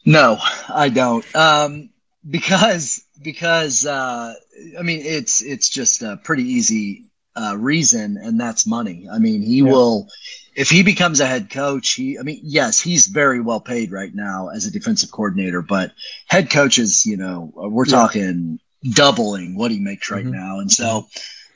No, 0.04 0.38
I 0.68 0.88
don't. 0.88 1.24
Um, 1.34 1.90
because 2.28 3.04
because 3.20 3.86
uh, 3.86 4.34
I 4.78 4.82
mean 4.82 5.00
it's 5.02 5.42
it's 5.42 5.68
just 5.68 6.02
a 6.02 6.16
pretty 6.16 6.44
easy 6.44 7.06
uh, 7.34 7.56
reason, 7.58 8.16
and 8.16 8.40
that's 8.40 8.66
money. 8.66 9.08
I 9.12 9.18
mean, 9.18 9.42
he 9.42 9.58
yeah. 9.58 9.70
will 9.70 10.08
if 10.54 10.70
he 10.70 10.84
becomes 10.84 11.20
a 11.20 11.26
head 11.26 11.50
coach. 11.50 11.90
He, 11.90 12.18
I 12.18 12.22
mean, 12.22 12.40
yes, 12.42 12.80
he's 12.80 13.06
very 13.06 13.40
well 13.40 13.60
paid 13.60 13.90
right 13.90 14.14
now 14.14 14.48
as 14.48 14.66
a 14.66 14.70
defensive 14.70 15.10
coordinator, 15.10 15.60
but 15.60 15.92
head 16.26 16.50
coaches, 16.50 17.04
you 17.04 17.16
know, 17.16 17.52
we're 17.54 17.84
yeah. 17.86 17.90
talking 17.90 18.60
doubling 18.82 19.56
what 19.56 19.70
he 19.70 19.78
makes 19.78 20.10
right 20.10 20.24
mm-hmm. 20.24 20.34
now, 20.34 20.60
and 20.60 20.70
so. 20.70 21.06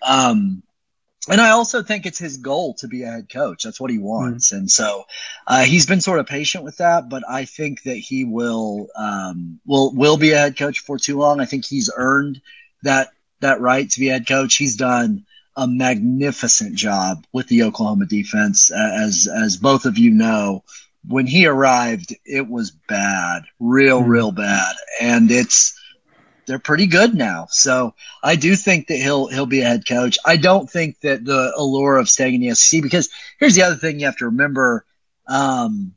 Um, 0.02 0.62
and 1.28 1.40
I 1.40 1.50
also 1.50 1.82
think 1.82 2.06
it's 2.06 2.18
his 2.18 2.38
goal 2.38 2.74
to 2.78 2.88
be 2.88 3.02
a 3.02 3.10
head 3.10 3.28
coach. 3.28 3.62
That's 3.62 3.80
what 3.80 3.90
he 3.90 3.98
wants. 3.98 4.48
Mm-hmm. 4.48 4.58
And 4.58 4.70
so 4.70 5.04
uh, 5.46 5.64
he's 5.64 5.86
been 5.86 6.00
sort 6.00 6.18
of 6.18 6.26
patient 6.26 6.64
with 6.64 6.78
that, 6.78 7.08
but 7.08 7.22
I 7.28 7.44
think 7.44 7.82
that 7.82 7.96
he 7.96 8.24
will 8.24 8.88
um, 8.96 9.60
will 9.66 9.92
will 9.94 10.16
be 10.16 10.32
a 10.32 10.38
head 10.38 10.56
coach 10.56 10.80
for 10.80 10.98
too 10.98 11.18
long. 11.18 11.40
I 11.40 11.44
think 11.44 11.66
he's 11.66 11.90
earned 11.94 12.40
that 12.82 13.10
that 13.40 13.60
right 13.60 13.88
to 13.90 14.00
be 14.00 14.08
a 14.08 14.12
head 14.12 14.26
coach. 14.26 14.56
He's 14.56 14.76
done 14.76 15.26
a 15.56 15.66
magnificent 15.66 16.74
job 16.74 17.26
with 17.32 17.48
the 17.48 17.64
Oklahoma 17.64 18.06
defense, 18.06 18.70
as 18.70 19.28
as 19.28 19.56
both 19.56 19.84
of 19.84 19.98
you 19.98 20.10
know. 20.10 20.64
When 21.06 21.26
he 21.26 21.46
arrived, 21.46 22.14
it 22.26 22.46
was 22.46 22.70
bad, 22.70 23.44
real, 23.58 24.00
mm-hmm. 24.00 24.10
real 24.10 24.32
bad, 24.32 24.74
and 25.00 25.30
it's 25.30 25.79
they're 26.50 26.58
pretty 26.58 26.86
good 26.86 27.14
now. 27.14 27.46
So 27.48 27.94
I 28.24 28.34
do 28.34 28.56
think 28.56 28.88
that 28.88 28.96
he'll 28.96 29.28
he'll 29.28 29.46
be 29.46 29.60
a 29.60 29.66
head 29.66 29.86
coach. 29.86 30.18
I 30.26 30.36
don't 30.36 30.68
think 30.68 30.98
that 31.02 31.24
the 31.24 31.52
allure 31.56 31.96
of 31.96 32.08
staying 32.08 32.34
in 32.34 32.40
the 32.40 32.56
SEC 32.56 32.82
because 32.82 33.08
here's 33.38 33.54
the 33.54 33.62
other 33.62 33.76
thing 33.76 34.00
you 34.00 34.06
have 34.06 34.16
to 34.16 34.24
remember. 34.24 34.84
Um, 35.28 35.92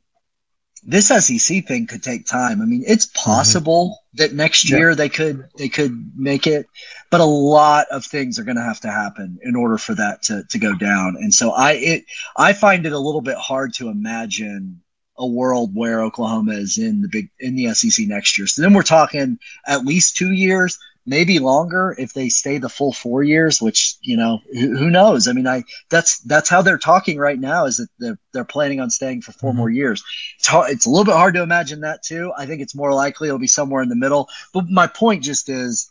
this 0.84 1.08
SEC 1.08 1.66
thing 1.66 1.88
could 1.88 2.04
take 2.04 2.24
time. 2.24 2.62
I 2.62 2.66
mean, 2.66 2.84
it's 2.86 3.06
mm-hmm. 3.06 3.30
possible 3.30 3.88
mm-hmm. 3.88 4.18
that 4.18 4.32
next 4.32 4.70
year 4.70 4.90
yeah. 4.90 4.94
they 4.94 5.08
could 5.08 5.48
they 5.58 5.68
could 5.68 6.12
make 6.14 6.46
it, 6.46 6.68
but 7.10 7.20
a 7.20 7.24
lot 7.24 7.88
of 7.90 8.04
things 8.04 8.38
are 8.38 8.44
going 8.44 8.56
to 8.56 8.62
have 8.62 8.80
to 8.82 8.92
happen 8.92 9.40
in 9.42 9.56
order 9.56 9.76
for 9.76 9.96
that 9.96 10.22
to 10.24 10.44
to 10.50 10.58
go 10.60 10.76
down. 10.76 11.16
And 11.18 11.34
so 11.34 11.50
I 11.50 11.72
it 11.72 12.04
I 12.36 12.52
find 12.52 12.86
it 12.86 12.92
a 12.92 12.98
little 12.98 13.22
bit 13.22 13.38
hard 13.38 13.74
to 13.74 13.88
imagine 13.88 14.83
a 15.16 15.26
world 15.26 15.74
where 15.74 16.02
Oklahoma 16.02 16.52
is 16.52 16.78
in 16.78 17.00
the 17.00 17.08
big 17.08 17.30
in 17.38 17.54
the 17.54 17.72
SEC 17.74 18.06
next 18.06 18.36
year. 18.38 18.46
So 18.46 18.62
then 18.62 18.74
we're 18.74 18.82
talking 18.82 19.38
at 19.66 19.84
least 19.84 20.16
two 20.16 20.32
years, 20.32 20.78
maybe 21.06 21.38
longer 21.38 21.94
if 21.96 22.12
they 22.12 22.28
stay 22.28 22.58
the 22.58 22.68
full 22.68 22.92
four 22.92 23.22
years. 23.22 23.62
Which 23.62 23.94
you 24.00 24.16
know, 24.16 24.40
who, 24.52 24.76
who 24.76 24.90
knows? 24.90 25.28
I 25.28 25.32
mean, 25.32 25.46
I 25.46 25.64
that's 25.88 26.18
that's 26.20 26.48
how 26.48 26.62
they're 26.62 26.78
talking 26.78 27.18
right 27.18 27.38
now. 27.38 27.66
Is 27.66 27.76
that 27.76 27.88
they're 27.98 28.18
they're 28.32 28.44
planning 28.44 28.80
on 28.80 28.90
staying 28.90 29.22
for 29.22 29.32
4 29.32 29.50
mm-hmm. 29.50 29.58
more 29.58 29.70
years? 29.70 30.02
It's 30.38 30.48
hard, 30.48 30.70
it's 30.70 30.86
a 30.86 30.90
little 30.90 31.04
bit 31.04 31.14
hard 31.14 31.34
to 31.34 31.42
imagine 31.42 31.80
that 31.82 32.02
too. 32.02 32.32
I 32.36 32.46
think 32.46 32.60
it's 32.60 32.74
more 32.74 32.92
likely 32.92 33.28
it'll 33.28 33.38
be 33.38 33.46
somewhere 33.46 33.82
in 33.82 33.88
the 33.88 33.96
middle. 33.96 34.28
But 34.52 34.68
my 34.68 34.88
point 34.88 35.22
just 35.22 35.48
is, 35.48 35.90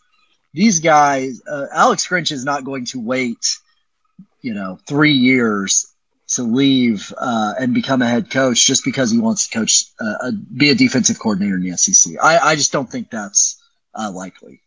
these 0.53 0.79
guys, 0.79 1.41
uh, 1.49 1.67
Alex 1.71 2.07
Grinch 2.07 2.31
is 2.31 2.43
not 2.43 2.65
going 2.65 2.85
to 2.85 2.99
wait, 2.99 3.57
you 4.41 4.53
know, 4.53 4.79
three 4.85 5.13
years 5.13 5.92
to 6.35 6.43
leave 6.43 7.13
uh, 7.17 7.53
and 7.59 7.73
become 7.73 8.01
a 8.01 8.07
head 8.07 8.29
coach 8.29 8.65
just 8.65 8.83
because 8.83 9.11
he 9.11 9.19
wants 9.19 9.47
to 9.47 9.59
coach, 9.59 9.85
uh, 9.99 10.27
a, 10.27 10.31
be 10.31 10.69
a 10.69 10.75
defensive 10.75 11.19
coordinator 11.19 11.55
in 11.55 11.61
the 11.61 11.77
SEC. 11.77 12.13
I, 12.21 12.37
I 12.39 12.55
just 12.55 12.71
don't 12.71 12.89
think 12.89 13.09
that's 13.09 13.61
uh, 13.95 14.11
likely. 14.11 14.61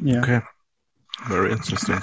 Yeah. 0.00 0.20
Okay. 0.20 0.40
Very 1.28 1.52
interesting. 1.52 2.00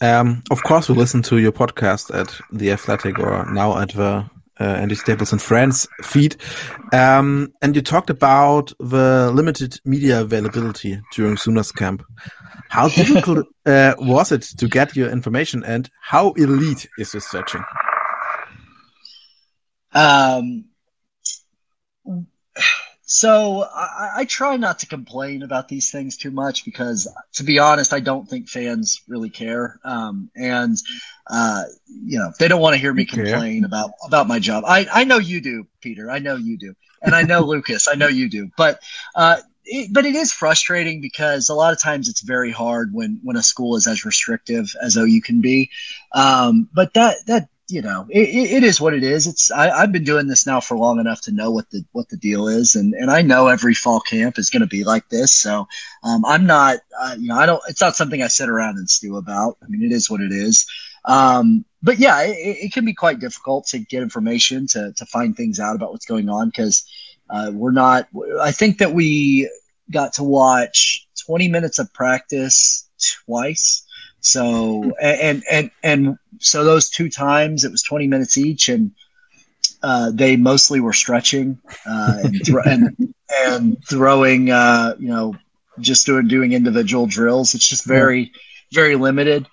Um, 0.00 0.42
of 0.50 0.62
course, 0.62 0.88
we 0.88 0.94
listen 0.94 1.22
to 1.22 1.38
your 1.38 1.52
podcast 1.52 2.14
at 2.14 2.34
the 2.52 2.72
Athletic 2.72 3.18
or 3.18 3.50
now 3.52 3.78
at 3.78 3.90
the 3.90 4.28
uh, 4.60 4.64
Andy 4.64 4.94
Staples 4.94 5.32
and 5.32 5.40
Friends 5.40 5.86
feed. 6.02 6.36
Um, 6.92 7.52
and 7.62 7.74
you 7.74 7.82
talked 7.82 8.10
about 8.10 8.72
the 8.78 9.30
limited 9.32 9.80
media 9.84 10.20
availability 10.20 11.00
during 11.14 11.36
Sooners 11.36 11.72
camp. 11.72 12.02
How 12.68 12.88
difficult 12.96 13.46
uh, 13.64 13.94
was 13.98 14.32
it 14.32 14.42
to 14.58 14.68
get 14.68 14.96
your 14.96 15.10
information, 15.10 15.64
and 15.64 15.90
how 16.00 16.32
elite 16.32 16.88
is 16.98 17.12
this 17.12 17.26
searching? 17.26 17.64
Um, 19.92 20.66
so 23.08 23.62
I, 23.62 24.10
I, 24.16 24.24
try 24.24 24.56
not 24.56 24.80
to 24.80 24.86
complain 24.86 25.42
about 25.42 25.68
these 25.68 25.92
things 25.92 26.16
too 26.16 26.32
much 26.32 26.64
because, 26.64 27.06
to 27.34 27.44
be 27.44 27.60
honest, 27.60 27.92
I 27.92 28.00
don't 28.00 28.28
think 28.28 28.48
fans 28.48 29.00
really 29.06 29.30
care, 29.30 29.78
um, 29.84 30.28
and 30.34 30.76
uh, 31.28 31.62
you 31.88 32.18
know 32.18 32.32
they 32.36 32.48
don't 32.48 32.60
want 32.60 32.74
to 32.74 32.80
hear 32.80 32.92
me 32.92 33.04
complain 33.04 33.64
about 33.64 33.92
about 34.04 34.26
my 34.26 34.40
job. 34.40 34.64
I 34.66 34.88
I 34.92 35.04
know 35.04 35.18
you 35.18 35.40
do, 35.40 35.68
Peter. 35.80 36.10
I 36.10 36.18
know 36.18 36.34
you 36.34 36.58
do, 36.58 36.74
and 37.00 37.14
I 37.14 37.22
know 37.22 37.40
Lucas. 37.46 37.86
I 37.88 37.94
know 37.94 38.08
you 38.08 38.28
do, 38.28 38.50
but. 38.56 38.80
Uh, 39.14 39.36
it, 39.68 39.92
but 39.92 40.06
it 40.06 40.14
is 40.14 40.32
frustrating 40.32 41.00
because 41.00 41.48
a 41.48 41.54
lot 41.54 41.72
of 41.72 41.82
times 41.82 42.08
it's 42.08 42.20
very 42.20 42.52
hard 42.52 42.94
when 42.94 43.18
when 43.24 43.36
a 43.36 43.42
school 43.42 43.74
is 43.74 43.88
as 43.88 44.04
restrictive 44.04 44.66
as 44.80 44.96
OU 44.96 45.20
can 45.22 45.40
be. 45.40 45.70
Um, 46.14 46.68
but 46.72 46.94
that 46.94 47.16
that 47.26 47.48
you 47.68 47.82
know 47.82 48.06
it, 48.10 48.28
it 48.28 48.64
is 48.64 48.80
what 48.80 48.94
it 48.94 49.02
is. 49.02 49.26
It's 49.26 49.50
I, 49.50 49.80
have 49.80 49.92
been 49.92 50.04
doing 50.04 50.26
this 50.28 50.46
now 50.46 50.60
for 50.60 50.76
long 50.76 51.00
enough 51.00 51.20
to 51.22 51.32
know 51.32 51.50
what 51.50 51.70
the 51.70 51.84
what 51.92 52.08
the 52.08 52.16
deal 52.16 52.48
is, 52.48 52.74
and 52.74 52.94
and 52.94 53.10
I 53.10 53.22
know 53.22 53.48
every 53.48 53.74
fall 53.74 54.00
camp 54.00 54.38
is 54.38 54.50
going 54.50 54.60
to 54.60 54.66
be 54.66 54.84
like 54.84 55.08
this. 55.08 55.32
So 55.32 55.66
um, 56.02 56.24
I'm 56.24 56.46
not 56.46 56.78
uh, 56.98 57.16
you 57.18 57.28
know 57.28 57.36
I 57.36 57.46
don't. 57.46 57.62
It's 57.68 57.80
not 57.80 57.96
something 57.96 58.22
I 58.22 58.28
sit 58.28 58.48
around 58.48 58.78
and 58.78 58.88
stew 58.88 59.16
about. 59.16 59.56
I 59.62 59.66
mean 59.68 59.82
it 59.82 59.92
is 59.92 60.10
what 60.10 60.20
it 60.20 60.32
is. 60.32 60.66
Um, 61.04 61.64
but 61.82 61.98
yeah, 61.98 62.22
it, 62.22 62.34
it, 62.34 62.72
can 62.72 62.84
be 62.84 62.94
quite 62.94 63.20
difficult 63.20 63.66
to 63.68 63.78
get 63.78 64.02
information 64.02 64.66
to 64.68 64.92
to 64.96 65.06
find 65.06 65.36
things 65.36 65.60
out 65.60 65.76
about 65.76 65.92
what's 65.92 66.06
going 66.06 66.28
on 66.28 66.48
because 66.48 66.84
uh, 67.30 67.50
we're 67.52 67.72
not. 67.72 68.08
I 68.40 68.52
think 68.52 68.78
that 68.78 68.92
we 68.92 69.50
got 69.90 70.14
to 70.14 70.24
watch 70.24 71.06
20 71.26 71.48
minutes 71.48 71.78
of 71.78 71.92
practice 71.92 72.88
twice. 73.24 73.85
So 74.26 74.92
and 75.00 75.42
and 75.50 75.70
and 75.82 76.18
so 76.40 76.64
those 76.64 76.90
two 76.90 77.08
times 77.08 77.64
it 77.64 77.70
was 77.70 77.82
20 77.82 78.06
minutes 78.06 78.36
each, 78.36 78.68
and 78.68 78.92
uh, 79.82 80.10
they 80.12 80.36
mostly 80.36 80.80
were 80.80 80.92
stretching 80.92 81.58
uh, 81.88 82.18
and, 82.24 82.44
th- 82.44 82.58
and, 82.66 83.14
and 83.40 83.76
throwing. 83.88 84.50
Uh, 84.50 84.94
you 84.98 85.08
know, 85.08 85.34
just 85.78 86.06
doing 86.06 86.28
doing 86.28 86.52
individual 86.52 87.06
drills. 87.06 87.54
It's 87.54 87.68
just 87.68 87.84
very 87.84 88.32
very 88.72 88.96
limited. 88.96 89.46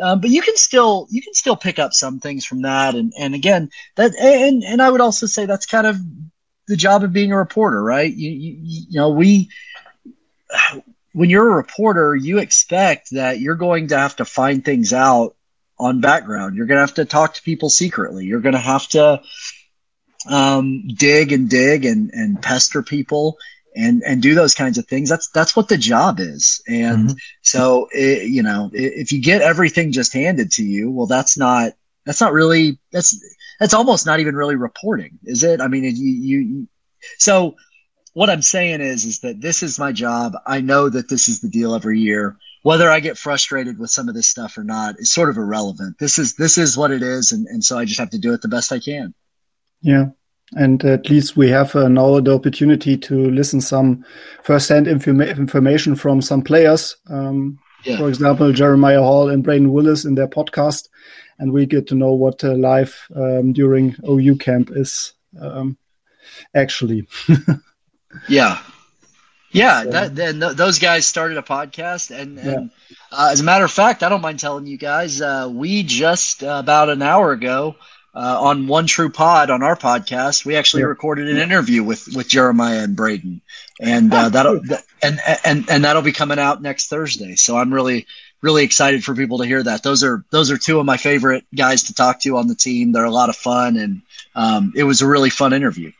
Um, 0.00 0.20
but 0.20 0.30
you 0.30 0.42
can 0.42 0.56
still 0.56 1.06
you 1.10 1.20
can 1.22 1.34
still 1.34 1.56
pick 1.56 1.78
up 1.78 1.92
some 1.92 2.20
things 2.20 2.44
from 2.44 2.62
that, 2.62 2.94
and 2.94 3.12
and 3.18 3.34
again 3.34 3.70
that 3.96 4.14
and 4.16 4.62
and 4.62 4.82
I 4.82 4.90
would 4.90 5.00
also 5.00 5.26
say 5.26 5.46
that's 5.46 5.66
kind 5.66 5.86
of 5.86 5.96
the 6.70 6.76
job 6.76 7.02
of 7.02 7.12
being 7.12 7.32
a 7.32 7.36
reporter, 7.36 7.82
right? 7.82 8.14
You, 8.14 8.30
you, 8.30 8.56
you 8.60 8.96
know, 8.98 9.10
we, 9.10 9.48
when 11.12 11.30
you're 11.30 11.50
a 11.50 11.56
reporter, 11.56 12.14
you 12.14 12.38
expect 12.38 13.10
that 13.12 13.40
you're 13.40 13.56
going 13.56 13.88
to 13.88 13.98
have 13.98 14.16
to 14.16 14.24
find 14.24 14.64
things 14.64 14.92
out 14.92 15.36
on 15.78 16.00
background. 16.00 16.56
You're 16.56 16.66
going 16.66 16.76
to 16.76 16.86
have 16.86 16.94
to 16.94 17.04
talk 17.04 17.34
to 17.34 17.42
people 17.42 17.70
secretly. 17.70 18.26
You're 18.26 18.40
going 18.40 18.54
to 18.54 18.58
have 18.58 18.86
to 18.88 19.22
um, 20.28 20.86
dig 20.88 21.32
and 21.32 21.48
dig 21.48 21.84
and, 21.84 22.10
and 22.12 22.40
pester 22.40 22.82
people 22.82 23.38
and 23.74 24.02
and 24.02 24.20
do 24.20 24.34
those 24.34 24.54
kinds 24.54 24.78
of 24.78 24.86
things. 24.86 25.08
That's 25.08 25.28
that's 25.28 25.54
what 25.54 25.68
the 25.68 25.78
job 25.78 26.20
is. 26.20 26.62
And 26.66 27.08
mm-hmm. 27.08 27.16
so 27.42 27.88
it, 27.92 28.28
you 28.28 28.42
know, 28.42 28.70
if 28.72 29.12
you 29.12 29.22
get 29.22 29.42
everything 29.42 29.92
just 29.92 30.12
handed 30.12 30.52
to 30.52 30.64
you, 30.64 30.90
well, 30.90 31.06
that's 31.06 31.38
not 31.38 31.72
that's 32.04 32.20
not 32.20 32.32
really 32.32 32.78
that's 32.92 33.18
that's 33.58 33.74
almost 33.74 34.06
not 34.06 34.20
even 34.20 34.34
really 34.34 34.56
reporting, 34.56 35.18
is 35.24 35.44
it? 35.44 35.60
I 35.60 35.68
mean, 35.68 35.84
you, 35.84 36.38
you, 36.38 36.68
so 37.18 37.56
what 38.12 38.30
I'm 38.30 38.42
saying 38.42 38.80
is, 38.80 39.04
is 39.04 39.20
that 39.20 39.40
this 39.40 39.62
is 39.62 39.78
my 39.78 39.92
job. 39.92 40.34
I 40.46 40.60
know 40.60 40.88
that 40.88 41.08
this 41.08 41.28
is 41.28 41.40
the 41.40 41.48
deal 41.48 41.74
every 41.74 42.00
year. 42.00 42.36
Whether 42.62 42.90
I 42.90 43.00
get 43.00 43.16
frustrated 43.16 43.78
with 43.78 43.90
some 43.90 44.08
of 44.08 44.14
this 44.14 44.28
stuff 44.28 44.58
or 44.58 44.64
not 44.64 44.96
is 44.98 45.12
sort 45.12 45.30
of 45.30 45.36
irrelevant. 45.36 45.98
This 45.98 46.18
is, 46.18 46.34
this 46.34 46.58
is 46.58 46.76
what 46.76 46.90
it 46.90 47.02
is. 47.02 47.32
And, 47.32 47.46
and 47.46 47.64
so 47.64 47.78
I 47.78 47.84
just 47.84 48.00
have 48.00 48.10
to 48.10 48.18
do 48.18 48.34
it 48.34 48.42
the 48.42 48.48
best 48.48 48.72
I 48.72 48.80
can. 48.80 49.14
Yeah. 49.80 50.06
And 50.52 50.84
at 50.84 51.08
least 51.08 51.36
we 51.36 51.48
have 51.50 51.74
uh, 51.76 51.88
now 51.88 52.20
the 52.20 52.34
opportunity 52.34 52.96
to 52.98 53.30
listen 53.30 53.60
some 53.60 54.04
first-hand 54.42 54.86
informa- 54.86 55.36
information 55.36 55.94
from 55.94 56.20
some 56.20 56.42
players. 56.42 56.96
Um, 57.08 57.60
yeah. 57.84 57.96
For 57.96 58.08
example, 58.08 58.52
Jeremiah 58.52 59.00
Hall 59.00 59.30
and 59.30 59.44
Brayden 59.44 59.70
Willis 59.70 60.04
in 60.04 60.16
their 60.16 60.28
podcast 60.28 60.88
and 61.40 61.52
we 61.52 61.66
get 61.66 61.88
to 61.88 61.94
know 61.94 62.12
what 62.12 62.44
uh, 62.44 62.54
life 62.54 63.10
um, 63.16 63.52
during 63.52 63.96
OU 64.06 64.36
camp 64.36 64.70
is 64.72 65.14
um, 65.40 65.76
actually. 66.54 67.08
yeah. 68.28 68.60
Yeah, 69.52 69.82
so, 69.82 69.90
that, 69.90 70.14
then 70.14 70.40
th- 70.40 70.52
those 70.52 70.78
guys 70.78 71.06
started 71.08 71.36
a 71.36 71.42
podcast, 71.42 72.16
and, 72.16 72.38
and 72.38 72.70
uh, 73.10 73.30
as 73.32 73.40
a 73.40 73.42
matter 73.42 73.64
of 73.64 73.72
fact, 73.72 74.04
I 74.04 74.08
don't 74.08 74.20
mind 74.20 74.38
telling 74.38 74.68
you 74.68 74.78
guys, 74.78 75.20
uh, 75.20 75.48
we 75.52 75.82
just 75.82 76.44
uh, 76.44 76.56
about 76.60 76.88
an 76.88 77.02
hour 77.02 77.32
ago 77.32 77.74
uh, 78.14 78.36
on 78.40 78.66
One 78.66 78.86
True 78.86 79.10
Pod 79.10 79.50
on 79.50 79.62
our 79.62 79.76
podcast, 79.76 80.44
we 80.44 80.56
actually 80.56 80.82
yeah. 80.82 80.88
recorded 80.88 81.28
an 81.28 81.36
interview 81.36 81.82
with 81.84 82.08
with 82.14 82.28
Jeremiah 82.28 82.82
and 82.82 82.96
Braden, 82.96 83.40
and 83.80 84.12
uh, 84.12 84.28
that'll 84.30 84.60
and 85.02 85.20
and 85.44 85.70
and 85.70 85.84
that'll 85.84 86.02
be 86.02 86.12
coming 86.12 86.38
out 86.38 86.60
next 86.60 86.88
Thursday. 86.88 87.36
So 87.36 87.56
I'm 87.56 87.72
really 87.72 88.06
really 88.42 88.64
excited 88.64 89.04
for 89.04 89.14
people 89.14 89.38
to 89.38 89.46
hear 89.46 89.62
that. 89.62 89.82
Those 89.82 90.02
are 90.02 90.24
those 90.30 90.50
are 90.50 90.58
two 90.58 90.80
of 90.80 90.86
my 90.86 90.96
favorite 90.96 91.44
guys 91.54 91.84
to 91.84 91.94
talk 91.94 92.20
to 92.22 92.36
on 92.36 92.48
the 92.48 92.56
team. 92.56 92.90
They're 92.92 93.04
a 93.04 93.10
lot 93.10 93.28
of 93.28 93.36
fun, 93.36 93.76
and 93.76 94.02
um, 94.34 94.72
it 94.74 94.84
was 94.84 95.02
a 95.02 95.06
really 95.06 95.30
fun 95.30 95.52
interview. 95.52 95.92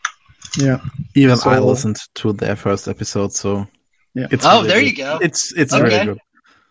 Yeah. 0.58 0.78
Even 1.14 1.36
So- 1.36 1.50
I 1.50 1.58
listened 1.58 1.98
to 2.16 2.32
their 2.32 2.56
first 2.56 2.88
episode, 2.88 3.32
so 3.32 3.66
Yeah. 4.14 4.26
It's 4.32 4.44
Oh, 4.44 4.48
really 4.62 4.68
there 4.68 4.80
good. 4.80 4.86
you 4.90 4.96
go. 4.96 5.18
It's 5.22 5.52
it's 5.56 5.72
Okay. 5.72 5.88
very 5.88 6.04
good. 6.06 6.18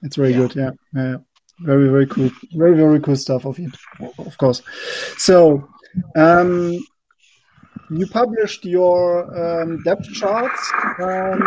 It's 0.04 0.16
very 0.18 0.32
Yeah. 0.32 0.38
good. 0.40 0.56
Yeah. 0.56 0.72
yeah. 0.94 1.18
Very, 1.62 1.88
very 1.90 2.06
cool. 2.08 2.30
Very, 2.56 2.76
very 2.76 3.00
cool 3.00 3.16
stuff 3.16 3.46
of 3.46 3.58
it, 3.60 3.74
of 4.28 4.38
course. 4.38 4.62
So, 5.18 5.68
um, 6.18 6.72
you 7.90 8.06
published 8.08 8.66
your 8.66 9.02
um, 9.44 9.82
depth 9.84 10.08
charts 10.14 10.62
um, 11.00 11.42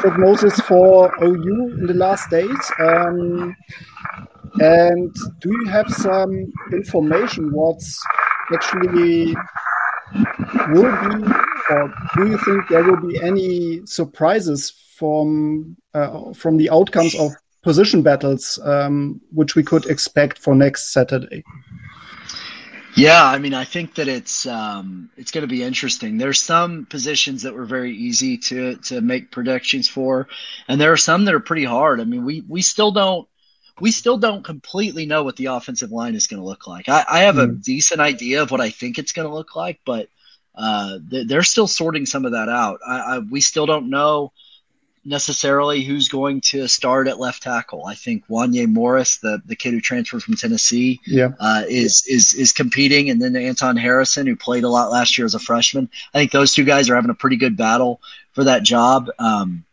prognosis 0.00 0.58
for 0.60 1.12
OU 1.22 1.58
in 1.80 1.86
the 1.86 1.94
last 1.94 2.30
days. 2.30 2.72
Um, 2.78 3.54
and 4.60 5.14
do 5.40 5.50
you 5.50 5.64
have 5.66 5.88
some 5.90 6.32
information 6.72 7.52
what's 7.52 7.98
actually 8.52 9.34
will 10.68 10.82
be, 10.82 11.32
or 11.70 11.94
do 12.16 12.28
you 12.28 12.38
think 12.38 12.68
there 12.68 12.84
will 12.84 13.00
be 13.08 13.20
any 13.22 13.84
surprises 13.86 14.70
from 14.96 15.76
uh, 15.94 16.32
from 16.32 16.56
the 16.56 16.70
outcomes 16.70 17.14
of 17.14 17.32
position 17.62 18.02
battles, 18.02 18.58
um, 18.64 19.20
which 19.32 19.54
we 19.54 19.62
could 19.62 19.86
expect 19.86 20.38
for 20.38 20.54
next 20.54 20.92
Saturday? 20.92 21.44
Yeah, 22.94 23.24
I 23.24 23.38
mean, 23.38 23.54
I 23.54 23.64
think 23.64 23.94
that 23.94 24.08
it's 24.08 24.46
um, 24.46 25.10
it's 25.16 25.30
going 25.30 25.42
to 25.42 25.48
be 25.48 25.62
interesting. 25.62 26.18
There's 26.18 26.42
some 26.42 26.84
positions 26.84 27.42
that 27.42 27.54
were 27.54 27.64
very 27.64 27.96
easy 27.96 28.36
to 28.38 28.76
to 28.76 29.00
make 29.00 29.30
predictions 29.30 29.88
for, 29.88 30.28
and 30.68 30.78
there 30.78 30.92
are 30.92 30.98
some 30.98 31.24
that 31.24 31.34
are 31.34 31.40
pretty 31.40 31.64
hard. 31.64 32.00
I 32.00 32.04
mean, 32.04 32.24
we 32.24 32.42
we 32.46 32.60
still 32.60 32.92
don't 32.92 33.26
we 33.80 33.90
still 33.90 34.18
don't 34.18 34.44
completely 34.44 35.06
know 35.06 35.22
what 35.24 35.36
the 35.36 35.46
offensive 35.46 35.90
line 35.90 36.14
is 36.14 36.26
going 36.26 36.40
to 36.40 36.46
look 36.46 36.66
like. 36.66 36.88
I, 36.88 37.04
I 37.08 37.18
have 37.20 37.38
a 37.38 37.46
Mhm. 37.48 37.62
decent 37.64 38.00
idea 38.00 38.42
of 38.42 38.50
what 38.50 38.60
I 38.60 38.70
think 38.70 38.98
it's 38.98 39.12
going 39.12 39.28
to 39.28 39.34
look 39.34 39.56
like, 39.56 39.80
but 39.84 40.08
uh, 40.54 40.98
they- 41.08 41.24
they're 41.24 41.42
still 41.42 41.66
sorting 41.66 42.04
some 42.06 42.26
of 42.26 42.32
that 42.32 42.48
out. 42.48 42.80
I, 42.86 42.98
I, 42.98 43.18
we 43.20 43.40
still 43.40 43.64
don't 43.66 43.88
know 43.90 44.32
necessarily 45.04 45.82
who's 45.82 46.08
going 46.08 46.40
to 46.40 46.68
start 46.68 47.08
at 47.08 47.18
left 47.18 47.42
tackle. 47.42 47.84
I 47.86 47.94
think 47.94 48.26
Wanye 48.28 48.68
Morris, 48.68 49.16
the 49.18 49.42
the 49.44 49.56
kid 49.56 49.72
who 49.74 49.80
transferred 49.80 50.22
from 50.22 50.36
Tennessee, 50.36 51.00
Yeah, 51.06 51.30
uh, 51.40 51.64
is 51.68 52.04
is 52.06 52.34
is 52.34 52.52
competing, 52.52 53.10
and 53.10 53.20
then 53.20 53.34
Anton 53.34 53.76
Harrison, 53.76 54.26
who 54.26 54.36
played 54.36 54.64
a 54.64 54.68
lot 54.68 54.90
last 54.90 55.18
year 55.18 55.24
as 55.24 55.34
a 55.34 55.40
freshman. 55.40 55.88
I 56.14 56.18
think 56.18 56.30
those 56.30 56.52
two 56.54 56.64
guys 56.64 56.88
are 56.88 56.94
having 56.94 57.10
a 57.10 57.14
pretty 57.14 57.36
good 57.36 57.56
battle 57.56 58.00
for 58.32 58.44
that 58.44 58.62
job. 58.62 59.08
Um, 59.18 59.64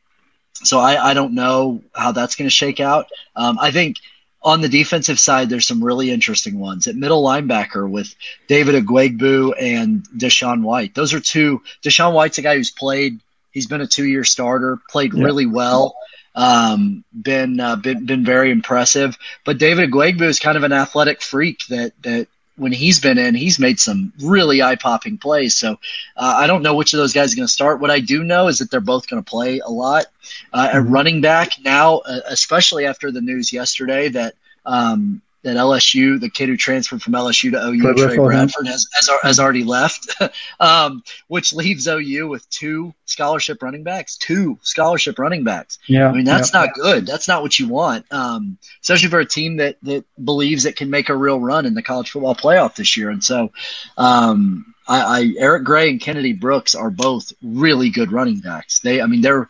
so 0.68 0.80
I, 0.80 1.12
I 1.12 1.14
don't 1.14 1.34
know 1.34 1.82
how 1.94 2.12
that's 2.12 2.36
going 2.36 2.48
to 2.48 2.56
shake 2.56 2.80
out. 2.80 3.08
Um, 3.36 3.58
I 3.60 3.72
think 3.72 3.98
on 4.42 4.62
the 4.62 4.70
defensive 4.70 5.20
side, 5.20 5.50
there's 5.50 5.68
some 5.68 5.84
really 5.84 6.12
interesting 6.12 6.60
ones 6.60 6.88
at 6.88 6.96
middle 6.96 7.24
linebacker 7.24 7.90
with 7.90 8.16
David 8.48 8.76
Agwegbu 8.76 9.54
and 9.60 10.04
Deshaun 10.18 10.62
White. 10.62 10.96
Those 10.96 11.14
are 11.14 11.20
two. 11.20 11.62
Deshaun 11.84 12.14
White's 12.14 12.38
a 12.38 12.42
guy 12.42 12.56
who's 12.56 12.72
played. 12.72 13.20
He's 13.52 13.68
been 13.68 13.82
a 13.82 13.88
two-year 13.88 14.24
starter, 14.24 14.80
played 14.90 15.14
Yeah. 15.14 15.26
really 15.26 15.46
well. 15.46 15.96
Um, 16.36 17.04
been 17.12 17.60
uh, 17.60 17.76
been 17.76 18.06
been 18.06 18.24
very 18.24 18.52
impressive. 18.52 19.18
But 19.44 19.58
David 19.58 19.92
Agwegbu 19.92 20.22
is 20.22 20.40
kind 20.40 20.58
of 20.58 20.64
an 20.64 20.72
athletic 20.72 21.22
freak 21.22 21.66
that 21.68 21.92
that 22.04 22.28
when 22.60 22.72
he's 22.72 23.00
been 23.00 23.18
in, 23.18 23.36
he's 23.36 23.60
made 23.60 23.80
some 23.80 24.14
really 24.22 24.62
eye 24.62 24.76
popping 24.76 25.18
plays. 25.18 25.56
So 25.56 25.80
uh, 26.18 26.36
I 26.38 26.48
don't 26.48 26.62
know 26.62 26.76
which 26.76 26.94
of 26.94 26.98
those 26.98 27.14
guys 27.14 27.34
are 27.34 27.36
going 27.38 27.48
to 27.48 27.52
start. 27.54 27.80
What 27.80 27.92
I 27.92 28.00
do 28.00 28.24
know 28.24 28.48
is 28.48 28.60
that 28.60 28.70
they're 28.70 28.80
both 28.80 29.08
going 29.08 29.24
to 29.24 29.30
play 29.30 29.60
a 29.60 29.70
lot. 29.70 30.06
Uh, 30.54 30.70
At 30.74 30.84
Mhm. 30.84 30.92
running 30.92 31.22
back 31.22 31.54
now, 31.64 31.98
uh, 32.00 32.20
especially 32.28 32.86
after 32.86 33.12
the 33.12 33.22
news 33.22 33.52
yesterday 33.54 34.10
that 34.10 34.36
um, 34.66 35.22
that 35.44 35.56
LSU, 35.56 36.20
the 36.20 36.30
kid 36.30 36.50
who 36.50 36.58
transferred 36.58 37.02
from 37.02 37.14
LSU 37.14 37.52
to 37.52 37.66
OU, 37.66 37.82
Trey 37.82 37.94
Bradford, 37.94 38.26
Bradford, 38.26 38.68
has, 38.68 38.88
has, 38.94 39.10
has 39.22 39.40
already 39.40 39.64
left, 39.64 40.22
um, 40.60 41.04
which 41.28 41.54
leaves 41.54 41.88
OU 41.88 42.28
with 42.28 42.50
two 42.50 42.94
scholarship 43.06 43.64
running 43.64 43.84
backs. 43.84 44.18
Two 44.18 44.60
scholarship 44.64 45.18
running 45.18 45.44
backs. 45.44 45.80
yeah. 45.88 46.10
I 46.10 46.12
mean, 46.12 46.26
that's 46.26 46.54
not 46.54 46.74
good. 46.74 47.06
That's 47.06 47.28
not 47.28 47.42
what 47.42 47.58
you 47.58 47.70
want, 47.70 48.06
um, 48.12 48.58
especially 48.82 49.10
for 49.10 49.20
a 49.20 49.26
team 49.26 49.58
that 49.58 49.78
that 49.84 50.06
believes 50.24 50.66
it 50.66 50.76
can 50.76 50.90
make 50.90 51.10
a 51.10 51.16
real 51.16 51.40
run 51.40 51.66
in 51.66 51.74
the 51.74 51.84
college 51.84 52.12
football 52.12 52.36
playoff 52.36 52.76
this 52.76 52.98
year. 52.98 53.10
And 53.10 53.24
so, 53.24 53.52
um, 53.98 54.74
I, 54.88 55.02
I 55.02 55.34
Eric 55.38 55.64
Gray 55.64 55.90
and 55.90 56.02
Kennedy 56.02 56.34
Brooks 56.34 56.76
are 56.76 56.90
both 56.90 57.32
really 57.42 57.92
good 57.92 58.12
running 58.12 58.40
backs. 58.40 58.80
They, 58.80 59.02
I 59.02 59.06
mean, 59.06 59.22
they're 59.22 59.48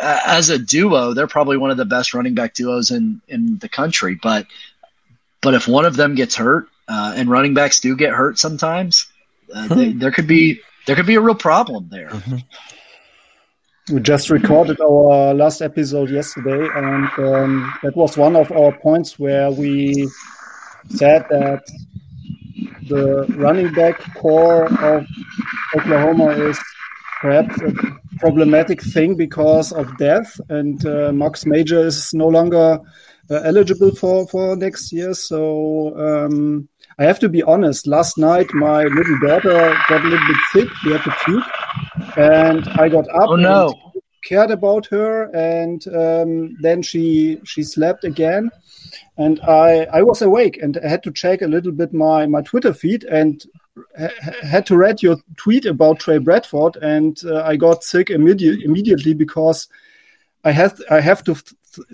as 0.00 0.50
a 0.50 0.58
duo, 0.58 1.12
they're 1.12 1.26
probably 1.26 1.56
one 1.56 1.70
of 1.70 1.76
the 1.76 1.84
best 1.84 2.14
running 2.14 2.34
back 2.34 2.54
duos 2.54 2.90
in 2.90 3.20
in 3.28 3.58
the 3.58 3.68
country. 3.68 4.18
But 4.20 4.46
but 5.44 5.54
if 5.54 5.68
one 5.68 5.84
of 5.84 5.94
them 5.94 6.14
gets 6.14 6.34
hurt, 6.34 6.68
uh, 6.88 7.12
and 7.16 7.30
running 7.30 7.54
backs 7.54 7.80
do 7.80 7.94
get 7.96 8.12
hurt 8.12 8.38
sometimes, 8.38 9.06
uh, 9.54 9.68
they, 9.68 9.92
there 9.92 10.10
could 10.10 10.26
be 10.26 10.60
there 10.86 10.96
could 10.96 11.06
be 11.06 11.14
a 11.14 11.20
real 11.20 11.34
problem 11.34 11.88
there. 11.90 12.10
We 13.92 14.00
just 14.00 14.30
recorded 14.30 14.80
our 14.80 15.34
last 15.34 15.60
episode 15.60 16.08
yesterday, 16.08 16.66
and 16.74 17.08
um, 17.18 17.74
that 17.82 17.94
was 17.94 18.16
one 18.16 18.34
of 18.34 18.50
our 18.50 18.72
points 18.72 19.18
where 19.18 19.50
we 19.50 20.08
said 20.88 21.26
that 21.28 21.62
the 22.88 23.26
running 23.36 23.72
back 23.74 24.00
core 24.14 24.64
of 24.82 25.06
Oklahoma 25.76 26.30
is 26.30 26.58
perhaps 27.20 27.60
a 27.60 27.72
problematic 28.18 28.80
thing 28.80 29.16
because 29.16 29.72
of 29.72 29.98
death, 29.98 30.40
and 30.48 30.84
uh, 30.86 31.12
Max 31.12 31.44
Major 31.44 31.86
is 31.86 32.14
no 32.14 32.28
longer 32.28 32.78
uh, 32.78 32.78
eligible 33.30 33.94
for, 33.94 34.26
for 34.28 34.56
next 34.56 34.92
year. 34.92 35.14
So 35.14 35.96
um, 35.98 36.68
I 36.98 37.04
have 37.04 37.18
to 37.20 37.28
be 37.28 37.42
honest. 37.42 37.86
Last 37.86 38.18
night, 38.18 38.52
my 38.54 38.84
little 38.84 39.18
daughter 39.20 39.76
got 39.88 40.04
a 40.04 40.08
little 40.08 40.26
bit 40.26 40.36
sick. 40.52 40.68
She 40.82 40.92
had 40.92 41.02
to 41.04 41.14
puke, 41.24 42.16
and 42.16 42.68
I 42.80 42.88
got 42.88 43.08
up 43.08 43.30
Oh 43.30 43.34
and 43.34 43.42
no! 43.42 43.74
cared 44.24 44.50
about 44.50 44.86
her, 44.86 45.24
and 45.34 45.86
um, 45.88 46.56
then 46.60 46.82
she 46.82 47.40
she 47.44 47.62
slept 47.62 48.04
again, 48.04 48.50
and 49.16 49.40
I 49.40 49.84
I 49.92 50.02
was 50.02 50.22
awake 50.22 50.58
and 50.62 50.78
I 50.84 50.88
had 50.88 51.02
to 51.04 51.12
check 51.12 51.42
a 51.42 51.46
little 51.46 51.72
bit 51.72 51.92
my 51.92 52.26
my 52.26 52.42
Twitter 52.42 52.72
feed 52.72 53.04
and 53.04 53.44
ha- 53.98 54.32
had 54.42 54.66
to 54.66 54.76
read 54.76 55.02
your 55.02 55.16
tweet 55.36 55.66
about 55.66 56.00
Trey 56.00 56.18
Bradford, 56.18 56.76
and 56.76 57.20
uh, 57.24 57.42
I 57.42 57.56
got 57.56 57.84
sick 57.84 58.10
immediate, 58.10 58.62
immediately 58.62 59.14
because 59.14 59.68
I 60.44 60.52
have 60.52 60.80
I 60.90 61.00
have 61.00 61.24
to 61.24 61.34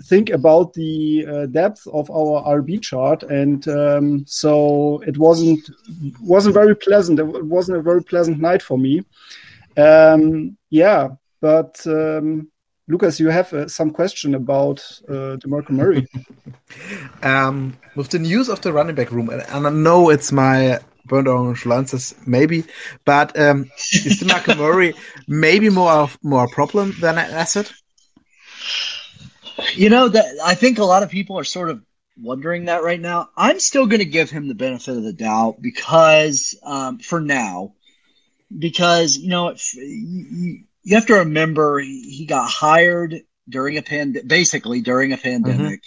think 0.03 0.29
about 0.29 0.73
the 0.73 1.25
uh, 1.27 1.45
depth 1.47 1.87
of 1.87 2.09
our 2.09 2.43
RB 2.61 2.81
chart, 2.81 3.23
and 3.23 3.67
um, 3.67 4.25
so 4.27 5.01
it 5.07 5.17
wasn't 5.17 5.59
wasn't 6.21 6.53
very 6.53 6.75
pleasant. 6.75 7.19
It 7.19 7.45
wasn't 7.45 7.77
a 7.77 7.81
very 7.81 8.03
pleasant 8.03 8.39
night 8.39 8.61
for 8.61 8.77
me. 8.77 9.03
Um, 9.77 10.57
yeah, 10.69 11.09
but 11.39 11.81
um, 11.85 12.51
Lucas, 12.87 13.19
you 13.19 13.29
have 13.29 13.53
uh, 13.53 13.67
some 13.67 13.91
question 13.91 14.35
about 14.35 14.79
uh, 15.07 15.37
DeMarco 15.37 15.71
Murray. 15.71 16.07
Um, 17.21 17.77
with 17.97 18.09
the 18.09 18.19
news 18.19 18.47
of 18.47 18.61
the 18.61 18.71
running 18.71 18.95
back 18.95 19.11
room, 19.11 19.29
and, 19.29 19.43
and 19.49 19.67
I 19.67 19.69
know 19.69 20.09
it's 20.09 20.31
my 20.31 20.79
burnt 21.05 21.27
orange 21.27 21.65
lenses, 21.65 22.15
maybe, 22.25 22.63
but 23.05 23.37
um, 23.37 23.69
is 23.93 24.21
DeMarco 24.21 24.57
Murray 24.57 24.93
maybe 25.27 25.69
more 25.69 25.91
of 25.91 26.17
more 26.23 26.45
a 26.45 26.49
problem 26.49 26.93
than 27.01 27.17
an 27.17 27.29
asset? 27.29 27.71
You 29.75 29.89
know 29.89 30.09
that 30.09 30.25
I 30.43 30.55
think 30.55 30.79
a 30.79 30.85
lot 30.85 31.03
of 31.03 31.09
people 31.09 31.39
are 31.39 31.43
sort 31.43 31.69
of 31.69 31.81
wondering 32.17 32.65
that 32.65 32.83
right 32.83 32.99
now. 32.99 33.29
I'm 33.35 33.59
still 33.59 33.87
going 33.87 33.99
to 33.99 34.05
give 34.05 34.29
him 34.29 34.47
the 34.47 34.55
benefit 34.55 34.97
of 34.97 35.03
the 35.03 35.13
doubt 35.13 35.61
because, 35.61 36.55
um, 36.63 36.99
for 36.99 37.19
now, 37.19 37.73
because 38.55 39.17
you 39.17 39.29
know 39.29 39.49
if, 39.49 39.73
you, 39.75 40.63
you 40.83 40.95
have 40.95 41.07
to 41.07 41.15
remember 41.15 41.79
he 41.79 42.11
he 42.11 42.25
got 42.25 42.49
hired 42.49 43.21
during 43.47 43.77
a 43.77 43.81
pandemic, 43.81 44.27
basically 44.27 44.81
during 44.81 45.13
a 45.13 45.17
pandemic. 45.17 45.83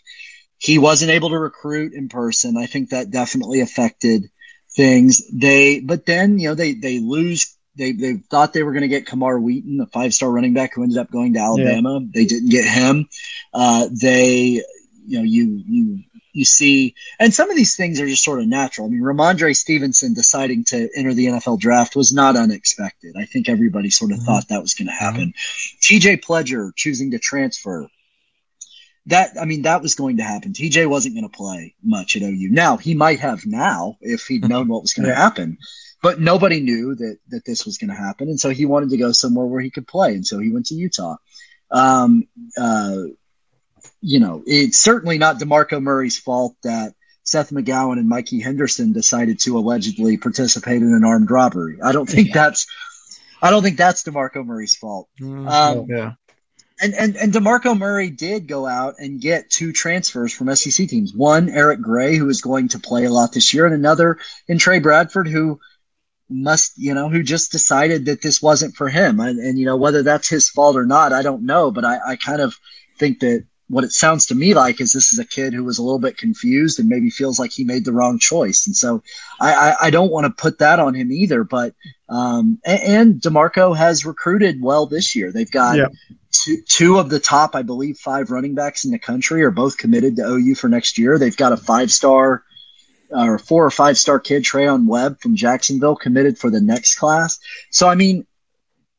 He 0.59 0.79
wasn't 0.79 1.11
able 1.11 1.31
to 1.31 1.39
recruit 1.39 1.93
in 1.93 2.09
person. 2.09 2.57
I 2.57 2.67
think 2.67 2.91
that 2.91 3.11
definitely 3.11 3.61
affected 3.61 4.31
things. 4.71 5.23
They, 5.33 5.81
but 5.81 6.07
then 6.07 6.39
you 6.39 6.49
know 6.49 6.55
they 6.55 6.75
they 6.75 7.01
lose. 7.01 7.54
They 7.77 7.93
they 7.93 8.15
thought 8.15 8.53
they 8.53 8.63
were 8.63 8.73
going 8.73 8.83
to 8.83 8.89
get 8.89 9.07
Kamar 9.07 9.39
Wheaton, 9.39 9.79
the 9.79 9.87
five 9.87 10.15
star 10.15 10.31
running 10.31 10.55
back 10.55 10.75
who 10.75 10.83
ended 10.83 10.99
up 10.99 11.11
going 11.11 11.35
to 11.35 11.41
Alabama. 11.41 12.01
They 12.13 12.25
didn't 12.25 12.51
get 12.51 12.65
him. 12.65 13.09
Uh, 13.53 13.89
they, 13.91 14.63
you 15.07 15.19
know, 15.19 15.23
you 15.25 15.63
you 15.67 15.99
you 16.33 16.45
see, 16.45 16.95
and 17.21 17.33
some 17.33 17.49
of 17.51 17.57
these 17.57 17.77
things 17.77 18.01
are 18.01 18.07
just 18.07 18.25
sort 18.25 18.41
of 18.41 18.47
natural. 18.49 18.87
I 18.89 18.91
mean, 18.91 19.03
Ramondre 19.03 19.57
Stevenson 19.57 20.15
deciding 20.15 20.65
to 20.67 20.89
enter 20.97 21.15
the 21.15 21.27
NFL 21.27 21.61
draft 21.61 21.95
was 21.95 22.13
not 22.13 22.37
unexpected. 22.37 23.15
I 23.17 23.25
think 23.25 23.49
everybody 23.49 23.91
sort 23.91 24.11
of 24.13 24.19
Mhm. 24.19 24.25
thought 24.25 24.49
that 24.49 24.61
was 24.63 24.75
going 24.75 24.89
to 24.89 24.93
happen. 24.95 25.33
TJ 25.81 26.17
Pledger 26.25 26.75
choosing 26.75 27.13
to 27.13 27.19
transfer. 27.21 27.89
That 29.07 29.33
I 29.41 29.45
mean, 29.45 29.63
that 29.63 29.83
was 29.83 29.95
going 29.97 30.17
to 30.17 30.23
happen. 30.23 30.55
TJ 30.55 30.87
wasn't 30.89 31.15
going 31.15 31.29
to 31.29 31.37
play 31.37 31.75
much 31.83 32.17
at 32.17 32.23
OU. 32.23 32.49
Now 32.51 32.79
he 32.79 32.95
might 32.95 33.21
have 33.21 33.45
now 33.45 33.97
if 34.01 34.27
he'd 34.27 34.49
known 34.49 34.69
what 34.69 34.81
was 34.83 34.95
going 34.95 35.05
to 35.05 35.11
Yeah. 35.11 35.17
happen, 35.23 35.59
but 36.05 36.21
nobody 36.21 36.61
knew 36.61 36.95
that 36.95 37.17
that 37.31 37.47
this 37.47 37.65
was 37.65 37.79
going 37.79 37.89
to 37.89 37.97
happen, 37.97 38.29
and 38.29 38.39
so 38.39 38.51
he 38.51 38.67
wanted 38.67 38.91
to 38.91 38.99
go 38.99 39.11
somewhere 39.11 39.47
where 39.47 39.63
he 39.63 39.71
could 39.71 39.89
play, 39.89 40.13
and 40.13 40.27
so 40.27 40.39
he 40.39 40.51
went 40.51 40.67
to 40.67 40.75
Utah. 40.75 41.17
Um, 41.71 42.29
uh, 42.61 43.05
you 44.03 44.21
know, 44.21 44.43
it's 44.47 44.77
certainly 44.77 45.17
not 45.17 45.39
DeMarco 45.39 45.83
Murray's 45.83 46.19
fault 46.19 46.57
that 46.63 46.93
Seth 47.23 47.51
McGowan 47.51 47.99
and 47.99 48.07
Mikey 48.07 48.41
Henderson 48.41 48.93
decided 48.93 49.41
to 49.41 49.57
allegedly 49.57 50.19
participate 50.19 50.83
in 50.83 50.93
an 50.93 51.05
armed 51.05 51.31
robbery. 51.31 51.79
I 51.83 51.93
don't 51.93 52.09
think 52.09 52.35
that's 52.35 52.67
I 53.41 53.49
don't 53.51 53.63
think 53.63 53.79
that's 53.79 54.05
DeMarco 54.05 54.45
Murray's 54.45 54.77
fault. 54.77 55.09
Mm, 55.19 55.51
Um, 55.51 55.87
yeah. 55.89 56.13
and, 56.83 56.93
and 56.93 57.17
and 57.17 57.33
DeMarco 57.33 57.79
Murray 57.79 58.11
did 58.11 58.47
go 58.47 58.67
out 58.67 58.97
and 58.99 59.23
get 59.23 59.49
two 59.49 59.73
transfers 59.73 60.35
from 60.35 60.55
SEC 60.55 60.87
teams. 60.87 61.15
One, 61.15 61.49
Eric 61.49 61.81
Gray, 61.81 62.17
who 62.17 62.29
is 62.29 62.43
going 62.43 62.69
to 62.69 62.79
play 62.79 63.05
a 63.05 63.11
lot 63.11 63.33
this 63.33 63.55
year, 63.55 63.65
and 63.65 63.75
another 63.75 64.19
in 64.47 64.59
Trey 64.59 64.81
Bradford, 64.81 65.29
who 65.29 65.61
must, 66.29 66.73
you 66.79 66.95
know, 66.95 67.09
who 67.09 67.23
just 67.23 67.53
decided 67.53 68.07
that 68.07 68.23
this 68.23 68.41
wasn't 68.43 68.75
for 68.75 68.89
him. 68.89 69.21
And, 69.21 69.39
and 69.39 69.59
you 69.59 69.67
know, 69.67 69.77
whether 69.77 70.03
that's 70.03 70.29
his 70.29 70.49
fault 70.49 70.77
or 70.77 70.87
not, 70.87 71.13
I 71.13 71.23
don't 71.23 71.45
know. 71.47 71.71
But 71.71 71.85
I, 71.85 71.99
I 72.13 72.17
kind 72.17 72.41
of 72.41 72.55
think 72.99 73.21
that 73.21 73.45
what 73.69 73.85
it 73.85 73.93
sounds 73.93 74.27
to 74.27 74.35
me 74.35 74.53
like 74.55 74.81
is 74.81 74.93
this 74.93 75.13
is 75.13 75.19
a 75.19 75.25
kid 75.25 75.55
who 75.55 75.65
was 75.65 75.79
a 75.79 75.83
little 75.83 75.99
bit 75.99 76.19
confused 76.19 76.79
and 76.79 76.89
maybe 76.89 77.09
feels 77.11 77.39
like 77.39 77.51
he 77.51 77.65
made 77.65 77.85
the 77.85 77.93
wrong 77.93 78.19
choice. 78.19 78.67
And 78.67 78.77
so 78.77 79.03
I, 79.41 79.55
I, 79.55 79.77
I 79.87 79.91
don't 79.91 80.11
want 80.11 80.27
to 80.27 80.43
put 80.43 80.59
that 80.59 80.79
on 80.81 80.95
him 80.95 81.11
either. 81.13 81.45
But 81.45 81.75
um, 82.09 82.59
and, 82.65 82.83
and 82.83 83.15
DeMarco 83.21 83.77
has 83.77 84.05
recruited 84.05 84.63
well 84.63 84.87
this 84.87 85.17
year. 85.17 85.33
They've 85.33 85.51
got 85.51 85.77
Yeah. 85.77 85.87
two, 86.31 86.59
two 86.69 86.99
of 86.99 87.09
the 87.09 87.21
top, 87.21 87.55
I 87.55 87.63
believe, 87.63 87.97
five 87.97 88.31
running 88.31 88.55
backs 88.55 88.85
in 88.85 88.91
the 88.91 88.99
country 88.99 89.43
are 89.45 89.51
both 89.51 89.79
committed 89.79 90.17
to 90.17 90.27
OU 90.27 90.55
for 90.57 90.69
next 90.69 90.99
year. 90.99 91.19
They've 91.19 91.37
got 91.37 91.53
a 91.53 91.57
five 91.57 91.91
star 91.91 92.43
Uh, 93.15 93.27
or 93.27 93.39
four 93.39 93.65
or 93.65 93.71
five 93.71 93.97
star 93.97 94.19
kid, 94.19 94.43
Trayon 94.43 94.87
Webb 94.87 95.21
from 95.21 95.37
Jacksonville, 95.37 95.95
committed 95.95 96.37
for 96.37 96.51
the 96.51 96.61
next 96.61 96.97
class. 96.97 97.39
So, 97.71 97.89
I 97.89 97.95
mean, 97.95 98.27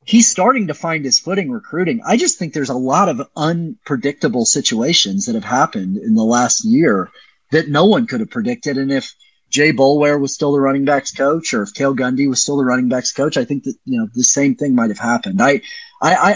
he's 0.06 0.30
starting 0.30 0.68
to 0.68 0.74
find 0.74 1.04
his 1.04 1.20
footing 1.20 1.52
recruiting. 1.52 2.02
I 2.06 2.16
just 2.16 2.40
think 2.40 2.54
there's 2.54 2.70
a 2.70 2.76
lot 2.76 3.10
of 3.10 3.28
unpredictable 3.36 4.46
situations 4.46 5.26
that 5.26 5.36
have 5.36 5.44
happened 5.44 5.98
in 5.98 6.16
the 6.16 6.24
last 6.24 6.64
year 6.64 7.10
that 7.52 7.68
no 7.68 7.86
one 7.86 8.08
could 8.08 8.22
have 8.22 8.30
predicted. 8.30 8.78
And 8.78 8.92
if 8.92 9.14
Jay 9.50 9.74
Bolware 9.74 10.20
was 10.20 10.34
still 10.34 10.54
the 10.54 10.62
running 10.62 10.86
backs 10.86 11.12
coach 11.12 11.54
or 11.54 11.64
if 11.64 11.74
Kale 11.74 11.96
Gundy 11.96 12.30
was 12.30 12.42
still 12.42 12.58
the 12.58 12.66
running 12.66 12.90
backs 12.90 13.12
coach, 13.12 13.36
I 13.36 13.46
think 13.46 13.64
that, 13.64 13.76
you 13.84 14.00
know, 14.00 14.08
the 14.14 14.24
same 14.24 14.56
thing 14.56 14.76
might 14.76 14.90
have 14.92 15.00
happened. 15.00 15.42
I, 15.42 15.62
I, 16.02 16.16
I, 16.16 16.36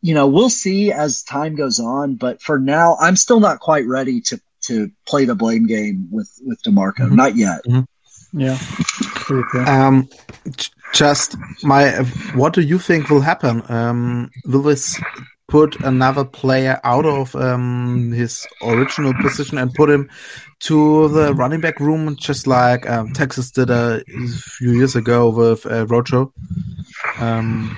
you 0.00 0.14
know, 0.14 0.26
we'll 0.26 0.50
see 0.50 0.92
as 0.92 1.22
time 1.22 1.56
goes 1.56 1.80
on, 1.80 2.16
but 2.16 2.42
for 2.42 2.58
now, 2.58 2.96
I'm 3.00 3.16
still 3.16 3.40
not 3.40 3.60
quite 3.60 3.86
ready 3.86 4.20
to, 4.22 4.40
to 4.66 4.90
play 5.06 5.24
the 5.24 5.34
blame 5.34 5.66
game 5.66 6.08
with, 6.10 6.30
with 6.44 6.62
DeMarco. 6.62 7.08
Mhm. 7.08 7.12
Not 7.16 7.36
yet. 7.36 7.60
Yeah. 8.32 8.58
Pretty 9.14 9.48
fair. 9.52 9.68
Um, 9.68 10.08
just 10.92 11.36
my, 11.62 11.90
what 12.34 12.52
do 12.52 12.60
you 12.60 12.78
think 12.78 13.08
will 13.10 13.20
happen? 13.20 13.62
Um, 13.70 14.30
will 14.44 14.62
this 14.62 15.00
put 15.48 15.76
another 15.84 16.24
player 16.24 16.80
out 16.82 17.06
of 17.06 17.34
um, 17.36 18.10
his 18.12 18.46
original 18.62 19.14
position 19.22 19.58
and 19.58 19.72
put 19.74 19.88
him 19.88 20.10
to 20.58 21.08
the 21.08 21.32
running 21.34 21.60
back 21.60 21.78
room, 21.80 22.16
just 22.16 22.46
like 22.46 22.88
um, 22.90 23.12
Texas 23.12 23.50
did 23.52 23.70
a 23.70 24.02
few 24.58 24.72
years 24.72 24.96
ago 24.96 25.30
with 25.30 25.64
uh, 25.66 25.86
Rojo? 25.86 26.32
Um, 27.18 27.76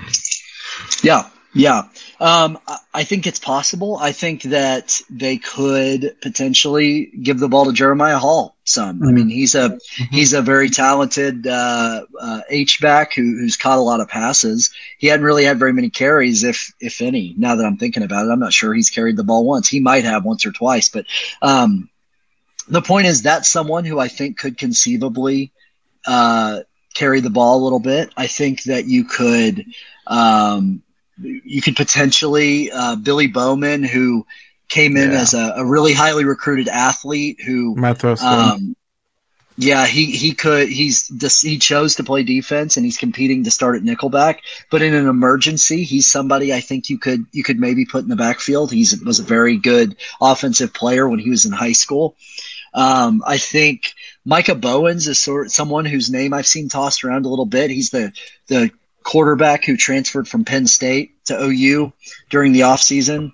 Yeah, 1.03 1.29
yeah. 1.53 1.83
Um, 2.19 2.59
I- 2.93 3.03
think 3.03 3.25
it's 3.25 3.39
possible. 3.39 3.97
I 3.97 4.11
think 4.11 4.43
that 4.43 5.01
they 5.09 5.37
could 5.37 6.15
potentially 6.21 7.05
give 7.05 7.39
the 7.39 7.47
ball 7.47 7.65
to 7.65 7.73
Jeremiah 7.73 8.19
Hall 8.19 8.55
some. 8.65 9.01
I 9.03 9.11
mean, 9.11 9.29
he's 9.29 9.55
a 9.55 9.79
he's 10.11 10.33
a 10.33 10.43
very 10.43 10.69
talented 10.69 11.47
uh, 11.47 12.05
uh, 12.21 12.41
H 12.49 12.81
back 12.81 13.13
who, 13.13 13.23
who's 13.23 13.57
caught 13.57 13.79
a 13.79 13.81
lot 13.81 13.99
of 13.99 14.09
passes. 14.09 14.69
He 14.99 15.07
hadn't 15.07 15.25
really 15.25 15.45
had 15.45 15.57
very 15.57 15.73
many 15.73 15.89
carries, 15.89 16.43
if 16.43 16.71
if 16.79 17.01
any. 17.01 17.33
Now 17.37 17.55
that 17.55 17.65
I'm 17.65 17.77
thinking 17.77 18.03
about 18.03 18.27
it, 18.27 18.29
I'm 18.29 18.39
not 18.39 18.53
sure 18.53 18.73
he's 18.73 18.91
carried 18.91 19.17
the 19.17 19.23
ball 19.23 19.43
once. 19.43 19.67
He 19.67 19.79
might 19.79 20.03
have 20.03 20.23
once 20.25 20.45
or 20.45 20.51
twice, 20.51 20.89
but 20.89 21.05
um, 21.41 21.89
the 22.67 22.81
point 22.83 23.07
is 23.07 23.23
that's 23.23 23.49
someone 23.49 23.85
who 23.85 23.97
I 23.99 24.07
think 24.07 24.37
could 24.37 24.57
conceivably 24.57 25.51
uh, 26.05 26.59
carry 26.93 27.21
the 27.21 27.31
ball 27.31 27.59
a 27.59 27.63
little 27.63 27.79
bit. 27.79 28.11
I 28.15 28.27
think 28.27 28.63
that 28.63 28.85
you 28.85 29.05
could. 29.05 29.65
Um, 30.05 30.83
you 31.21 31.61
could 31.61 31.75
potentially 31.75 32.71
uh, 32.71 32.95
Billy 32.95 33.27
Bowman, 33.27 33.83
who 33.83 34.25
came 34.67 34.97
in 34.97 35.11
Yeah. 35.11 35.21
as 35.21 35.33
a, 35.33 35.53
a 35.57 35.65
really 35.65 35.93
highly 35.93 36.25
recruited 36.25 36.67
athlete, 36.67 37.41
who 37.45 37.75
might 37.75 37.97
throw 37.97 38.15
stone. 38.15 38.51
um, 38.51 38.75
yeah, 39.57 39.85
he 39.85 40.05
he 40.05 40.33
could 40.33 40.69
he's 40.69 41.07
this, 41.09 41.41
he 41.41 41.57
chose 41.57 41.95
to 41.95 42.03
play 42.05 42.23
defense 42.23 42.77
and 42.77 42.85
he's 42.85 42.97
competing 42.97 43.43
to 43.43 43.51
start 43.51 43.75
at 43.75 43.81
nickelback. 43.83 44.37
But 44.71 44.81
in 44.81 44.93
an 44.93 45.07
emergency, 45.07 45.83
he's 45.83 46.09
somebody 46.09 46.53
I 46.53 46.61
think 46.61 46.89
you 46.89 46.97
could 46.97 47.25
you 47.33 47.43
could 47.43 47.59
maybe 47.59 47.85
put 47.85 48.03
in 48.03 48.09
the 48.09 48.15
backfield. 48.15 48.71
He 48.71 48.85
was 49.03 49.19
a 49.19 49.23
very 49.23 49.57
good 49.57 49.97
offensive 50.21 50.73
player 50.73 51.09
when 51.09 51.19
he 51.19 51.29
was 51.29 51.45
in 51.45 51.51
high 51.51 51.73
school. 51.73 52.15
Um, 52.73 53.21
I 53.25 53.37
think 53.37 53.93
Micah 54.23 54.55
Bowens 54.55 55.07
is 55.09 55.19
sort 55.19 55.51
someone 55.51 55.85
whose 55.85 56.09
name 56.09 56.33
I've 56.33 56.47
seen 56.47 56.69
tossed 56.69 57.03
around 57.03 57.25
a 57.25 57.29
little 57.29 57.45
bit. 57.47 57.69
He's 57.69 57.89
the 57.89 58.13
the 58.47 58.71
quarterback 59.09 59.65
who 59.65 59.75
transferred 59.75 60.27
from 60.27 60.45
Penn 60.45 60.67
State 60.67 61.25
to 61.25 61.35
OU 61.41 61.91
during 62.29 62.51
the 62.53 62.59
offseason. 62.61 63.33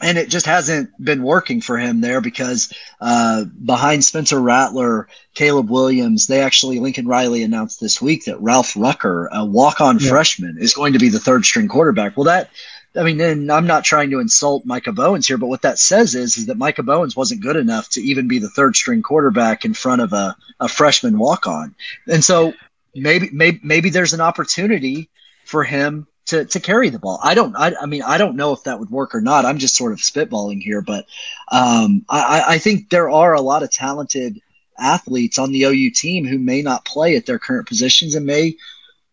And 0.00 0.16
it 0.16 0.30
just 0.30 0.46
hasn't 0.46 0.90
been 1.02 1.24
working 1.24 1.60
for 1.60 1.76
him 1.76 2.00
there 2.00 2.20
because 2.20 2.72
uh, 3.00 3.44
behind 3.44 4.04
Spencer 4.04 4.40
Rattler, 4.40 5.08
Caleb 5.34 5.68
Williams, 5.68 6.28
they 6.28 6.40
actually, 6.40 6.78
Lincoln 6.78 7.08
Riley 7.08 7.42
announced 7.42 7.80
this 7.80 8.00
week 8.00 8.26
that 8.26 8.40
Ralph 8.40 8.74
Rucker, 8.76 9.28
a 9.32 9.44
walk 9.44 9.80
on 9.80 9.98
Yeah. 9.98 10.10
freshman, 10.10 10.58
is 10.60 10.74
going 10.74 10.92
to 10.92 11.00
be 11.00 11.08
the 11.08 11.18
third 11.18 11.44
string 11.44 11.66
quarterback. 11.66 12.16
Well, 12.16 12.24
that, 12.24 12.48
I 12.96 13.02
mean, 13.02 13.20
and 13.20 13.50
I'm 13.50 13.66
not 13.66 13.84
trying 13.84 14.10
to 14.10 14.20
insult 14.20 14.64
Micah 14.64 14.92
Bowens 14.92 15.26
here, 15.26 15.38
but 15.38 15.48
what 15.48 15.62
that 15.62 15.78
says 15.80 16.14
is, 16.14 16.36
is 16.36 16.46
that 16.46 16.56
Micah 16.56 16.84
Bowens 16.84 17.16
wasn't 17.16 17.42
good 17.42 17.56
enough 17.56 17.90
to 17.90 18.00
even 18.00 18.28
be 18.28 18.38
the 18.38 18.48
third 18.48 18.76
string 18.76 19.02
quarterback 19.02 19.64
in 19.64 19.74
front 19.74 20.02
of 20.02 20.12
a, 20.12 20.36
a 20.60 20.68
freshman 20.68 21.18
walk 21.18 21.46
on. 21.48 21.74
And 22.06 22.24
so 22.24 22.54
maybe, 22.94 23.28
maybe, 23.32 23.60
maybe 23.62 23.90
there's 23.90 24.12
an 24.12 24.20
opportunity 24.20 25.08
for 25.44 25.64
him 25.64 26.06
to, 26.26 26.44
to 26.44 26.60
carry 26.60 26.90
the 26.90 26.98
ball. 26.98 27.18
I 27.22 27.34
don't, 27.34 27.56
I, 27.56 27.74
I 27.80 27.86
mean, 27.86 28.02
I 28.02 28.18
don't 28.18 28.36
know 28.36 28.52
if 28.52 28.64
that 28.64 28.78
would 28.78 28.90
work 28.90 29.14
or 29.14 29.20
not. 29.20 29.44
I'm 29.44 29.58
just 29.58 29.76
sort 29.76 29.92
of 29.92 29.98
spitballing 29.98 30.62
here, 30.62 30.80
but, 30.80 31.06
um, 31.50 32.04
I, 32.08 32.44
I 32.46 32.58
think 32.58 32.90
there 32.90 33.10
are 33.10 33.34
a 33.34 33.40
lot 33.40 33.62
of 33.62 33.70
talented 33.70 34.40
athletes 34.78 35.38
on 35.38 35.52
the 35.52 35.64
OU 35.64 35.90
team 35.90 36.26
who 36.26 36.38
may 36.38 36.62
not 36.62 36.84
play 36.84 37.16
at 37.16 37.26
their 37.26 37.38
current 37.38 37.66
positions 37.66 38.14
and 38.14 38.26
may, 38.26 38.56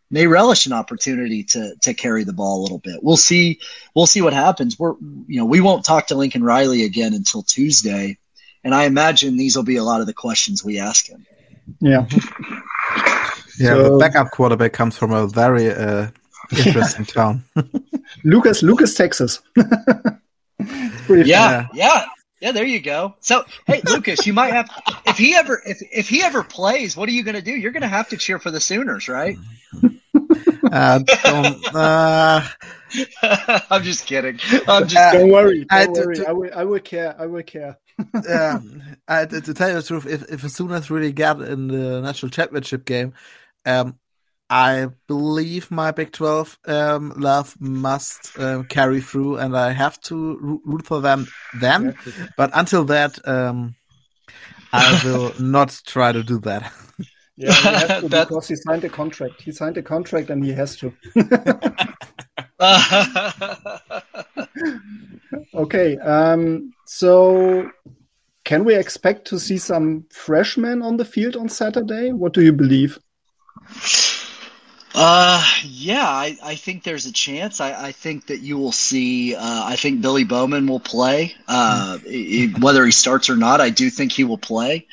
may 0.09 0.27
relish 0.27 0.65
an 0.65 0.73
opportunity 0.73 1.43
to, 1.43 1.75
to 1.81 1.93
carry 1.93 2.23
the 2.23 2.33
ball 2.33 2.61
a 2.61 2.63
little 2.63 2.79
bit. 2.79 3.03
We'll 3.03 3.17
see, 3.17 3.59
we'll 3.95 4.05
see 4.05 4.21
what 4.21 4.33
happens. 4.33 4.77
We're, 4.77 4.95
you 5.27 5.39
know, 5.39 5.45
we 5.45 5.59
won't 5.59 5.85
talk 5.85 6.07
to 6.07 6.15
Lincoln 6.15 6.43
Riley 6.43 6.83
again 6.83 7.13
until 7.13 7.41
Tuesday. 7.43 8.17
And 8.63 8.75
I 8.75 8.85
imagine 8.85 9.37
these 9.37 9.55
will 9.55 9.63
be 9.63 9.77
a 9.77 9.83
lot 9.83 10.01
of 10.01 10.07
the 10.07 10.13
questions 10.13 10.63
we 10.63 10.79
ask 10.79 11.07
him. 11.07 11.25
Yeah. 11.79 12.05
Yeah, 13.59 13.69
so- 13.69 13.93
the 13.93 13.97
backup 13.99 14.31
quarterback 14.31 14.73
comes 14.73 14.97
from 14.97 15.11
a 15.11 15.27
very 15.27 15.71
uh, 15.71 16.07
interesting 16.65 17.05
town. 17.05 17.43
Lucas, 18.23 18.63
Lucas, 18.63 18.93
Texas. 18.95 19.41
Pretty 21.05 21.29
Yeah, 21.29 21.67
yeah, 21.73 22.05
yeah. 22.41 22.51
There 22.51 22.63
you 22.65 22.79
go. 22.79 23.15
So, 23.19 23.43
hey, 23.65 23.81
Lucas, 23.87 24.25
you 24.25 24.33
might 24.33 24.53
have 24.53 24.69
if 25.05 25.17
he 25.17 25.35
ever 25.35 25.61
if 25.65 25.81
if 25.91 26.09
he 26.09 26.23
ever 26.23 26.43
plays, 26.43 26.97
what 26.97 27.07
are 27.09 27.11
you 27.11 27.23
going 27.23 27.35
to 27.35 27.41
do? 27.41 27.51
You're 27.51 27.71
going 27.71 27.81
to 27.81 27.87
have 27.87 28.09
to 28.09 28.17
cheer 28.17 28.39
for 28.39 28.51
the 28.51 28.59
Sooners, 28.59 29.07
right? 29.07 29.37
uh, 30.71 30.99
don't, 30.99 31.75
uh, 31.75 32.41
I'm 33.69 33.83
just 33.83 34.05
kidding. 34.05 34.39
I'm 34.67 34.87
just 34.87 34.95
Uh, 34.97 35.13
Don't 35.13 35.31
worry. 35.31 35.65
Don't 35.65 35.71
I- 35.71 35.85
to- 35.85 35.91
worry. 35.91 36.15
to- 36.15 36.27
I 36.27 36.31
will. 36.31 36.49
I 36.55 36.63
will 36.63 36.79
care. 36.79 37.15
I 37.19 37.25
will 37.27 37.43
care. 37.43 37.77
um, 38.29 38.81
uh, 39.07 39.25
to, 39.25 39.41
to 39.41 39.53
tell 39.53 39.69
you 39.69 39.75
the 39.75 39.83
truth, 39.83 40.05
if 40.05 40.23
if 40.31 40.41
the 40.41 40.49
Sooners 40.49 40.89
really 40.89 41.11
get 41.11 41.39
in 41.39 41.67
the 41.67 42.01
national 42.01 42.29
championship 42.29 42.85
game, 42.85 43.13
um, 43.67 43.99
I 44.49 44.87
believe 45.07 45.69
my 45.69 45.91
Big 45.91 46.13
Twelve 46.13 46.57
um, 46.65 47.13
love 47.17 47.55
must 47.59 48.39
um, 48.39 48.63
carry 48.63 49.01
through, 49.01 49.37
and 49.37 49.57
I 49.57 49.71
have 49.73 49.99
to 50.01 50.59
root 50.65 50.85
for 50.85 51.01
them 51.01 51.27
then. 51.59 51.95
But 52.37 52.51
until 52.53 52.85
that, 52.85 53.19
um, 53.27 53.75
I 54.71 55.01
will 55.03 55.33
not 55.39 55.79
try 55.85 56.11
to 56.13 56.23
do 56.23 56.39
that. 56.39 56.71
Yeah, 57.35 57.51
he 57.51 58.01
to 58.01 58.07
That- 58.09 58.29
because 58.29 58.47
he 58.47 58.55
signed 58.55 58.83
a 58.85 58.89
contract. 58.89 59.41
He 59.41 59.51
signed 59.51 59.77
a 59.77 59.83
contract 59.83 60.29
and 60.29 60.43
he 60.43 60.53
has 60.53 60.77
to. 60.77 60.93
Okay. 65.53 65.97
Um, 65.97 66.73
so, 66.85 67.69
can 68.45 68.63
we 68.63 68.75
expect 68.75 69.25
to 69.27 69.39
see 69.39 69.57
some 69.57 70.05
freshmen 70.11 70.81
on 70.81 70.97
the 70.97 71.05
field 71.05 71.35
on 71.35 71.49
Saturday? 71.49 72.11
What 72.11 72.33
do 72.33 72.41
you 72.43 72.53
believe? 72.53 72.99
Uh, 74.95 75.43
yeah, 75.63 76.07
I, 76.07 76.37
I 76.43 76.55
think 76.55 76.83
there's 76.83 77.05
a 77.05 77.11
chance. 77.11 77.61
I, 77.61 77.87
I 77.87 77.91
think 77.91 78.27
that 78.27 78.39
you 78.39 78.57
will 78.57 78.71
see. 78.71 79.35
Uh, 79.35 79.41
I 79.65 79.75
think 79.75 80.01
Billy 80.01 80.23
Bowman 80.23 80.65
will 80.65 80.79
play. 80.79 81.35
Uh, 81.47 81.99
i- 82.09 82.53
whether 82.59 82.83
he 82.83 82.91
starts 82.91 83.29
or 83.29 83.35
not, 83.35 83.61
I 83.61 83.69
do 83.69 83.89
think 83.91 84.11
he 84.11 84.23
will 84.23 84.39
play. 84.39 84.87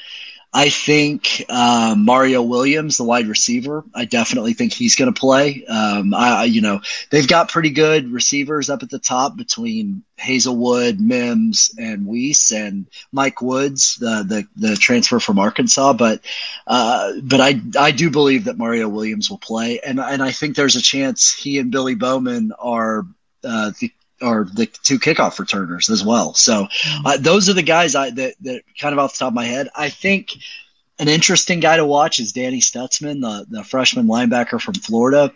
I 0.57 0.69
think 0.69 1.45
uh, 1.49 1.97
Mario 1.99 2.41
Williams, 2.41 2.97
the 2.97 3.03
wide 3.03 3.27
receiver, 3.27 3.85
I 3.93 4.05
definitely 4.05 4.55
think 4.55 4.73
he's 4.73 4.95
going 4.95 5.13
to 5.13 5.19
play. 5.19 5.67
Um, 5.67 6.15
I, 6.15 6.45
you 6.45 6.61
know, 6.61 6.81
they've 7.11 7.27
got 7.27 7.51
pretty 7.51 7.71
good 7.71 8.13
receivers 8.13 8.71
up 8.71 8.85
at 8.85 8.89
the 8.89 9.01
top 9.01 9.37
between 9.37 10.05
Hazelwood, 10.17 11.01
Mims, 11.01 11.75
and 11.77 12.07
Weiss, 12.07 12.53
and 12.53 12.87
Mike 13.11 13.43
Woods, 13.43 13.97
the 13.97 14.47
the, 14.55 14.69
the 14.69 14.77
transfer 14.77 15.19
from 15.19 15.41
Arkansas. 15.41 15.95
But 15.95 16.21
uh, 16.69 17.15
but 17.21 17.41
I 17.41 17.61
I 17.77 17.91
do 17.91 18.09
believe 18.11 18.45
that 18.45 18.57
Mario 18.57 18.89
Williams 18.89 19.29
will 19.29 19.39
play, 19.39 19.81
and 19.81 19.99
and 19.99 20.23
I 20.23 20.31
think 20.31 20.55
there's 20.55 20.77
a 20.77 20.83
chance 20.83 21.35
he 21.35 21.59
and 21.59 21.73
Billy 21.73 21.97
Bowman 21.97 22.53
are 22.61 23.05
uh, 23.43 23.73
the 23.81 23.91
are 24.25 24.45
the 24.45 24.67
two 24.67 24.99
kickoff 24.99 25.39
returners 25.39 25.91
as 25.91 26.05
well. 26.05 26.35
So 26.35 26.65
mm-hmm. 26.65 27.07
uh, 27.07 27.17
those 27.19 27.49
are 27.49 27.55
the 27.55 27.63
guys 27.63 27.95
I 27.95 28.11
that, 28.11 28.35
that 28.41 28.63
kind 28.81 28.93
of 28.93 28.99
off 28.99 29.13
the 29.13 29.19
top 29.19 29.29
of 29.29 29.35
my 29.35 29.45
head. 29.45 29.69
I 29.77 29.91
think 29.91 30.31
an 30.99 31.09
interesting 31.09 31.61
guy 31.61 31.77
to 31.77 31.87
watch 31.87 32.21
is 32.21 32.33
Danny 32.33 32.61
Stutzman, 32.61 33.21
the, 33.21 33.47
the 33.49 33.65
freshman 33.65 34.07
linebacker 34.07 34.61
from 34.61 34.75
Florida. 34.75 35.33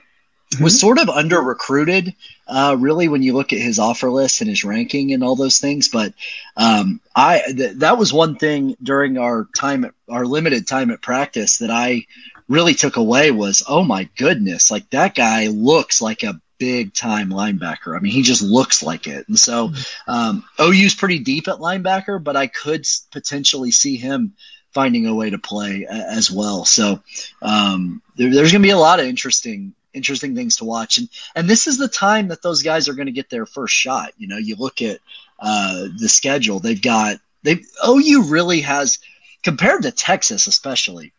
Mm-hmm. 0.55 0.65
Was 0.65 0.81
sort 0.81 0.99
of 0.99 1.11
under 1.11 1.39
recruited, 1.39 2.15
uh, 2.47 2.75
really, 2.79 3.09
when 3.09 3.23
you 3.23 3.35
look 3.35 3.53
at 3.53 3.59
his 3.59 3.79
offer 3.79 4.11
list 4.11 4.41
and 4.41 4.49
his 4.49 4.65
ranking 4.65 5.13
and 5.13 5.23
all 5.23 5.37
those 5.37 5.59
things. 5.59 5.89
But 5.89 6.15
um, 6.57 7.03
I 7.15 7.43
th- 7.55 7.77
that 7.81 7.99
was 7.99 8.15
one 8.15 8.37
thing 8.37 8.75
during 8.83 9.19
our 9.19 9.47
time, 9.55 9.85
at, 9.85 9.93
our 10.09 10.25
limited 10.25 10.67
time 10.67 10.91
at 10.91 11.03
practice 11.03 11.59
that 11.59 11.71
I 11.71 12.07
really 12.49 12.73
took 12.73 12.97
away 12.97 13.31
was, 13.31 13.63
oh 13.69 13.85
my 13.85 14.09
goodness, 14.17 14.71
like 14.71 14.89
that 14.89 15.15
guy 15.15 15.49
looks 15.49 16.01
like 16.01 16.23
a 16.23 16.41
big 16.59 16.93
time 16.93 17.31
linebacker. 17.31 17.97
I 17.97 18.01
mean, 18.01 18.13
he 18.13 18.23
just 18.23 18.43
looks 18.43 18.83
like 18.83 19.07
it. 19.07 19.29
And 19.29 19.39
so 19.39 19.69
mm-hmm. 19.69 20.11
um, 20.11 20.45
OU's 20.61 20.95
pretty 20.95 21.21
deep 21.21 21.49
at 21.49 21.59
linebacker, 21.59 22.23
but 22.23 22.37
I 22.37 22.47
could 22.47 22.87
potentially 23.11 23.71
see 23.71 23.97
him 23.97 24.35
finding 24.73 25.07
a 25.07 25.15
way 25.15 25.31
to 25.31 25.39
play 25.39 25.87
as 25.89 26.31
well. 26.31 26.65
So 26.65 27.03
um, 27.41 28.03
there, 28.17 28.33
there's 28.33 28.53
going 28.53 28.63
to 28.63 28.67
be 28.67 28.73
a 28.73 28.79
lot 28.79 29.01
of 29.01 29.07
interesting 29.07 29.75
interesting 29.95 30.37
things 30.37 30.57
to 30.57 30.67
watch 30.67 30.99
and 30.99 31.09
and 31.35 31.49
this 31.49 31.67
is 31.67 31.79
the 31.79 31.89
time 31.89 32.29
that 32.29 32.43
those 32.43 32.63
guys 32.63 32.89
are 32.89 32.93
going 32.93 33.07
to 33.07 33.13
get 33.13 33.31
their 33.31 33.47
first 33.47 33.75
shot 33.75 34.13
you 34.19 34.29
know 34.29 34.37
you 34.37 34.55
look 34.55 34.83
at 34.83 35.01
uh, 35.41 35.87
the 35.99 36.09
schedule 36.09 36.61
they've 36.61 36.83
got 36.83 37.17
they 37.43 37.63
OU 37.87 38.27
really 38.29 38.61
has 38.61 38.99
compared 39.43 39.83
to 39.83 39.91
Texas 39.91 40.47
especially 40.47 41.13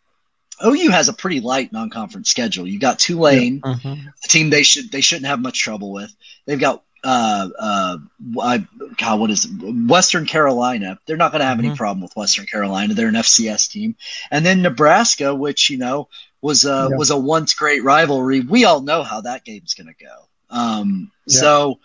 OU 0.66 0.92
has 0.92 1.10
a 1.10 1.14
pretty 1.14 1.40
light 1.40 1.72
non-conference 1.72 2.30
schedule. 2.30 2.68
You 2.68 2.80
got 2.80 3.00
Tulane, 3.00 3.62
yeah. 3.64 3.72
uh-huh. 3.72 3.96
a 4.24 4.28
team 4.28 4.50
they 4.50 4.64
should 4.64 4.92
they 4.92 5.02
shouldn't 5.02 5.28
have 5.28 5.40
much 5.40 5.60
trouble 5.60 5.92
with. 5.92 6.14
They've 6.46 6.60
got 6.60 6.84
uh 7.04 7.50
uh 7.58 7.98
I, 8.42 8.68
God, 8.98 9.20
what 9.20 9.32
is 9.32 9.46
it? 9.46 9.52
Western 9.88 10.26
Carolina. 10.26 11.00
They're 11.06 11.18
not 11.18 11.32
going 11.32 11.40
to 11.40 11.46
have 11.46 11.60
uh-huh. 11.60 11.68
any 11.68 11.78
problem 11.78 12.02
with 12.02 12.16
Western 12.16 12.46
Carolina. 12.46 12.94
They're 12.94 13.08
an 13.08 13.16
FCS 13.16 13.70
team, 13.70 13.96
and 14.32 14.46
then 14.46 14.62
Nebraska, 14.62 15.34
which 15.34 15.70
you 15.70 15.78
know 15.78 16.10
was 16.42 16.66
a 16.66 16.90
yeah. 16.90 16.98
was 16.98 17.10
a 17.10 17.18
once 17.18 17.54
great 17.54 17.84
rivalry. 17.84 18.42
We 18.42 18.66
all 18.66 18.82
know 18.82 19.04
how 19.04 19.22
that 19.22 19.46
game's 19.46 19.74
going 19.74 19.88
to 19.88 20.06
go. 20.06 20.28
Um, 20.50 21.12
yeah. 21.26 21.40
so 21.40 21.80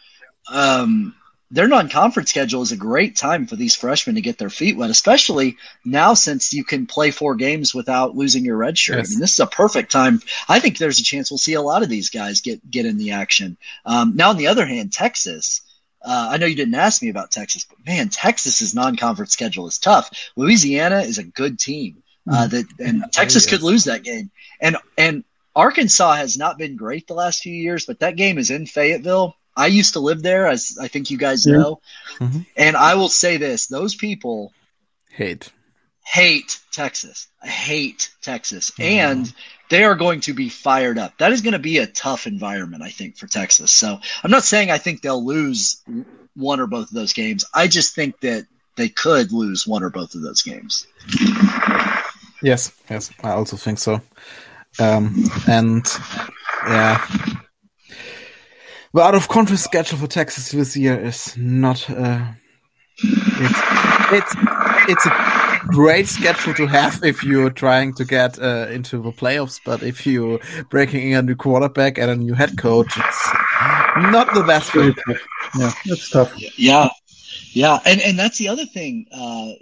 um, 0.50 1.14
their 1.54 1.68
non-conference 1.68 2.30
schedule 2.30 2.62
is 2.62 2.72
a 2.72 2.76
great 2.76 3.14
time 3.14 3.46
for 3.46 3.54
these 3.54 3.76
freshmen 3.76 4.16
to 4.16 4.20
get 4.20 4.38
their 4.38 4.50
feet 4.50 4.76
wet, 4.76 4.90
especially 4.90 5.56
now 5.84 6.12
since 6.14 6.52
you 6.52 6.64
can 6.64 6.86
play 6.86 7.12
four 7.12 7.36
games 7.36 7.72
without 7.72 8.16
losing 8.16 8.44
your 8.44 8.56
red 8.56 8.76
shirt. 8.76 8.98
Yes. 8.98 9.08
I 9.08 9.10
mean, 9.10 9.20
this 9.20 9.34
is 9.34 9.38
a 9.38 9.46
perfect 9.46 9.92
time. 9.92 10.20
I 10.48 10.58
think 10.58 10.78
there's 10.78 10.98
a 10.98 11.04
chance 11.04 11.30
we'll 11.30 11.38
see 11.38 11.54
a 11.54 11.62
lot 11.62 11.84
of 11.84 11.88
these 11.88 12.10
guys 12.10 12.40
get 12.40 12.68
get 12.68 12.86
in 12.86 12.98
the 12.98 13.12
action. 13.12 13.56
Um, 13.86 14.16
now, 14.16 14.30
on 14.30 14.36
the 14.36 14.48
other 14.48 14.66
hand, 14.66 14.92
Texas. 14.92 15.60
Uh, 16.06 16.28
I 16.32 16.36
know 16.36 16.44
you 16.44 16.54
didn't 16.54 16.74
ask 16.74 17.00
me 17.00 17.08
about 17.08 17.30
Texas, 17.30 17.64
but 17.66 17.78
man, 17.86 18.10
Texas's 18.10 18.74
non-conference 18.74 19.32
schedule 19.32 19.66
is 19.68 19.78
tough. 19.78 20.10
Louisiana 20.36 21.00
is 21.00 21.16
a 21.16 21.24
good 21.24 21.58
team. 21.58 22.02
Uh, 22.30 22.46
mm-hmm. 22.46 22.56
that 22.56 22.66
and 22.78 23.04
Texas 23.10 23.46
could 23.46 23.62
lose 23.62 23.84
that 23.84 24.02
game, 24.02 24.30
and 24.60 24.76
and 24.98 25.24
Arkansas 25.56 26.14
has 26.14 26.36
not 26.36 26.58
been 26.58 26.76
great 26.76 27.06
the 27.06 27.14
last 27.14 27.42
few 27.42 27.54
years, 27.54 27.86
but 27.86 28.00
that 28.00 28.16
game 28.16 28.38
is 28.38 28.50
in 28.50 28.66
Fayetteville 28.66 29.36
I 29.56 29.66
used 29.66 29.94
to 29.94 30.00
live 30.00 30.22
there, 30.22 30.46
as 30.46 30.78
I 30.80 30.88
think 30.88 31.10
you 31.10 31.18
guys 31.18 31.46
know. 31.46 31.80
Mm-hmm. 32.18 32.40
And 32.56 32.76
I 32.76 32.94
will 32.96 33.08
say 33.08 33.36
this 33.36 33.66
those 33.66 33.94
people 33.94 34.52
hate 35.10 35.50
hate 36.04 36.60
Texas. 36.70 37.26
Hate 37.42 38.10
Texas. 38.22 38.70
Mm-hmm. 38.72 38.82
And 38.82 39.32
they 39.70 39.84
are 39.84 39.94
going 39.94 40.20
to 40.20 40.34
be 40.34 40.48
fired 40.48 40.98
up. 40.98 41.18
That 41.18 41.32
is 41.32 41.40
going 41.40 41.54
to 41.54 41.58
be 41.58 41.78
a 41.78 41.86
tough 41.86 42.26
environment, 42.26 42.82
I 42.82 42.90
think, 42.90 43.16
for 43.16 43.26
Texas. 43.26 43.72
So 43.72 43.98
I'm 44.22 44.30
not 44.30 44.44
saying 44.44 44.70
I 44.70 44.78
think 44.78 45.00
they'll 45.00 45.24
lose 45.24 45.82
one 46.34 46.60
or 46.60 46.66
both 46.66 46.88
of 46.88 46.94
those 46.94 47.12
games. 47.14 47.44
I 47.52 47.68
just 47.68 47.94
think 47.94 48.20
that 48.20 48.46
they 48.76 48.88
could 48.88 49.32
lose 49.32 49.66
one 49.66 49.82
or 49.82 49.90
both 49.90 50.14
of 50.14 50.22
those 50.22 50.42
games. 50.42 50.86
Yes, 52.42 52.72
yes, 52.90 53.10
I 53.22 53.30
also 53.30 53.56
think 53.56 53.78
so. 53.78 54.00
Um, 54.78 55.24
and 55.48 55.86
yeah, 56.66 57.06
the 58.94 59.02
out 59.02 59.14
of 59.14 59.28
conference 59.28 59.62
schedule 59.62 59.98
for 59.98 60.06
Texas 60.06 60.52
this 60.52 60.76
year 60.76 60.98
is 60.98 61.36
not. 61.36 61.90
Uh, 61.90 62.24
it's, 62.96 63.60
it's 64.12 64.36
it's 64.88 65.06
a 65.06 65.60
great 65.66 66.06
schedule 66.06 66.54
to 66.54 66.66
have 66.66 67.02
if 67.02 67.24
you're 67.24 67.50
trying 67.50 67.92
to 67.94 68.04
get 68.04 68.38
uh, 68.40 68.68
into 68.70 69.02
the 69.02 69.10
playoffs, 69.10 69.60
but 69.64 69.82
if 69.82 70.06
you're 70.06 70.38
breaking 70.70 71.10
in 71.10 71.18
a 71.18 71.22
new 71.22 71.34
quarterback 71.34 71.98
and 71.98 72.08
a 72.08 72.14
new 72.16 72.34
head 72.34 72.56
coach, 72.56 72.96
it's 72.96 73.32
not 73.96 74.32
the 74.32 74.44
best. 74.46 74.72
Very 74.72 74.94
Yeah, 75.58 75.72
that's 75.86 76.10
tough. 76.10 76.32
Yeah, 76.56 76.88
yeah, 77.50 77.80
and 77.84 78.00
and 78.00 78.16
that's 78.16 78.38
the 78.38 78.48
other 78.48 78.64
thing, 78.64 79.06
uh, 79.12 79.52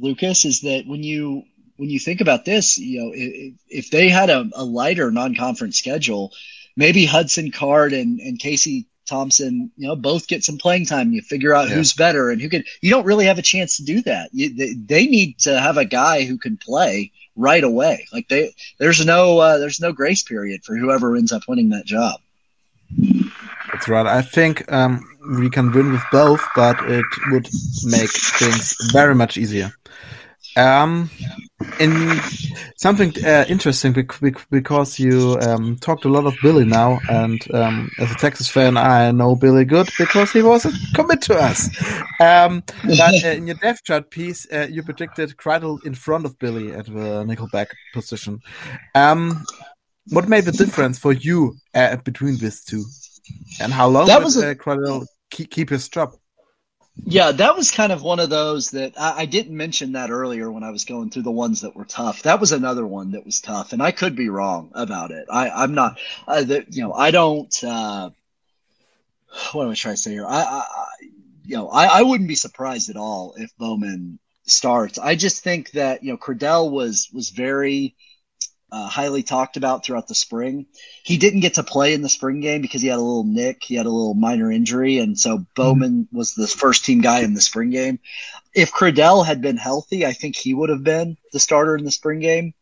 Lucas, 0.00 0.44
is 0.44 0.62
that 0.62 0.84
when 0.86 1.04
you 1.04 1.44
when 1.76 1.90
you 1.90 2.00
think 2.00 2.20
about 2.20 2.44
this, 2.44 2.76
you 2.76 3.00
know, 3.00 3.12
if, 3.14 3.54
if 3.68 3.90
they 3.90 4.08
had 4.08 4.30
a, 4.30 4.50
a 4.54 4.64
lighter 4.64 5.12
non-conference 5.12 5.78
schedule 5.78 6.32
maybe 6.80 7.04
Hudson 7.04 7.50
Card 7.50 7.92
and, 7.92 8.20
and 8.20 8.38
Casey 8.38 8.86
Thompson, 9.06 9.70
you 9.76 9.86
know, 9.86 9.94
both 9.94 10.26
get 10.26 10.42
some 10.42 10.56
playing 10.56 10.86
time. 10.86 11.12
You 11.12 11.20
figure 11.20 11.54
out 11.54 11.68
yeah. 11.68 11.74
who's 11.74 11.92
better 11.92 12.30
and 12.30 12.40
who 12.40 12.48
can. 12.48 12.64
You 12.80 12.90
don't 12.90 13.04
really 13.04 13.26
have 13.26 13.38
a 13.38 13.42
chance 13.42 13.76
to 13.76 13.84
do 13.84 14.00
that. 14.02 14.30
You, 14.32 14.54
they, 14.54 14.72
they, 14.72 15.06
need 15.06 15.38
to 15.40 15.60
have 15.60 15.76
a 15.76 15.84
guy 15.84 16.24
who 16.24 16.38
can 16.38 16.56
play 16.56 17.12
right 17.36 17.62
away. 17.62 18.06
Like 18.14 18.28
they, 18.28 18.54
there's 18.78 19.04
no, 19.04 19.38
uh, 19.38 19.58
there's 19.58 19.78
no 19.78 19.92
grace 19.92 20.22
period 20.22 20.64
for 20.64 20.74
whoever 20.74 21.16
ends 21.16 21.32
up 21.32 21.42
winning 21.46 21.68
that 21.70 21.84
job. 21.84 22.18
That's 23.70 23.86
right. 23.86 24.06
I 24.06 24.22
think 24.22 24.72
um, 24.72 25.04
we 25.38 25.50
can 25.50 25.72
win 25.72 25.92
with 25.92 26.02
both, 26.10 26.42
but 26.56 26.78
it 26.88 27.04
would 27.30 27.48
make 27.84 28.10
things 28.10 28.74
very 28.90 29.14
much 29.14 29.36
easier. 29.36 29.70
Um, 30.56 31.10
in 31.78 32.18
something 32.76 33.12
uh, 33.24 33.44
interesting 33.48 33.92
because 34.50 34.98
you 34.98 35.38
um, 35.40 35.76
talked 35.76 36.04
a 36.04 36.08
lot 36.08 36.26
of 36.26 36.34
Billy 36.42 36.64
now, 36.64 36.98
and 37.08 37.40
um, 37.54 37.90
as 37.98 38.10
a 38.10 38.14
Texas 38.14 38.48
fan, 38.48 38.76
I 38.76 39.10
know 39.10 39.36
Billy 39.36 39.64
good 39.64 39.88
because 39.98 40.32
he 40.32 40.42
was 40.42 40.64
a 40.64 40.72
commit 40.94 41.22
to 41.22 41.36
us. 41.36 41.68
Um, 42.20 42.62
but 42.84 43.24
uh, 43.24 43.28
in 43.28 43.46
your 43.46 43.56
depth 43.56 43.84
chart 43.84 44.10
piece, 44.10 44.46
uh, 44.52 44.66
you 44.70 44.82
predicted 44.82 45.36
Cradle 45.36 45.78
in 45.84 45.94
front 45.94 46.24
of 46.24 46.38
Billy 46.38 46.72
at 46.72 46.86
the 46.86 47.24
nickelback 47.24 47.66
position. 47.92 48.40
Um, 48.94 49.44
what 50.10 50.28
made 50.28 50.44
the 50.44 50.52
difference 50.52 50.98
for 50.98 51.12
you 51.12 51.54
uh, 51.74 51.96
between 51.96 52.38
these 52.38 52.64
two, 52.64 52.84
and 53.60 53.72
how 53.72 53.88
long 53.88 54.06
that 54.06 54.22
was 54.22 54.36
a- 54.36 54.50
uh, 54.50 54.54
Kreidel 54.54 55.06
keep, 55.30 55.50
keep 55.50 55.70
his 55.70 55.88
job? 55.88 56.14
Yeah, 56.96 57.32
that 57.32 57.56
was 57.56 57.70
kind 57.70 57.92
of 57.92 58.02
one 58.02 58.20
of 58.20 58.30
those 58.30 58.72
that 58.72 58.94
I, 58.98 59.20
I, 59.20 59.26
didn't 59.26 59.56
mention 59.56 59.92
that 59.92 60.10
earlier 60.10 60.50
when 60.50 60.64
I 60.64 60.70
was 60.70 60.84
going 60.84 61.10
through 61.10 61.22
the 61.22 61.30
ones 61.30 61.62
that 61.62 61.74
were 61.74 61.84
tough. 61.84 62.22
That 62.22 62.40
was 62.40 62.52
another 62.52 62.86
one 62.86 63.12
that 63.12 63.24
was 63.24 63.40
tough, 63.40 63.72
and 63.72 63.82
I 63.82 63.90
could 63.90 64.16
be 64.16 64.28
wrong 64.28 64.70
about 64.74 65.10
it. 65.10 65.26
I, 65.30 65.64
am 65.64 65.74
not, 65.74 65.98
uh, 66.28 66.42
the, 66.42 66.66
you 66.68 66.82
know, 66.82 66.92
I 66.92 67.10
don't. 67.10 67.64
Uh, 67.64 68.10
what 69.52 69.64
am 69.64 69.70
I 69.70 69.74
trying 69.74 69.94
to 69.94 70.00
say 70.00 70.12
here? 70.12 70.26
I, 70.26 70.42
I 70.42 70.66
you 71.44 71.56
know, 71.56 71.68
I, 71.68 71.86
I 71.86 72.02
wouldn't 72.02 72.28
be 72.28 72.34
surprised 72.34 72.90
at 72.90 72.96
all 72.96 73.34
if 73.36 73.56
Bowman 73.56 74.18
starts. 74.44 74.98
I 74.98 75.14
just 75.14 75.42
think 75.42 75.72
that 75.72 76.02
you 76.02 76.12
know, 76.12 76.18
Cradell 76.18 76.70
was 76.70 77.08
was 77.12 77.30
very 77.30 77.96
uh, 78.72 78.88
highly 78.88 79.22
talked 79.22 79.56
about 79.56 79.84
throughout 79.84 80.08
the 80.08 80.14
spring. 80.14 80.66
He 81.02 81.16
didn't 81.16 81.40
get 81.40 81.54
to 81.54 81.62
play 81.62 81.92
in 81.94 82.02
the 82.02 82.08
spring 82.08 82.40
game 82.40 82.62
because 82.62 82.82
he 82.82 82.88
had 82.88 82.98
a 82.98 83.02
little 83.02 83.24
nick. 83.24 83.62
He 83.62 83.74
had 83.74 83.86
a 83.86 83.90
little 83.90 84.14
minor 84.14 84.50
injury. 84.50 84.98
And 84.98 85.18
so 85.18 85.44
Bowman 85.54 86.04
mm-hmm. 86.04 86.16
was 86.16 86.34
the 86.34 86.46
first 86.46 86.84
team 86.84 87.00
guy 87.00 87.20
in 87.20 87.34
the 87.34 87.40
spring 87.40 87.70
game. 87.70 87.98
If 88.54 88.72
Cradell 88.72 89.24
had 89.24 89.42
been 89.42 89.56
healthy, 89.56 90.06
I 90.06 90.12
think 90.12 90.36
he 90.36 90.54
would 90.54 90.70
have 90.70 90.84
been 90.84 91.16
the 91.32 91.40
starter 91.40 91.76
in 91.76 91.84
the 91.84 91.90
spring 91.90 92.20
game. 92.20 92.54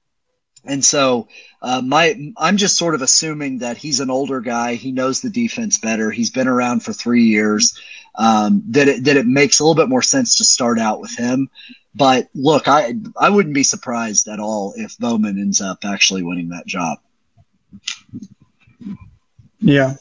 And 0.65 0.85
so, 0.85 1.29
uh, 1.63 1.81
my, 1.83 2.33
I'm 2.37 2.57
just 2.57 2.77
sort 2.77 2.95
of 2.95 3.03
assuming 3.03 3.59
that 3.59 3.77
he's 3.77 4.01
an 4.01 4.11
older 4.11 4.41
guy. 4.41 4.75
He 4.75 4.93
knows 4.93 5.21
the 5.21 5.31
defense 5.31 5.79
better. 5.79 6.11
He's 6.11 6.31
been 6.31 6.49
around 6.49 6.83
for 6.83 6.93
three 6.93 7.25
years. 7.25 7.79
Um, 8.15 8.65
that 8.71 8.89
it, 8.89 9.05
that 9.05 9.17
it 9.17 9.27
makes 9.27 9.61
a 9.61 9.63
little 9.63 9.77
bit 9.77 9.89
more 9.89 10.03
sense 10.03 10.39
to 10.39 10.45
start 10.45 10.81
out 10.81 11.01
with 11.01 11.17
him. 11.17 11.51
But 11.99 12.29
look, 12.35 12.69
I 12.69 12.95
I 13.17 13.29
wouldn't 13.29 13.55
be 13.55 13.65
surprised 13.65 14.29
at 14.29 14.39
all 14.39 14.75
if 14.77 14.97
Bowman 14.99 15.39
ends 15.39 15.61
up 15.61 15.85
actually 15.85 16.23
winning 16.23 16.51
that 16.51 16.67
job. 16.67 16.99
Yeah. 19.61 19.95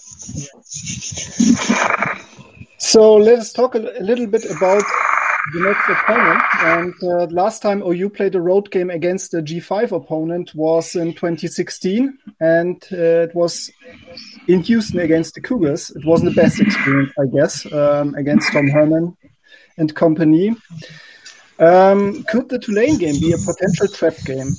So 2.78 3.16
let's 3.16 3.52
talk 3.52 3.74
a, 3.74 3.80
little 3.80 4.28
bit 4.28 4.46
about 4.46 4.84
the 5.54 5.62
next 5.62 5.90
opponent. 5.90 6.44
And 6.60 6.94
uh, 7.04 7.26
last 7.34 7.62
time 7.62 7.82
OU 7.82 8.10
played 8.12 8.36
a 8.36 8.42
road 8.42 8.70
game 8.70 8.92
against 8.92 9.34
a 9.34 9.42
G5 9.42 9.92
opponent 9.92 10.54
was 10.54 10.96
in 10.96 11.14
2016, 11.14 12.18
and 12.40 12.84
uh, 12.92 13.26
it 13.26 13.36
was 13.36 13.72
in 14.48 14.62
Houston 14.62 15.00
against 15.00 15.34
the 15.34 15.42
Cougars. 15.42 15.90
It 15.92 16.06
wasn't 16.06 16.36
the 16.36 16.42
best 16.42 16.60
experience, 16.60 17.12
I 17.20 17.26
guess, 17.26 17.72
um, 17.74 18.14
against 18.16 18.52
Tom 18.54 18.68
Herman 18.68 19.18
and 19.78 19.96
company. 19.96 20.56
Um, 21.60 22.24
could 22.24 22.50
the 22.50 22.60
Tulane 22.60 22.98
game 22.98 23.20
be 23.20 23.34
a 23.34 23.38
potential 23.38 23.88
trap 23.88 24.16
game? 24.26 24.52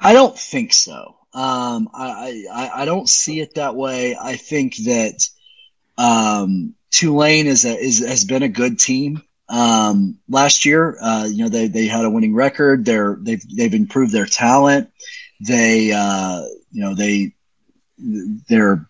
I 0.00 0.12
don't 0.12 0.38
think 0.38 0.72
so. 0.72 1.16
Um, 1.32 1.88
I, 1.94 2.44
I, 2.52 2.70
I 2.82 2.84
don't 2.84 3.08
see 3.08 3.40
it 3.40 3.54
that 3.54 3.76
way. 3.76 4.16
I 4.20 4.36
think 4.36 4.76
that 4.76 5.28
um, 5.96 6.74
Tulane 6.90 7.46
is 7.46 7.64
a, 7.64 7.78
is 7.78 8.04
has 8.04 8.24
been 8.24 8.42
a 8.42 8.48
good 8.48 8.78
team. 8.78 9.22
Um, 9.48 10.18
last 10.28 10.64
year, 10.64 10.96
uh, 11.00 11.26
you 11.30 11.44
know, 11.44 11.48
they, 11.48 11.68
they 11.68 11.86
had 11.86 12.04
a 12.04 12.10
winning 12.10 12.34
record. 12.34 12.84
They're 12.84 13.16
they've 13.20 13.42
they've 13.56 13.74
improved 13.74 14.12
their 14.12 14.26
talent. 14.26 14.90
They 15.40 15.92
uh, 15.92 16.44
you 16.70 16.82
know 16.82 16.94
they 16.94 17.34
they're 17.98 18.86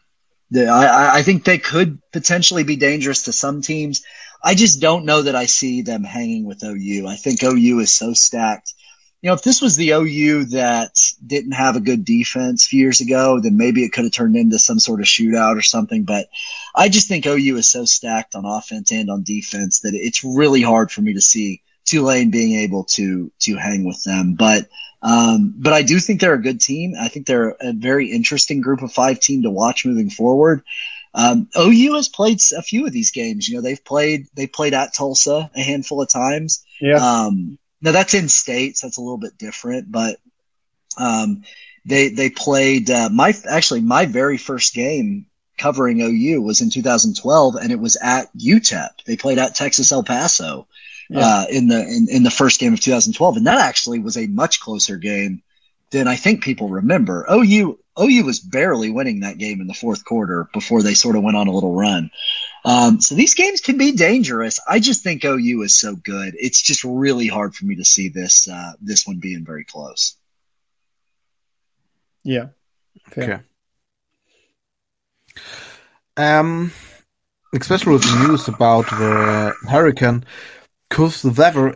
they, 0.50 0.66
I, 0.66 1.18
I 1.18 1.22
think 1.22 1.44
they 1.44 1.58
could 1.58 1.98
potentially 2.12 2.64
be 2.64 2.76
dangerous 2.76 3.24
to 3.24 3.32
some 3.32 3.62
teams. 3.62 4.02
I 4.42 4.54
just 4.54 4.80
don't 4.80 5.04
know 5.04 5.22
that 5.22 5.36
I 5.36 5.46
see 5.46 5.82
them 5.82 6.04
hanging 6.04 6.44
with 6.44 6.64
OU. 6.64 7.06
I 7.06 7.16
think 7.16 7.42
OU 7.42 7.80
is 7.80 7.92
so 7.92 8.14
stacked 8.14 8.74
you 9.22 9.28
know, 9.28 9.34
if 9.34 9.42
this 9.42 9.60
was 9.60 9.76
the 9.76 9.90
OU 9.90 10.46
that 10.46 10.98
didn't 11.24 11.52
have 11.52 11.76
a 11.76 11.80
good 11.80 12.04
defense 12.04 12.64
a 12.64 12.68
few 12.68 12.80
years 12.80 13.00
ago, 13.00 13.38
then 13.38 13.58
maybe 13.58 13.84
it 13.84 13.92
could 13.92 14.04
have 14.04 14.12
turned 14.12 14.36
into 14.36 14.58
some 14.58 14.78
sort 14.78 15.00
of 15.00 15.06
shootout 15.06 15.56
or 15.56 15.62
something. 15.62 16.04
But 16.04 16.28
I 16.74 16.88
just 16.88 17.08
think 17.08 17.26
OU 17.26 17.56
is 17.56 17.68
so 17.68 17.84
stacked 17.84 18.34
on 18.34 18.46
offense 18.46 18.92
and 18.92 19.10
on 19.10 19.22
defense 19.22 19.80
that 19.80 19.92
it's 19.94 20.24
really 20.24 20.62
hard 20.62 20.90
for 20.90 21.02
me 21.02 21.14
to 21.14 21.20
see 21.20 21.60
Tulane 21.84 22.30
being 22.30 22.60
able 22.60 22.84
to 22.84 23.30
to 23.40 23.56
hang 23.56 23.84
with 23.84 24.02
them. 24.04 24.36
But 24.38 24.68
um, 25.02 25.54
but 25.56 25.74
I 25.74 25.82
do 25.82 25.98
think 25.98 26.20
they're 26.20 26.34
a 26.34 26.42
good 26.42 26.60
team. 26.60 26.94
I 26.98 27.08
think 27.08 27.26
they're 27.26 27.56
a 27.60 27.72
very 27.72 28.10
interesting 28.10 28.62
group 28.62 28.80
of 28.80 28.92
five 28.92 29.20
team 29.20 29.42
to 29.42 29.50
watch 29.50 29.84
moving 29.84 30.08
forward. 30.08 30.62
Um, 31.12 31.48
OU 31.58 31.94
has 31.94 32.08
played 32.08 32.38
a 32.56 32.62
few 32.62 32.86
of 32.86 32.92
these 32.92 33.10
games. 33.10 33.48
You 33.48 33.56
know, 33.56 33.62
they've 33.62 33.84
played 33.84 34.26
they 34.34 34.46
played 34.46 34.74
at 34.74 34.94
Tulsa 34.94 35.50
a 35.54 35.60
handful 35.60 36.02
of 36.02 36.08
times. 36.08 36.64
Yeah. 36.80 36.96
Um, 36.96 37.58
now 37.80 37.92
that's 37.92 38.14
in 38.14 38.28
states. 38.28 38.80
That's 38.80 38.98
a 38.98 39.00
little 39.00 39.18
bit 39.18 39.38
different, 39.38 39.90
but 39.90 40.18
um, 40.96 41.42
they 41.84 42.08
they 42.08 42.30
played 42.30 42.90
uh, 42.90 43.08
my 43.10 43.34
actually 43.48 43.80
my 43.80 44.06
very 44.06 44.36
first 44.36 44.74
game 44.74 45.26
covering 45.58 46.00
OU 46.00 46.42
was 46.42 46.60
in 46.60 46.70
2012, 46.70 47.56
and 47.56 47.72
it 47.72 47.78
was 47.78 47.96
at 48.00 48.32
UTEP. 48.34 49.04
They 49.04 49.16
played 49.16 49.38
at 49.38 49.54
Texas 49.54 49.92
El 49.92 50.02
Paso 50.02 50.66
yeah. 51.08 51.20
uh, 51.20 51.46
in 51.50 51.68
the 51.68 51.80
in, 51.80 52.06
in 52.10 52.22
the 52.22 52.30
first 52.30 52.60
game 52.60 52.72
of 52.72 52.80
2012, 52.80 53.36
and 53.36 53.46
that 53.46 53.58
actually 53.58 53.98
was 53.98 54.16
a 54.16 54.26
much 54.26 54.60
closer 54.60 54.96
game 54.96 55.42
than 55.90 56.08
I 56.08 56.16
think 56.16 56.42
people 56.42 56.68
remember. 56.68 57.26
OU 57.30 57.78
OU 58.00 58.24
was 58.24 58.40
barely 58.40 58.90
winning 58.90 59.20
that 59.20 59.38
game 59.38 59.60
in 59.60 59.66
the 59.66 59.74
fourth 59.74 60.04
quarter 60.04 60.48
before 60.52 60.82
they 60.82 60.94
sort 60.94 61.16
of 61.16 61.22
went 61.22 61.36
on 61.36 61.48
a 61.48 61.52
little 61.52 61.74
run. 61.74 62.10
Um, 62.64 63.00
so 63.00 63.14
these 63.14 63.34
games 63.34 63.60
can 63.60 63.76
be 63.76 63.92
dangerous. 63.92 64.60
I 64.66 64.78
just 64.80 65.02
think 65.02 65.24
OU 65.24 65.62
is 65.62 65.78
so 65.78 65.96
good. 65.96 66.34
It's 66.38 66.62
just 66.62 66.84
really 66.84 67.26
hard 67.26 67.54
for 67.54 67.64
me 67.64 67.76
to 67.76 67.84
see 67.84 68.08
this 68.08 68.48
uh, 68.48 68.72
this 68.80 69.06
one 69.06 69.18
being 69.18 69.44
very 69.44 69.64
close. 69.64 70.16
Yeah. 72.22 72.48
Fair. 73.08 73.24
Okay. 73.24 73.42
Um, 76.16 76.72
especially 77.54 77.94
with 77.94 78.02
the 78.02 78.28
news 78.28 78.48
about 78.48 78.88
the 78.90 79.54
hurricane, 79.68 80.24
could 80.90 81.12
the 81.12 81.30
weather 81.30 81.68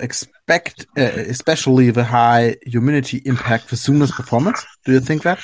expect, 0.47 0.87
uh, 0.99 1.03
especially 1.03 1.91
the 1.91 2.05
high 2.05 2.57
humidity, 2.67 3.23
impact 3.25 3.71
the 3.71 3.77
Sooners' 3.77 4.13
performance? 4.13 4.65
Do 4.85 4.93
you 4.93 5.01
think 5.01 5.23
that? 5.23 5.39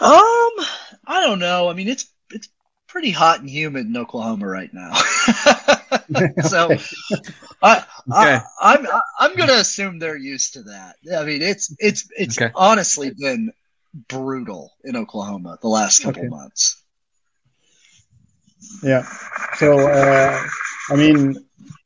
Um, 0.00 0.66
I 1.06 1.20
don't 1.22 1.38
know. 1.38 1.68
I 1.68 1.74
mean, 1.74 1.88
it's 1.88 2.08
it's 2.30 2.48
pretty 2.88 3.10
hot 3.10 3.40
and 3.40 3.50
humid 3.50 3.86
in 3.86 3.96
Oklahoma 3.96 4.46
right 4.46 4.70
now. 4.72 4.94
so 6.42 6.70
I, 7.62 7.78
okay. 7.78 7.84
I 8.08 8.42
I'm 8.60 8.86
I'm 9.18 9.36
gonna 9.36 9.54
assume 9.54 9.98
they're 9.98 10.16
used 10.16 10.54
to 10.54 10.62
that. 10.64 10.96
I 11.16 11.24
mean, 11.24 11.42
it's 11.42 11.74
it's 11.78 12.08
it's 12.16 12.40
okay. 12.40 12.52
honestly 12.54 13.10
been 13.10 13.52
brutal 14.08 14.72
in 14.84 14.96
Oklahoma 14.96 15.58
the 15.60 15.68
last 15.68 16.02
couple 16.02 16.22
okay. 16.22 16.28
months. 16.28 16.83
Yeah. 18.82 19.06
So 19.56 19.78
uh, 19.78 20.42
I 20.90 20.96
mean, 20.96 21.36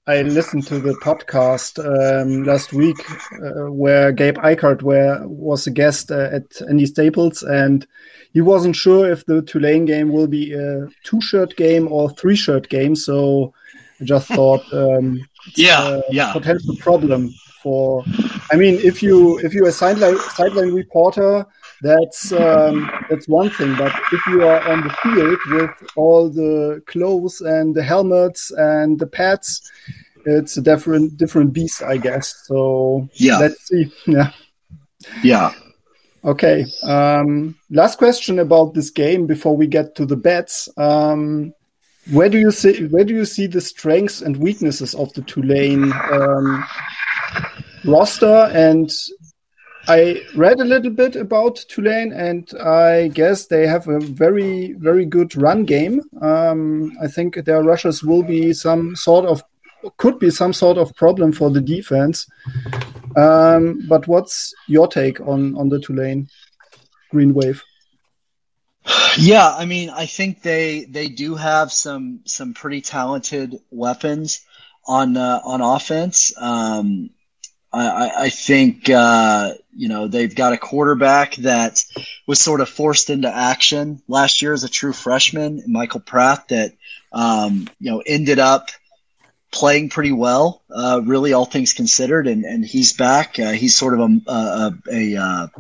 I 0.09 0.23
listened 0.23 0.67
to 0.69 0.79
the 0.79 0.95
podcast 0.95 1.79
um, 1.79 2.45
last 2.45 2.73
week 2.73 2.99
uh, 3.43 3.71
where 3.71 4.11
Gabe 4.11 4.39
were, 4.83 5.21
was 5.27 5.67
a 5.67 5.71
guest 5.71 6.11
uh, 6.11 6.31
at 6.33 6.63
Andy 6.67 6.87
Staples, 6.87 7.43
and 7.43 7.87
he 8.33 8.41
wasn't 8.41 8.75
sure 8.75 9.11
if 9.13 9.27
the 9.27 9.43
Tulane 9.43 9.85
game 9.85 10.11
will 10.11 10.27
be 10.27 10.55
a 10.55 10.89
two-shirt 11.05 11.57
game 11.57 11.93
or 11.93 12.09
three-shirt 12.09 12.71
game. 12.71 12.97
So 12.97 13.53
I 14.01 14.05
just 14.05 14.29
thought, 14.37 14.65
um, 14.73 15.21
yeah, 15.57 16.01
yeah, 16.09 16.33
potential 16.33 16.75
problem 16.77 17.31
for. 17.63 18.03
I 18.51 18.57
mean, 18.57 18.79
if 18.83 19.03
you 19.03 19.39
if 19.41 19.53
you're 19.53 19.69
a 19.69 19.73
sideline 19.73 20.19
sideline 20.31 20.73
reporter, 20.73 21.45
that's 21.83 22.33
um, 22.33 22.91
that's 23.09 23.29
one 23.29 23.51
thing. 23.51 23.77
But 23.77 23.93
if 24.13 24.27
you 24.27 24.43
are 24.43 24.61
on 24.69 24.83
the 24.83 24.91
field 25.03 25.39
with 25.51 25.91
all 25.97 26.29
the 26.29 26.83
clothes 26.87 27.41
and 27.41 27.75
the 27.75 27.83
helmets 27.83 28.51
and 28.51 28.99
the 28.99 29.07
pads, 29.07 29.71
it's 30.25 30.57
a 30.57 30.63
different 30.63 31.17
different 31.17 31.53
beast, 31.53 31.83
I 31.83 31.97
guess. 31.97 32.35
So 32.47 33.09
yeah, 33.15 33.39
let's 33.39 33.67
see. 33.67 33.93
Yeah, 34.07 34.33
yeah. 35.23 35.53
Okay. 36.25 36.67
Um, 36.83 37.57
last 37.71 37.99
question 37.99 38.41
about 38.41 38.75
this 38.75 38.91
game 38.91 39.27
before 39.27 39.57
we 39.57 39.67
get 39.67 39.95
to 39.97 40.07
the 40.07 40.17
bets. 40.17 40.69
Um, 40.77 41.55
where 42.11 42.29
do 42.29 42.39
you 42.39 42.51
see 42.51 42.87
where 42.87 43.05
do 43.05 43.15
you 43.15 43.25
see 43.25 43.47
the 43.47 43.61
strengths 43.61 44.23
and 44.23 44.37
weaknesses 44.37 44.95
of 44.95 45.13
the 45.13 45.23
Tulane 45.23 45.93
um, 46.11 46.65
roster 47.85 48.51
and 48.53 48.91
I 49.87 50.23
read 50.35 50.61
a 50.61 50.65
little 50.65 50.91
bit 50.91 51.17
about 51.17 51.65
Tulane, 51.69 52.13
and 52.13 52.51
I 52.61 53.09
guess 53.09 53.47
they 53.47 53.67
have 53.67 53.89
a 53.89 54.01
very, 54.01 54.73
very 54.73 55.05
good 55.05 55.37
run 55.37 55.65
game. 55.65 56.03
Um, 56.21 56.97
I 57.03 57.07
think 57.07 57.37
their 57.45 57.63
rushers 57.63 58.03
will 58.03 58.23
be 58.23 58.53
some 58.53 58.97
sort 58.97 59.25
of, 59.25 59.43
could 59.97 60.19
be 60.19 60.31
some 60.31 60.53
sort 60.53 60.79
of 60.79 60.95
problem 60.97 61.33
for 61.33 61.51
the 61.51 61.61
defense. 61.61 62.27
Um, 63.17 63.87
but 63.89 64.07
what's 64.07 64.55
your 64.67 64.89
take 64.89 65.21
on 65.21 65.57
on 65.57 65.69
the 65.69 65.81
Tulane 65.81 66.29
Green 67.11 67.33
Wave? 67.33 67.63
Yeah, 69.19 69.49
I 69.49 69.65
mean, 69.65 69.91
I 69.91 70.07
think 70.07 70.43
they 70.43 70.85
they 70.85 71.09
do 71.09 71.35
have 71.35 71.73
some 71.73 72.21
some 72.25 72.55
pretty 72.55 72.81
talented 72.81 73.61
weapons 73.71 74.41
on 74.87 75.17
uh, 75.17 75.41
on 75.45 75.61
offense. 75.61 76.33
Um, 76.37 77.11
I, 77.79 78.25
I 78.25 78.31
think 78.31 78.89
uh, 78.91 79.55
you 79.75 79.89
know 79.89 80.09
they've 80.09 80.35
got 80.35 80.53
a 80.53 80.59
quarterback 80.59 81.37
that 81.37 81.85
was 82.27 82.41
sort 82.41 82.61
of 82.61 82.69
forced 82.69 83.11
into 83.11 83.29
action 83.29 84.03
last 84.09 84.43
year 84.43 84.53
as 84.53 84.65
a 84.65 84.69
true 84.69 84.93
freshman, 84.93 85.63
Michael 85.67 86.01
Pratt, 86.01 86.49
that 86.49 86.73
um, 87.13 87.69
you 87.81 87.91
know 87.91 88.03
ended 88.05 88.39
up 88.39 88.71
playing 89.51 89.89
pretty 89.89 90.13
well, 90.13 90.63
uh, 90.71 91.01
really 91.05 91.33
all 91.33 91.47
things 91.47 91.73
considered, 91.73 92.27
and, 92.27 92.45
and 92.45 92.65
he's 92.65 92.93
back. 92.93 93.39
Uh, 93.39 93.53
he's 93.53 93.77
sort 93.77 93.95
of 93.95 94.01
a 94.01 94.31
a, 94.31 94.73
a, 94.91 95.15
a, 95.17 95.51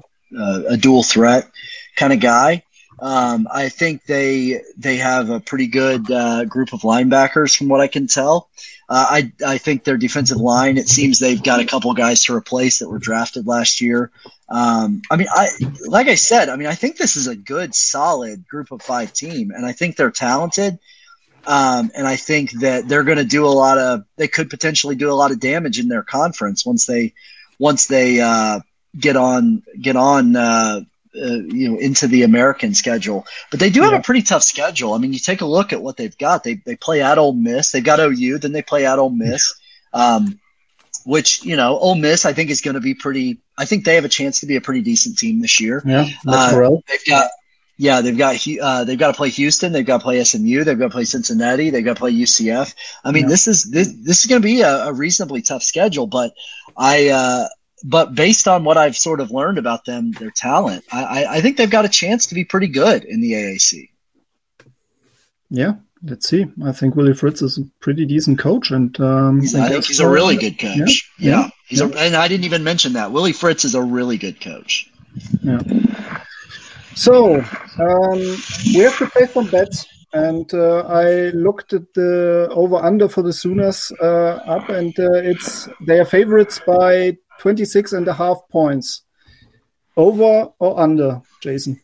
a 0.70 0.76
dual 0.76 1.02
threat 1.02 1.50
kind 1.96 2.12
of 2.12 2.20
guy. 2.20 2.62
Um, 3.00 3.46
I 3.52 3.68
think 3.68 4.04
they 4.04 4.62
they 4.76 4.96
have 4.96 5.30
a 5.30 5.40
pretty 5.40 5.68
good 5.68 6.10
uh, 6.10 6.44
group 6.44 6.72
of 6.72 6.80
linebackers, 6.80 7.56
from 7.56 7.68
what 7.68 7.80
I 7.80 7.86
can 7.86 8.08
tell. 8.08 8.50
Uh, 8.88 9.06
I 9.10 9.32
I 9.46 9.58
think 9.58 9.84
their 9.84 9.98
defensive 9.98 10.38
line. 10.38 10.78
It 10.78 10.88
seems 10.88 11.18
they've 11.18 11.42
got 11.42 11.60
a 11.60 11.66
couple 11.66 11.92
guys 11.92 12.24
to 12.24 12.34
replace 12.34 12.78
that 12.78 12.88
were 12.88 12.98
drafted 12.98 13.46
last 13.46 13.82
year. 13.82 14.10
Um, 14.48 15.02
I 15.10 15.16
mean, 15.16 15.28
I 15.30 15.48
like 15.86 16.08
I 16.08 16.14
said. 16.14 16.48
I 16.48 16.56
mean, 16.56 16.68
I 16.68 16.74
think 16.74 16.96
this 16.96 17.16
is 17.16 17.26
a 17.26 17.36
good, 17.36 17.74
solid 17.74 18.48
group 18.48 18.72
of 18.72 18.80
five 18.80 19.12
team, 19.12 19.50
and 19.50 19.66
I 19.66 19.72
think 19.72 19.96
they're 19.96 20.10
talented. 20.10 20.78
Um, 21.46 21.90
and 21.94 22.06
I 22.06 22.16
think 22.16 22.52
that 22.60 22.88
they're 22.88 23.04
going 23.04 23.18
to 23.18 23.24
do 23.24 23.46
a 23.46 23.48
lot 23.48 23.76
of. 23.76 24.04
They 24.16 24.28
could 24.28 24.48
potentially 24.48 24.96
do 24.96 25.10
a 25.10 25.14
lot 25.14 25.32
of 25.32 25.40
damage 25.40 25.78
in 25.78 25.88
their 25.88 26.02
conference 26.02 26.64
once 26.64 26.86
they 26.86 27.12
once 27.58 27.88
they 27.88 28.20
uh, 28.20 28.60
get 28.98 29.16
on 29.16 29.64
get 29.78 29.96
on. 29.96 30.34
Uh, 30.34 30.80
uh, 31.14 31.26
you 31.26 31.70
know 31.70 31.78
into 31.78 32.06
the 32.06 32.22
American 32.22 32.74
schedule. 32.74 33.26
But 33.50 33.60
they 33.60 33.70
do 33.70 33.82
have 33.82 33.92
yeah. 33.92 33.98
a 33.98 34.02
pretty 34.02 34.22
tough 34.22 34.42
schedule. 34.42 34.94
I 34.94 34.98
mean, 34.98 35.12
you 35.12 35.18
take 35.18 35.40
a 35.40 35.46
look 35.46 35.72
at 35.72 35.82
what 35.82 35.96
they've 35.96 36.16
got. 36.16 36.44
They 36.44 36.54
they 36.54 36.76
play 36.76 37.02
at 37.02 37.18
Ole 37.18 37.32
Miss. 37.32 37.72
They've 37.72 37.84
got 37.84 38.00
OU. 38.00 38.38
Then 38.38 38.52
they 38.52 38.62
play 38.62 38.86
at 38.86 38.98
Ole 38.98 39.10
Miss. 39.10 39.54
Um, 39.92 40.38
which 41.04 41.44
you 41.44 41.56
know, 41.56 41.78
Ole 41.78 41.94
Miss 41.94 42.26
I 42.26 42.32
think 42.32 42.50
is 42.50 42.60
going 42.60 42.74
to 42.74 42.80
be 42.80 42.94
pretty. 42.94 43.38
I 43.56 43.64
think 43.64 43.84
they 43.84 43.94
have 43.94 44.04
a 44.04 44.10
chance 44.10 44.40
to 44.40 44.46
be 44.46 44.56
a 44.56 44.60
pretty 44.60 44.82
decent 44.82 45.18
team 45.18 45.40
this 45.40 45.60
year. 45.60 45.82
Yeah, 45.84 46.06
that's 46.24 46.52
uh, 46.52 46.76
They've 46.86 47.04
got 47.08 47.30
Yeah, 47.78 48.00
they've 48.00 48.18
got 48.18 48.36
uh, 48.60 48.84
they've 48.84 48.98
got 48.98 49.12
to 49.12 49.16
play 49.16 49.30
Houston, 49.30 49.72
they've 49.72 49.86
got 49.86 49.98
to 49.98 50.02
play 50.02 50.22
SMU, 50.22 50.64
they've 50.64 50.78
got 50.78 50.86
to 50.86 50.90
play 50.90 51.04
Cincinnati, 51.04 51.70
they've 51.70 51.84
got 51.84 51.94
to 51.94 52.00
play 52.00 52.12
UCF. 52.12 52.74
I 53.04 53.12
mean, 53.12 53.22
yeah. 53.22 53.28
this 53.28 53.46
is 53.48 53.64
this 53.64 53.92
this 53.92 54.20
is 54.20 54.26
going 54.26 54.42
to 54.42 54.46
be 54.46 54.62
a, 54.62 54.88
a, 54.88 54.92
reasonably 54.92 55.42
tough 55.42 55.62
schedule, 55.62 56.06
but 56.06 56.34
I 56.76 57.08
uh, 57.08 57.48
but 57.84 58.14
based 58.14 58.48
on 58.48 58.64
what 58.64 58.76
I've 58.76 58.96
sort 58.96 59.20
of 59.20 59.30
learned 59.30 59.58
about 59.58 59.84
them, 59.84 60.12
their 60.12 60.30
talent, 60.30 60.84
I, 60.92 61.26
I 61.28 61.40
think 61.40 61.56
they've 61.56 61.70
got 61.70 61.84
a 61.84 61.88
chance 61.88 62.26
to 62.26 62.34
be 62.34 62.44
pretty 62.44 62.68
good 62.68 63.04
in 63.04 63.20
the 63.20 63.32
AAC. 63.32 63.90
Yeah, 65.50 65.74
let's 66.02 66.28
see. 66.28 66.46
I 66.64 66.72
think 66.72 66.94
Willie 66.94 67.14
Fritz 67.14 67.42
is 67.42 67.58
a 67.58 67.62
pretty 67.80 68.04
decent 68.04 68.38
coach, 68.38 68.70
and 68.70 68.98
um, 69.00 69.40
he's, 69.40 69.54
I 69.54 69.68
think 69.68 69.86
he's 69.86 70.00
a 70.00 70.08
really 70.08 70.36
good 70.36 70.58
coach. 70.58 71.10
Yeah, 71.18 71.30
yeah. 71.30 71.40
yeah. 71.40 71.50
he's 71.66 71.80
yeah. 71.80 71.86
A, 71.86 71.98
and 71.98 72.16
I 72.16 72.28
didn't 72.28 72.44
even 72.44 72.64
mention 72.64 72.92
that 72.94 73.12
Willie 73.12 73.32
Fritz 73.32 73.64
is 73.64 73.74
a 73.74 73.82
really 73.82 74.18
good 74.18 74.40
coach. 74.40 74.90
Yeah. 75.42 75.62
So 76.94 77.36
um, 77.36 78.18
we 78.66 78.80
have 78.80 78.98
to 78.98 79.06
play 79.06 79.26
some 79.26 79.46
bets, 79.46 79.86
and 80.12 80.52
uh, 80.52 80.80
I 80.80 81.30
looked 81.30 81.72
at 81.72 81.94
the 81.94 82.48
over 82.50 82.76
under 82.76 83.08
for 83.08 83.22
the 83.22 83.32
Sooners 83.32 83.92
uh, 84.02 84.40
up, 84.46 84.68
and 84.68 84.98
uh, 84.98 85.12
it's 85.14 85.68
they 85.86 86.00
are 86.00 86.04
favorites 86.04 86.60
by 86.66 87.16
26 87.38 87.92
and 87.92 88.08
a 88.08 88.12
half 88.12 88.38
points. 88.50 89.02
Over 89.96 90.52
or 90.58 90.80
under, 90.80 91.22
Jason? 91.42 91.80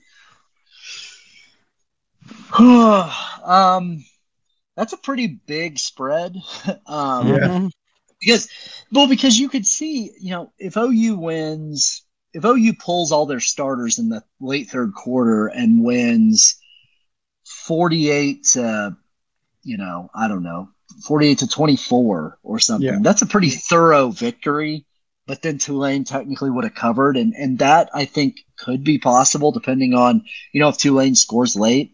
um, 2.58 4.04
that's 4.76 4.92
a 4.92 4.98
pretty 4.98 5.26
big 5.26 5.78
spread. 5.78 6.36
um, 6.86 7.28
yeah. 7.28 7.68
Because, 8.20 8.48
well, 8.92 9.08
because 9.08 9.38
you 9.38 9.48
could 9.48 9.66
see, 9.66 10.12
you 10.18 10.30
know, 10.30 10.52
if 10.58 10.76
OU 10.76 11.16
wins 11.16 12.04
if 12.34 12.44
OU 12.44 12.74
pulls 12.74 13.12
all 13.12 13.26
their 13.26 13.40
starters 13.40 13.98
in 13.98 14.08
the 14.08 14.22
late 14.40 14.68
third 14.68 14.92
quarter 14.92 15.46
and 15.46 15.82
wins 15.82 16.56
48 17.44 18.44
to, 18.52 18.96
you 19.62 19.76
know, 19.78 20.10
I 20.12 20.26
don't 20.28 20.42
know, 20.42 20.68
48 21.06 21.38
to 21.38 21.48
24 21.48 22.38
or 22.42 22.58
something, 22.58 22.86
yeah. 22.86 22.98
that's 23.00 23.22
a 23.22 23.26
pretty 23.26 23.50
thorough 23.50 24.10
victory. 24.10 24.84
But 25.26 25.40
then 25.40 25.58
Tulane 25.58 26.04
technically 26.04 26.50
would 26.50 26.64
have 26.64 26.74
covered. 26.74 27.16
And, 27.16 27.34
and 27.34 27.58
that 27.60 27.90
I 27.94 28.04
think 28.04 28.40
could 28.56 28.84
be 28.84 28.98
possible 28.98 29.52
depending 29.52 29.94
on, 29.94 30.24
you 30.52 30.60
know, 30.60 30.68
if 30.68 30.78
Tulane 30.78 31.14
scores 31.14 31.56
late. 31.56 31.92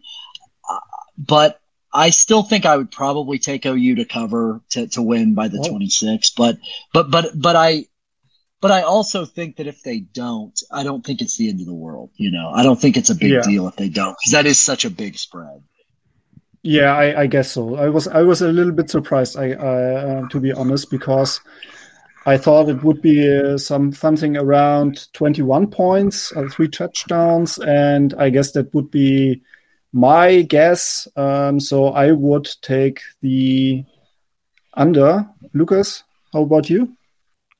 Uh, 0.69 0.79
but 1.17 1.61
I 1.93 2.09
still 2.09 2.43
think 2.43 2.65
I 2.65 2.75
would 2.75 2.91
probably 2.91 3.39
take 3.39 3.65
OU 3.65 3.95
to 3.95 4.05
cover 4.05 4.61
to, 4.71 4.87
to 4.87 5.01
win 5.01 5.33
by 5.33 5.47
the 5.47 5.59
oh. 5.59 5.69
26. 5.69 6.31
But, 6.31 6.57
but, 6.93 7.09
but, 7.09 7.31
but 7.35 7.55
I, 7.55 7.85
but 8.61 8.71
I 8.71 8.83
also 8.83 9.25
think 9.25 9.57
that 9.57 9.67
if 9.67 9.81
they 9.81 9.99
don't, 9.99 10.57
I 10.71 10.83
don't 10.83 11.03
think 11.03 11.21
it's 11.21 11.35
the 11.35 11.49
end 11.49 11.61
of 11.61 11.65
the 11.65 11.73
world. 11.73 12.11
You 12.15 12.31
know, 12.31 12.51
I 12.53 12.63
don't 12.63 12.79
think 12.79 12.95
it's 12.95 13.09
a 13.09 13.15
big 13.15 13.31
yeah. 13.31 13.41
deal 13.41 13.67
if 13.67 13.75
they 13.75 13.89
don't 13.89 14.15
because 14.19 14.33
that 14.33 14.45
is 14.45 14.59
such 14.59 14.85
a 14.85 14.91
big 14.91 15.17
spread. 15.17 15.63
Yeah, 16.61 16.95
I, 16.95 17.21
I, 17.21 17.25
guess 17.25 17.51
so. 17.51 17.75
I 17.75 17.89
was 17.89 18.07
I 18.07 18.21
was 18.21 18.43
a 18.43 18.51
little 18.51 18.71
bit 18.71 18.91
surprised. 18.91 19.35
I, 19.35 19.53
uh, 19.53 20.27
to 20.29 20.39
be 20.39 20.51
honest, 20.51 20.91
because 20.91 21.41
I 22.25 22.37
thought 22.37 22.69
it 22.69 22.83
would 22.83 23.01
be 23.01 23.35
uh, 23.35 23.57
some 23.57 23.93
something 23.93 24.37
around 24.37 25.11
21 25.13 25.67
points, 25.71 26.31
uh, 26.35 26.47
three 26.51 26.67
touchdowns, 26.67 27.57
and 27.57 28.13
I 28.13 28.29
guess 28.29 28.51
that 28.51 28.73
would 28.75 28.91
be 28.91 29.41
my 29.91 30.43
guess. 30.43 31.07
Um, 31.15 31.59
so 31.59 31.87
I 31.87 32.11
would 32.11 32.49
take 32.61 33.01
the 33.21 33.83
under. 34.75 35.27
Lucas, 35.53 36.03
how 36.31 36.43
about 36.43 36.69
you? 36.69 36.95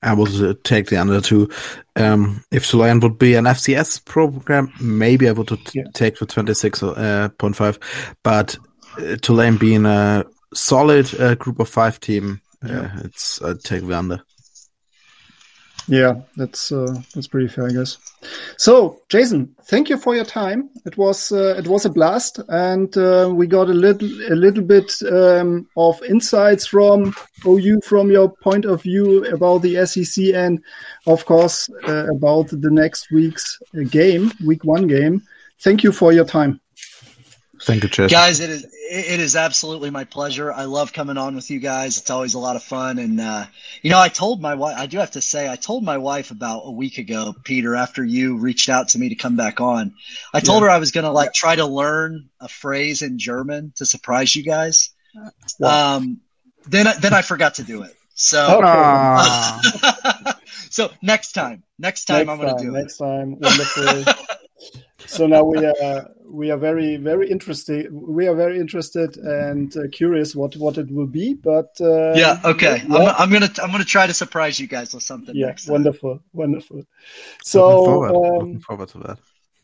I 0.04 0.14
would 0.14 0.34
uh, 0.42 0.56
take 0.64 0.88
the 0.88 0.98
under 0.98 1.22
two. 1.22 1.50
Um, 1.96 2.44
if 2.52 2.68
Tulane 2.68 3.00
would 3.02 3.20
be 3.20 3.36
an 3.36 3.46
FCS 3.46 4.04
program, 4.06 4.72
maybe 4.80 5.30
I 5.30 5.32
would 5.32 5.52
yeah. 5.74 5.84
take 5.94 6.18
the 6.18 6.26
26.5. 6.26 7.76
Uh, 7.76 7.78
but 8.24 8.58
uh, 8.98 9.16
Tulane 9.22 9.58
being 9.58 9.86
a 9.86 10.26
solid 10.54 11.20
uh, 11.20 11.36
group 11.36 11.60
of 11.60 11.70
five 11.70 12.00
team, 12.00 12.42
uh, 12.64 12.68
yeah. 12.72 13.00
it's 13.04 13.42
I'd 13.44 13.64
take 13.64 13.86
the 13.86 13.98
under. 13.98 14.24
Yeah, 15.92 16.22
that's 16.38 16.72
uh, 16.72 17.02
that's 17.14 17.28
pretty 17.28 17.50
fair, 17.50 17.68
I 17.68 17.72
guess. 17.72 17.98
So, 18.56 19.02
Jason, 19.10 19.54
thank 19.64 19.90
you 19.90 19.98
for 19.98 20.16
your 20.16 20.24
time. 20.24 20.70
It 20.86 20.98
was 20.98 21.34
uh, 21.34 21.56
it 21.58 21.68
was 21.68 21.84
a 21.84 21.90
blast, 21.90 22.40
and 22.48 22.96
uh, 22.96 23.30
we 23.30 23.46
got 23.46 23.70
a 23.70 23.74
little 23.74 24.08
a 24.32 24.36
little 24.36 24.64
bit 24.64 24.90
um, 25.12 25.68
of 25.76 26.02
insights 26.04 26.66
from 26.66 27.14
OU 27.46 27.82
from 27.82 28.10
your 28.10 28.32
point 28.38 28.64
of 28.64 28.84
view 28.84 29.26
about 29.26 29.64
the 29.64 29.86
SEC, 29.86 30.34
and 30.34 30.64
of 31.08 31.26
course 31.26 31.70
uh, 31.90 32.08
about 32.08 32.48
the 32.48 32.72
next 32.72 33.12
week's 33.12 33.60
uh, 33.76 33.84
game, 33.90 34.32
week 34.46 34.64
one 34.64 34.88
game. 34.88 35.22
Thank 35.60 35.84
you 35.84 35.92
for 35.92 36.14
your 36.14 36.26
time. 36.26 36.62
Thank 37.64 37.84
you, 37.84 37.90
Chase. 37.90 38.12
Guys, 38.12 38.40
it 38.40 38.50
is 38.50 38.64
it 38.64 39.20
is 39.20 39.36
absolutely 39.36 39.90
my 39.90 40.04
pleasure. 40.04 40.52
I 40.52 40.66
love 40.66 40.94
coming 40.94 41.18
on 41.18 41.36
with 41.36 41.50
you 41.52 41.60
guys. 41.60 41.98
It's 41.98 42.10
always 42.10 42.34
a 42.34 42.40
lot 42.40 42.56
of 42.56 42.64
fun. 42.64 42.98
And 42.98 43.22
uh, 43.22 43.46
you 43.82 43.92
know, 43.92 44.00
I 44.00 44.10
told 44.10 44.42
my 44.42 44.56
wife. 44.56 44.78
I 44.78 44.88
do 44.88 44.98
have 44.98 45.12
to 45.12 45.22
say, 45.22 45.50
I 45.50 45.56
told 45.56 45.84
my 45.84 45.98
wife 45.98 46.32
about 46.32 46.64
a 46.66 46.72
week 46.72 46.98
ago, 46.98 47.36
Peter, 47.44 47.76
after 47.76 48.04
you 48.04 48.38
reached 48.38 48.68
out 48.70 48.90
to 48.90 49.00
me 49.00 49.10
to 49.10 49.16
come 49.16 49.36
back 49.36 49.62
on. 49.62 49.94
I 50.34 50.40
told 50.40 50.62
yeah. 50.62 50.70
her 50.70 50.72
I 50.72 50.80
was 50.80 50.92
going 50.92 51.06
to 51.06 51.12
like 51.12 51.34
try 51.34 51.56
to 51.56 51.66
learn 51.66 52.30
a 52.40 52.48
phrase 52.48 53.02
in 53.02 53.20
German 53.20 53.74
to 53.76 53.86
surprise 53.86 54.36
you 54.36 54.44
guys. 54.44 54.90
Um, 55.64 56.20
then 56.68 56.88
then 57.00 57.14
I 57.14 57.22
forgot 57.22 57.56
to 57.56 57.64
do 57.64 57.84
it. 57.84 57.96
So, 58.22 58.62
okay. 58.64 60.32
so 60.70 60.92
next 61.02 61.32
time, 61.32 61.64
next 61.80 62.06
time 62.06 62.28
next 62.28 62.30
I'm 62.30 62.38
going 62.40 62.56
to 62.56 62.64
do 62.64 62.72
next 62.72 63.02
it. 63.02 63.04
Next 63.04 63.40
time, 63.40 63.40
wonderful. 63.40 64.14
so 65.08 65.26
now 65.26 65.44
we 65.44 65.66
are 65.66 66.08
we 66.30 66.52
are 66.52 66.58
very 66.58 66.98
very 66.98 67.32
interested. 67.32 67.92
We 67.92 68.28
are 68.28 68.36
very 68.36 68.60
interested 68.60 69.18
and 69.18 69.76
uh, 69.76 69.88
curious 69.92 70.36
what 70.36 70.56
what 70.58 70.78
it 70.78 70.92
will 70.92 71.08
be. 71.08 71.34
But 71.34 71.72
uh, 71.82 72.14
yeah, 72.14 72.40
okay. 72.46 72.84
Yeah. 72.88 72.96
I'm, 72.96 73.16
I'm, 73.18 73.32
gonna 73.32 73.52
I'm 73.62 73.72
gonna 73.72 73.84
try 73.84 74.06
to 74.06 74.14
surprise 74.14 74.60
you 74.60 74.68
guys 74.68 74.94
with 74.94 75.02
something. 75.02 75.36
Yeah, 75.36 75.56
wonderful, 75.68 76.20
wonderful. 76.32 76.84
So 77.44 77.70
looking 77.70 77.86
forward, 77.86 78.10
um, 78.12 78.38
looking 78.38 78.60
forward 78.60 78.90
to 78.90 78.98
that. 79.00 79.18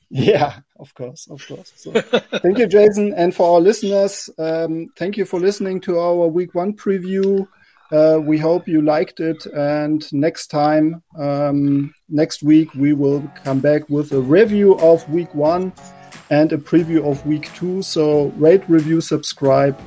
Yeah, 0.10 0.62
of 0.80 0.96
course, 0.96 1.28
of 1.30 1.46
course. 1.48 1.74
So, 1.76 1.92
thank 1.92 2.58
you, 2.58 2.66
Jason, 2.66 3.14
and 3.14 3.36
for 3.36 3.54
our 3.54 3.60
listeners, 3.60 4.30
um, 4.40 4.88
thank 4.98 5.16
you 5.18 5.26
for 5.26 5.40
listening 5.40 5.82
to 5.82 6.00
our 6.00 6.28
week 6.28 6.56
one 6.56 6.74
preview. 6.74 7.46
Uh, 7.92 8.20
we 8.22 8.38
hope 8.38 8.68
you 8.68 8.82
liked 8.82 9.20
it. 9.20 9.46
And 9.48 10.12
next 10.12 10.48
time, 10.48 11.02
um, 11.18 11.94
next 12.10 12.44
week, 12.44 12.74
we 12.74 12.94
will 12.94 13.24
come 13.44 13.60
back 13.60 13.90
with 13.90 14.12
a 14.12 14.20
review 14.20 14.78
of 14.80 15.10
week 15.10 15.34
one 15.34 15.72
and 16.30 16.52
a 16.52 16.58
preview 16.58 17.10
of 17.10 17.26
week 17.26 17.54
two. 17.54 17.82
So 17.82 18.28
rate, 18.38 18.64
review, 18.68 19.02
subscribe. 19.02 19.80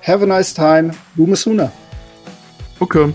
Have 0.00 0.22
a 0.22 0.26
nice 0.26 0.52
time. 0.52 0.92
Boomer 1.16 1.36
Sooner. 1.36 1.72
Okay. 2.80 3.12